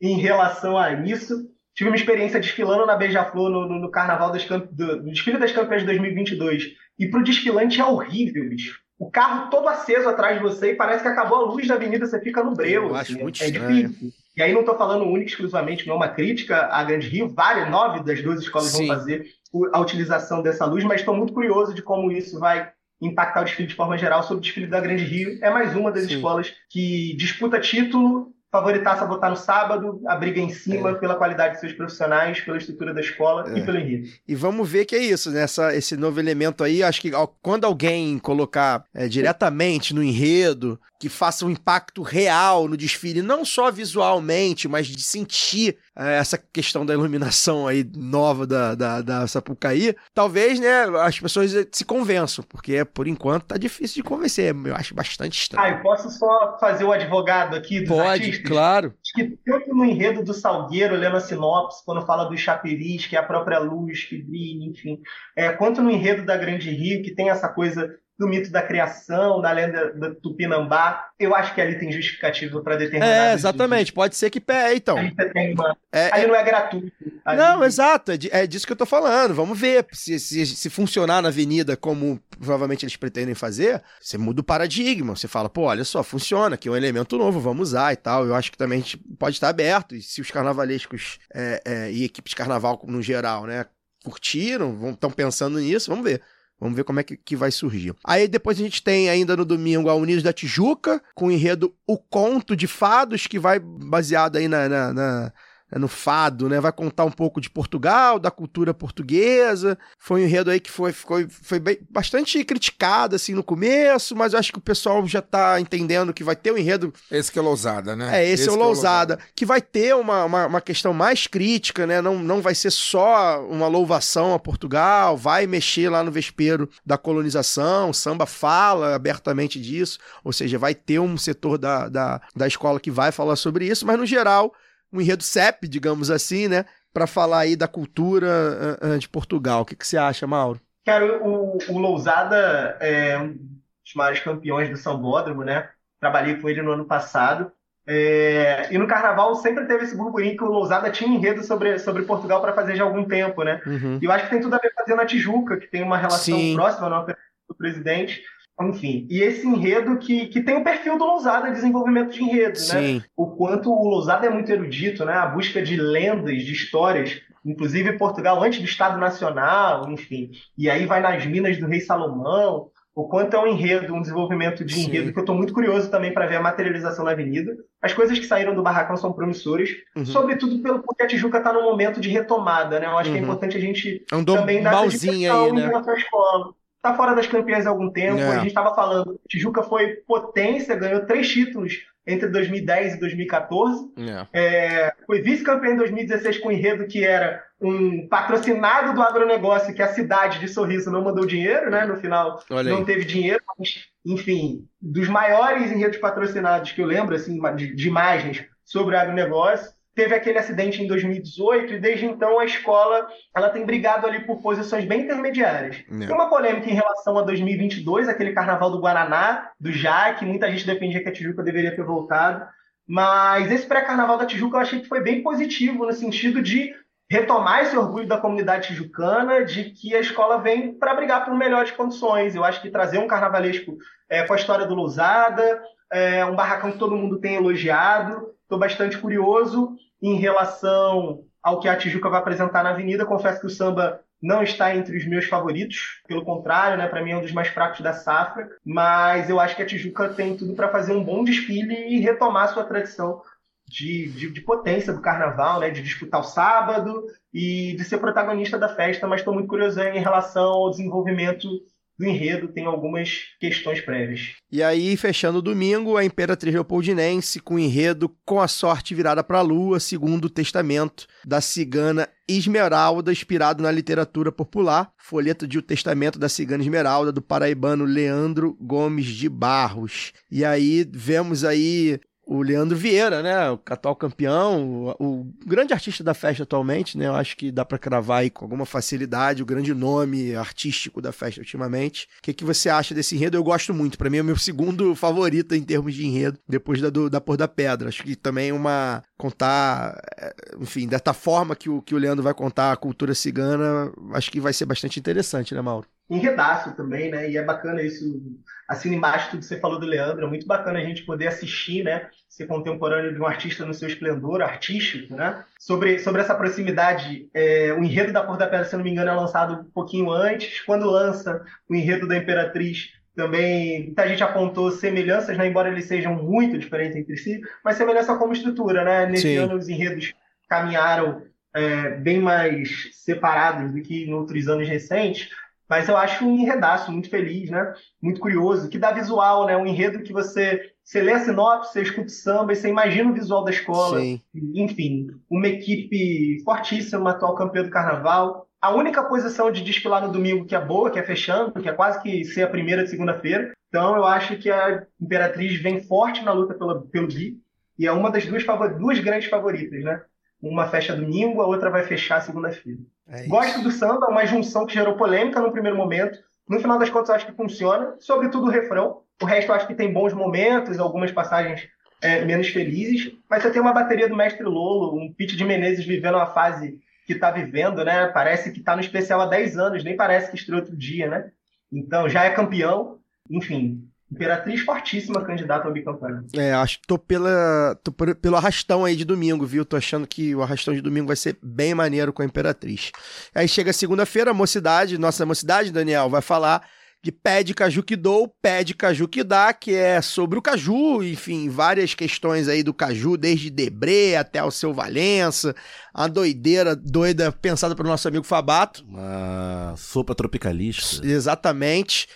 em 0.00 0.18
relação 0.18 0.76
a 0.76 0.92
isso. 0.92 1.34
Tive 1.74 1.88
uma 1.88 1.96
experiência 1.96 2.38
desfilando 2.38 2.84
na 2.84 2.96
Beija-Flor 2.96 3.48
no, 3.50 3.66
no- 3.66 3.78
no 3.80 3.90
Carnaval 3.90 4.30
das 4.30 4.44
do, 4.44 4.96
no 5.02 5.10
desfile 5.10 5.38
das 5.38 5.52
campeãs 5.52 5.80
de 5.80 5.86
2022. 5.86 6.64
E 6.98 7.08
pro 7.08 7.22
desfilante 7.24 7.80
é 7.80 7.84
horrível, 7.84 8.46
bicho. 8.48 8.78
O 8.98 9.10
carro 9.10 9.48
todo 9.50 9.66
aceso 9.68 10.08
atrás 10.08 10.36
de 10.36 10.42
você 10.42 10.72
e 10.72 10.76
parece 10.76 11.02
que 11.02 11.08
acabou 11.08 11.38
a 11.38 11.46
luz 11.50 11.66
da 11.66 11.74
avenida, 11.74 12.06
você 12.06 12.20
fica 12.20 12.44
no 12.44 12.54
breu. 12.54 12.88
Eu 12.88 12.94
assim, 12.94 13.14
acho 13.14 13.22
muito 13.22 13.42
é 13.42 13.46
estranho. 13.46 13.88
difícil. 13.88 14.10
E 14.36 14.42
aí 14.42 14.52
não 14.52 14.60
estou 14.60 14.76
falando 14.78 15.04
única 15.06 15.24
e 15.24 15.32
exclusivamente, 15.32 15.86
não 15.86 15.94
é 15.94 15.96
uma 15.96 16.08
crítica 16.08 16.66
à 16.66 16.84
Grande 16.84 17.08
Rio, 17.08 17.28
várias, 17.28 17.68
nove 17.70 18.04
das 18.04 18.22
12 18.22 18.44
escolas 18.44 18.68
Sim. 18.68 18.86
vão 18.86 18.96
fazer 18.96 19.26
o- 19.52 19.68
a 19.72 19.80
utilização 19.80 20.40
dessa 20.42 20.64
luz, 20.66 20.84
mas 20.84 21.00
estou 21.00 21.16
muito 21.16 21.32
curioso 21.32 21.74
de 21.74 21.82
como 21.82 22.12
isso 22.12 22.38
vai 22.38 22.70
impactar 23.06 23.40
o 23.42 23.44
desfile 23.44 23.68
de 23.68 23.74
forma 23.74 23.98
geral 23.98 24.22
sobre 24.22 24.38
o 24.38 24.40
desfile 24.40 24.66
da 24.66 24.80
Grande 24.80 25.04
Rio. 25.04 25.38
É 25.42 25.50
mais 25.50 25.74
uma 25.74 25.90
das 25.90 26.04
Sim. 26.06 26.14
escolas 26.16 26.52
que 26.70 27.14
disputa 27.16 27.60
título, 27.60 28.32
favoritaça 28.50 29.04
a 29.04 29.08
votar 29.08 29.30
no 29.30 29.36
sábado, 29.36 30.02
a 30.06 30.14
briga 30.14 30.38
em 30.38 30.50
cima 30.50 30.90
É. 30.90 30.94
pela 30.94 31.14
qualidade 31.14 31.54
de 31.54 31.60
seus 31.60 31.72
profissionais, 31.72 32.38
pela 32.42 32.58
estrutura 32.58 32.92
da 32.92 33.00
escola 33.00 33.50
É. 33.50 33.58
e 33.58 33.64
pelo 33.64 33.78
enredo. 33.78 34.06
E 34.28 34.34
vamos 34.34 34.68
ver 34.70 34.84
que 34.84 34.94
é 34.94 34.98
isso, 35.02 35.30
né? 35.30 35.40
Essa- 35.42 35.74
esse 35.74 35.96
novo 35.96 36.20
elemento 36.20 36.62
aí. 36.62 36.82
Acho 36.82 37.00
que 37.00 37.10
quando 37.40 37.64
alguém 37.64 38.18
colocar 38.18 38.84
é, 38.94 39.08
diretamente 39.08 39.94
no 39.94 40.02
enredo, 40.02 40.78
que 41.02 41.08
faça 41.08 41.44
um 41.44 41.50
impacto 41.50 42.00
real 42.00 42.68
no 42.68 42.76
desfile, 42.76 43.22
não 43.22 43.44
só 43.44 43.72
visualmente, 43.72 44.68
mas 44.68 44.86
de 44.86 45.02
sentir 45.02 45.76
é, 45.96 46.16
essa 46.18 46.38
questão 46.38 46.86
da 46.86 46.94
iluminação 46.94 47.66
aí 47.66 47.82
nova 47.96 48.46
da, 48.46 48.76
da, 48.76 49.02
da 49.02 49.26
Sapucaí, 49.26 49.96
talvez, 50.14 50.60
né, 50.60 50.84
as 51.00 51.18
pessoas 51.18 51.50
se 51.72 51.84
convençam, 51.84 52.44
porque 52.48 52.84
por 52.84 53.08
enquanto 53.08 53.46
tá 53.46 53.56
difícil 53.58 53.96
de 53.96 54.08
convencer. 54.08 54.54
Eu 54.64 54.76
acho 54.76 54.94
bastante 54.94 55.34
Ah, 55.34 55.42
estranho. 55.42 55.76
eu 55.78 55.82
posso 55.82 56.08
só 56.08 56.56
fazer 56.60 56.84
o 56.84 56.92
advogado 56.92 57.56
aqui 57.56 57.80
dos 57.80 57.88
Pode, 57.88 58.22
artistas? 58.24 58.48
claro. 58.48 58.94
Acho 59.04 59.12
que 59.28 59.36
tanto 59.44 59.74
no 59.74 59.84
enredo 59.84 60.22
do 60.22 60.32
Salgueiro, 60.32 60.94
lendo 60.94 61.16
a 61.16 61.20
sinopse, 61.20 61.84
quando 61.84 62.06
fala 62.06 62.26
dos 62.26 62.38
chaperis, 62.38 63.06
que 63.06 63.16
é 63.16 63.18
a 63.18 63.24
própria 63.24 63.58
luz 63.58 64.04
que 64.04 64.22
brilha, 64.22 64.70
enfim, 64.70 65.00
é, 65.36 65.50
quanto 65.50 65.82
no 65.82 65.90
enredo 65.90 66.24
da 66.24 66.36
Grande 66.36 66.70
Rio, 66.70 67.02
que 67.02 67.12
tem 67.12 67.28
essa 67.28 67.48
coisa 67.48 67.90
do 68.18 68.28
mito 68.28 68.50
da 68.50 68.62
criação, 68.62 69.40
da 69.40 69.50
lenda 69.50 69.92
do 69.94 70.14
Tupinambá, 70.14 71.08
eu 71.18 71.34
acho 71.34 71.54
que 71.54 71.60
ali 71.60 71.78
tem 71.78 71.90
justificativa 71.90 72.60
para 72.62 72.76
determinados 72.76 73.16
É, 73.16 73.32
exatamente. 73.34 73.92
Pode 73.92 74.14
ser 74.14 74.30
que 74.30 74.38
pé, 74.40 74.74
então. 74.74 74.96
Ali 74.98 75.14
tem 75.32 75.54
uma. 75.54 75.76
É, 75.90 76.10
Ali 76.12 76.26
não 76.26 76.36
é 76.36 76.42
gratuito. 76.44 76.92
Ali- 77.24 77.38
Não, 77.38 77.64
exato, 77.64 78.12
é, 78.12 78.16
é 78.30 78.46
disso 78.46 78.66
que 78.66 78.72
eu 78.72 78.76
tô 78.76 78.86
falando. 78.86 79.34
Vamos 79.34 79.58
ver 79.58 79.86
se, 79.92 80.20
se, 80.20 80.46
se 80.46 80.70
funcionar 80.70 81.20
na 81.22 81.28
avenida 81.28 81.76
como 81.76 82.20
provavelmente 82.38 82.84
eles 82.84 82.96
pretendem 82.96 83.34
fazer, 83.34 83.82
você 84.00 84.16
muda 84.18 84.40
o 84.40 84.44
paradigma. 84.44 85.16
Você 85.16 85.26
fala, 85.26 85.48
pô, 85.48 85.62
olha 85.62 85.84
só, 85.84 86.02
funciona, 86.02 86.54
aqui 86.54 86.68
é 86.68 86.70
um 86.70 86.76
elemento 86.76 87.16
novo, 87.18 87.40
vamos 87.40 87.70
usar 87.70 87.92
e 87.92 87.96
tal. 87.96 88.26
Eu 88.26 88.34
acho 88.34 88.52
que 88.52 88.58
também 88.58 88.78
a 88.78 88.82
gente 88.82 88.98
pode 89.18 89.36
estar 89.36 89.48
aberto. 89.48 89.94
E 89.96 90.02
se 90.02 90.20
os 90.20 90.30
carnavalescos 90.30 91.18
é, 91.34 91.62
é, 91.64 91.92
e 91.92 92.04
equipes 92.04 92.30
de 92.30 92.36
carnaval 92.36 92.80
no 92.86 93.02
geral, 93.02 93.46
né, 93.46 93.64
curtiram, 94.04 94.90
estão 94.90 95.10
pensando 95.10 95.58
nisso, 95.58 95.90
vamos 95.90 96.04
ver. 96.04 96.22
Vamos 96.62 96.76
ver 96.76 96.84
como 96.84 97.00
é 97.00 97.02
que, 97.02 97.16
que 97.16 97.34
vai 97.34 97.50
surgir. 97.50 97.92
Aí 98.04 98.28
depois 98.28 98.56
a 98.58 98.62
gente 98.62 98.82
tem 98.84 99.10
ainda 99.10 99.36
no 99.36 99.44
domingo 99.44 99.88
a 99.90 99.94
Unidos 99.96 100.22
da 100.22 100.32
Tijuca, 100.32 101.02
com 101.14 101.26
o 101.26 101.32
enredo 101.32 101.74
O 101.84 101.98
Conto 101.98 102.54
de 102.54 102.68
Fados, 102.68 103.26
que 103.26 103.36
vai 103.38 103.58
baseado 103.58 104.36
aí 104.36 104.46
na, 104.46 104.68
na, 104.68 104.92
na- 104.92 105.32
no 105.78 105.88
fado, 105.88 106.48
né? 106.48 106.60
Vai 106.60 106.72
contar 106.72 107.04
um 107.04 107.10
pouco 107.10 107.40
de 107.40 107.48
Portugal, 107.48 108.18
da 108.18 108.30
cultura 108.30 108.74
portuguesa. 108.74 109.78
Foi 109.98 110.20
um 110.20 110.24
enredo 110.24 110.50
aí 110.50 110.60
que 110.60 110.70
foi, 110.70 110.92
foi, 110.92 111.26
foi 111.28 111.58
bem, 111.58 111.78
bastante 111.90 112.44
criticado, 112.44 113.16
assim, 113.16 113.34
no 113.34 113.42
começo, 113.42 114.14
mas 114.14 114.32
eu 114.32 114.38
acho 114.38 114.52
que 114.52 114.58
o 114.58 114.62
pessoal 114.62 115.06
já 115.06 115.22
tá 115.22 115.60
entendendo 115.60 116.12
que 116.12 116.24
vai 116.24 116.36
ter 116.36 116.52
um 116.52 116.58
enredo... 116.58 116.92
Esse 117.10 117.32
que 117.32 117.38
é 117.38 117.42
Lousada, 117.42 117.96
né? 117.96 118.22
É, 118.22 118.24
esse, 118.24 118.42
esse 118.42 118.48
é 118.48 118.52
o 118.52 118.56
Lousada, 118.56 119.16
que, 119.16 119.22
é 119.22 119.26
que 119.36 119.46
vai 119.46 119.60
ter 119.60 119.94
uma, 119.94 120.24
uma, 120.24 120.46
uma, 120.46 120.60
questão 120.60 120.92
mais 120.92 121.26
crítica, 121.26 121.86
né? 121.86 122.00
Não, 122.00 122.18
não 122.18 122.40
vai 122.40 122.54
ser 122.54 122.70
só 122.70 123.44
uma 123.46 123.66
louvação 123.66 124.34
a 124.34 124.38
Portugal, 124.38 125.16
vai 125.16 125.46
mexer 125.46 125.88
lá 125.88 126.02
no 126.02 126.10
vespeiro 126.10 126.68
da 126.84 126.98
colonização, 126.98 127.90
o 127.90 127.94
samba 127.94 128.26
fala 128.26 128.94
abertamente 128.94 129.60
disso, 129.60 129.98
ou 130.22 130.32
seja, 130.32 130.58
vai 130.58 130.74
ter 130.74 130.98
um 130.98 131.16
setor 131.16 131.58
da, 131.58 131.88
da, 131.88 132.20
da 132.34 132.46
escola 132.46 132.78
que 132.78 132.90
vai 132.90 133.12
falar 133.12 133.36
sobre 133.36 133.66
isso, 133.66 133.86
mas 133.86 133.98
no 133.98 134.06
geral 134.06 134.52
um 134.92 135.00
enredo 135.00 135.22
CEP, 135.22 135.66
digamos 135.66 136.10
assim, 136.10 136.48
né? 136.48 136.64
Para 136.92 137.06
falar 137.06 137.40
aí 137.40 137.56
da 137.56 137.66
cultura 137.66 138.78
uh, 138.82 138.94
uh, 138.94 138.98
de 138.98 139.08
Portugal. 139.08 139.62
O 139.62 139.64
que, 139.64 139.74
que 139.74 139.86
você 139.86 139.96
acha, 139.96 140.26
Mauro? 140.26 140.60
Cara, 140.84 141.22
o, 141.22 141.58
o 141.68 141.78
Lousada 141.78 142.76
é 142.80 143.16
um 143.18 143.28
dos 143.32 143.94
maiores 143.94 144.20
campeões 144.20 144.68
do 144.68 144.76
sambódromo, 144.76 145.44
né? 145.44 145.68
Trabalhei 146.00 146.36
com 146.36 146.48
ele 146.48 146.60
no 146.60 146.72
ano 146.72 146.84
passado. 146.84 147.50
É, 147.84 148.68
e 148.70 148.78
no 148.78 148.86
carnaval 148.86 149.34
sempre 149.34 149.66
teve 149.66 149.84
esse 149.84 149.96
burburinho 149.96 150.36
que 150.36 150.44
o 150.44 150.50
Lousada 150.50 150.90
tinha 150.90 151.10
enredo 151.10 151.42
sobre, 151.42 151.78
sobre 151.78 152.04
Portugal 152.04 152.40
para 152.40 152.52
fazer 152.52 152.76
já 152.76 152.84
algum 152.84 153.04
tempo, 153.04 153.42
né? 153.42 153.60
Uhum. 153.66 153.98
E 154.00 154.04
eu 154.04 154.12
acho 154.12 154.24
que 154.24 154.30
tem 154.30 154.40
tudo 154.40 154.54
a 154.54 154.58
ver 154.58 154.70
com 154.70 155.00
a 155.00 155.06
Tijuca, 155.06 155.56
que 155.56 155.66
tem 155.66 155.82
uma 155.82 155.96
relação 155.96 156.38
Sim. 156.38 156.54
próxima 156.54 157.06
do 157.48 157.54
presidente. 157.54 158.22
Enfim, 158.60 159.06
e 159.10 159.20
esse 159.20 159.46
enredo 159.46 159.98
que, 159.98 160.26
que 160.26 160.42
tem 160.42 160.56
o 160.56 160.64
perfil 160.64 160.98
do 160.98 161.04
Lousada, 161.04 161.50
desenvolvimento 161.50 162.12
de 162.12 162.22
enredo, 162.22 162.58
né? 162.58 162.64
Sim. 162.64 162.94
né? 162.96 163.04
O 163.16 163.28
quanto 163.28 163.72
o 163.72 163.88
Lousada 163.88 164.26
é 164.26 164.30
muito 164.30 164.50
erudito, 164.50 165.04
né? 165.04 165.14
A 165.14 165.26
busca 165.26 165.62
de 165.62 165.76
lendas, 165.76 166.42
de 166.42 166.52
histórias, 166.52 167.20
inclusive 167.44 167.98
Portugal 167.98 168.42
antes 168.42 168.60
do 168.60 168.66
Estado 168.66 168.98
Nacional, 168.98 169.90
enfim. 169.90 170.30
E 170.56 170.68
aí 170.70 170.86
vai 170.86 171.00
nas 171.00 171.24
minas 171.26 171.58
do 171.58 171.66
Rei 171.66 171.80
Salomão, 171.80 172.70
o 172.94 173.08
quanto 173.08 173.34
é 173.34 173.40
um 173.40 173.46
enredo, 173.46 173.94
um 173.94 174.02
desenvolvimento 174.02 174.64
de 174.64 174.78
enredo, 174.78 175.06
Sim. 175.06 175.12
que 175.12 175.18
eu 175.18 175.22
estou 175.22 175.34
muito 175.34 175.54
curioso 175.54 175.90
também 175.90 176.12
para 176.12 176.26
ver 176.26 176.36
a 176.36 176.42
materialização 176.42 177.06
na 177.06 177.12
avenida. 177.12 177.56
As 177.80 177.94
coisas 177.94 178.18
que 178.18 178.26
saíram 178.26 178.54
do 178.54 178.62
barracão 178.62 178.98
são 178.98 179.14
promissoras, 179.14 179.70
uhum. 179.96 180.04
sobretudo 180.04 180.62
pelo, 180.62 180.82
porque 180.82 181.02
a 181.02 181.06
Tijuca 181.06 181.38
está 181.38 181.54
num 181.54 181.62
momento 181.62 182.00
de 182.00 182.10
retomada, 182.10 182.78
né? 182.78 182.86
Eu 182.86 182.98
acho 182.98 183.08
uhum. 183.08 183.14
que 183.14 183.18
é 183.18 183.22
uhum. 183.22 183.28
importante 183.28 183.56
a 183.56 183.60
gente 183.60 184.04
Andou 184.12 184.36
também 184.36 184.62
dar 184.62 184.86
essa 184.86 185.10
aí, 185.10 185.22
né? 185.52 185.70
escola 185.96 186.54
tá 186.82 186.94
fora 186.94 187.14
das 187.14 187.28
campeãs 187.28 187.66
há 187.66 187.70
algum 187.70 187.88
tempo. 187.88 188.18
É. 188.18 188.28
A 188.28 188.38
gente 188.38 188.48
estava 188.48 188.74
falando, 188.74 189.18
Tijuca 189.28 189.62
foi 189.62 189.94
potência, 190.06 190.74
ganhou 190.74 191.06
três 191.06 191.28
títulos 191.28 191.86
entre 192.04 192.28
2010 192.28 192.94
e 192.94 193.00
2014. 193.00 193.92
É. 193.96 194.26
É, 194.32 194.94
foi 195.06 195.22
vice-campeã 195.22 195.70
em 195.70 195.76
2016 195.76 196.38
com 196.38 196.48
o 196.48 196.52
enredo 196.52 196.88
que 196.88 197.04
era 197.04 197.44
um 197.60 198.08
patrocinado 198.08 198.92
do 198.92 199.00
agronegócio 199.00 199.72
que 199.72 199.80
a 199.82 199.94
cidade 199.94 200.40
de 200.40 200.48
Sorriso 200.48 200.90
não 200.90 201.04
mandou 201.04 201.24
dinheiro, 201.24 201.70
né? 201.70 201.86
No 201.86 201.96
final 201.96 202.42
não 202.50 202.84
teve 202.84 203.04
dinheiro, 203.04 203.40
mas, 203.56 203.84
enfim, 204.04 204.66
dos 204.80 205.08
maiores 205.08 205.70
enredos 205.70 205.98
patrocinados 205.98 206.72
que 206.72 206.82
eu 206.82 206.86
lembro, 206.86 207.14
assim, 207.14 207.40
de, 207.54 207.72
de 207.72 207.86
imagens 207.86 208.44
sobre 208.64 208.96
o 208.96 208.98
agronegócio 208.98 209.70
teve 209.94 210.14
aquele 210.14 210.38
acidente 210.38 210.82
em 210.82 210.86
2018 210.86 211.74
e 211.74 211.78
desde 211.78 212.06
então 212.06 212.38
a 212.38 212.44
escola 212.44 213.06
ela 213.34 213.50
tem 213.50 213.64
brigado 213.64 214.06
ali 214.06 214.20
por 214.20 214.40
posições 214.40 214.84
bem 214.84 215.02
intermediárias. 215.02 215.76
É. 215.76 216.06
Tem 216.06 216.14
uma 216.14 216.28
polêmica 216.28 216.70
em 216.70 216.74
relação 216.74 217.18
a 217.18 217.22
2022, 217.22 218.08
aquele 218.08 218.32
carnaval 218.32 218.70
do 218.70 218.80
Guaraná, 218.80 219.50
do 219.60 219.70
Jaque, 219.70 220.24
muita 220.24 220.50
gente 220.50 220.66
defendia 220.66 221.02
que 221.02 221.08
a 221.08 221.12
Tijuca 221.12 221.42
deveria 221.42 221.74
ter 221.74 221.84
voltado, 221.84 222.46
mas 222.86 223.50
esse 223.50 223.66
pré-carnaval 223.66 224.18
da 224.18 224.26
Tijuca 224.26 224.56
eu 224.56 224.60
achei 224.60 224.80
que 224.80 224.88
foi 224.88 225.00
bem 225.00 225.22
positivo 225.22 225.84
no 225.86 225.92
sentido 225.92 226.40
de 226.40 226.74
retomar 227.12 227.60
esse 227.60 227.76
orgulho 227.76 228.08
da 228.08 228.16
comunidade 228.16 228.68
tijucana 228.68 229.44
de 229.44 229.64
que 229.64 229.94
a 229.94 230.00
escola 230.00 230.38
vem 230.38 230.72
para 230.72 230.94
brigar 230.94 231.26
por 231.26 231.34
melhores 231.34 231.70
condições. 231.70 232.34
Eu 232.34 232.42
acho 232.42 232.62
que 232.62 232.70
trazer 232.70 232.96
um 232.96 233.06
carnavalesco 233.06 233.76
é, 234.08 234.22
com 234.22 234.32
a 234.32 234.36
história 234.36 234.64
do 234.64 234.74
Lousada, 234.74 235.62
é, 235.92 236.24
um 236.24 236.34
barracão 236.34 236.72
que 236.72 236.78
todo 236.78 236.96
mundo 236.96 237.20
tem 237.20 237.34
elogiado, 237.34 238.31
Estou 238.52 238.60
bastante 238.60 238.98
curioso 238.98 239.78
em 240.02 240.16
relação 240.16 241.24
ao 241.42 241.58
que 241.58 241.66
a 241.66 241.74
Tijuca 241.74 242.10
vai 242.10 242.20
apresentar 242.20 242.62
na 242.62 242.68
Avenida. 242.68 243.06
Confesso 243.06 243.40
que 243.40 243.46
o 243.46 243.50
samba 243.50 244.00
não 244.22 244.42
está 244.42 244.76
entre 244.76 244.94
os 244.94 245.06
meus 245.06 245.24
favoritos, 245.24 246.02
pelo 246.06 246.22
contrário, 246.22 246.76
né, 246.76 246.86
para 246.86 247.02
mim 247.02 247.12
é 247.12 247.16
um 247.16 247.22
dos 247.22 247.32
mais 247.32 247.48
fracos 247.48 247.80
da 247.80 247.94
safra, 247.94 248.46
mas 248.62 249.30
eu 249.30 249.40
acho 249.40 249.56
que 249.56 249.62
a 249.62 249.66
Tijuca 249.66 250.10
tem 250.10 250.36
tudo 250.36 250.54
para 250.54 250.68
fazer 250.68 250.92
um 250.92 251.02
bom 251.02 251.24
desfile 251.24 251.96
e 251.96 252.00
retomar 252.00 252.52
sua 252.52 252.64
tradição 252.64 253.22
de, 253.66 254.10
de, 254.10 254.30
de, 254.30 254.40
potência 254.42 254.92
do 254.92 255.00
carnaval, 255.00 255.60
né, 255.60 255.70
de 255.70 255.80
disputar 255.80 256.20
o 256.20 256.24
sábado 256.24 257.04
e 257.32 257.74
de 257.74 257.84
ser 257.84 257.96
protagonista 257.96 258.58
da 258.58 258.68
festa, 258.68 259.06
mas 259.06 259.22
estou 259.22 259.32
muito 259.32 259.48
curioso 259.48 259.80
em 259.80 259.98
relação 259.98 260.44
ao 260.44 260.70
desenvolvimento 260.70 261.48
do 261.98 262.06
enredo 262.06 262.48
tem 262.48 262.64
algumas 262.64 263.24
questões 263.38 263.80
prévias. 263.80 264.34
E 264.50 264.62
aí, 264.62 264.96
fechando 264.96 265.38
o 265.38 265.42
domingo, 265.42 265.96
a 265.96 266.04
Imperatriz 266.04 266.52
Leopoldinense 266.52 267.40
com 267.40 267.54
o 267.54 267.58
enredo 267.58 268.08
Com 268.24 268.40
a 268.40 268.48
Sorte 268.48 268.94
Virada 268.94 269.22
para 269.22 269.38
a 269.38 269.42
Lua, 269.42 269.78
segundo 269.78 270.26
o 270.26 270.30
testamento 270.30 271.06
da 271.24 271.40
cigana 271.40 272.08
Esmeralda, 272.28 273.12
inspirado 273.12 273.62
na 273.62 273.70
literatura 273.70 274.32
popular, 274.32 274.92
folheto 274.96 275.46
de 275.46 275.58
O 275.58 275.62
Testamento 275.62 276.18
da 276.18 276.28
Cigana 276.28 276.62
Esmeralda, 276.62 277.12
do 277.12 277.20
paraibano 277.20 277.84
Leandro 277.84 278.56
Gomes 278.60 279.06
de 279.06 279.28
Barros. 279.28 280.12
E 280.30 280.44
aí, 280.44 280.86
vemos 280.90 281.44
aí 281.44 282.00
o 282.32 282.42
Leandro 282.42 282.76
Vieira, 282.76 283.22
né? 283.22 283.50
O 283.50 283.60
atual 283.66 283.94
campeão, 283.94 284.94
o, 284.98 285.20
o, 285.20 285.32
grande 285.46 285.74
artista 285.74 286.02
da 286.02 286.14
festa 286.14 286.44
atualmente, 286.44 286.96
né? 286.96 287.06
Eu 287.06 287.14
acho 287.14 287.36
que 287.36 287.52
dá 287.52 287.64
para 287.64 287.78
cravar 287.78 288.20
aí 288.20 288.30
com 288.30 288.44
alguma 288.44 288.64
facilidade 288.64 289.42
o 289.42 289.46
grande 289.46 289.74
nome 289.74 290.34
artístico 290.34 291.02
da 291.02 291.12
festa 291.12 291.40
ultimamente. 291.40 292.08
O 292.18 292.22
que, 292.22 292.32
que 292.32 292.44
você 292.44 292.70
acha 292.70 292.94
desse 292.94 293.14
enredo? 293.14 293.36
Eu 293.36 293.44
gosto 293.44 293.74
muito. 293.74 293.98
Para 293.98 294.08
mim 294.08 294.18
é 294.18 294.22
o 294.22 294.24
meu 294.24 294.38
segundo 294.38 294.94
favorito 294.96 295.54
em 295.54 295.62
termos 295.62 295.94
de 295.94 296.06
enredo, 296.06 296.38
depois 296.48 296.80
da, 296.80 296.88
do, 296.88 297.10
da 297.10 297.20
Por 297.20 297.36
da 297.36 297.46
Pedra. 297.46 297.88
Acho 297.88 298.02
que 298.02 298.16
também 298.16 298.48
é 298.48 298.54
uma. 298.54 299.02
contar. 299.18 300.00
É, 300.18 300.34
enfim, 300.58 300.88
dessa 300.88 301.12
forma 301.12 301.54
que 301.54 301.68
o, 301.68 301.82
que 301.82 301.94
o 301.94 301.98
Leandro 301.98 302.22
vai 302.22 302.34
contar 302.34 302.72
a 302.72 302.76
cultura 302.76 303.14
cigana, 303.14 303.92
acho 304.12 304.30
que 304.30 304.40
vai 304.40 304.52
ser 304.52 304.64
bastante 304.64 304.98
interessante, 304.98 305.54
né, 305.54 305.60
Mauro? 305.60 305.86
Enredaço 306.14 306.74
também, 306.76 307.10
né? 307.10 307.30
E 307.30 307.36
é 307.36 307.42
bacana 307.42 307.82
isso 307.82 308.22
assina 308.68 308.94
embaixo 308.94 309.30
tudo 309.30 309.40
que 309.40 309.46
você 309.46 309.58
falou 309.58 309.78
do 309.78 309.86
Leandro. 309.86 310.24
É 310.24 310.28
muito 310.28 310.46
bacana 310.46 310.78
a 310.78 310.82
gente 310.82 311.04
poder 311.04 311.28
assistir, 311.28 311.82
né? 311.84 312.08
Ser 312.28 312.46
contemporâneo 312.46 313.14
de 313.14 313.20
um 313.20 313.26
artista 313.26 313.64
no 313.64 313.72
seu 313.72 313.88
esplendor 313.88 314.42
artístico, 314.42 315.14
né? 315.14 315.44
Sobre, 315.58 315.98
sobre 315.98 316.20
essa 316.20 316.34
proximidade, 316.34 317.28
é, 317.32 317.72
o 317.72 317.82
enredo 317.82 318.12
da 318.12 318.22
Cor 318.22 318.36
da 318.36 318.46
Pedra, 318.46 318.64
se 318.64 318.76
não 318.76 318.84
me 318.84 318.90
engano, 318.90 319.10
é 319.10 319.14
lançado 319.14 319.62
um 319.62 319.70
pouquinho 319.70 320.10
antes. 320.10 320.60
Quando 320.60 320.90
lança 320.90 321.42
o 321.68 321.74
enredo 321.74 322.06
da 322.06 322.16
Imperatriz, 322.16 322.90
também 323.14 323.86
muita 323.86 324.08
gente 324.08 324.22
apontou 324.22 324.70
semelhanças, 324.70 325.36
né? 325.36 325.46
embora 325.46 325.68
eles 325.68 325.86
sejam 325.86 326.14
muito 326.14 326.58
diferentes 326.58 326.96
entre 326.96 327.16
si, 327.16 327.40
mas 327.64 327.76
semelhança 327.76 328.16
como 328.16 328.32
estrutura, 328.32 328.84
né? 328.84 329.06
Nesse 329.06 329.22
Sim. 329.22 329.36
ano 329.36 329.56
os 329.56 329.68
enredos 329.68 330.12
caminharam 330.48 331.22
é, 331.54 331.90
bem 331.90 332.18
mais 332.18 332.88
separados 332.92 333.72
do 333.72 333.82
que 333.82 334.04
em 334.04 334.14
outros 334.14 334.48
anos 334.48 334.68
recentes, 334.68 335.28
mas 335.72 335.88
eu 335.88 335.96
acho 335.96 336.22
um 336.26 336.36
enredaço 336.36 336.92
muito 336.92 337.08
feliz, 337.08 337.48
né? 337.48 337.72
Muito 338.02 338.20
curioso, 338.20 338.68
que 338.68 338.78
dá 338.78 338.92
visual, 338.92 339.46
né? 339.46 339.56
Um 339.56 339.66
enredo 339.66 340.02
que 340.02 340.12
você, 340.12 340.60
você 340.84 341.00
lê 341.00 341.14
a 341.14 341.20
sinopse, 341.20 341.72
você 341.72 341.80
escuta 341.80 342.08
o 342.08 342.10
samba 342.10 342.52
e 342.52 342.56
você 342.56 342.68
imagina 342.68 343.10
o 343.10 343.14
visual 343.14 343.42
da 343.42 343.52
escola. 343.52 343.98
Sim. 343.98 344.20
Enfim, 344.54 345.06
uma 345.30 345.48
equipe 345.48 346.42
fortíssima, 346.44 347.12
atual 347.12 347.34
campeã 347.36 347.62
do 347.62 347.70
carnaval. 347.70 348.46
A 348.60 348.74
única 348.74 349.02
posição 349.02 349.50
de 349.50 349.64
desfilar 349.64 350.06
no 350.06 350.12
domingo 350.12 350.44
que 350.44 350.54
é 350.54 350.62
boa, 350.62 350.90
que 350.90 350.98
é 350.98 351.02
fechando, 351.02 351.52
que 351.52 351.70
é 351.70 351.72
quase 351.72 352.02
que 352.02 352.22
ser 352.26 352.42
a 352.42 352.50
primeira 352.50 352.84
de 352.84 352.90
segunda-feira. 352.90 353.50
Então 353.70 353.96
eu 353.96 354.04
acho 354.04 354.36
que 354.36 354.50
a 354.50 354.84
Imperatriz 355.00 355.58
vem 355.62 355.80
forte 355.80 356.22
na 356.22 356.34
luta 356.34 356.52
pela, 356.52 356.82
pelo 356.82 357.06
Gui. 357.06 357.38
E 357.78 357.86
é 357.86 357.92
uma 357.92 358.10
das 358.10 358.26
duas, 358.26 358.44
duas 358.78 358.98
grandes 358.98 359.30
favoritas, 359.30 359.82
né? 359.82 360.02
Uma 360.42 360.66
fecha 360.66 360.96
domingo, 360.96 361.40
a 361.40 361.46
outra 361.46 361.70
vai 361.70 361.84
fechar 361.84 362.20
segunda-feira. 362.20 362.80
É 363.08 363.26
Gosto 363.26 363.62
do 363.62 363.70
samba, 363.70 364.08
uma 364.08 364.26
junção 364.26 364.66
que 364.66 364.74
gerou 364.74 364.96
polêmica 364.96 365.40
no 365.40 365.52
primeiro 365.52 365.76
momento. 365.76 366.18
No 366.48 366.58
final 366.58 366.78
das 366.78 366.90
contas, 366.90 367.10
acho 367.10 367.26
que 367.26 367.36
funciona. 367.36 367.94
Sobretudo 368.00 368.46
o 368.46 368.50
refrão. 368.50 369.02
O 369.22 369.24
resto, 369.24 369.52
acho 369.52 369.68
que 369.68 369.74
tem 369.74 369.92
bons 369.92 370.12
momentos, 370.12 370.80
algumas 370.80 371.12
passagens 371.12 371.68
é, 372.02 372.24
menos 372.24 372.48
felizes. 372.48 373.12
Mas 373.30 373.42
você 373.42 373.50
tem 373.50 373.62
uma 373.62 373.72
bateria 373.72 374.08
do 374.08 374.16
Mestre 374.16 374.42
Lolo, 374.42 374.98
um 374.98 375.12
Pete 375.12 375.36
de 375.36 375.44
Menezes 375.44 375.86
vivendo 375.86 376.16
a 376.16 376.26
fase 376.26 376.80
que 377.06 377.12
está 377.12 377.30
vivendo, 377.30 377.84
né? 377.84 378.08
Parece 378.08 378.50
que 378.50 378.58
está 378.58 378.74
no 378.74 378.82
especial 378.82 379.20
há 379.20 379.26
10 379.26 379.56
anos, 379.58 379.84
nem 379.84 379.96
parece 379.96 380.30
que 380.30 380.36
estreou 380.36 380.60
outro 380.60 380.76
dia, 380.76 381.08
né? 381.08 381.30
Então, 381.72 382.08
já 382.08 382.24
é 382.24 382.30
campeão. 382.30 382.98
Enfim, 383.30 383.88
Imperatriz 384.12 384.60
fortíssima 384.60 385.24
candidata 385.24 385.66
ao 385.66 385.72
bicampeonato. 385.72 386.38
É, 386.38 386.52
acho 386.52 386.80
que 386.80 386.86
tô, 386.86 386.98
pela, 386.98 387.78
tô 387.82 387.92
pelo 387.92 388.36
arrastão 388.36 388.84
aí 388.84 388.94
de 388.94 389.04
domingo, 389.04 389.46
viu? 389.46 389.64
Tô 389.64 389.76
achando 389.76 390.06
que 390.06 390.34
o 390.34 390.42
arrastão 390.42 390.74
de 390.74 390.82
domingo 390.82 391.06
vai 391.06 391.16
ser 391.16 391.38
bem 391.42 391.74
maneiro 391.74 392.12
com 392.12 392.20
a 392.20 392.24
Imperatriz. 392.24 392.92
Aí 393.34 393.48
chega 393.48 393.72
segunda-feira, 393.72 394.30
a 394.30 394.34
mocidade, 394.34 394.98
nossa 394.98 395.24
mocidade, 395.24 395.72
Daniel, 395.72 396.10
vai 396.10 396.20
falar 396.20 396.62
de 397.02 397.10
Pé 397.10 397.42
de 397.42 397.52
Caju 397.52 397.82
que 397.82 397.96
Dou, 397.96 398.28
Pé 398.40 398.62
de 398.62 398.74
Caju 398.74 399.08
que 399.08 399.24
Dá, 399.24 399.52
que 399.52 399.74
é 399.74 400.00
sobre 400.00 400.38
o 400.38 400.42
caju, 400.42 401.02
enfim, 401.02 401.48
várias 401.48 401.94
questões 401.94 402.46
aí 402.46 402.62
do 402.62 402.72
caju, 402.72 403.16
desde 403.16 403.50
Debré 403.50 404.16
até 404.16 404.42
o 404.44 404.52
seu 404.52 404.72
Valença, 404.72 405.54
a 405.92 406.06
doideira 406.06 406.76
doida 406.76 407.32
pensada 407.32 407.74
pelo 407.74 407.88
nosso 407.88 408.06
amigo 408.06 408.24
Fabato. 408.24 408.84
Uma 408.86 409.74
sopa 409.76 410.14
tropicalista. 410.14 411.04
Exatamente. 411.04 412.06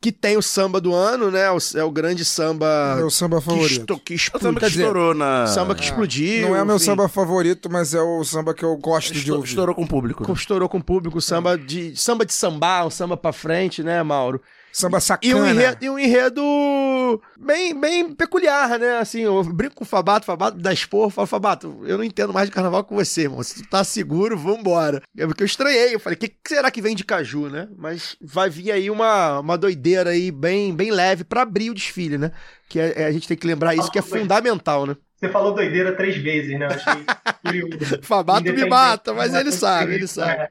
Que 0.00 0.12
tem 0.12 0.36
o 0.36 0.42
samba 0.42 0.80
do 0.80 0.94
ano, 0.94 1.30
né? 1.30 1.50
O- 1.50 1.58
É 1.74 1.82
o 1.82 1.90
grande 1.90 2.24
samba. 2.24 2.94
Meu 2.96 3.10
samba 3.10 3.38
que 3.38 3.44
favorito. 3.46 3.80
esto- 3.80 3.98
Que, 4.04 4.12
O 4.12 4.16
explodiu. 4.16 4.48
samba 4.48 4.60
que 4.60 4.66
estourou 4.66 5.14
na. 5.14 5.46
Samba 5.46 5.74
que 5.74 5.82
explodiu. 5.84 6.48
Não 6.48 6.54
é 6.56 6.62
o 6.62 6.66
meu 6.66 6.76
enfim. 6.76 6.84
samba 6.84 7.08
favorito, 7.08 7.68
mas 7.70 7.94
é 7.94 8.00
o 8.00 8.22
samba 8.22 8.52
que 8.54 8.62
eu 8.62 8.76
gosto 8.76 9.12
de 9.12 9.20
Estou- 9.20 9.36
ouvir. 9.36 9.48
Estourou 9.48 9.74
com 9.74 9.82
o 9.84 9.88
público. 9.88 10.26
né? 10.26 10.32
Estourou 10.34 10.68
com 10.68 10.78
o 10.78 10.84
público, 10.84 11.20
samba 11.20 11.56
de 11.58 11.96
samba 11.96 12.24
de 12.26 12.32
sambar, 12.34 12.86
um 12.86 12.90
samba 12.90 13.16
pra 13.16 13.32
frente, 13.32 13.82
né, 13.82 14.02
Mauro? 14.02 14.40
Samba 14.76 14.98
E 14.98 15.00
sacana. 15.00 15.36
um 15.40 15.46
enredo, 15.48 15.84
e 15.86 15.88
um 15.88 15.98
enredo 15.98 17.22
bem, 17.40 17.74
bem 17.80 18.12
peculiar, 18.12 18.78
né? 18.78 18.98
Assim, 18.98 19.20
eu 19.22 19.42
brinco 19.42 19.74
com 19.74 19.84
o 19.84 19.86
Fabato, 19.86 20.26
Fabato 20.26 20.58
dá 20.58 20.70
esporro, 20.70 21.08
falo, 21.08 21.26
Fabato, 21.26 21.80
eu 21.86 21.96
não 21.96 22.04
entendo 22.04 22.30
mais 22.30 22.46
de 22.46 22.54
carnaval 22.54 22.84
com 22.84 22.94
você, 22.94 23.22
irmão. 23.22 23.42
Se 23.42 23.62
tu 23.62 23.70
tá 23.70 23.82
seguro, 23.82 24.36
vambora. 24.36 25.00
É 25.16 25.26
porque 25.26 25.42
eu 25.42 25.46
estranhei, 25.46 25.94
eu 25.94 25.98
falei, 25.98 26.16
o 26.16 26.18
que, 26.18 26.28
que 26.28 26.36
será 26.46 26.70
que 26.70 26.82
vem 26.82 26.94
de 26.94 27.04
caju, 27.06 27.48
né? 27.48 27.68
Mas 27.74 28.16
vai 28.20 28.50
vir 28.50 28.70
aí 28.70 28.90
uma, 28.90 29.40
uma 29.40 29.56
doideira 29.56 30.10
aí 30.10 30.30
bem, 30.30 30.74
bem 30.74 30.90
leve 30.90 31.24
pra 31.24 31.40
abrir 31.40 31.70
o 31.70 31.74
desfile, 31.74 32.18
né? 32.18 32.30
Que 32.68 32.78
é- 32.78 33.00
é- 33.00 33.04
a 33.06 33.12
gente 33.12 33.26
tem 33.26 33.36
que 33.36 33.46
lembrar 33.46 33.74
isso, 33.74 33.90
que 33.90 33.98
é 33.98 34.02
fundamental, 34.02 34.84
né? 34.84 34.94
Você 35.18 35.30
falou 35.30 35.54
doideira 35.54 35.96
três 35.96 36.18
vezes, 36.18 36.58
né? 36.58 36.66
Eu 36.66 36.70
achei 36.70 37.04
curioso. 37.42 37.98
Fabato 38.02 38.52
me 38.52 38.66
mata, 38.66 39.14
mas 39.14 39.32
ele 39.32 39.52
sabe, 39.52 39.94
ele 39.94 40.06
sabe. 40.06 40.32
É, 40.32 40.48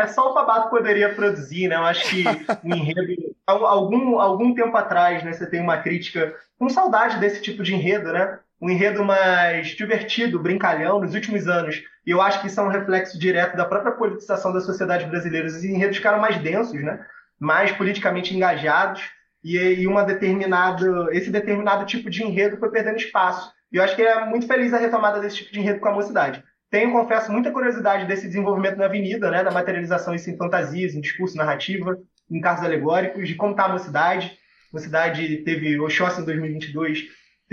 é, 0.00 0.06
só 0.06 0.30
o 0.30 0.34
Fabato 0.34 0.70
poderia 0.70 1.14
produzir, 1.14 1.68
né? 1.68 1.76
Eu 1.76 1.84
acho 1.84 2.08
que 2.08 2.24
o 2.62 2.74
enredo. 2.74 3.34
al- 3.46 3.66
Algum, 3.66 4.18
algum 4.18 4.54
tempo 4.54 4.76
atrás, 4.76 5.22
né, 5.22 5.32
você 5.32 5.46
tem 5.46 5.60
uma 5.60 5.78
crítica 5.78 6.34
com 6.58 6.68
saudade 6.68 7.18
desse 7.18 7.42
tipo 7.42 7.62
de 7.62 7.74
enredo, 7.74 8.12
né? 8.12 8.38
Um 8.60 8.70
enredo 8.70 9.04
mais 9.04 9.68
divertido, 9.68 10.38
brincalhão, 10.38 11.00
nos 11.00 11.14
últimos 11.14 11.46
anos. 11.48 11.82
E 12.06 12.10
eu 12.10 12.22
acho 12.22 12.40
que 12.40 12.46
isso 12.46 12.58
é 12.60 12.62
um 12.62 12.68
reflexo 12.68 13.18
direto 13.18 13.56
da 13.56 13.64
própria 13.64 13.92
politização 13.92 14.52
da 14.52 14.60
sociedade 14.60 15.04
brasileira. 15.06 15.46
Os 15.46 15.62
enredos 15.64 15.96
ficaram 15.96 16.18
mais 16.20 16.38
densos, 16.38 16.82
né? 16.82 17.04
Mais 17.38 17.72
politicamente 17.72 18.34
engajados. 18.34 19.02
E, 19.42 19.56
e 19.58 19.86
uma 19.86 20.04
determinada, 20.04 21.08
esse 21.10 21.30
determinado 21.30 21.84
tipo 21.84 22.08
de 22.08 22.22
enredo 22.24 22.56
foi 22.56 22.70
perdendo 22.70 22.96
espaço. 22.96 23.52
E 23.70 23.76
eu 23.76 23.82
acho 23.82 23.94
que 23.94 24.02
é 24.02 24.24
muito 24.24 24.46
feliz 24.46 24.72
a 24.72 24.78
retomada 24.78 25.20
desse 25.20 25.36
tipo 25.36 25.52
de 25.52 25.60
enredo 25.60 25.80
com 25.80 25.88
a 25.88 25.92
mocidade. 25.92 26.42
Tenho, 26.74 26.90
confesso, 26.90 27.30
muita 27.30 27.52
curiosidade 27.52 28.04
desse 28.04 28.26
desenvolvimento 28.26 28.76
na 28.76 28.86
Avenida, 28.86 29.30
né, 29.30 29.44
da 29.44 29.50
materialização 29.52 30.12
isso 30.12 30.28
em 30.28 30.36
fantasias, 30.36 30.92
em 30.92 31.00
discurso, 31.00 31.36
narrativa, 31.36 31.96
em 32.28 32.40
carros 32.40 32.64
alegóricos, 32.64 33.28
de 33.28 33.36
como 33.36 33.52
está 33.52 33.66
a 33.66 33.68
mocidade. 33.68 34.36
A 34.72 34.76
mocidade 34.76 35.36
teve 35.44 35.78
Oxóssi 35.78 36.20
em 36.20 36.24
2022, 36.24 37.04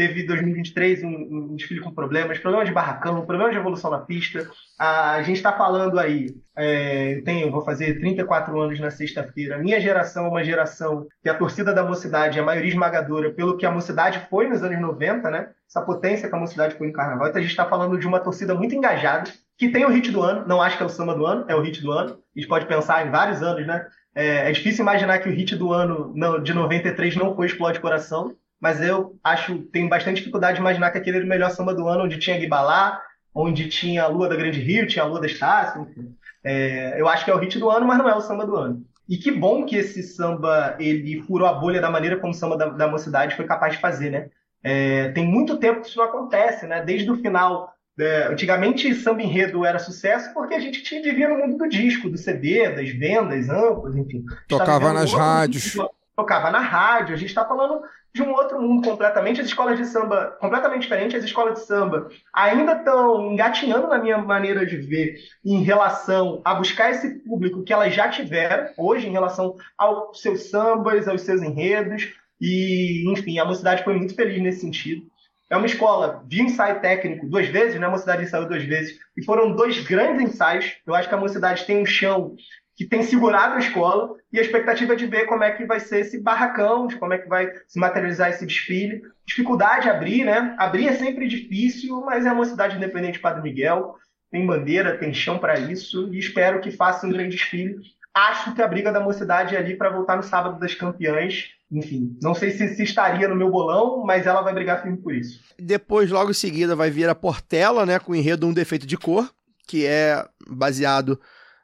teve 0.08 0.24
em 0.24 0.26
2023 0.26 1.04
um, 1.04 1.08
um 1.52 1.56
desfile 1.56 1.80
com 1.80 1.94
problemas, 1.94 2.40
problema 2.40 2.66
de 2.66 2.72
barracão, 2.72 3.24
problema 3.24 3.52
de 3.52 3.58
evolução 3.58 3.92
na 3.92 4.00
pista. 4.00 4.50
A 4.80 5.22
gente 5.22 5.38
está 5.38 5.54
falando 5.54 6.00
aí, 6.00 6.36
é, 6.58 7.18
eu 7.18 7.24
tenho, 7.24 7.52
vou 7.52 7.62
fazer 7.62 8.00
34 8.00 8.60
anos 8.60 8.80
na 8.80 8.90
sexta-feira. 8.90 9.60
Minha 9.60 9.80
geração 9.80 10.26
é 10.26 10.30
uma 10.30 10.44
geração 10.44 11.06
que 11.22 11.30
a 11.30 11.36
torcida 11.36 11.72
da 11.72 11.84
mocidade 11.84 12.40
é 12.40 12.42
a 12.42 12.46
maioria 12.46 12.70
esmagadora 12.72 13.32
pelo 13.32 13.58
que 13.58 13.66
a 13.66 13.72
mocidade 13.72 14.26
foi 14.28 14.48
nos 14.48 14.64
anos 14.64 14.82
90, 14.82 15.30
né? 15.30 15.50
Essa 15.70 15.82
potência 15.82 16.28
que 16.28 16.36
a 16.36 16.40
mocidade 16.40 16.76
foi 16.76 16.88
no 16.88 16.94
carnaval. 16.94 17.28
Então 17.28 17.38
a 17.38 17.42
gente 17.44 17.52
está 17.52 17.66
falando 17.66 18.00
de 18.00 18.08
uma 18.08 18.20
torcida 18.20 18.56
muito 18.56 18.74
engajada, 18.74 19.30
que 19.56 19.70
tem 19.70 19.86
o 19.86 19.90
hit 19.90 20.10
do 20.10 20.24
ano, 20.24 20.48
não 20.48 20.60
acho 20.64 20.78
que 20.78 20.82
é 20.84 20.86
o 20.88 20.90
samba 20.90 21.14
do 21.14 21.28
ano, 21.28 21.46
é 21.48 21.56
o 21.56 21.62
hit 21.62 21.80
do 21.80 21.92
ano. 21.92 22.18
A 22.36 22.40
gente 22.40 22.50
pode 22.50 22.66
pensar 22.66 23.06
em 23.06 23.12
vários 23.12 23.44
anos, 23.44 23.68
né? 23.68 23.86
É, 24.16 24.50
é 24.50 24.52
difícil 24.52 24.82
imaginar 24.82 25.20
que 25.20 25.30
o 25.30 25.32
hit 25.32 25.56
do 25.56 25.72
ano 25.72 26.12
não- 26.16 26.42
de 26.42 26.54
93 26.54 27.16
não 27.16 27.36
foi 27.36 27.46
Explode 27.46 27.80
Coração, 27.80 28.36
mas 28.62 28.80
eu 28.80 29.18
acho, 29.24 29.58
tenho 29.64 29.90
bastante 29.90 30.18
dificuldade 30.18 30.56
de 30.56 30.62
imaginar 30.62 30.92
que 30.92 31.00
aquele 31.00 31.18
era 31.18 31.26
o 31.26 31.30
melhor 31.30 31.50
samba 31.50 31.74
do 31.74 31.88
ano, 31.88 32.04
onde 32.04 32.20
tinha 32.20 32.38
Guibalá, 32.38 33.02
onde 33.34 33.68
tinha 33.68 34.04
a 34.04 34.08
Lua 34.08 34.30
da 34.30 34.36
Grande 34.36 34.60
Rio, 34.60 34.88
tinha 34.88 35.04
a 35.04 35.08
Lua 35.08 35.20
da 35.20 35.26
Estácio, 35.26 35.82
enfim. 35.82 36.16
É, 36.44 37.00
eu 37.00 37.08
acho 37.08 37.26
que 37.26 37.32
é 37.32 37.36
o 37.36 37.40
hit 37.40 37.58
do 37.58 37.70
ano, 37.70 37.88
mas 37.88 37.98
não 37.98 38.08
é 38.08 38.16
o 38.16 38.22
samba 38.22 38.46
do 38.46 38.56
ano. 38.56 38.86
E 39.10 39.18
que 39.18 39.32
bom 39.32 39.66
que 39.66 39.76
esse 39.76 40.04
samba 40.04 40.76
ele 40.80 41.22
furou 41.24 41.48
a 41.48 41.54
bolha 41.54 41.82
da 41.82 41.90
maneira 41.90 42.18
como 42.18 42.34
o 42.34 42.36
samba 42.36 42.56
da, 42.56 42.70
da 42.70 42.88
mocidade 42.88 43.36
foi 43.36 43.46
capaz 43.46 43.74
de 43.74 43.82
fazer, 43.82 44.12
né? 44.12 44.30
É, 44.64 45.10
tem 45.10 45.26
muito 45.26 45.58
tempo 45.58 45.82
que 45.82 45.88
isso 45.88 45.98
não 45.98 46.06
acontece, 46.06 46.68
né? 46.68 46.84
Desde 46.84 47.10
o 47.10 47.18
final. 47.18 47.74
é, 48.00 48.28
antigamente, 48.28 48.94
samba 48.94 49.24
enredo 49.24 49.66
era 49.66 49.80
sucesso 49.80 50.32
porque 50.34 50.54
a 50.54 50.60
gente 50.60 50.84
tinha, 50.84 51.02
vivia 51.02 51.28
no 51.28 51.38
mundo 51.38 51.58
do 51.58 51.68
disco, 51.68 52.10
do 52.10 52.18
CD, 52.18 52.70
das 52.70 52.90
vendas 52.90 53.50
amplas, 53.50 53.96
enfim. 53.96 54.24
Tocava 54.48 54.94
nas 54.94 55.12
rádios. 55.12 55.76
Tocava 56.22 56.52
na 56.52 56.60
rádio. 56.60 57.16
A 57.16 57.18
gente 57.18 57.30
está 57.30 57.44
falando 57.44 57.82
de 58.14 58.22
um 58.22 58.32
outro 58.32 58.62
mundo 58.62 58.88
completamente. 58.88 59.42
As 59.42 59.48
escolas 59.48 59.76
de 59.76 59.86
samba, 59.86 60.38
completamente 60.40 60.84
diferentes. 60.84 61.18
As 61.18 61.24
escolas 61.24 61.56
de 61.56 61.66
samba 61.66 62.10
ainda 62.32 62.74
estão 62.74 63.32
engatinhando 63.32 63.88
na 63.88 63.98
minha 63.98 64.20
maneira 64.20 64.64
de 64.64 64.78
ver 64.78 65.16
em 65.44 65.64
relação 65.64 66.40
a 66.46 66.54
buscar 66.54 66.92
esse 66.92 67.10
público 67.22 67.64
que 67.64 67.74
elas 67.74 67.92
já 67.96 68.08
tiveram 68.08 68.70
hoje 68.78 69.08
em 69.08 69.12
relação 69.12 69.56
aos 69.76 70.22
seus 70.22 70.52
sambas, 70.52 71.08
aos 71.08 71.22
seus 71.22 71.42
enredos. 71.42 72.14
E, 72.40 73.12
enfim, 73.12 73.40
a 73.40 73.46
mocidade 73.46 73.84
foi 73.84 73.96
muito 73.96 74.14
feliz 74.14 74.40
nesse 74.44 74.62
sentido. 74.62 75.04
É 75.50 75.58
uma 75.58 75.66
escola 75.66 76.24
de 76.28 76.44
ensaio 76.44 76.80
técnico 76.82 77.28
duas 77.28 77.48
vezes, 77.48 77.80
né? 77.80 77.88
A 77.88 77.90
mocidade 77.90 78.24
ensaiou 78.24 78.48
duas 78.48 78.64
vezes. 78.64 78.98
E 79.18 79.26
foram 79.26 79.56
dois 79.56 79.80
grandes 79.80 80.22
ensaios. 80.22 80.78
Eu 80.86 80.94
acho 80.94 81.10
que 81.10 81.16
a 81.16 81.18
mocidade 81.18 81.66
tem 81.66 81.82
um 81.82 81.86
chão 81.86 82.36
que 82.76 82.86
tem 82.86 83.04
segurado 83.04 83.56
a 83.56 83.60
escola 83.60 84.16
e 84.32 84.40
a 84.40 84.42
expectativa 84.42 84.94
é 84.94 84.96
de 84.96 85.06
ver 85.06 85.26
como 85.26 85.44
é 85.44 85.52
que 85.52 85.66
vai 85.66 85.80
ser 85.80 86.00
esse 86.00 86.20
barracão, 86.20 86.88
de 86.88 86.98
como 86.98 87.14
é 87.14 87.18
que 87.18 87.28
vai 87.28 87.52
se 87.68 87.80
materializar 87.80 88.30
esse 88.30 88.46
desfile. 88.46 89.02
Dificuldade 89.26 89.84
de 89.84 89.90
abrir, 89.90 90.26
né? 90.26 90.56
Abrir 90.58 90.88
é 90.88 90.94
sempre 90.94 91.28
difícil, 91.28 92.02
mas 92.02 92.26
é 92.26 92.30
a 92.30 92.34
mocidade 92.34 92.78
independente 92.78 93.20
Padre 93.20 93.42
Miguel. 93.42 93.96
Tem 94.32 94.46
bandeira, 94.46 94.98
tem 94.98 95.14
chão 95.14 95.38
para 95.38 95.60
isso 95.60 96.14
e 96.14 96.18
espero 96.18 96.62
que 96.62 96.72
faça 96.72 97.06
um 97.06 97.12
grande 97.12 97.36
desfile. 97.36 97.76
Acho 98.14 98.54
que 98.54 98.62
a 98.62 98.68
briga 98.68 98.92
da 98.92 99.00
mocidade 99.00 99.56
é 99.56 99.60
ali 99.60 99.76
para 99.76 99.90
voltar 99.90 100.16
no 100.16 100.24
sábado 100.24 100.60
das 100.60 100.74
campeãs. 100.74 101.50
Enfim, 101.72 102.18
não 102.22 102.34
sei 102.34 102.52
se, 102.52 102.68
se 102.76 102.84
estaria 102.84 103.28
no 103.28 103.36
meu 103.36 103.50
bolão, 103.50 104.04
mas 104.06 104.26
ela 104.26 104.42
vai 104.42 104.54
brigar 104.54 104.82
firme 104.82 104.98
por 104.98 105.14
isso. 105.14 105.42
Depois, 105.58 106.10
logo 106.10 106.32
em 106.32 106.34
seguida, 106.34 106.76
vai 106.76 106.90
vir 106.90 107.08
a 107.08 107.16
Portela, 107.16 107.86
né, 107.86 107.98
com 107.98 108.12
o 108.12 108.16
enredo 108.16 108.46
Um 108.46 108.54
Defeito 108.54 108.86
de 108.86 108.98
Cor, 108.98 109.30
que 109.66 109.86
é 109.86 110.26
baseado 110.50 111.18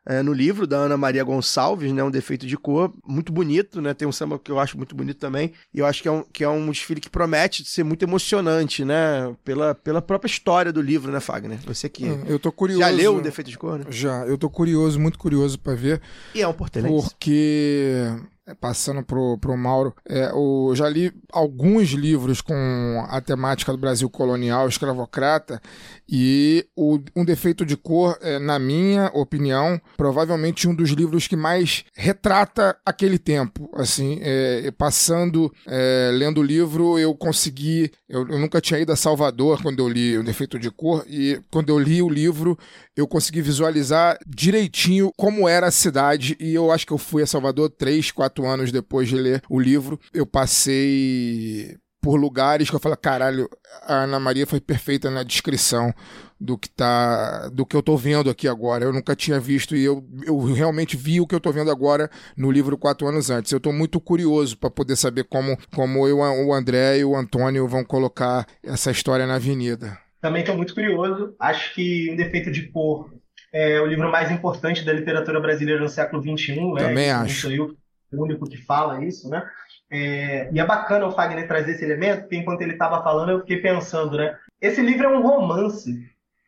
é, 0.08 0.24
no 0.24 0.32
livro 0.32 0.66
da 0.66 0.78
Ana 0.78 0.96
Maria 0.98 1.24
Gonçalves, 1.24 1.92
né, 1.92 2.02
Um 2.04 2.10
Defeito 2.10 2.48
de 2.48 2.56
Cor, 2.58 2.94
muito 3.06 3.32
bonito, 3.32 3.82
né, 3.82 3.94
tem 3.94 4.08
um 4.08 4.12
samba 4.12 4.40
que 4.40 4.50
eu 4.50 4.58
acho 4.60 4.78
muito 4.78 4.96
bonito 4.96 5.18
também, 5.18 5.52
e 5.74 5.80
eu 5.80 5.86
acho 5.86 6.02
que 6.02 6.08
é 6.08 6.12
um, 6.12 6.24
que 6.32 6.44
é 6.44 6.50
um 6.50 6.70
desfile 6.72 7.02
que 7.02 7.10
promete 7.10 7.66
ser 7.66 7.84
muito 7.84 8.04
emocionante, 8.04 8.86
né, 8.86 9.36
pela, 9.44 9.76
pela 9.76 10.02
própria 10.02 10.30
história 10.30 10.72
do 10.72 10.82
livro, 10.82 11.12
né, 11.12 11.20
Fagner? 11.20 11.60
Você 11.66 11.90
que 11.90 12.06
Hum, 12.06 12.24
Eu 12.26 12.40
tô 12.40 12.52
curioso. 12.52 12.80
já 12.82 12.90
leu 12.90 13.18
Um 13.18 13.22
Defeito 13.22 13.50
de 13.50 13.58
Cor, 13.58 13.80
né? 13.80 13.86
Já, 13.90 14.26
eu 14.26 14.38
tô 14.38 14.50
curioso, 14.50 15.00
muito 15.00 15.20
curioso 15.20 15.60
pra 15.60 15.76
ver. 15.76 16.02
E 16.34 16.42
é 16.42 16.48
um 16.48 16.54
portelense. 16.54 16.94
Porque, 17.10 17.92
é, 17.94 18.20
passando 18.56 19.04
pro, 19.04 19.38
pro 19.38 19.58
Mauro, 19.58 19.94
é, 20.08 20.32
eu 20.32 20.74
já 20.76 20.88
li 20.90 21.14
alguns 21.32 21.90
livros 21.90 22.42
com 22.42 23.06
a 23.10 23.20
temática 23.22 23.72
do 23.72 23.78
Brasil 23.78 24.10
colonial, 24.10 24.68
escravocrata, 24.68 25.62
e 26.08 26.66
o, 26.76 27.00
Um 27.16 27.26
Defeito 27.26 27.66
de 27.66 27.76
Cor, 27.76 28.18
é, 28.22 28.40
na 28.40 28.58
minha 28.58 29.12
opinião, 29.14 29.80
provavelmente 29.98 30.68
um 30.68 30.76
dos 30.76 30.92
livros 30.92 31.28
que 31.28 31.36
mais 31.36 31.84
retrata 31.94 32.78
aquele 32.86 33.18
tempo. 33.18 33.70
Assim, 33.74 34.20
é, 34.22 34.72
passando, 34.72 35.54
é, 35.68 36.12
lendo 36.14 36.40
o 36.40 36.44
livro, 36.44 36.98
eu 36.98 37.14
consegui. 37.16 37.92
Eu, 38.08 38.28
eu 38.28 38.40
nunca 38.40 38.62
tinha 38.62 38.80
ido 38.80 38.92
a 38.92 38.96
Salvador 38.96 39.62
quando 39.62 39.80
eu 39.80 39.90
li 39.90 40.18
Um 40.18 40.24
Defeito 40.24 40.58
de 40.58 40.72
Cor, 40.72 41.04
e 41.08 41.40
quando 41.52 41.70
eu 41.70 41.80
li 41.80 42.02
o 42.02 42.10
livro, 42.10 42.58
eu 42.96 43.08
consegui 43.08 43.42
visualizar 43.42 44.18
direitinho 44.26 45.12
como 45.16 45.48
era 45.48 45.68
a 45.68 45.72
cidade 45.72 46.36
e 46.40 46.54
eu 46.54 46.72
acho 46.72 46.86
que 46.86 46.94
eu 46.94 46.98
fui 46.98 47.22
a 47.22 47.28
Salvador 47.28 47.70
três, 47.70 48.12
quatro 48.12 48.37
anos 48.46 48.72
depois 48.72 49.08
de 49.08 49.16
ler 49.16 49.42
o 49.50 49.60
livro. 49.60 50.00
Eu 50.14 50.26
passei 50.26 51.78
por 52.02 52.16
lugares 52.16 52.70
que 52.70 52.76
eu 52.76 52.80
falei, 52.80 52.98
caralho, 52.98 53.50
a 53.82 54.04
Ana 54.04 54.20
Maria 54.20 54.48
foi 54.48 54.62
perfeita 54.62 55.10
na 55.10 55.24
descrição 55.24 55.94
do 56.40 56.58
que 56.58 56.70
tá, 56.70 57.50
do 57.50 57.66
que 57.66 57.76
eu 57.76 57.82
tô 57.82 57.98
vendo 57.98 58.30
aqui 58.30 58.48
agora. 58.48 58.86
Eu 58.86 58.94
nunca 58.94 59.16
tinha 59.16 59.40
visto 59.40 59.76
e 59.76 59.84
eu, 59.84 60.04
eu 60.26 60.40
realmente 60.54 60.96
vi 60.96 61.20
o 61.20 61.28
que 61.28 61.36
eu 61.36 61.40
tô 61.40 61.52
vendo 61.52 61.72
agora 61.72 62.10
no 62.38 62.52
livro 62.52 62.78
quatro 62.78 63.08
anos 63.08 63.30
antes. 63.30 63.52
Eu 63.52 63.60
tô 63.60 63.72
muito 63.72 64.00
curioso 64.00 64.58
para 64.58 64.70
poder 64.70 64.96
saber 64.96 65.26
como, 65.26 65.58
como 65.76 66.08
eu, 66.08 66.20
o 66.20 66.54
André 66.54 67.00
e 67.00 67.06
o 67.06 67.16
Antônio 67.16 67.68
vão 67.68 67.84
colocar 67.84 68.46
essa 68.64 68.92
história 68.92 69.26
na 69.26 69.36
avenida. 69.36 69.98
Também 70.22 70.42
estou 70.42 70.56
muito 70.56 70.74
curioso. 70.74 71.36
Acho 71.40 71.74
que 71.74 72.10
Um 72.12 72.16
Defeito 72.16 72.52
de 72.52 72.72
Cor 72.72 73.12
é 73.52 73.82
o 73.82 73.86
livro 73.86 74.12
mais 74.12 74.32
importante 74.32 74.84
da 74.84 74.94
literatura 74.94 75.40
brasileira 75.40 75.82
no 75.82 75.90
século 75.90 76.22
XXI. 76.22 76.56
Né? 76.74 76.82
Também 76.82 77.12
acho. 77.12 77.52
Eu 77.52 77.76
o 78.12 78.24
único 78.24 78.46
que 78.46 78.58
fala 78.58 79.04
isso, 79.04 79.30
né? 79.30 79.48
É, 79.90 80.50
e 80.52 80.60
é 80.60 80.66
bacana 80.66 81.06
o 81.08 81.12
Fagner 81.12 81.48
trazer 81.48 81.72
esse 81.72 81.84
elemento, 81.84 82.22
porque 82.22 82.36
enquanto 82.36 82.62
ele 82.62 82.74
estava 82.74 83.04
falando, 83.04 83.32
eu 83.32 83.40
fiquei 83.40 83.58
pensando, 83.58 84.18
né? 84.18 84.38
Esse 84.62 84.82
livro 84.82 85.06
é 85.06 85.10
um 85.10 85.22
romance, 85.22 85.94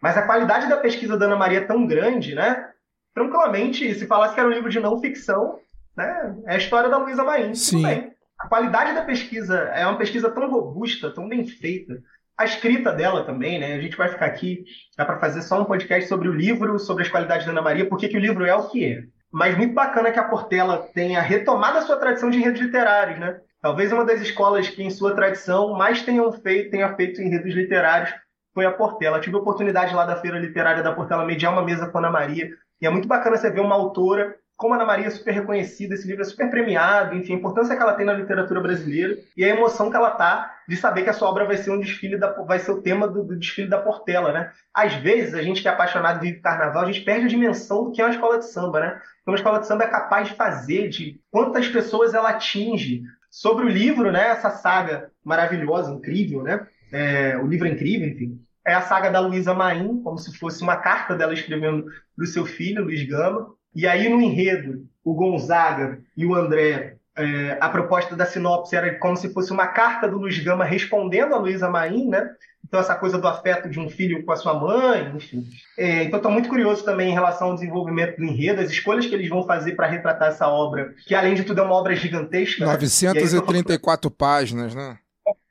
mas 0.01 0.17
a 0.17 0.23
qualidade 0.23 0.67
da 0.67 0.77
pesquisa 0.77 1.17
da 1.17 1.25
Ana 1.25 1.35
Maria 1.35 1.59
é 1.59 1.65
tão 1.65 1.85
grande, 1.87 2.35
né? 2.35 2.69
Tranquilamente, 3.13 3.93
se 3.95 4.05
falasse 4.07 4.33
que 4.33 4.39
era 4.39 4.49
um 4.49 4.53
livro 4.53 4.69
de 4.69 4.79
não 4.79 4.99
ficção, 4.99 5.59
né? 5.95 6.35
É 6.45 6.55
a 6.55 6.57
história 6.57 6.89
da 6.89 6.97
Luísa 6.97 7.23
Maim. 7.23 7.53
Sim. 7.55 7.83
Bem. 7.83 8.13
A 8.39 8.47
qualidade 8.47 8.93
da 8.93 9.03
pesquisa 9.03 9.57
é 9.73 9.85
uma 9.85 9.97
pesquisa 9.97 10.29
tão 10.31 10.49
robusta, 10.49 11.11
tão 11.11 11.27
bem 11.27 11.45
feita. 11.45 12.01
A 12.37 12.45
escrita 12.45 12.93
dela 12.93 13.25
também, 13.25 13.59
né? 13.59 13.73
A 13.73 13.81
gente 13.81 13.97
vai 13.97 14.07
ficar 14.07 14.25
aqui, 14.25 14.63
dá 14.97 15.03
para 15.03 15.19
fazer 15.19 15.41
só 15.41 15.61
um 15.61 15.65
podcast 15.65 16.07
sobre 16.07 16.29
o 16.29 16.33
livro, 16.33 16.79
sobre 16.79 17.03
as 17.03 17.09
qualidades 17.09 17.45
da 17.45 17.51
Ana 17.51 17.61
Maria, 17.61 17.87
porque 17.87 18.07
que 18.07 18.15
o 18.15 18.21
livro 18.21 18.45
é 18.45 18.55
o 18.55 18.69
que 18.69 18.85
é. 18.85 19.03
Mas 19.31 19.57
muito 19.57 19.73
bacana 19.73 20.11
que 20.11 20.19
a 20.19 20.27
Portela 20.27 20.89
tenha 20.93 21.21
retomado 21.21 21.77
a 21.77 21.81
sua 21.81 21.97
tradição 21.97 22.29
de 22.29 22.39
enredos 22.39 22.61
literários, 22.61 23.19
né? 23.19 23.39
Talvez 23.61 23.91
uma 23.91 24.05
das 24.05 24.21
escolas 24.21 24.69
que, 24.69 24.81
em 24.81 24.89
sua 24.89 25.13
tradição, 25.15 25.73
mais 25.73 26.01
tenham 26.01 26.31
feito, 26.31 26.71
tenha 26.71 26.95
feito 26.95 27.21
enredos 27.21 27.53
literários 27.53 28.13
foi 28.53 28.65
a 28.65 28.71
Portela. 28.71 29.19
tive 29.19 29.35
a 29.35 29.39
oportunidade 29.39 29.93
lá 29.93 30.05
da 30.05 30.15
Feira 30.15 30.39
Literária 30.39 30.83
da 30.83 30.93
Portela 30.93 31.25
mediar 31.25 31.53
uma 31.53 31.61
mesa 31.61 31.87
com 31.87 31.97
a 31.97 32.01
Ana 32.01 32.09
Maria, 32.09 32.49
e 32.81 32.85
é 32.85 32.89
muito 32.89 33.07
bacana 33.07 33.37
você 33.37 33.49
ver 33.49 33.61
uma 33.61 33.75
autora 33.75 34.35
como 34.59 34.73
Ana 34.73 34.85
Maria 34.85 35.07
é 35.07 35.09
super 35.09 35.33
reconhecida, 35.33 35.93
esse 35.93 36.05
livro 36.05 36.21
é 36.21 36.25
super 36.25 36.49
premiado, 36.49 37.15
enfim, 37.15 37.31
a 37.31 37.37
importância 37.37 37.77
que 37.77 37.81
ela 37.81 37.93
tem 37.93 38.05
na 38.05 38.11
literatura 38.11 38.59
brasileira 38.59 39.17
e 39.37 39.45
a 39.45 39.47
emoção 39.47 39.89
que 39.89 39.95
ela 39.95 40.11
tá 40.11 40.53
de 40.67 40.75
saber 40.75 41.03
que 41.03 41.09
a 41.09 41.13
sua 41.13 41.29
obra 41.29 41.45
vai 41.45 41.55
ser 41.55 41.71
um 41.71 41.79
desfile 41.79 42.17
da, 42.17 42.33
vai 42.43 42.59
ser 42.59 42.71
o 42.71 42.81
tema 42.81 43.07
do, 43.07 43.23
do 43.23 43.39
desfile 43.39 43.69
da 43.69 43.81
Portela, 43.81 44.33
né? 44.33 44.51
Às 44.73 44.95
vezes, 44.95 45.33
a 45.33 45.41
gente 45.41 45.61
que 45.61 45.69
é 45.69 45.71
apaixonado 45.71 46.19
vive 46.19 46.41
carnaval, 46.41 46.83
a 46.83 46.91
gente 46.91 47.05
perde 47.05 47.23
a 47.23 47.29
dimensão 47.29 47.85
do 47.85 47.93
que 47.93 48.01
é 48.01 48.03
uma 48.03 48.13
escola 48.13 48.37
de 48.37 48.51
samba, 48.51 48.81
né? 48.81 48.87
Então, 49.21 49.31
uma 49.31 49.37
escola 49.37 49.59
de 49.59 49.65
samba 49.65 49.85
é 49.85 49.87
capaz 49.87 50.27
de 50.27 50.35
fazer, 50.35 50.89
de 50.89 51.21
quantas 51.31 51.65
pessoas 51.69 52.13
ela 52.13 52.31
atinge. 52.31 53.03
Sobre 53.31 53.65
o 53.65 53.69
livro, 53.69 54.11
né? 54.11 54.27
Essa 54.27 54.49
saga 54.49 55.09
maravilhosa, 55.23 55.93
incrível, 55.93 56.43
né? 56.43 56.67
É, 56.91 57.37
o 57.37 57.47
livro 57.47 57.65
é 57.65 57.71
incrível, 57.71 58.09
enfim. 58.09 58.37
É 58.67 58.73
a 58.73 58.81
saga 58.81 59.09
da 59.09 59.21
Luísa 59.21 59.53
Maim, 59.53 60.01
como 60.03 60.17
se 60.17 60.37
fosse 60.37 60.61
uma 60.61 60.75
carta 60.75 61.15
dela 61.15 61.33
escrevendo 61.33 61.85
para 62.13 62.25
o 62.25 62.27
seu 62.27 62.45
filho, 62.45 62.83
Luiz 62.83 63.07
Gama. 63.07 63.57
E 63.75 63.87
aí, 63.87 64.09
no 64.09 64.21
enredo, 64.21 64.87
o 65.03 65.13
Gonzaga 65.13 65.99
e 66.15 66.25
o 66.25 66.35
André, 66.35 66.95
é, 67.15 67.57
a 67.59 67.69
proposta 67.69 68.15
da 68.15 68.25
sinopse 68.25 68.75
era 68.75 68.97
como 68.97 69.15
se 69.15 69.33
fosse 69.33 69.51
uma 69.51 69.67
carta 69.67 70.07
do 70.07 70.17
Luiz 70.17 70.39
Gama 70.39 70.63
respondendo 70.63 71.33
a 71.33 71.37
Luísa 71.37 71.69
Maim, 71.69 72.07
né? 72.07 72.29
Então, 72.65 72.79
essa 72.79 72.93
coisa 72.95 73.17
do 73.17 73.27
afeto 73.27 73.69
de 73.69 73.79
um 73.79 73.89
filho 73.89 74.23
com 74.23 74.31
a 74.31 74.35
sua 74.35 74.53
mãe, 74.53 75.11
enfim. 75.15 75.43
É, 75.77 76.03
então, 76.03 76.17
estou 76.17 76.31
muito 76.31 76.49
curioso 76.49 76.83
também 76.83 77.09
em 77.09 77.13
relação 77.13 77.49
ao 77.49 77.55
desenvolvimento 77.55 78.17
do 78.17 78.25
enredo, 78.25 78.61
as 78.61 78.69
escolhas 78.69 79.05
que 79.05 79.15
eles 79.15 79.27
vão 79.27 79.43
fazer 79.43 79.75
para 79.75 79.87
retratar 79.87 80.29
essa 80.29 80.47
obra, 80.47 80.93
que 81.05 81.15
além 81.15 81.33
de 81.33 81.43
tudo 81.43 81.61
é 81.61 81.63
uma 81.63 81.73
obra 81.73 81.95
gigantesca. 81.95 82.65
né? 82.65 82.71
E 83.15 83.19
aí, 83.19 83.25
eu 83.37 83.41
tô 83.41 83.47
934 83.47 84.11
páginas, 84.11 84.75
né? 84.75 84.99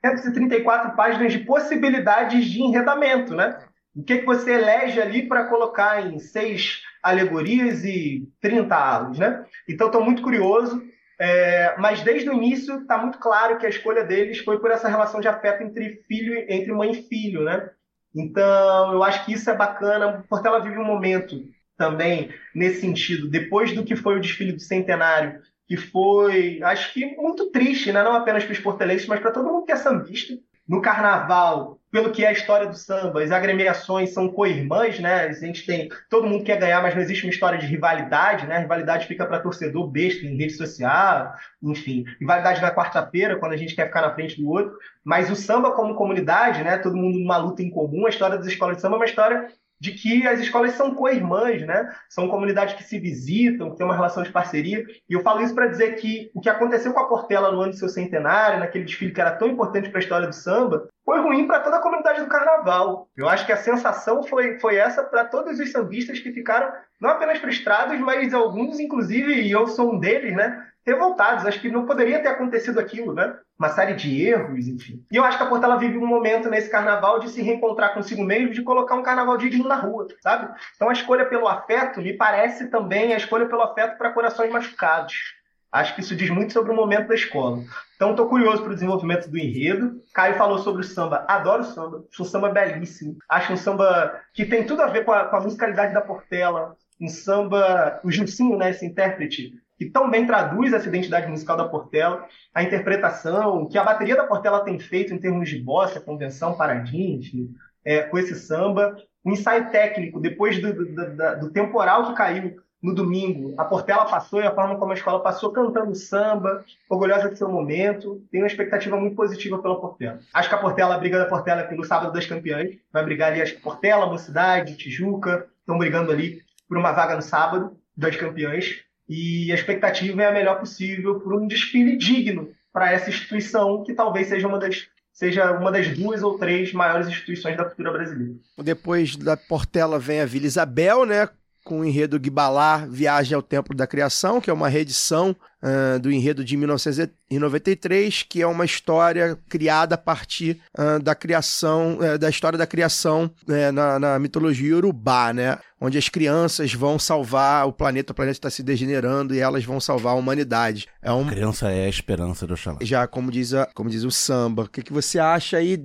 134 0.05 0.95
páginas 0.95 1.33
de 1.33 1.39
possibilidades 1.39 2.45
de 2.45 2.61
enredamento, 2.61 3.35
né? 3.35 3.57
O 3.95 4.03
que, 4.03 4.19
que 4.19 4.25
você 4.25 4.53
elege 4.53 5.01
ali 5.01 5.27
para 5.27 5.45
colocar 5.45 6.05
em 6.05 6.19
seis 6.19 6.81
alegorias 7.01 7.83
e 7.83 8.27
30 8.41 8.75
alos, 8.75 9.19
né? 9.19 9.45
Então, 9.67 9.87
estou 9.87 10.03
muito 10.03 10.21
curioso, 10.21 10.81
é, 11.19 11.75
mas 11.77 12.01
desde 12.01 12.29
o 12.29 12.33
início 12.33 12.81
está 12.81 12.97
muito 12.97 13.17
claro 13.17 13.57
que 13.57 13.65
a 13.65 13.69
escolha 13.69 14.03
deles 14.03 14.39
foi 14.39 14.59
por 14.59 14.71
essa 14.71 14.87
relação 14.87 15.19
de 15.19 15.27
afeto 15.27 15.63
entre 15.63 16.03
filho, 16.07 16.45
entre 16.47 16.71
mãe 16.71 16.91
e 16.91 17.03
filho, 17.03 17.43
né? 17.43 17.69
Então, 18.15 18.93
eu 18.93 19.03
acho 19.03 19.25
que 19.25 19.33
isso 19.33 19.49
é 19.49 19.55
bacana, 19.55 20.25
porque 20.29 20.47
ela 20.47 20.59
vive 20.59 20.77
um 20.77 20.85
momento 20.85 21.43
também 21.77 22.29
nesse 22.53 22.81
sentido, 22.81 23.29
depois 23.29 23.73
do 23.73 23.85
que 23.85 23.95
foi 23.95 24.17
o 24.17 24.21
desfile 24.21 24.51
do 24.51 24.59
centenário, 24.59 25.41
que 25.67 25.77
foi, 25.77 26.61
acho 26.63 26.93
que 26.93 27.15
muito 27.15 27.51
triste, 27.51 27.91
né? 27.91 28.03
não 28.03 28.13
apenas 28.13 28.43
para 28.43 28.51
os 28.51 28.59
portelenses, 28.59 29.07
mas 29.07 29.19
para 29.19 29.31
todo 29.31 29.47
mundo 29.47 29.65
que 29.65 29.71
é 29.71 29.75
sambista. 29.75 30.33
No 30.69 30.83
carnaval, 30.83 31.79
pelo 31.91 32.11
que 32.11 32.23
é 32.23 32.27
a 32.27 32.31
história 32.31 32.67
do 32.67 32.75
samba, 32.75 33.23
as 33.23 33.31
agremiações 33.31 34.13
são 34.13 34.29
co-irmãs, 34.29 34.99
né? 34.99 35.21
A 35.21 35.31
gente 35.31 35.65
tem. 35.65 35.89
Todo 36.07 36.27
mundo 36.27 36.43
quer 36.43 36.59
ganhar, 36.59 36.79
mas 36.83 36.93
não 36.93 37.01
existe 37.01 37.25
uma 37.25 37.31
história 37.31 37.57
de 37.57 37.65
rivalidade, 37.65 38.45
né? 38.45 38.57
A 38.57 38.59
rivalidade 38.59 39.07
fica 39.07 39.25
para 39.25 39.39
torcedor 39.39 39.87
besta 39.87 40.27
em 40.27 40.37
rede 40.37 40.53
social, 40.53 41.33
enfim. 41.63 42.05
Rivalidade 42.19 42.61
na 42.61 42.69
quarta-feira, 42.69 43.37
quando 43.37 43.53
a 43.53 43.57
gente 43.57 43.73
quer 43.75 43.87
ficar 43.87 44.01
na 44.01 44.13
frente 44.13 44.39
do 44.39 44.47
outro. 44.47 44.77
Mas 45.03 45.31
o 45.31 45.35
samba, 45.35 45.71
como 45.71 45.95
comunidade, 45.95 46.63
né? 46.63 46.77
Todo 46.77 46.95
mundo 46.95 47.17
numa 47.17 47.37
luta 47.37 47.63
em 47.63 47.71
comum, 47.71 48.05
a 48.05 48.09
história 48.09 48.37
das 48.37 48.45
escolas 48.45 48.75
de 48.75 48.81
samba 48.83 48.97
é 48.97 48.99
uma 48.99 49.05
história 49.05 49.47
de 49.79 49.91
que 49.93 50.27
as 50.27 50.39
escolas 50.39 50.73
são 50.73 50.93
co-irmãs, 50.93 51.61
né? 51.65 51.89
São 52.09 52.27
comunidades 52.27 52.75
que 52.75 52.83
se 52.83 52.99
visitam, 52.99 53.71
que 53.71 53.77
têm 53.77 53.85
uma 53.85 53.95
relação 53.95 54.23
de 54.23 54.31
parceria. 54.31 54.83
E 55.09 55.13
eu 55.13 55.21
falo 55.21 55.41
isso 55.41 55.55
para 55.55 55.67
dizer 55.67 55.95
que 55.95 56.29
o 56.33 56.41
que 56.41 56.49
aconteceu 56.49 56.93
com 56.93 56.99
a 56.99 57.07
Portela 57.07 57.51
no 57.51 57.61
ano 57.61 57.71
do 57.71 57.77
seu 57.77 57.87
centenário, 57.87 58.59
naquele 58.59 58.83
desfile 58.83 59.13
que 59.13 59.21
era 59.21 59.31
tão 59.31 59.47
importante 59.47 59.89
para 59.89 59.99
a 59.99 60.03
história 60.03 60.27
do 60.27 60.35
samba, 60.35 60.87
foi 61.05 61.21
ruim 61.21 61.47
para 61.47 61.61
toda 61.61 61.77
a 61.77 61.81
comunidade 61.81 62.21
do 62.21 62.29
carnaval. 62.29 63.07
Eu 63.15 63.27
acho 63.29 63.45
que 63.45 63.51
a 63.51 63.57
sensação 63.57 64.21
foi, 64.23 64.59
foi 64.59 64.75
essa 64.75 65.03
para 65.03 65.25
todos 65.25 65.59
os 65.59 65.71
sambistas 65.71 66.19
que 66.19 66.31
ficaram 66.31 66.71
não 66.99 67.09
apenas 67.09 67.39
frustrados, 67.39 67.97
mas 67.99 68.33
alguns, 68.33 68.79
inclusive, 68.79 69.41
e 69.41 69.51
eu 69.51 69.65
sou 69.67 69.93
um 69.93 69.99
deles, 69.99 70.35
né? 70.35 70.65
Revoltados. 70.89 71.45
Acho 71.45 71.61
que 71.61 71.71
não 71.71 71.85
poderia 71.85 72.19
ter 72.21 72.29
acontecido 72.29 72.79
aquilo, 72.79 73.13
né? 73.13 73.35
Uma 73.57 73.69
série 73.69 73.93
de 73.93 74.25
erros, 74.25 74.67
enfim. 74.67 75.03
E 75.11 75.15
eu 75.15 75.23
acho 75.23 75.37
que 75.37 75.43
a 75.43 75.47
Portela 75.47 75.77
vive 75.77 75.97
um 75.97 76.07
momento 76.07 76.49
nesse 76.49 76.69
carnaval 76.69 77.19
de 77.19 77.29
se 77.29 77.41
reencontrar 77.41 77.93
consigo 77.93 78.23
mesmo, 78.23 78.53
de 78.53 78.63
colocar 78.63 78.95
um 78.95 79.03
carnaval 79.03 79.37
digno 79.37 79.67
na 79.67 79.75
rua, 79.75 80.07
sabe? 80.21 80.53
Então 80.75 80.89
a 80.89 80.93
escolha 80.93 81.25
pelo 81.25 81.47
afeto 81.47 82.01
me 82.01 82.13
parece 82.13 82.67
também 82.67 83.13
a 83.13 83.17
escolha 83.17 83.45
pelo 83.45 83.61
afeto 83.61 83.97
para 83.97 84.11
corações 84.11 84.51
machucados. 84.51 85.39
Acho 85.71 85.93
que 85.93 86.01
isso 86.01 86.15
diz 86.15 86.29
muito 86.31 86.51
sobre 86.51 86.71
o 86.71 86.75
momento 86.75 87.09
da 87.09 87.15
escola. 87.15 87.63
Então, 87.95 88.11
estou 88.11 88.27
curioso 88.27 88.63
para 88.63 88.71
o 88.71 88.73
desenvolvimento 88.73 89.29
do 89.29 89.37
enredo. 89.37 90.01
Caio 90.13 90.35
falou 90.35 90.57
sobre 90.57 90.81
o 90.81 90.83
samba. 90.83 91.25
Adoro 91.27 91.61
o 91.61 91.65
samba. 91.65 92.03
Acho 92.11 92.23
um 92.23 92.25
samba 92.25 92.49
belíssimo. 92.49 93.17
Acho 93.29 93.53
um 93.53 93.57
samba 93.57 94.19
que 94.33 94.45
tem 94.45 94.65
tudo 94.65 94.81
a 94.81 94.87
ver 94.87 95.05
com 95.05 95.11
a, 95.11 95.25
com 95.25 95.35
a 95.35 95.41
musicalidade 95.41 95.93
da 95.93 96.01
Portela. 96.01 96.75
Um 96.99 97.07
samba, 97.07 97.99
o 98.03 98.11
Gilcinho, 98.11 98.57
né, 98.57 98.71
esse 98.71 98.85
intérprete, 98.85 99.53
que 99.79 99.89
tão 99.89 100.11
bem 100.11 100.27
traduz 100.27 100.73
essa 100.73 100.89
identidade 100.89 101.27
musical 101.27 101.55
da 101.55 101.69
Portela, 101.69 102.27
a 102.53 102.61
interpretação 102.61 103.65
que 103.65 103.77
a 103.77 103.83
bateria 103.83 104.17
da 104.17 104.27
Portela 104.27 104.65
tem 104.65 104.77
feito 104.77 105.13
em 105.13 105.17
termos 105.17 105.47
de 105.47 105.57
bossa, 105.57 106.01
convenção, 106.01 106.57
paradinha, 106.57 107.17
enfim, 107.17 107.55
é, 107.85 108.01
com 108.01 108.17
esse 108.17 108.35
samba. 108.35 108.97
O 109.23 109.31
ensaio 109.31 109.71
técnico, 109.71 110.19
depois 110.19 110.61
do, 110.61 110.73
do, 110.73 111.39
do, 111.39 111.51
temporal 111.51 112.09
que 112.09 112.13
caiu 112.13 112.57
no 112.83 112.93
domingo, 112.93 113.53
a 113.57 113.63
Portela 113.63 114.03
passou 114.03 114.41
e 114.41 114.45
a 114.45 114.53
forma 114.53 114.77
como 114.77 114.91
a 114.91 114.95
escola 114.95 115.23
passou 115.23 115.51
cantando 115.53 115.95
samba, 115.95 116.65
orgulhosa 116.89 117.29
do 117.29 117.37
seu 117.37 117.47
momento. 117.47 118.21
Tenho 118.29 118.43
uma 118.43 118.49
expectativa 118.49 118.97
muito 118.97 119.15
positiva 119.15 119.59
pela 119.59 119.79
Portela. 119.79 120.19
Acho 120.33 120.49
que 120.49 120.55
a 120.55 120.59
Portela, 120.59 120.95
a 120.95 120.97
briga 120.97 121.19
da 121.19 121.25
Portela 121.25 121.61
é 121.61 121.67
pelo 121.67 121.85
sábado 121.85 122.11
das 122.11 122.25
campeãs. 122.25 122.69
Vai 122.91 123.05
brigar 123.05 123.31
ali, 123.31 123.41
acho 123.41 123.55
que 123.55 123.61
Portela, 123.61 124.07
Mocidade, 124.07 124.75
Tijuca, 124.75 125.47
estão 125.61 125.77
brigando 125.77 126.11
ali 126.11 126.41
por 126.67 126.77
uma 126.77 126.91
vaga 126.91 127.15
no 127.15 127.21
sábado 127.21 127.77
das 127.95 128.17
campeãs. 128.17 128.88
E 129.09 129.51
a 129.51 129.55
expectativa 129.55 130.21
é 130.21 130.27
a 130.27 130.31
melhor 130.31 130.59
possível 130.59 131.19
por 131.19 131.33
um 131.33 131.47
desfile 131.47 131.97
digno 131.97 132.51
para 132.71 132.91
essa 132.91 133.09
instituição 133.09 133.83
que 133.83 133.93
talvez 133.93 134.27
seja 134.27 134.47
uma 134.47 134.59
das 134.59 134.87
seja 135.11 135.51
uma 135.51 135.69
das 135.69 135.89
duas 135.97 136.23
ou 136.23 136.37
três 136.37 136.71
maiores 136.71 137.07
instituições 137.07 137.57
da 137.57 137.65
cultura 137.65 137.91
brasileira. 137.91 138.35
Depois 138.63 139.17
da 139.17 139.35
Portela 139.35 139.99
vem 139.99 140.21
a 140.21 140.25
Vila 140.25 140.45
Isabel, 140.45 141.05
né? 141.05 141.27
Com 141.65 141.81
o 141.81 141.85
enredo 141.85 142.17
Guibalá, 142.17 142.85
Viagem 142.89 143.35
ao 143.35 143.41
Templo 143.41 143.75
da 143.75 143.85
Criação, 143.85 144.39
que 144.39 144.49
é 144.49 144.53
uma 144.53 144.69
reedição 144.69 145.35
uh, 145.63 145.99
do 145.99 146.11
enredo 146.11 146.43
de 146.43 146.55
1993, 146.57 148.23
que 148.23 148.41
é 148.41 148.47
uma 148.47 148.65
história 148.65 149.37
criada 149.49 149.95
a 149.95 149.97
partir 149.97 150.59
uh, 150.77 151.01
da 151.01 151.15
criação, 151.15 151.97
uh, 151.97 152.17
da 152.17 152.29
história 152.29 152.57
da 152.57 152.67
criação 152.67 153.31
na, 153.73 153.99
na, 153.99 154.19
mitologia 154.19 154.75
urubá, 154.75 155.33
né? 155.33 155.57
Onde 155.81 155.97
as 155.97 156.09
crianças 156.09 156.73
vão 156.73 156.99
salvar 156.99 157.65
o 157.65 157.71
planeta, 157.71 158.11
o 158.11 158.15
planeta 158.15 158.37
está 158.37 158.49
se 158.49 158.61
degenerando 158.61 159.33
e 159.33 159.39
elas 159.39 159.63
vão 159.63 159.79
salvar 159.79 160.13
a 160.13 160.17
humanidade. 160.17 160.87
É 161.01 161.11
um... 161.11 161.25
Criança 161.25 161.71
é 161.71 161.85
a 161.85 161.89
esperança 161.89 162.45
do 162.45 162.53
Oxalá. 162.53 162.79
Já, 162.81 163.07
como 163.07 163.31
diz, 163.31 163.53
a, 163.53 163.65
como 163.67 163.89
diz 163.89 164.03
o 164.03 164.11
samba. 164.11 164.63
O 164.63 164.69
que, 164.69 164.83
que 164.83 164.91
você 164.91 165.19
acha 165.19 165.55
aí 165.55 165.77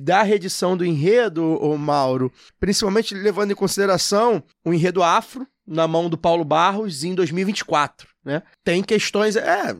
da 0.00 0.22
reedição 0.22 0.76
do 0.76 0.84
enredo, 0.84 1.42
ô 1.62 1.78
Mauro? 1.78 2.30
Principalmente 2.60 3.14
levando 3.14 3.52
em 3.52 3.54
consideração 3.54 4.42
o 4.62 4.74
enredo 4.74 5.02
afro, 5.02 5.46
na 5.68 5.86
mão 5.86 6.08
do 6.08 6.16
Paulo 6.16 6.44
Barros 6.44 7.04
em 7.04 7.14
2024, 7.14 8.08
né? 8.28 8.42
Tem 8.62 8.82
questões, 8.82 9.36
é, 9.36 9.74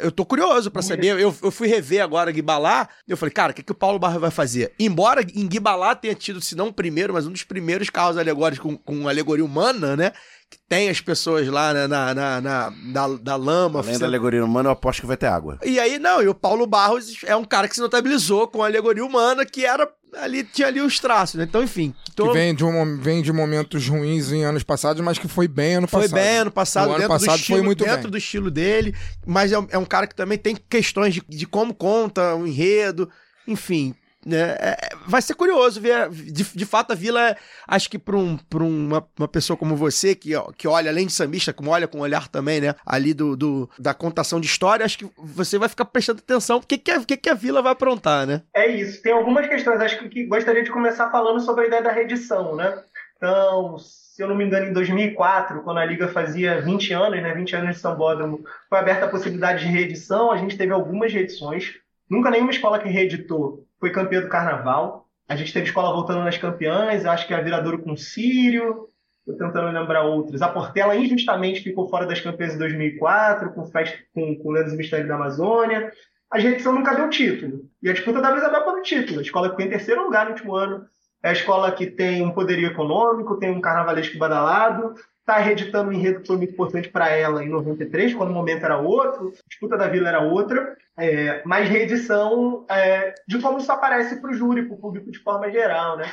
eu 0.00 0.12
tô 0.12 0.24
curioso 0.24 0.70
para 0.70 0.82
saber. 0.82 1.18
Eu, 1.18 1.34
eu 1.42 1.50
fui 1.50 1.66
rever 1.66 2.00
agora 2.00 2.30
Guibalá, 2.30 2.88
eu 3.08 3.16
falei, 3.16 3.32
cara, 3.32 3.50
o 3.50 3.54
que, 3.54 3.62
que 3.64 3.72
o 3.72 3.74
Paulo 3.74 3.98
Barros 3.98 4.20
vai 4.20 4.30
fazer? 4.30 4.72
Embora 4.78 5.20
em 5.34 5.48
Guibalá 5.48 5.96
tenha 5.96 6.14
tido, 6.14 6.40
se 6.40 6.54
não 6.54 6.68
o 6.68 6.72
primeiro, 6.72 7.12
mas 7.12 7.26
um 7.26 7.32
dos 7.32 7.42
primeiros 7.42 7.90
carros 7.90 8.16
alegóricos 8.16 8.62
com, 8.62 8.76
com 8.76 9.08
alegoria 9.08 9.44
humana, 9.44 9.96
né? 9.96 10.12
Que 10.48 10.58
tem 10.68 10.88
as 10.88 11.00
pessoas 11.00 11.46
lá 11.48 11.74
né, 11.74 11.88
na, 11.88 12.14
na, 12.14 12.40
na, 12.40 12.70
na, 12.70 13.08
da 13.16 13.36
lama. 13.36 13.80
Além 13.80 13.98
da 13.98 14.06
alegoria 14.06 14.44
humana, 14.44 14.68
eu 14.68 14.72
aposto 14.72 15.00
que 15.00 15.06
vai 15.06 15.16
ter 15.16 15.26
água. 15.26 15.58
E 15.64 15.80
aí, 15.80 15.98
não, 15.98 16.22
e 16.22 16.28
o 16.28 16.34
Paulo 16.34 16.66
Barros 16.66 17.18
é 17.24 17.34
um 17.34 17.44
cara 17.44 17.68
que 17.68 17.74
se 17.74 17.80
notabilizou 17.80 18.46
com 18.46 18.62
a 18.62 18.66
alegoria 18.66 19.04
humana, 19.04 19.44
que 19.44 19.66
era 19.66 19.90
ali 20.16 20.42
tinha 20.44 20.68
ali 20.68 20.80
os 20.80 20.98
traços, 20.98 21.36
né? 21.36 21.44
Então, 21.44 21.62
enfim. 21.62 21.94
Tô... 22.14 22.28
Que 22.28 22.32
vem 22.32 22.54
de, 22.54 22.64
um, 22.64 22.98
vem 22.98 23.22
de 23.22 23.32
momentos 23.32 23.86
ruins 23.88 24.32
em 24.32 24.44
anos 24.44 24.62
passados, 24.62 25.02
mas 25.02 25.18
que 25.18 25.28
foi 25.28 25.46
bem 25.48 25.74
ano 25.76 25.88
passado. 25.88 26.10
Foi 26.10 26.20
bem 26.20 26.38
ano 26.38 26.50
passado, 26.50 26.84
o 26.84 26.92
dentro 26.94 27.04
ano 27.04 27.08
passado 27.14 27.36
do 27.36 27.40
estilo, 27.40 27.58
foi 27.58 27.64
muito 27.66 27.84
dentro 27.84 28.02
bem. 28.02 28.10
do 28.10 28.18
estilo 28.18 28.50
dele, 28.50 28.94
mas 29.26 29.52
é, 29.52 29.58
um- 29.58 29.66
é 29.70 29.78
um 29.78 29.84
cara 29.84 30.06
que 30.06 30.14
também 30.14 30.38
tem 30.38 30.56
questões 30.68 31.14
de, 31.14 31.22
de 31.28 31.46
como 31.46 31.74
conta 31.74 32.34
o 32.34 32.46
enredo, 32.46 33.08
enfim. 33.46 33.94
Né? 34.28 34.56
É, 34.60 34.76
vai 35.06 35.22
ser 35.22 35.34
curioso 35.34 35.80
ver. 35.80 36.08
De, 36.10 36.44
de 36.44 36.66
fato, 36.66 36.92
a 36.92 36.94
Vila, 36.94 37.36
acho 37.66 37.88
que 37.88 37.98
para 37.98 38.16
um, 38.16 38.38
uma, 38.54 39.06
uma 39.18 39.28
pessoa 39.28 39.56
como 39.56 39.74
você, 39.74 40.14
que, 40.14 40.32
que 40.56 40.68
olha, 40.68 40.90
além 40.90 41.06
de 41.06 41.12
sambista, 41.12 41.52
como 41.52 41.70
olha 41.70 41.88
com 41.88 42.00
olhar 42.00 42.28
também, 42.28 42.60
né? 42.60 42.74
Ali 42.84 43.14
do, 43.14 43.36
do 43.36 43.70
da 43.78 43.94
contação 43.94 44.40
de 44.40 44.46
história, 44.46 44.84
acho 44.84 44.98
que 44.98 45.10
você 45.16 45.58
vai 45.58 45.68
ficar 45.68 45.86
prestando 45.86 46.20
atenção. 46.20 46.58
O 46.58 46.60
que, 46.60 46.78
que, 46.78 46.90
a, 46.90 47.04
que, 47.04 47.16
que 47.16 47.30
a 47.30 47.34
Vila 47.34 47.62
vai 47.62 47.72
aprontar, 47.72 48.26
né? 48.26 48.42
É 48.54 48.66
isso. 48.66 49.02
Tem 49.02 49.12
algumas 49.12 49.46
questões. 49.48 49.80
Acho 49.80 49.98
que, 49.98 50.08
que 50.08 50.26
gostaria 50.26 50.62
de 50.62 50.70
começar 50.70 51.10
falando 51.10 51.40
sobre 51.40 51.64
a 51.64 51.66
ideia 51.68 51.82
da 51.82 51.92
reedição, 51.92 52.54
né? 52.54 52.82
Então, 53.16 53.76
se 53.78 54.22
eu 54.22 54.28
não 54.28 54.36
me 54.36 54.44
engano, 54.44 54.66
em 54.66 54.72
2004, 54.72 55.62
quando 55.62 55.78
a 55.78 55.84
Liga 55.84 56.08
fazia 56.08 56.60
20 56.60 56.92
anos, 56.92 57.22
né, 57.22 57.34
20 57.34 57.56
anos 57.56 57.76
de 57.76 57.80
Sambódromo, 57.80 58.44
foi 58.68 58.78
aberta 58.78 59.06
a 59.06 59.08
possibilidade 59.08 59.64
de 59.64 59.72
reedição. 59.72 60.30
A 60.30 60.36
gente 60.36 60.56
teve 60.56 60.72
algumas 60.72 61.12
reedições. 61.12 61.74
Nunca 62.08 62.30
nenhuma 62.30 62.50
escola 62.50 62.78
que 62.78 62.88
reeditou 62.88 63.67
foi 63.78 63.90
campeã 63.90 64.20
do 64.20 64.28
Carnaval. 64.28 65.06
A 65.28 65.36
gente 65.36 65.52
teve 65.52 65.66
escola 65.66 65.92
voltando 65.92 66.24
nas 66.24 66.38
campeãs, 66.38 67.04
acho 67.04 67.26
que 67.26 67.34
a 67.34 67.40
Viradouro 67.40 67.82
com 67.82 67.96
Sírio, 67.96 68.88
estou 69.20 69.36
tentando 69.36 69.70
lembrar 69.70 70.04
outras. 70.04 70.40
A 70.40 70.48
Portela 70.48 70.96
injustamente 70.96 71.62
ficou 71.62 71.88
fora 71.88 72.06
das 72.06 72.20
campeãs 72.20 72.54
em 72.54 72.58
2004, 72.58 73.52
com, 73.52 73.66
festa, 73.66 73.98
com, 74.14 74.36
com 74.36 74.50
Lendas 74.50 74.72
e 74.72 74.76
Mistério 74.76 75.06
da 75.06 75.16
Amazônia. 75.16 75.92
A 76.30 76.38
reedição 76.38 76.72
nunca 76.72 76.94
deu 76.94 77.10
título. 77.10 77.68
E 77.82 77.88
a 77.88 77.92
disputa 77.92 78.20
da 78.20 78.36
Isabel 78.36 78.64
pelo 78.64 78.82
título. 78.82 79.18
A 79.18 79.22
escola 79.22 79.50
ficou 79.50 79.64
em 79.64 79.70
terceiro 79.70 80.02
lugar 80.02 80.26
no 80.26 80.32
último 80.32 80.54
ano 80.54 80.86
é 81.22 81.30
a 81.30 81.32
escola 81.32 81.72
que 81.72 81.86
tem 81.86 82.22
um 82.22 82.30
poderio 82.30 82.68
econômico, 82.68 83.38
tem 83.38 83.50
um 83.50 83.60
carnavalesco 83.60 84.18
badalado, 84.18 84.94
está 85.28 85.38
reeditando 85.38 85.90
um 85.90 85.92
enredo 85.92 86.20
que 86.22 86.26
foi 86.26 86.38
muito 86.38 86.54
importante 86.54 86.88
para 86.88 87.10
ela 87.10 87.44
em 87.44 87.50
93, 87.50 88.14
quando 88.14 88.30
o 88.30 88.34
momento 88.34 88.64
era 88.64 88.78
outro, 88.78 89.34
disputa 89.46 89.76
da 89.76 89.86
vila 89.86 90.08
era 90.08 90.20
outra, 90.20 90.74
é, 90.96 91.42
mas 91.44 91.68
reedição 91.68 92.64
é, 92.70 93.14
de 93.28 93.38
como 93.38 93.58
isso 93.58 93.70
aparece 93.70 94.20
para 94.22 94.30
o 94.30 94.34
júri, 94.34 94.64
para 94.64 94.74
o 94.74 94.80
público 94.80 95.10
de 95.10 95.18
forma 95.18 95.50
geral, 95.50 95.98
né? 95.98 96.10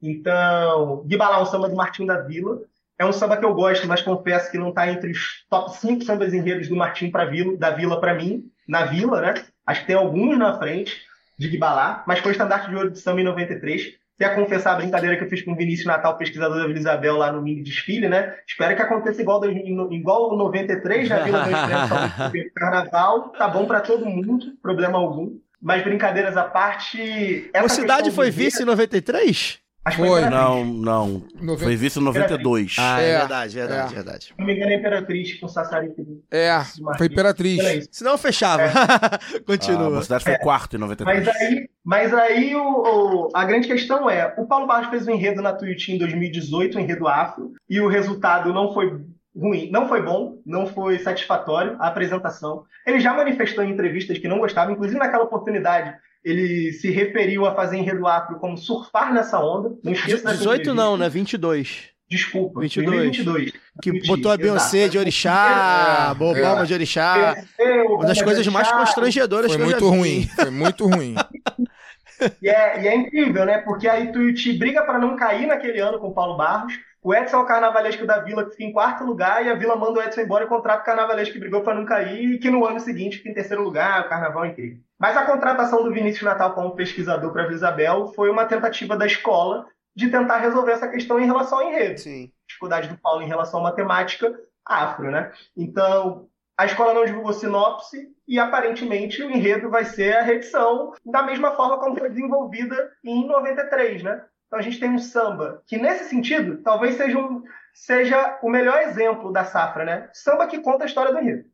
Então, 0.00 1.04
Guibalá, 1.06 1.42
um 1.42 1.46
samba 1.46 1.68
do 1.68 1.76
Martim 1.76 2.06
da 2.06 2.22
Vila, 2.22 2.60
é 2.98 3.04
um 3.04 3.12
samba 3.12 3.36
que 3.36 3.44
eu 3.44 3.54
gosto, 3.54 3.86
mas 3.86 4.00
confesso 4.00 4.50
que 4.50 4.58
não 4.58 4.70
está 4.70 4.90
entre 4.90 5.10
os 5.10 5.44
top 5.50 5.76
5 5.76 6.04
sambas 6.04 6.32
enredos 6.32 6.68
do 6.68 6.76
Martim 6.76 7.10
para 7.10 7.26
Vila, 7.26 7.56
da 7.58 7.70
Vila 7.70 8.00
para 8.00 8.14
mim, 8.14 8.44
na 8.66 8.86
Vila, 8.86 9.20
né? 9.20 9.34
Acho 9.66 9.82
que 9.82 9.88
tem 9.88 9.96
alguns 9.96 10.38
na 10.38 10.58
frente 10.58 11.02
de 11.38 11.48
Guibalá, 11.48 12.02
mas 12.06 12.20
foi 12.20 12.32
estandarte 12.32 12.70
de 12.70 12.76
ouro 12.76 12.90
de 12.90 12.98
samba 12.98 13.20
em 13.20 13.24
93 13.24 14.03
até 14.18 14.34
confessar 14.34 14.74
a 14.74 14.76
brincadeira 14.76 15.16
que 15.16 15.24
eu 15.24 15.28
fiz 15.28 15.42
com 15.42 15.52
o 15.52 15.56
Vinícius 15.56 15.86
Natal, 15.86 16.16
pesquisador 16.16 16.56
da 16.56 16.66
Vila 16.66 16.78
Isabel, 16.78 17.16
lá 17.16 17.32
no 17.32 17.42
mini 17.42 17.62
desfile, 17.62 18.08
né? 18.08 18.34
Espero 18.46 18.76
que 18.76 18.82
aconteça 18.82 19.20
igual, 19.20 19.44
igual 19.44 20.36
93 20.36 21.08
na 21.08 21.18
Vila 21.18 21.44
do 21.44 22.50
Carnaval. 22.54 23.30
Tá 23.30 23.48
bom 23.48 23.66
para 23.66 23.80
todo 23.80 24.06
mundo, 24.06 24.38
problema 24.62 24.98
algum. 24.98 25.36
Mas 25.60 25.82
brincadeiras 25.82 26.36
à 26.36 26.44
parte. 26.44 27.50
A 27.54 27.68
cidade 27.68 28.10
foi 28.10 28.30
vice 28.30 28.62
em 28.62 28.66
93? 28.66 29.63
Acho 29.84 29.98
foi. 29.98 30.22
Não, 30.22 30.64
não. 30.64 31.22
Foi 31.58 31.76
visto 31.76 32.00
em 32.00 32.04
92. 32.04 32.76
Ah, 32.78 33.02
é, 33.02 33.10
é 33.10 33.18
verdade, 33.18 33.54
verdade, 33.54 33.92
é. 33.92 33.94
verdade. 33.94 34.24
Se 34.24 34.34
não 34.38 34.46
me 34.46 34.54
engano, 34.54 34.72
é 34.72 34.76
Imperatriz 34.76 35.34
com 35.38 35.46
Sassarico. 35.46 36.22
É, 36.30 36.58
foi 36.96 37.06
Imperatriz. 37.06 37.88
Senão 37.90 38.16
fechava. 38.16 38.62
É. 38.62 39.38
Continua. 39.44 39.96
Ah, 39.96 39.98
a 39.98 40.02
cidade 40.02 40.24
foi 40.24 40.32
é. 40.32 40.38
quarto 40.38 40.76
em 40.76 40.78
93. 40.78 41.26
Mas 41.26 41.36
aí, 41.36 41.68
mas 41.84 42.14
aí 42.14 42.56
o, 42.56 42.62
o, 42.62 43.28
a 43.34 43.44
grande 43.44 43.68
questão 43.68 44.08
é: 44.08 44.34
o 44.38 44.46
Paulo 44.46 44.66
Barros 44.66 44.88
fez 44.88 45.06
um 45.06 45.12
enredo 45.12 45.42
na 45.42 45.52
Tuiuti 45.52 45.92
em 45.92 45.98
2018, 45.98 46.78
um 46.78 46.80
enredo 46.80 47.06
afro, 47.06 47.52
e 47.68 47.78
o 47.78 47.88
resultado 47.88 48.54
não 48.54 48.72
foi 48.72 49.04
ruim, 49.36 49.68
não 49.70 49.86
foi 49.86 50.00
bom, 50.00 50.38
não 50.46 50.66
foi 50.66 50.98
satisfatório 50.98 51.76
a 51.78 51.88
apresentação. 51.88 52.64
Ele 52.86 53.00
já 53.00 53.12
manifestou 53.12 53.64
em 53.64 53.70
entrevistas 53.70 54.16
que 54.18 54.28
não 54.28 54.38
gostava, 54.38 54.72
inclusive 54.72 54.98
naquela 54.98 55.24
oportunidade 55.24 55.94
ele 56.24 56.72
se 56.72 56.90
referiu 56.90 57.44
a 57.44 57.54
fazer 57.54 57.76
enredo 57.76 58.06
afro 58.06 58.38
como 58.38 58.56
surfar 58.56 59.12
nessa 59.12 59.38
onda. 59.38 59.76
Não 59.84 59.92
esqueça 59.92 60.32
18 60.32 60.72
não, 60.72 60.96
né? 60.96 61.08
22. 61.08 61.90
Desculpa, 62.08 62.60
22. 62.60 63.16
22. 63.16 63.52
Que 63.82 64.06
botou 64.06 64.30
a 64.30 64.36
Beyoncé 64.36 64.88
de 64.88 64.98
orixá, 64.98 66.10
é, 66.10 66.14
Bobama 66.14 66.62
é. 66.62 66.64
de 66.64 66.74
orixá. 66.74 67.34
É, 67.58 67.82
uma 67.82 68.06
das 68.06 68.22
coisas 68.22 68.46
mais 68.46 68.70
constrangedoras 68.70 69.52
foi 69.52 69.58
que 69.58 69.64
muito 69.64 69.84
eu 69.84 69.90
já 69.90 69.96
ruim. 69.96 70.28
Foi 70.28 70.50
muito 70.50 70.86
ruim. 70.86 71.14
e, 72.42 72.48
é, 72.48 72.82
e 72.82 72.88
é 72.88 72.94
incrível, 72.94 73.44
né? 73.44 73.58
Porque 73.58 73.88
aí 73.88 74.12
Tuiuti 74.12 74.52
briga 74.52 74.82
para 74.82 74.98
não 74.98 75.16
cair 75.16 75.46
naquele 75.46 75.80
ano 75.80 75.98
com 75.98 76.08
o 76.08 76.14
Paulo 76.14 76.36
Barros. 76.36 76.74
O 77.02 77.14
Edson 77.14 77.36
é 77.36 77.40
o 77.40 77.44
carnavalesco 77.44 78.06
da 78.06 78.20
Vila, 78.20 78.44
que 78.44 78.52
fica 78.52 78.64
em 78.64 78.72
quarto 78.72 79.04
lugar, 79.04 79.44
e 79.44 79.50
a 79.50 79.54
Vila 79.54 79.76
manda 79.76 80.00
o 80.00 80.02
Edson 80.02 80.22
embora 80.22 80.44
e 80.44 80.48
contrata 80.48 80.80
o 80.80 80.86
carnavalesco 80.86 81.34
que 81.34 81.40
brigou 81.40 81.60
para 81.60 81.74
não 81.74 81.84
cair, 81.84 82.32
e 82.32 82.38
que 82.38 82.48
no 82.48 82.64
ano 82.64 82.80
seguinte 82.80 83.18
fica 83.18 83.28
em 83.28 83.34
terceiro 83.34 83.62
lugar, 83.62 84.06
o 84.06 84.08
carnaval 84.08 84.46
é 84.46 84.48
incrível. 84.48 84.78
Mas 84.98 85.16
a 85.16 85.24
contratação 85.24 85.82
do 85.82 85.92
Vinícius 85.92 86.22
Natal 86.22 86.54
como 86.54 86.74
pesquisador 86.74 87.32
para 87.32 87.44
a 87.44 87.52
Isabel 87.52 88.08
foi 88.14 88.30
uma 88.30 88.46
tentativa 88.46 88.96
da 88.96 89.06
escola 89.06 89.66
de 89.94 90.08
tentar 90.08 90.38
resolver 90.38 90.72
essa 90.72 90.88
questão 90.88 91.20
em 91.20 91.26
relação 91.26 91.58
ao 91.58 91.68
enredo. 91.68 92.00
Sim. 92.00 92.32
Dificuldade 92.48 92.88
do 92.88 92.98
Paulo 92.98 93.22
em 93.22 93.28
relação 93.28 93.60
à 93.60 93.64
matemática 93.64 94.34
afro, 94.66 95.10
né? 95.10 95.32
Então, 95.56 96.28
a 96.56 96.66
escola 96.66 96.94
não 96.94 97.04
divulgou 97.04 97.32
sinopse 97.32 98.08
e 98.26 98.38
aparentemente 98.38 99.22
o 99.22 99.30
enredo 99.30 99.68
vai 99.68 99.84
ser 99.84 100.16
a 100.16 100.22
reedição 100.22 100.92
da 101.04 101.22
mesma 101.22 101.52
forma 101.52 101.78
como 101.78 101.98
foi 101.98 102.08
desenvolvida 102.08 102.92
em 103.04 103.26
93, 103.26 104.02
né? 104.02 104.24
Então 104.46 104.58
a 104.58 104.62
gente 104.62 104.78
tem 104.78 104.90
um 104.90 104.98
samba 104.98 105.62
que 105.66 105.76
nesse 105.76 106.04
sentido 106.04 106.62
talvez 106.62 106.96
seja, 106.96 107.18
um, 107.18 107.42
seja 107.72 108.38
o 108.42 108.48
melhor 108.48 108.82
exemplo 108.82 109.32
da 109.32 109.44
safra, 109.44 109.84
né? 109.84 110.08
Samba 110.12 110.46
que 110.46 110.60
conta 110.60 110.84
a 110.84 110.86
história 110.86 111.12
do 111.12 111.18
enredo. 111.18 111.44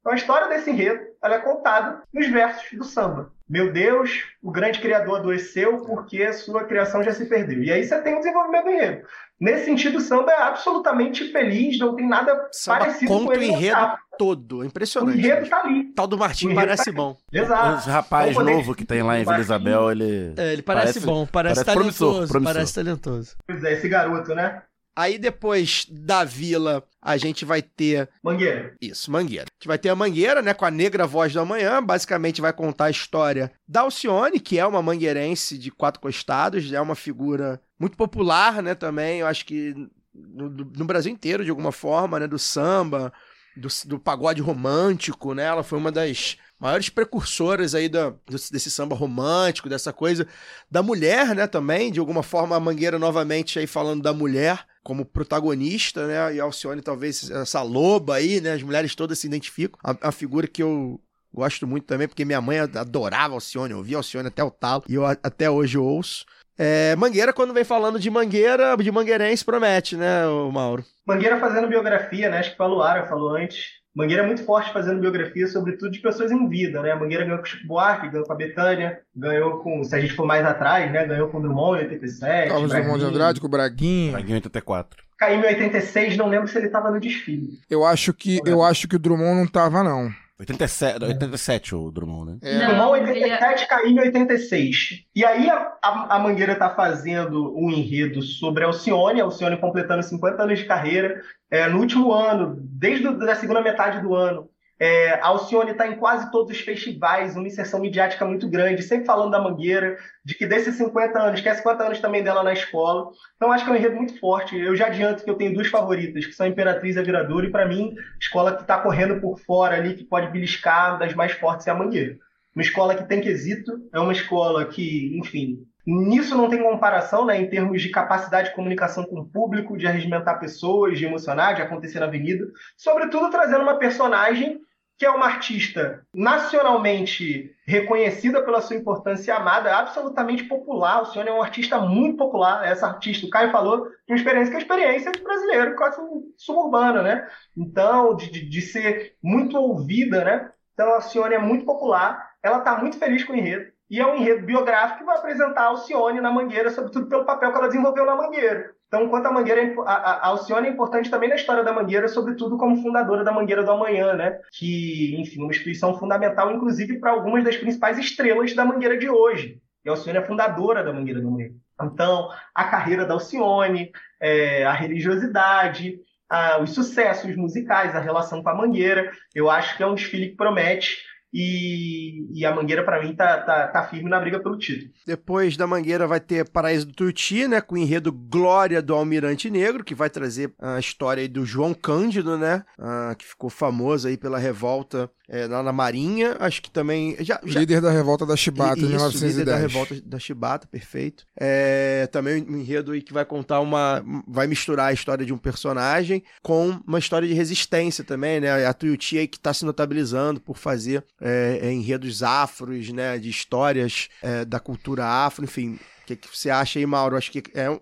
Então 0.00 0.12
a 0.12 0.16
história 0.16 0.48
desse 0.48 0.70
enredo 0.70 1.00
ela 1.22 1.34
é 1.34 1.38
contada 1.38 2.02
nos 2.12 2.26
versos 2.28 2.78
do 2.78 2.84
samba. 2.84 3.30
Meu 3.48 3.72
Deus, 3.72 4.24
o 4.42 4.50
grande 4.50 4.80
criador 4.80 5.18
adoeceu 5.18 5.84
porque 5.84 6.22
a 6.22 6.32
sua 6.32 6.64
criação 6.64 7.02
já 7.02 7.12
se 7.12 7.26
perdeu. 7.26 7.62
E 7.62 7.70
aí 7.70 7.84
você 7.84 8.00
tem 8.00 8.14
o 8.14 8.18
desenvolvimento 8.18 8.64
do 8.64 8.70
enredo. 8.70 9.06
Nesse 9.40 9.64
sentido, 9.64 9.98
o 9.98 10.00
samba 10.00 10.30
é 10.30 10.42
absolutamente 10.42 11.32
feliz, 11.32 11.78
não 11.78 11.96
tem 11.96 12.06
nada 12.06 12.48
samba 12.52 12.78
parecido 12.78 13.10
conta 13.10 13.24
com 13.24 13.32
ele. 13.32 13.46
o 13.46 13.48
enredo 13.48 13.98
todo, 14.18 14.64
impressionante. 14.64 15.16
O 15.16 15.18
enredo 15.18 15.48
tá 15.48 15.62
ali. 15.62 15.92
Tal 15.94 16.06
do 16.06 16.18
Martim 16.18 16.54
parece 16.54 16.92
tá 16.92 16.92
bom. 16.92 17.16
Exato. 17.32 17.78
Esse 17.78 17.90
rapaz 17.90 18.34
poder... 18.34 18.52
novo 18.52 18.74
que 18.74 18.84
tem 18.84 19.02
lá 19.02 19.18
em 19.18 19.24
Vila 19.24 19.40
Isabel, 19.40 19.90
ele... 19.90 20.34
É, 20.36 20.52
ele 20.52 20.62
parece, 20.62 21.00
parece 21.00 21.00
bom, 21.00 21.26
parece, 21.26 21.64
parece 21.64 21.64
talentoso. 21.64 21.98
Promissor, 21.98 22.28
promissor. 22.28 22.54
Parece 22.54 22.74
talentoso. 22.74 23.36
Pois 23.46 23.64
é, 23.64 23.72
esse 23.72 23.88
garoto, 23.88 24.34
né? 24.34 24.62
Aí 24.94 25.18
depois 25.18 25.86
da 25.88 26.24
vila, 26.24 26.84
a 27.00 27.16
gente 27.16 27.44
vai 27.44 27.62
ter. 27.62 28.08
Mangueira. 28.22 28.74
Isso, 28.80 29.10
Mangueira. 29.10 29.46
A 29.50 29.54
gente 29.54 29.68
vai 29.68 29.78
ter 29.78 29.88
a 29.88 29.96
Mangueira, 29.96 30.42
né? 30.42 30.52
Com 30.52 30.64
a 30.64 30.70
Negra 30.70 31.06
Voz 31.06 31.32
da 31.32 31.44
Manhã. 31.44 31.82
Basicamente 31.82 32.40
vai 32.40 32.52
contar 32.52 32.86
a 32.86 32.90
história 32.90 33.52
da 33.66 33.80
Alcione, 33.80 34.40
que 34.40 34.58
é 34.58 34.66
uma 34.66 34.82
mangueirense 34.82 35.56
de 35.56 35.70
quatro 35.70 36.00
costados. 36.00 36.72
É 36.72 36.80
uma 36.80 36.94
figura 36.94 37.60
muito 37.78 37.96
popular, 37.96 38.62
né? 38.62 38.74
Também. 38.74 39.20
Eu 39.20 39.26
acho 39.26 39.46
que 39.46 39.74
no, 40.12 40.50
no 40.50 40.84
Brasil 40.84 41.12
inteiro, 41.12 41.44
de 41.44 41.50
alguma 41.50 41.72
forma, 41.72 42.20
né? 42.20 42.26
Do 42.26 42.38
samba, 42.38 43.12
do, 43.56 43.68
do 43.86 43.98
pagode 43.98 44.42
romântico, 44.42 45.34
né? 45.34 45.44
Ela 45.44 45.62
foi 45.62 45.78
uma 45.78 45.92
das 45.92 46.36
maiores 46.58 46.90
precursoras 46.90 47.74
aí 47.74 47.88
da, 47.88 48.12
desse 48.50 48.70
samba 48.70 48.94
romântico, 48.94 49.68
dessa 49.68 49.94
coisa 49.94 50.26
da 50.70 50.82
mulher, 50.82 51.34
né, 51.34 51.46
também, 51.46 51.90
de 51.90 51.98
alguma 51.98 52.22
forma 52.22 52.54
a 52.54 52.60
Mangueira 52.60 52.98
novamente 52.98 53.58
aí 53.58 53.66
falando 53.66 54.02
da 54.02 54.12
mulher 54.12 54.66
como 54.82 55.04
protagonista, 55.04 56.06
né, 56.06 56.34
e 56.34 56.40
Alcione 56.40 56.80
talvez 56.80 57.30
essa 57.30 57.62
loba 57.62 58.16
aí, 58.16 58.40
né, 58.40 58.52
as 58.52 58.62
mulheres 58.62 58.94
todas 58.94 59.18
se 59.18 59.26
identificam, 59.26 59.78
a, 59.84 60.08
a 60.08 60.12
figura 60.12 60.46
que 60.46 60.62
eu 60.62 61.00
gosto 61.32 61.66
muito 61.66 61.84
também, 61.84 62.08
porque 62.08 62.24
minha 62.24 62.40
mãe 62.40 62.58
adorava 62.58 63.34
Alcione, 63.34 63.72
eu 63.72 63.78
ouvia 63.78 63.98
Alcione 63.98 64.28
até 64.28 64.42
o 64.42 64.50
talo, 64.50 64.84
e 64.88 64.94
eu 64.94 65.04
até 65.04 65.50
hoje 65.50 65.78
ouço. 65.78 66.24
É, 66.58 66.94
Mangueira, 66.96 67.32
quando 67.32 67.54
vem 67.54 67.64
falando 67.64 67.98
de 67.98 68.10
Mangueira, 68.10 68.76
de 68.76 68.90
Mangueirense, 68.90 69.44
promete, 69.44 69.96
né, 69.96 70.26
Mauro? 70.52 70.84
Mangueira 71.06 71.40
fazendo 71.40 71.68
biografia, 71.68 72.28
né? 72.28 72.38
Acho 72.38 72.50
que 72.50 72.56
falou 72.56 72.82
Ara, 72.82 73.06
falou 73.06 73.34
antes. 73.34 73.79
Mangueira 73.94 74.22
é 74.22 74.26
muito 74.26 74.44
forte 74.44 74.72
fazendo 74.72 75.00
biografia, 75.00 75.48
sobretudo 75.48 75.90
de 75.90 75.98
pessoas 75.98 76.30
em 76.30 76.48
vida, 76.48 76.80
né? 76.80 76.94
Mangueira 76.94 77.24
ganhou 77.24 77.38
com 77.38 77.44
o 77.44 77.48
Chico 77.48 77.66
Buarque, 77.66 78.08
ganhou 78.08 78.26
com 78.26 78.32
a 78.32 78.36
Betânia, 78.36 79.00
ganhou 79.14 79.58
com, 79.58 79.82
se 79.82 79.94
a 79.94 80.00
gente 80.00 80.14
for 80.14 80.24
mais 80.24 80.44
atrás, 80.46 80.90
né? 80.92 81.04
Ganhou 81.06 81.28
com 81.28 81.38
o 81.38 81.42
Drummond 81.42 81.80
em 81.80 81.84
87. 81.84 82.48
Carlos 82.48 82.70
Drummond 82.70 82.98
de 83.00 83.04
Andrade, 83.04 83.40
com 83.40 83.46
o 83.46 83.50
Braguinho. 83.50 84.12
Braguinho 84.12 84.34
em 84.34 84.36
84. 84.36 85.02
Caímos 85.18 85.44
em 85.44 85.48
86, 85.48 86.16
não 86.16 86.28
lembro 86.28 86.48
se 86.48 86.56
ele 86.56 86.66
estava 86.66 86.90
no 86.90 87.00
desfile. 87.00 87.58
Eu 87.68 87.84
acho 87.84 88.14
que, 88.14 88.40
eu 88.46 88.62
acho 88.62 88.86
que 88.86 88.96
o 88.96 88.98
Drummond 88.98 89.36
não 89.36 89.44
estava, 89.44 89.82
não. 89.82 90.10
87, 90.40 91.04
87 91.04 91.74
o 91.74 91.90
Drummond, 91.90 92.32
né? 92.32 92.38
É. 92.42 92.66
Drummond 92.66 93.10
87, 93.10 93.68
Caim 93.68 93.98
86. 93.98 95.04
E 95.14 95.22
aí 95.22 95.50
a, 95.50 95.72
a, 95.82 96.16
a 96.16 96.18
Mangueira 96.18 96.54
tá 96.54 96.70
fazendo 96.70 97.54
um 97.54 97.70
enredo 97.70 98.22
sobre 98.22 98.64
a 98.64 98.68
Alcione, 98.68 99.20
a 99.20 99.24
Alcione 99.24 99.58
completando 99.58 100.02
50 100.02 100.42
anos 100.42 100.58
de 100.58 100.64
carreira. 100.64 101.20
É, 101.50 101.68
no 101.68 101.78
último 101.78 102.12
ano, 102.12 102.56
desde 102.58 103.06
a 103.06 103.34
segunda 103.34 103.60
metade 103.60 104.00
do 104.00 104.14
ano, 104.14 104.48
é, 104.80 105.20
Alcione 105.20 105.72
está 105.72 105.86
em 105.86 105.96
quase 105.96 106.30
todos 106.30 106.56
os 106.56 106.60
festivais, 106.62 107.36
uma 107.36 107.46
inserção 107.46 107.80
midiática 107.80 108.24
muito 108.24 108.48
grande, 108.48 108.82
sempre 108.82 109.04
falando 109.04 109.30
da 109.30 109.38
Mangueira, 109.38 109.98
de 110.24 110.34
que 110.34 110.46
desses 110.46 110.74
50 110.76 111.20
anos, 111.20 111.40
que 111.42 111.48
é 111.50 111.54
50 111.54 111.84
anos 111.84 112.00
também 112.00 112.24
dela 112.24 112.42
na 112.42 112.54
escola. 112.54 113.10
Então 113.36 113.52
acho 113.52 113.62
que 113.62 113.70
é 113.70 113.74
um 113.74 113.76
enredo 113.76 113.96
muito 113.96 114.18
forte. 114.18 114.58
Eu 114.58 114.74
já 114.74 114.86
adianto 114.86 115.22
que 115.22 115.28
eu 115.28 115.34
tenho 115.34 115.52
duas 115.52 115.66
favoritas, 115.66 116.24
que 116.24 116.32
são 116.32 116.46
Imperatriz 116.46 116.96
e 116.96 116.98
a 116.98 117.02
Viradora, 117.02 117.46
e 117.46 117.50
para 117.50 117.68
mim, 117.68 117.94
escola 118.18 118.56
que 118.56 118.62
está 118.62 118.78
correndo 118.78 119.20
por 119.20 119.38
fora 119.40 119.76
ali, 119.76 119.94
que 119.94 120.04
pode 120.04 120.28
beliscar 120.28 120.98
das 120.98 121.12
mais 121.12 121.32
fortes 121.32 121.66
é 121.66 121.70
a 121.70 121.74
Mangueira. 121.74 122.16
uma 122.56 122.62
escola 122.62 122.94
que 122.94 123.06
tem 123.06 123.20
quesito, 123.20 123.86
é 123.92 124.00
uma 124.00 124.12
escola 124.12 124.64
que, 124.64 125.14
enfim, 125.18 125.58
nisso 125.86 126.34
não 126.34 126.48
tem 126.48 126.62
comparação, 126.62 127.26
né, 127.26 127.38
em 127.38 127.50
termos 127.50 127.82
de 127.82 127.90
capacidade 127.90 128.48
de 128.48 128.54
comunicação 128.54 129.04
com 129.04 129.20
o 129.20 129.28
público, 129.28 129.76
de 129.76 129.86
arregimentar 129.86 130.40
pessoas, 130.40 130.98
de 130.98 131.04
emocionar, 131.04 131.54
de 131.54 131.60
acontecer 131.60 132.00
na 132.00 132.06
avenida, 132.06 132.46
sobretudo 132.78 133.28
trazendo 133.28 133.62
uma 133.62 133.78
personagem 133.78 134.58
que 135.00 135.06
é 135.06 135.10
uma 135.10 135.24
artista 135.24 136.06
nacionalmente 136.14 137.56
reconhecida 137.66 138.42
pela 138.42 138.60
sua 138.60 138.76
importância 138.76 139.32
e 139.32 139.34
amada, 139.34 139.74
absolutamente 139.74 140.44
popular. 140.44 141.00
O 141.00 141.06
senhor 141.06 141.26
é 141.26 141.32
um 141.32 141.40
artista 141.40 141.78
muito 141.80 142.18
popular. 142.18 142.68
Essa 142.68 142.86
artista, 142.86 143.26
o 143.26 143.30
Caio 143.30 143.50
falou, 143.50 143.88
de 143.88 144.12
uma 144.12 144.16
experiência 144.16 144.50
que 144.50 144.58
é 144.58 144.60
experiência 144.60 145.10
do 145.10 145.22
brasileiro, 145.22 145.74
quase 145.74 145.96
suburbana, 146.36 147.02
né? 147.02 147.26
Então, 147.56 148.14
de, 148.14 148.30
de, 148.30 148.46
de 148.46 148.60
ser 148.60 149.14
muito 149.22 149.56
ouvida, 149.56 150.22
né? 150.22 150.52
Então, 150.74 150.92
a 150.92 151.00
Cione 151.00 151.34
é 151.34 151.38
muito 151.38 151.64
popular. 151.64 152.32
Ela 152.42 152.58
está 152.58 152.76
muito 152.76 152.98
feliz 152.98 153.24
com 153.24 153.32
o 153.32 153.36
enredo. 153.36 153.72
E 153.88 153.98
é 153.98 154.06
um 154.06 154.16
enredo 154.16 154.44
biográfico 154.44 154.98
que 154.98 155.06
vai 155.06 155.16
apresentar 155.16 155.62
a 155.62 155.68
Alcione 155.68 156.20
na 156.20 156.30
Mangueira, 156.30 156.70
sobretudo 156.70 157.08
pelo 157.08 157.24
papel 157.24 157.50
que 157.50 157.56
ela 157.56 157.68
desenvolveu 157.68 158.04
na 158.04 158.16
Mangueira. 158.16 158.74
Então, 158.90 159.04
enquanto 159.04 159.26
a 159.26 159.32
Mangueira, 159.32 159.62
é 159.62 159.74
a, 159.86 159.92
a 159.92 160.26
Alcione 160.26 160.66
é 160.66 160.70
importante 160.72 161.08
também 161.08 161.28
na 161.28 161.36
história 161.36 161.62
da 161.62 161.72
Mangueira, 161.72 162.08
sobretudo 162.08 162.58
como 162.58 162.82
fundadora 162.82 163.22
da 163.22 163.30
Mangueira 163.30 163.62
do 163.62 163.70
Amanhã, 163.70 164.14
né? 164.14 164.40
Que, 164.50 165.14
enfim, 165.16 165.38
uma 165.38 165.52
instituição 165.52 165.96
fundamental, 165.96 166.50
inclusive, 166.50 166.98
para 166.98 167.12
algumas 167.12 167.44
das 167.44 167.56
principais 167.56 167.98
estrelas 167.98 168.52
da 168.52 168.64
Mangueira 168.64 168.98
de 168.98 169.08
hoje. 169.08 169.62
E 169.84 169.88
a 169.88 169.92
Alcione 169.92 170.18
é 170.18 170.22
fundadora 170.22 170.82
da 170.82 170.92
Mangueira 170.92 171.20
do 171.20 171.28
Amanhã. 171.28 171.50
Então, 171.80 172.30
a 172.52 172.64
carreira 172.64 173.06
da 173.06 173.14
Alcione, 173.14 173.92
é, 174.20 174.64
a 174.64 174.72
religiosidade, 174.72 176.00
a, 176.28 176.58
os 176.58 176.74
sucessos 176.74 177.36
musicais, 177.36 177.94
a 177.94 178.00
relação 178.00 178.42
com 178.42 178.48
a 178.48 178.54
Mangueira, 178.56 179.12
eu 179.32 179.48
acho 179.48 179.76
que 179.76 179.84
é 179.84 179.86
um 179.86 179.94
desfile 179.94 180.30
que 180.30 180.36
promete 180.36 180.98
e, 181.32 182.26
e 182.32 182.44
a 182.44 182.54
Mangueira, 182.54 182.84
para 182.84 183.02
mim, 183.02 183.14
tá, 183.14 183.40
tá, 183.40 183.68
tá, 183.68 183.84
firme 183.84 184.10
na 184.10 184.18
briga 184.18 184.40
pelo 184.40 184.58
título. 184.58 184.90
Depois 185.06 185.56
da 185.56 185.66
Mangueira 185.66 186.06
vai 186.06 186.18
ter 186.18 186.48
Paraíso 186.48 186.86
do 186.86 186.92
Tuiuti, 186.92 187.46
né? 187.46 187.60
Com 187.60 187.76
o 187.76 187.78
enredo 187.78 188.12
Glória 188.12 188.82
do 188.82 188.94
Almirante 188.94 189.48
Negro, 189.48 189.84
que 189.84 189.94
vai 189.94 190.10
trazer 190.10 190.52
a 190.58 190.78
história 190.78 191.28
do 191.28 191.46
João 191.46 191.72
Cândido, 191.72 192.36
né? 192.36 192.64
Ah, 192.78 193.14
que 193.16 193.24
ficou 193.24 193.48
famoso 193.48 194.08
aí 194.08 194.16
pela 194.16 194.38
revolta 194.38 195.10
é, 195.32 195.46
lá 195.46 195.62
na 195.62 195.72
Marinha, 195.72 196.36
acho 196.40 196.60
que 196.60 196.68
também. 196.68 197.16
Já, 197.20 197.40
já... 197.44 197.60
Líder 197.60 197.80
da 197.80 197.90
revolta 197.92 198.26
da 198.26 198.34
Chibata 198.34 198.78
Isso, 198.78 198.86
em 198.86 198.88
1910. 198.88 199.36
Líder 199.36 199.44
da 199.44 199.56
revolta 199.56 200.00
da 200.04 200.18
Chibata, 200.18 200.66
perfeito. 200.66 201.24
É, 201.38 202.08
também 202.10 202.44
um 202.48 202.56
enredo 202.56 202.90
aí 202.90 203.00
que 203.00 203.12
vai 203.12 203.24
contar 203.24 203.60
uma. 203.60 204.04
Vai 204.26 204.48
misturar 204.48 204.88
a 204.88 204.92
história 204.92 205.24
de 205.24 205.32
um 205.32 205.38
personagem 205.38 206.24
com 206.42 206.80
uma 206.84 206.98
história 206.98 207.28
de 207.28 207.34
resistência 207.34 208.02
também, 208.02 208.40
né? 208.40 208.66
A 208.66 208.74
Tuiuti 208.74 209.18
aí 209.18 209.28
que 209.28 209.36
está 209.36 209.54
se 209.54 209.64
notabilizando 209.64 210.40
por 210.40 210.56
fazer 210.56 211.04
é, 211.20 211.60
é, 211.62 211.72
enredos 211.72 212.24
afros, 212.24 212.90
né? 212.90 213.16
De 213.16 213.30
histórias 213.30 214.08
é, 214.20 214.44
da 214.44 214.58
cultura 214.58 215.06
afro, 215.06 215.44
enfim. 215.44 215.78
O 216.02 216.06
que, 216.06 216.16
que 216.16 216.36
você 216.36 216.50
acha 216.50 216.80
aí, 216.80 216.86
Mauro? 216.86 217.16
Acho 217.16 217.30
que 217.30 217.44
é 217.54 217.70
um. 217.70 217.78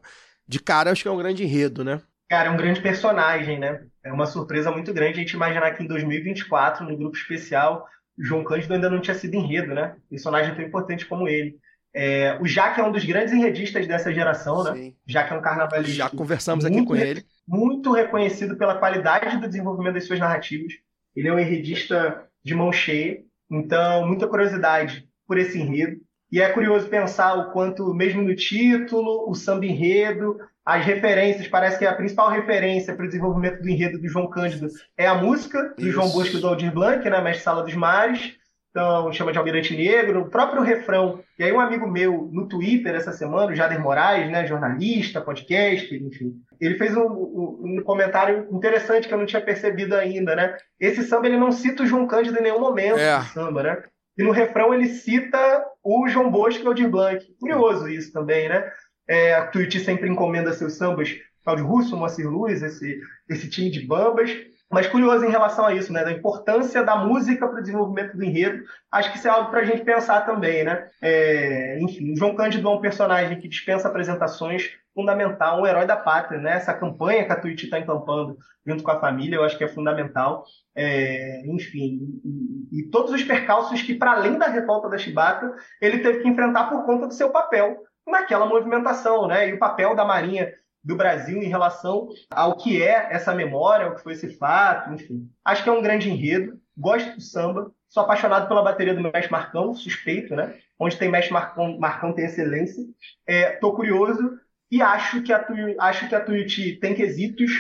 De 0.47 0.61
cara, 0.61 0.93
acho 0.93 1.03
que 1.03 1.09
é 1.09 1.11
um 1.11 1.17
grande 1.17 1.45
enredo, 1.45 1.83
né? 1.83 2.03
Cara, 2.29 2.49
é 2.49 2.51
um 2.51 2.57
grande 2.57 2.81
personagem, 2.81 3.59
né? 3.59 3.81
É 4.05 4.13
uma 4.13 4.27
surpresa 4.27 4.71
muito 4.71 4.93
grande 4.93 5.15
a 5.15 5.21
gente 5.23 5.33
imaginar 5.33 5.71
que 5.73 5.83
em 5.83 5.87
2024, 5.87 6.87
no 6.87 6.97
grupo 6.97 7.17
especial, 7.17 7.87
João 8.19 8.45
Cândido 8.45 8.75
ainda 8.75 8.91
não 8.91 9.01
tinha 9.01 9.15
sido 9.15 9.35
enredo, 9.35 9.75
né? 9.75 9.97
Personagem 10.11 10.55
tão 10.55 10.65
importante 10.65 11.07
como 11.07 11.27
ele. 11.27 11.57
É, 11.95 12.39
o 12.41 12.47
Jaque 12.47 12.81
é 12.81 12.85
um 12.85 12.93
dos 12.93 13.05
grandes 13.05 13.33
enredistas 13.33 13.87
dessa 13.87 14.13
geração, 14.13 14.63
né? 14.63 14.75
Sim. 14.75 14.97
Jaque 15.07 15.33
é 15.33 15.37
um 15.37 15.41
carnavalista. 15.41 15.97
Já 15.97 16.11
conversamos 16.11 16.65
aqui 16.65 16.85
com 16.85 16.95
ele. 16.95 17.25
Muito 17.47 17.93
reconhecido 17.93 18.57
pela 18.57 18.79
qualidade 18.79 19.39
do 19.39 19.49
desenvolvimento 19.49 19.95
das 19.95 20.07
suas 20.07 20.19
narrativas. 20.19 20.75
Ele 21.17 21.29
é 21.29 21.33
um 21.33 21.39
enredista 21.39 22.25
de 22.45 22.55
mão 22.55 22.71
cheia. 22.71 23.23
Então, 23.51 24.07
muita 24.07 24.29
curiosidade 24.29 25.09
por 25.27 25.39
esse 25.39 25.59
enredo. 25.59 25.99
E 26.31 26.43
é 26.43 26.49
curioso 26.51 26.89
pensar 26.89 27.35
o 27.37 27.53
quanto, 27.53 27.95
mesmo 27.95 28.23
no 28.23 28.37
título, 28.37 29.31
o 29.31 29.35
samba 29.35 29.65
enredo, 29.65 30.39
as 30.77 30.85
referências, 30.85 31.49
parece 31.49 31.79
que 31.79 31.87
a 31.87 31.95
principal 31.95 32.29
referência 32.31 32.95
para 32.95 33.05
o 33.05 33.09
desenvolvimento 33.09 33.63
do 33.63 33.69
enredo 33.69 33.99
do 33.99 34.09
João 34.09 34.29
Cândido 34.29 34.67
é 34.97 35.07
a 35.07 35.15
música 35.15 35.75
do 35.77 35.83
Isso. 35.83 35.93
João 35.93 36.11
Bosco 36.11 36.37
e 36.37 36.41
do 36.41 36.49
Aldir 36.49 36.73
Blanc, 36.73 37.09
né, 37.09 37.21
Mestre 37.23 37.43
Sala 37.45 37.63
dos 37.63 37.75
Mares. 37.75 38.37
Então, 38.71 39.11
chama 39.13 39.33
de 39.33 39.39
Almirante 39.39 39.75
Negro, 39.75 40.21
o 40.21 40.31
próprio 40.31 40.63
refrão. 40.63 41.21
E 41.39 41.43
aí, 41.43 41.51
um 41.51 41.59
amigo 41.59 41.89
meu 41.91 42.29
no 42.31 42.47
Twitter 42.47 42.95
essa 42.95 43.13
semana, 43.13 43.51
o 43.51 43.55
Jader 43.55 43.81
Moraes, 43.81 44.31
né, 44.31 44.47
jornalista, 44.47 45.23
podcast, 45.23 45.93
enfim, 45.97 46.35
ele 46.61 46.77
fez 46.77 46.95
um, 46.95 47.01
um- 47.07 47.59
um 47.79 47.83
comentário 47.83 48.47
interessante 48.53 49.09
que 49.09 49.15
eu 49.15 49.19
não 49.19 49.27
tinha 49.27 49.41
percebido 49.41 49.97
ainda, 49.97 50.37
né? 50.37 50.55
Esse 50.79 51.03
samba 51.03 51.27
ele 51.27 51.39
não 51.39 51.51
cita 51.51 51.83
o 51.83 51.87
João 51.87 52.07
Cândido 52.07 52.39
em 52.39 52.43
nenhum 52.43 52.61
momento 52.61 52.99
É. 52.99 53.19
do 53.19 53.25
samba, 53.25 53.63
né? 53.63 53.83
E 54.19 54.23
no 54.23 54.33
refrão 54.33 54.75
ele 54.75 54.87
cita 54.87 55.65
o 55.83 56.07
João 56.07 56.31
Bosco 56.31 56.63
e 56.63 56.65
o 56.67 56.69
Aldir 56.69 56.91
Blanc. 56.91 57.25
Curioso 57.41 57.89
isso 57.89 58.13
também, 58.13 58.49
né? 58.49 58.71
É, 59.09 59.35
a 59.35 59.47
Tuiuti 59.47 59.81
sempre 59.81 60.09
encomenda 60.09 60.53
seus 60.53 60.75
sambas 60.75 61.17
Claudio 61.43 61.67
Russo, 61.67 61.97
Moacir 61.97 62.29
Luz, 62.29 62.63
esse, 62.63 63.01
esse 63.29 63.49
time 63.49 63.71
de 63.71 63.87
bambas. 63.87 64.31
Mas 64.71 64.87
curioso 64.87 65.25
em 65.25 65.31
relação 65.31 65.65
a 65.65 65.75
isso, 65.75 65.91
né? 65.91 66.05
Da 66.05 66.13
importância 66.13 66.85
da 66.85 66.95
música 66.95 67.49
para 67.49 67.59
o 67.59 67.63
desenvolvimento 67.63 68.15
do 68.15 68.23
enredo. 68.23 68.65
Acho 68.93 69.11
que 69.11 69.17
isso 69.17 69.27
é 69.27 69.31
algo 69.31 69.51
para 69.51 69.61
a 69.61 69.65
gente 69.65 69.83
pensar 69.83 70.27
também, 70.27 70.63
né? 70.63 70.91
É, 71.01 71.79
enfim, 71.81 72.13
o 72.13 72.17
João 72.17 72.35
Cândido 72.35 72.69
é 72.69 72.71
um 72.71 72.81
personagem 72.81 73.41
que 73.41 73.49
dispensa 73.49 73.89
apresentações, 73.89 74.73
fundamental, 74.95 75.63
um 75.63 75.67
herói 75.67 75.87
da 75.87 75.97
pátria, 75.97 76.39
né? 76.39 76.53
Essa 76.53 76.75
campanha 76.75 77.25
que 77.25 77.33
a 77.33 77.37
Tuiuti 77.41 77.65
está 77.65 77.79
encampando 77.79 78.37
junto 78.67 78.83
com 78.83 78.91
a 78.91 79.01
família, 79.01 79.37
eu 79.37 79.45
acho 79.45 79.57
que 79.57 79.65
é 79.65 79.69
fundamental. 79.69 80.45
É, 80.77 81.47
enfim, 81.47 82.21
e, 82.23 82.81
e 82.81 82.83
todos 82.91 83.11
os 83.11 83.25
percalços 83.25 83.81
que, 83.81 83.95
para 83.95 84.13
além 84.13 84.37
da 84.37 84.49
revolta 84.49 84.91
da 84.91 84.99
Chibata, 84.99 85.51
ele 85.81 86.01
teve 86.01 86.21
que 86.21 86.29
enfrentar 86.29 86.69
por 86.69 86.85
conta 86.85 87.07
do 87.07 87.15
seu 87.15 87.31
papel 87.31 87.88
naquela 88.11 88.47
movimentação, 88.47 89.27
né? 89.27 89.49
E 89.49 89.53
o 89.55 89.59
papel 89.59 89.95
da 89.95 90.05
Marinha 90.05 90.53
do 90.83 90.97
Brasil 90.97 91.43
em 91.43 91.49
relação 91.49 92.09
ao 92.31 92.57
que 92.57 92.83
é 92.83 93.09
essa 93.11 93.35
memória, 93.35 93.87
ao 93.87 93.95
que 93.95 94.03
foi 94.03 94.13
esse 94.13 94.37
fato, 94.37 94.93
enfim. 94.95 95.29
Acho 95.45 95.63
que 95.63 95.69
é 95.69 95.73
um 95.73 95.83
grande 95.83 96.09
enredo, 96.09 96.59
gosto 96.77 97.15
do 97.15 97.21
samba, 97.21 97.73
sou 97.89 98.03
apaixonado 98.03 98.49
pela 98.49 98.63
bateria 98.63 98.95
do 98.95 99.03
Mestre 99.03 99.31
Marcão, 99.31 99.75
suspeito, 99.75 100.35
né? 100.35 100.57
Onde 100.79 100.97
tem 100.97 101.11
Mestre 101.11 101.33
Marcão, 101.33 101.79
Marcão 101.79 102.13
tem 102.13 102.25
excelência. 102.25 102.83
É, 103.27 103.51
tô 103.53 103.73
curioso 103.75 104.39
e 104.71 104.81
acho 104.81 105.23
que 105.23 105.33
a 105.33 105.43
Tui- 105.43 105.77
acho 105.79 106.09
que 106.09 106.15
a 106.15 106.21
Tuiuti 106.25 106.77
tem 106.77 106.95
quesitos 106.95 107.51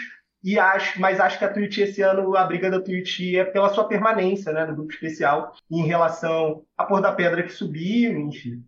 e 0.42 0.58
acho, 0.58 1.00
mas 1.00 1.18
acho 1.18 1.38
que 1.38 1.44
a 1.44 1.52
Tuiuti 1.52 1.80
esse 1.82 2.00
ano 2.00 2.36
a 2.36 2.44
briga 2.44 2.70
da 2.70 2.80
Tuiuti 2.80 3.36
é 3.36 3.44
pela 3.44 3.70
sua 3.70 3.88
permanência, 3.88 4.52
né, 4.52 4.64
no 4.66 4.76
grupo 4.76 4.92
especial 4.92 5.52
em 5.70 5.84
relação 5.86 6.64
à 6.76 6.84
Por 6.84 7.00
da 7.00 7.12
Pedra 7.12 7.42
que 7.42 7.50
subiu, 7.52 8.12
enfim. 8.18 8.64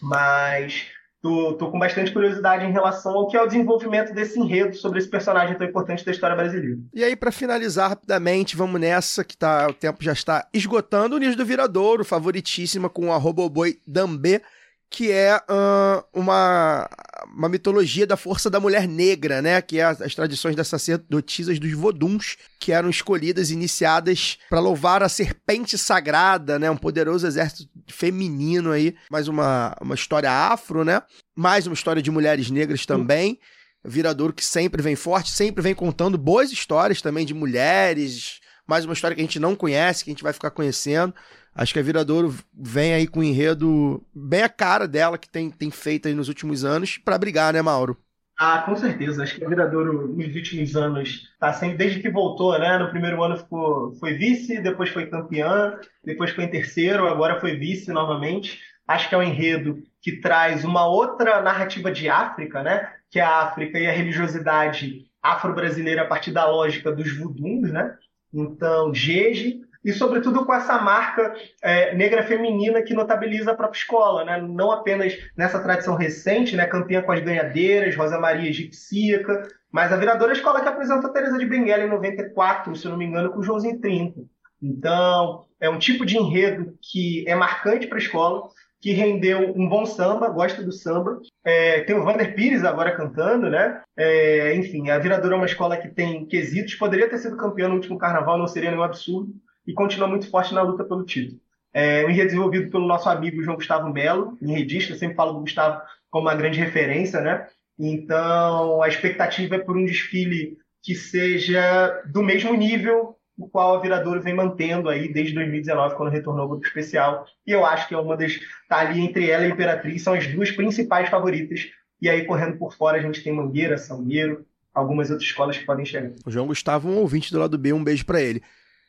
Mas 0.00 0.88
tô, 1.22 1.54
tô 1.54 1.70
com 1.70 1.78
bastante 1.78 2.12
curiosidade 2.12 2.64
em 2.64 2.72
relação 2.72 3.12
ao 3.12 3.28
que 3.28 3.36
é 3.36 3.42
o 3.42 3.46
desenvolvimento 3.46 4.12
desse 4.12 4.38
enredo 4.38 4.74
sobre 4.76 4.98
esse 4.98 5.08
personagem 5.08 5.56
tão 5.56 5.66
importante 5.66 6.04
da 6.04 6.10
história 6.10 6.36
brasileira. 6.36 6.78
E 6.94 7.04
aí, 7.04 7.14
pra 7.14 7.30
finalizar 7.30 7.90
rapidamente, 7.90 8.56
vamos 8.56 8.80
nessa, 8.80 9.24
que 9.24 9.36
tá, 9.36 9.66
o 9.68 9.74
tempo 9.74 10.02
já 10.02 10.12
está 10.12 10.46
esgotando. 10.52 11.16
O 11.16 11.18
Niso 11.18 11.36
do 11.36 11.44
Viradouro, 11.44 12.04
favoritíssima 12.04 12.88
com 12.88 13.08
o 13.08 13.12
arroba 13.12 13.48
boi 13.48 13.78
Dambê, 13.86 14.42
que 14.90 15.12
é 15.12 15.40
ah, 15.48 16.04
uma, 16.12 16.90
uma 17.32 17.48
mitologia 17.48 18.04
da 18.04 18.16
força 18.16 18.50
da 18.50 18.58
mulher 18.58 18.88
negra, 18.88 19.40
né? 19.40 19.62
Que 19.62 19.78
é 19.78 19.84
as, 19.84 20.02
as 20.02 20.14
tradições 20.16 20.56
das 20.56 20.66
sacerdotisas 20.66 21.60
dos 21.60 21.72
voduns, 21.72 22.36
que 22.58 22.72
eram 22.72 22.90
escolhidas, 22.90 23.52
iniciadas 23.52 24.36
para 24.50 24.58
louvar 24.58 25.02
a 25.02 25.08
serpente 25.08 25.78
sagrada, 25.78 26.58
né? 26.58 26.68
Um 26.68 26.76
poderoso 26.76 27.24
exército 27.24 27.70
feminino 27.88 28.72
aí. 28.72 28.96
Mais 29.08 29.28
uma, 29.28 29.76
uma 29.80 29.94
história 29.94 30.30
afro, 30.30 30.84
né? 30.84 31.00
Mais 31.36 31.68
uma 31.68 31.74
história 31.74 32.02
de 32.02 32.10
mulheres 32.10 32.50
negras 32.50 32.84
também. 32.84 33.38
Viradouro 33.84 34.32
que 34.32 34.44
sempre 34.44 34.82
vem 34.82 34.96
forte, 34.96 35.30
sempre 35.30 35.62
vem 35.62 35.74
contando 35.74 36.18
boas 36.18 36.50
histórias 36.50 37.00
também 37.00 37.24
de 37.24 37.32
mulheres. 37.32 38.39
Mais 38.70 38.84
uma 38.84 38.94
história 38.94 39.16
que 39.16 39.20
a 39.20 39.24
gente 39.24 39.40
não 39.40 39.56
conhece, 39.56 40.04
que 40.04 40.10
a 40.10 40.12
gente 40.12 40.22
vai 40.22 40.32
ficar 40.32 40.52
conhecendo. 40.52 41.12
Acho 41.52 41.72
que 41.72 41.80
a 41.80 41.82
Viradouro 41.82 42.32
vem 42.56 42.94
aí 42.94 43.08
com 43.08 43.18
um 43.18 43.24
enredo 43.24 44.00
bem 44.14 44.44
a 44.44 44.48
cara 44.48 44.86
dela, 44.86 45.18
que 45.18 45.28
tem, 45.28 45.50
tem 45.50 45.72
feito 45.72 46.06
aí 46.06 46.14
nos 46.14 46.28
últimos 46.28 46.64
anos, 46.64 46.96
pra 46.96 47.18
brigar, 47.18 47.52
né, 47.52 47.60
Mauro? 47.60 47.98
Ah, 48.38 48.62
com 48.62 48.76
certeza. 48.76 49.24
Acho 49.24 49.34
que 49.34 49.44
a 49.44 49.48
Viradouro, 49.48 50.16
nos 50.16 50.36
últimos 50.36 50.76
anos, 50.76 51.28
tá 51.40 51.52
sempre, 51.52 51.78
desde 51.78 51.98
que 51.98 52.08
voltou, 52.08 52.56
né? 52.60 52.78
No 52.78 52.90
primeiro 52.90 53.20
ano 53.24 53.38
ficou, 53.38 53.92
foi 53.94 54.14
vice, 54.14 54.60
depois 54.60 54.90
foi 54.90 55.06
campeã, 55.06 55.76
depois 56.04 56.30
foi 56.30 56.44
em 56.44 56.50
terceiro, 56.50 57.08
agora 57.08 57.40
foi 57.40 57.56
vice 57.56 57.90
novamente. 57.90 58.60
Acho 58.86 59.08
que 59.08 59.16
é 59.16 59.18
um 59.18 59.22
enredo 59.24 59.82
que 60.00 60.20
traz 60.20 60.64
uma 60.64 60.86
outra 60.86 61.42
narrativa 61.42 61.90
de 61.90 62.08
África, 62.08 62.62
né? 62.62 62.88
Que 63.10 63.18
é 63.18 63.22
a 63.24 63.40
África 63.40 63.80
e 63.80 63.88
a 63.88 63.92
religiosidade 63.92 65.10
afro-brasileira 65.20 66.02
a 66.02 66.06
partir 66.06 66.30
da 66.30 66.48
lógica 66.48 66.92
dos 66.92 67.12
vuduns, 67.18 67.72
né? 67.72 67.96
Então, 68.32 68.94
Jeje, 68.94 69.60
e 69.84 69.92
sobretudo 69.92 70.44
com 70.44 70.52
essa 70.52 70.78
marca 70.78 71.34
é, 71.62 71.94
negra 71.94 72.22
feminina 72.22 72.82
que 72.82 72.94
notabiliza 72.94 73.52
a 73.52 73.54
própria 73.54 73.78
escola, 73.78 74.24
né? 74.24 74.40
não 74.40 74.70
apenas 74.70 75.16
nessa 75.36 75.58
tradição 75.58 75.94
recente, 75.94 76.54
né? 76.54 76.66
campeã 76.66 77.02
com 77.02 77.12
as 77.12 77.20
ganhadeiras, 77.20 77.96
Rosa 77.96 78.18
Maria 78.18 78.50
Egipsíaca, 78.50 79.42
mas 79.72 79.92
a 79.92 79.96
viradora 79.96 80.32
escola 80.32 80.60
que 80.60 80.68
apresentou 80.68 81.08
a 81.08 81.12
Teresa 81.12 81.38
de 81.38 81.46
Benguela 81.46 81.84
em 81.84 81.88
94, 81.88 82.76
se 82.76 82.84
eu 82.84 82.90
não 82.90 82.98
me 82.98 83.06
engano, 83.06 83.30
com 83.30 83.38
o 83.38 83.42
Joãozinho 83.42 83.80
30. 83.80 84.20
Então, 84.62 85.46
é 85.58 85.70
um 85.70 85.78
tipo 85.78 86.04
de 86.04 86.18
enredo 86.18 86.76
que 86.82 87.24
é 87.26 87.34
marcante 87.34 87.86
para 87.86 87.96
a 87.96 88.00
escola, 88.00 88.48
que 88.80 88.92
rendeu 88.92 89.52
um 89.54 89.68
bom 89.68 89.84
samba, 89.84 90.28
gosta 90.28 90.62
do 90.62 90.72
samba. 90.72 91.20
É, 91.44 91.80
tem 91.82 91.94
o 91.94 92.02
Vander 92.02 92.34
Pires 92.34 92.64
agora 92.64 92.96
cantando, 92.96 93.50
né? 93.50 93.82
É, 93.96 94.54
enfim, 94.54 94.88
a 94.88 94.98
Viradouro 94.98 95.34
é 95.34 95.36
uma 95.36 95.46
escola 95.46 95.76
que 95.76 95.88
tem 95.88 96.24
quesitos, 96.26 96.74
poderia 96.76 97.08
ter 97.08 97.18
sido 97.18 97.36
campeã 97.36 97.68
no 97.68 97.74
último 97.74 97.98
carnaval, 97.98 98.38
não 98.38 98.46
seria 98.46 98.70
nenhum 98.70 98.82
absurdo, 98.82 99.32
e 99.66 99.74
continua 99.74 100.08
muito 100.08 100.30
forte 100.30 100.54
na 100.54 100.62
luta 100.62 100.84
pelo 100.84 101.04
título. 101.04 101.38
É 101.72 102.04
um 102.04 102.10
enredo 102.10 102.28
desenvolvido 102.28 102.70
pelo 102.70 102.86
nosso 102.86 103.08
amigo 103.08 103.42
João 103.42 103.56
Gustavo 103.56 103.92
Melo, 103.92 104.36
enredista, 104.40 104.96
sempre 104.96 105.14
falo 105.14 105.34
do 105.34 105.40
Gustavo 105.40 105.82
como 106.10 106.26
uma 106.26 106.34
grande 106.34 106.58
referência, 106.58 107.20
né? 107.20 107.46
Então, 107.78 108.82
a 108.82 108.88
expectativa 108.88 109.56
é 109.56 109.58
por 109.58 109.76
um 109.76 109.84
desfile 109.84 110.56
que 110.82 110.94
seja 110.94 112.02
do 112.06 112.22
mesmo 112.22 112.54
nível 112.54 113.16
o 113.40 113.48
qual 113.48 113.74
a 113.74 113.80
Viradouro 113.80 114.20
vem 114.20 114.34
mantendo 114.34 114.88
aí 114.90 115.10
desde 115.10 115.34
2019, 115.34 115.96
quando 115.96 116.10
retornou 116.10 116.42
ao 116.42 116.48
grupo 116.48 116.66
especial. 116.66 117.24
E 117.46 117.50
eu 117.50 117.64
acho 117.64 117.88
que 117.88 117.94
é 117.94 117.98
uma 117.98 118.16
das. 118.16 118.38
Tá 118.68 118.80
ali 118.80 119.00
entre 119.00 119.30
ela 119.30 119.44
e 119.44 119.50
a 119.50 119.54
Imperatriz, 119.54 120.02
são 120.02 120.12
as 120.12 120.26
duas 120.26 120.50
principais 120.50 121.08
favoritas. 121.08 121.68
E 122.02 122.08
aí, 122.08 122.24
correndo 122.24 122.58
por 122.58 122.74
fora, 122.74 122.98
a 122.98 123.02
gente 123.02 123.22
tem 123.22 123.32
Mangueira, 123.32 123.78
Salgueiro, 123.78 124.44
algumas 124.74 125.10
outras 125.10 125.28
escolas 125.28 125.56
que 125.56 125.64
podem 125.64 125.84
chegar. 125.84 126.12
O 126.24 126.30
João 126.30 126.46
Gustavo, 126.46 126.88
um 126.88 126.98
ouvinte 126.98 127.32
do 127.32 127.38
lado 127.38 127.56
B, 127.56 127.72
um 127.72 127.82
beijo 127.82 128.04
para 128.04 128.20
ele. 128.20 128.42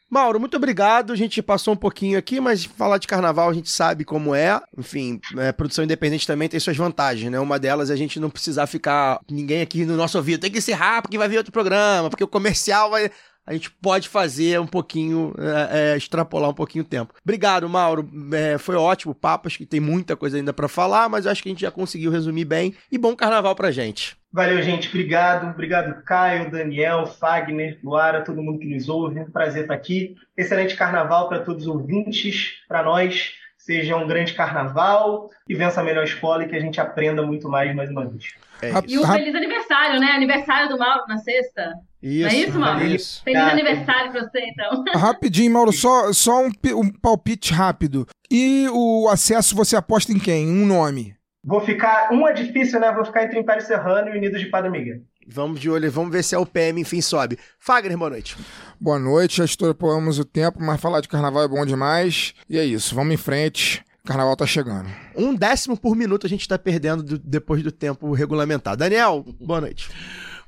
Mauro, 0.10 0.41
muito 0.41 0.57
obrigado. 0.57 1.14
A 1.14 1.15
gente 1.15 1.41
passou 1.41 1.73
um 1.73 1.78
pouquinho 1.78 2.19
aqui, 2.19 2.41
mas 2.41 2.65
falar 2.65 2.98
de 2.98 3.07
carnaval 3.07 3.49
a 3.49 3.53
gente 3.53 3.69
sabe 3.69 4.03
como 4.03 4.36
é. 4.36 4.61
Enfim, 4.78 5.22
é, 5.38 5.53
produção 5.53 5.86
independente 5.86 6.28
também 6.28 6.49
tem 6.49 6.60
suas 6.60 6.76
vantagens, 6.76 7.32
né? 7.32 7.40
Uma 7.40 7.57
delas 7.57 7.90
é 7.90 7.94
a 7.94 7.95
gente 7.95 8.19
não 8.19 8.30
precisar 8.30 8.68
ficar 8.68 9.22
ninguém 9.30 9.61
aqui 9.61 9.86
no 9.86 9.95
nosso 9.95 10.18
ouvido. 10.18 10.41
Tem 10.41 10.52
que 10.52 10.57
encerrar 10.57 11.02
porque 11.02 11.18
vai 11.18 11.30
vir 11.30 11.38
outro 11.38 11.53
programa, 11.53 12.10
porque 12.10 12.26
o 12.26 12.28
comercial 12.28 12.91
vai 12.91 13.10
a 13.45 13.53
gente 13.53 13.72
pode 13.72 14.07
fazer 14.07 14.59
um 14.59 14.68
pouquinho, 14.68 15.34
é, 15.38 15.93
é, 15.93 15.97
extrapolar 15.97 16.49
um 16.49 16.53
pouquinho 16.53 16.84
o 16.84 16.88
tempo. 16.88 17.13
Obrigado, 17.23 17.68
Mauro. 17.68 18.09
É, 18.34 18.57
foi 18.57 18.76
ótimo 18.76 19.11
o 19.11 19.15
papo, 19.15 19.47
acho 19.47 19.57
que 19.57 19.65
tem 19.65 19.80
muita 19.80 20.15
coisa 20.15 20.38
ainda 20.38 20.53
para 20.53 20.68
falar, 20.68 21.09
mas 21.09 21.27
acho 21.27 21.41
que 21.41 21.49
a 21.49 21.51
gente 21.51 21.61
já 21.61 21.72
conseguiu 21.72 22.11
resumir 22.11 22.45
bem. 22.45 22.76
E 22.91 22.97
bom 22.97 23.15
carnaval 23.15 23.55
pra 23.55 23.72
gente. 23.72 24.15
Valeu, 24.31 24.61
gente. 24.61 24.88
Obrigado. 24.88 25.51
Obrigado, 25.51 26.01
Caio, 26.03 26.49
Daniel, 26.49 27.05
Fagner, 27.05 27.80
Luara, 27.84 28.23
todo 28.23 28.41
mundo 28.41 28.59
que 28.59 28.73
nos 28.73 28.88
ouve. 28.88 29.19
Um 29.19 29.30
prazer 29.30 29.63
estar 29.63 29.73
aqui. 29.73 30.15
Excelente 30.38 30.76
carnaval 30.76 31.27
para 31.27 31.39
todos 31.39 31.63
os 31.63 31.68
ouvintes, 31.68 32.53
para 32.68 32.84
nós. 32.84 33.34
Seja 33.65 33.95
um 33.95 34.07
grande 34.07 34.33
carnaval 34.33 35.29
e 35.47 35.53
vença 35.53 35.81
a 35.81 35.83
melhor 35.83 36.03
escola 36.03 36.43
e 36.43 36.47
que 36.47 36.55
a 36.55 36.59
gente 36.59 36.81
aprenda 36.81 37.21
muito 37.21 37.47
mais 37.47 37.75
mais 37.75 37.91
uma 37.91 38.07
vez. 38.07 38.33
É 38.59 38.71
e 38.88 38.97
um 38.97 39.05
feliz 39.05 39.35
aniversário, 39.35 39.99
né? 39.99 40.07
Aniversário 40.13 40.69
do 40.69 40.79
Mauro 40.79 41.03
na 41.07 41.17
sexta. 41.17 41.73
Isso, 42.01 42.27
não 42.27 42.27
é 42.27 42.35
isso, 42.35 42.59
Mauro? 42.59 42.85
Isso. 42.85 43.23
Feliz 43.23 43.39
ah, 43.39 43.51
aniversário 43.51 44.11
pra 44.11 44.21
você, 44.21 44.39
então. 44.39 44.83
Rapidinho, 44.95 45.53
Mauro, 45.53 45.71
só, 45.71 46.11
só 46.11 46.43
um, 46.43 46.51
um 46.75 46.91
palpite 46.91 47.53
rápido. 47.53 48.07
E 48.31 48.67
o 48.71 49.07
acesso 49.09 49.55
você 49.55 49.75
aposta 49.75 50.11
em 50.11 50.17
quem? 50.17 50.47
Um 50.47 50.65
nome? 50.65 51.15
Vou 51.43 51.61
ficar. 51.61 52.11
Um 52.11 52.27
é 52.27 52.33
difícil, 52.33 52.79
né? 52.79 52.91
Vou 52.91 53.05
ficar 53.05 53.23
entre 53.23 53.39
Império 53.39 53.61
Serrano 53.61 54.09
e 54.09 54.17
Unidos 54.17 54.39
de 54.39 54.47
Padre 54.47 54.71
Miguel. 54.71 55.01
Vamos 55.27 55.60
de 55.60 55.69
olho, 55.69 55.91
vamos 55.91 56.11
ver 56.11 56.23
se 56.23 56.35
é 56.35 56.38
o 56.38 56.45
PM, 56.45 56.81
enfim, 56.81 57.02
sobe. 57.02 57.38
Fagner, 57.60 57.98
boa 57.98 58.10
noite. 58.10 58.35
Boa 58.80 58.99
noite, 58.99 59.38
já 59.38 59.45
estouramos 59.45 60.19
o 60.19 60.26
tempo, 60.26 60.61
mas 60.61 60.81
falar 60.81 61.02
de 61.02 61.07
carnaval 61.07 61.43
é 61.43 61.48
bom 61.48 61.65
demais. 61.65 62.34
E 62.49 62.57
é 62.57 62.65
isso, 62.65 62.95
vamos 62.95 63.14
em 63.14 63.18
frente. 63.18 63.84
Carnaval 64.03 64.35
tá 64.35 64.48
chegando. 64.48 64.89
Um 65.15 65.34
décimo 65.35 65.77
por 65.77 65.95
minuto 65.95 66.26
a 66.26 66.30
gente 66.30 66.48
tá 66.48 66.57
perdendo 66.57 67.03
do, 67.03 67.19
depois 67.19 67.61
do 67.61 67.72
tempo 67.72 68.11
regulamentar. 68.14 68.76
Daniel, 68.76 69.23
boa 69.39 69.61
noite. 69.61 69.89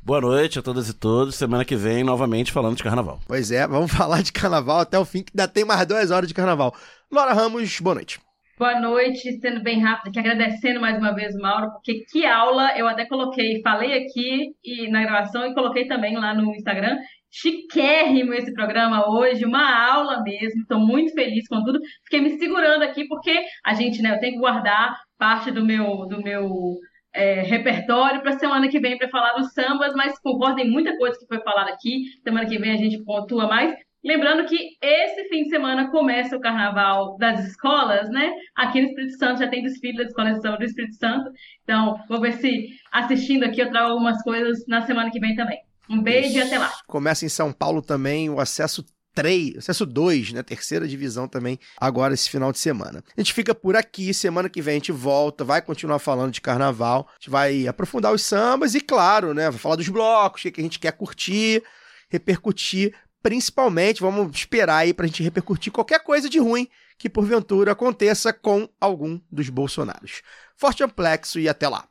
Boa 0.02 0.20
noite 0.20 0.60
a 0.60 0.62
todas 0.62 0.90
e 0.90 0.94
todos. 0.94 1.36
Semana 1.36 1.64
que 1.64 1.76
vem, 1.76 2.04
novamente, 2.04 2.52
falando 2.52 2.76
de 2.76 2.84
carnaval. 2.84 3.20
Pois 3.28 3.52
é, 3.52 3.66
vamos 3.68 3.92
falar 3.94 4.24
de 4.24 4.32
carnaval 4.34 4.80
até 4.80 4.98
o 4.98 5.06
fim, 5.06 5.22
que 5.22 5.32
ainda 5.34 5.48
tem 5.48 5.64
mais 5.64 5.86
duas 5.86 6.12
horas 6.12 6.28
de 6.28 6.34
carnaval. 6.34 6.76
Laura 7.12 7.34
Ramos, 7.34 7.80
boa 7.80 7.96
noite. 7.96 8.20
Boa 8.56 8.80
noite, 8.80 9.32
sendo 9.40 9.64
bem 9.64 9.80
rápido 9.82 10.10
aqui, 10.10 10.20
agradecendo 10.20 10.80
mais 10.80 10.96
uma 11.00 11.12
vez, 11.12 11.36
Mauro, 11.36 11.72
porque 11.72 12.06
que 12.12 12.24
aula 12.24 12.78
eu 12.78 12.88
até 12.88 13.04
coloquei, 13.04 13.60
falei 13.64 13.94
aqui 13.94 14.52
e 14.64 14.88
na 14.92 15.02
gravação 15.02 15.44
e 15.48 15.56
coloquei 15.56 15.88
também 15.88 16.16
lá 16.16 16.36
no 16.36 16.54
Instagram. 16.54 17.00
Chiquérrimo 17.32 18.32
esse 18.32 18.54
programa 18.54 19.10
hoje, 19.10 19.44
uma 19.44 19.92
aula 19.92 20.22
mesmo. 20.22 20.62
Estou 20.62 20.80
muito 20.80 21.14
feliz 21.14 21.48
com 21.48 21.64
tudo. 21.64 21.80
Fiquei 22.04 22.22
me 22.22 22.38
segurando 22.38 22.84
aqui 22.84 23.08
porque 23.08 23.44
a 23.66 23.74
gente, 23.74 24.04
né, 24.04 24.12
eu 24.16 24.20
tenho 24.20 24.34
que 24.34 24.40
guardar 24.40 24.96
parte 25.18 25.50
do 25.50 25.66
meu 25.66 26.06
do 26.08 26.22
meu 26.22 26.78
é, 27.12 27.42
repertório 27.42 28.22
para 28.22 28.38
semana 28.38 28.70
que 28.70 28.80
vem 28.80 29.00
para 29.00 29.10
falar 29.10 29.34
dos 29.34 29.52
sambas, 29.54 29.96
mas 29.96 30.20
concordo 30.20 30.62
em 30.62 30.70
muita 30.70 30.96
coisa 30.98 31.18
que 31.18 31.26
foi 31.26 31.42
falada 31.42 31.72
aqui. 31.72 32.04
Semana 32.24 32.48
que 32.48 32.60
vem 32.60 32.72
a 32.72 32.78
gente 32.78 33.04
pontua 33.04 33.48
mais. 33.48 33.74
Lembrando 34.04 34.46
que 34.46 34.58
esse 34.82 35.30
fim 35.30 35.44
de 35.44 35.50
semana 35.50 35.90
começa 35.90 36.36
o 36.36 36.40
carnaval 36.42 37.18
das 37.18 37.46
escolas, 37.48 38.10
né? 38.10 38.32
Aqui 38.56 38.82
no 38.82 38.88
Espírito 38.88 39.18
Santo 39.18 39.40
já 39.40 39.48
tem 39.48 39.64
desfile 39.64 39.98
da 39.98 40.04
Escola 40.04 40.34
de 40.34 40.42
Samba 40.42 40.58
do 40.58 40.66
Espírito 40.66 40.96
Santo. 40.96 41.32
Então, 41.64 41.98
vou 42.10 42.20
ver 42.20 42.34
se 42.34 42.68
assistindo 42.92 43.44
aqui 43.44 43.62
eu 43.62 43.70
trago 43.70 43.92
algumas 43.92 44.22
coisas 44.22 44.66
na 44.68 44.86
semana 44.86 45.10
que 45.10 45.20
vem 45.20 45.36
também. 45.36 45.60
Um 45.90 46.02
beijo 46.02 46.30
Isso. 46.30 46.38
e 46.38 46.42
até 46.42 46.58
lá. 46.58 46.72
Começa 46.88 47.26
em 47.26 47.30
São 47.30 47.52
Paulo 47.52 47.82
também 47.82 48.30
o 48.30 48.40
acesso 48.40 48.86
3, 49.14 49.58
acesso 49.58 49.86
2, 49.86 50.34
né? 50.34 50.44
Terceira 50.44 50.88
divisão 50.88 51.28
também, 51.28 51.60
agora 51.78 52.14
esse 52.14 52.30
final 52.30 52.52
de 52.52 52.60
semana. 52.60 53.04
A 53.16 53.22
gente 53.22 53.34
fica 53.34 53.54
por 53.54 53.76
aqui, 53.76 54.14
semana 54.14 54.50
que 54.50 54.62
vem 54.62 54.74
a 54.74 54.76
gente 54.76 54.92
volta, 54.92 55.44
vai 55.44 55.62
continuar 55.62 56.00
falando 56.00 56.32
de 56.32 56.42
carnaval, 56.42 57.08
a 57.10 57.14
gente 57.20 57.30
vai 57.30 57.68
aprofundar 57.68 58.14
os 58.14 58.24
sambas 58.24 58.76
e, 58.76 58.82
claro, 58.82 59.34
né? 59.34 59.50
Vai 59.50 59.60
falar 59.60 59.76
dos 59.76 59.88
blocos, 59.90 60.44
o 60.44 60.52
que 60.52 60.60
a 60.60 60.64
gente 60.64 60.80
quer 60.80 60.92
curtir, 60.94 61.64
repercutir. 62.10 62.94
Principalmente, 63.24 64.02
vamos 64.02 64.36
esperar 64.38 64.80
aí 64.80 64.94
pra 64.94 65.08
gente 65.08 65.24
repercutir 65.24 65.72
qualquer 65.72 66.04
coisa 66.04 66.30
de 66.30 66.40
ruim 66.40 66.68
que 66.98 67.10
porventura 67.10 67.72
aconteça 67.72 68.34
com 68.34 68.68
algum 68.80 69.20
dos 69.32 69.48
Bolsonaros. 69.50 70.22
Forte 70.58 70.84
amplexo 70.84 71.40
e 71.40 71.48
até 71.48 71.70
lá. 71.70 71.88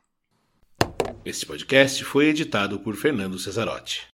Este 1.25 1.45
podcast 1.45 2.03
foi 2.03 2.27
editado 2.27 2.79
por 2.79 2.95
Fernando 2.95 3.39
Cesarotti. 3.39 4.12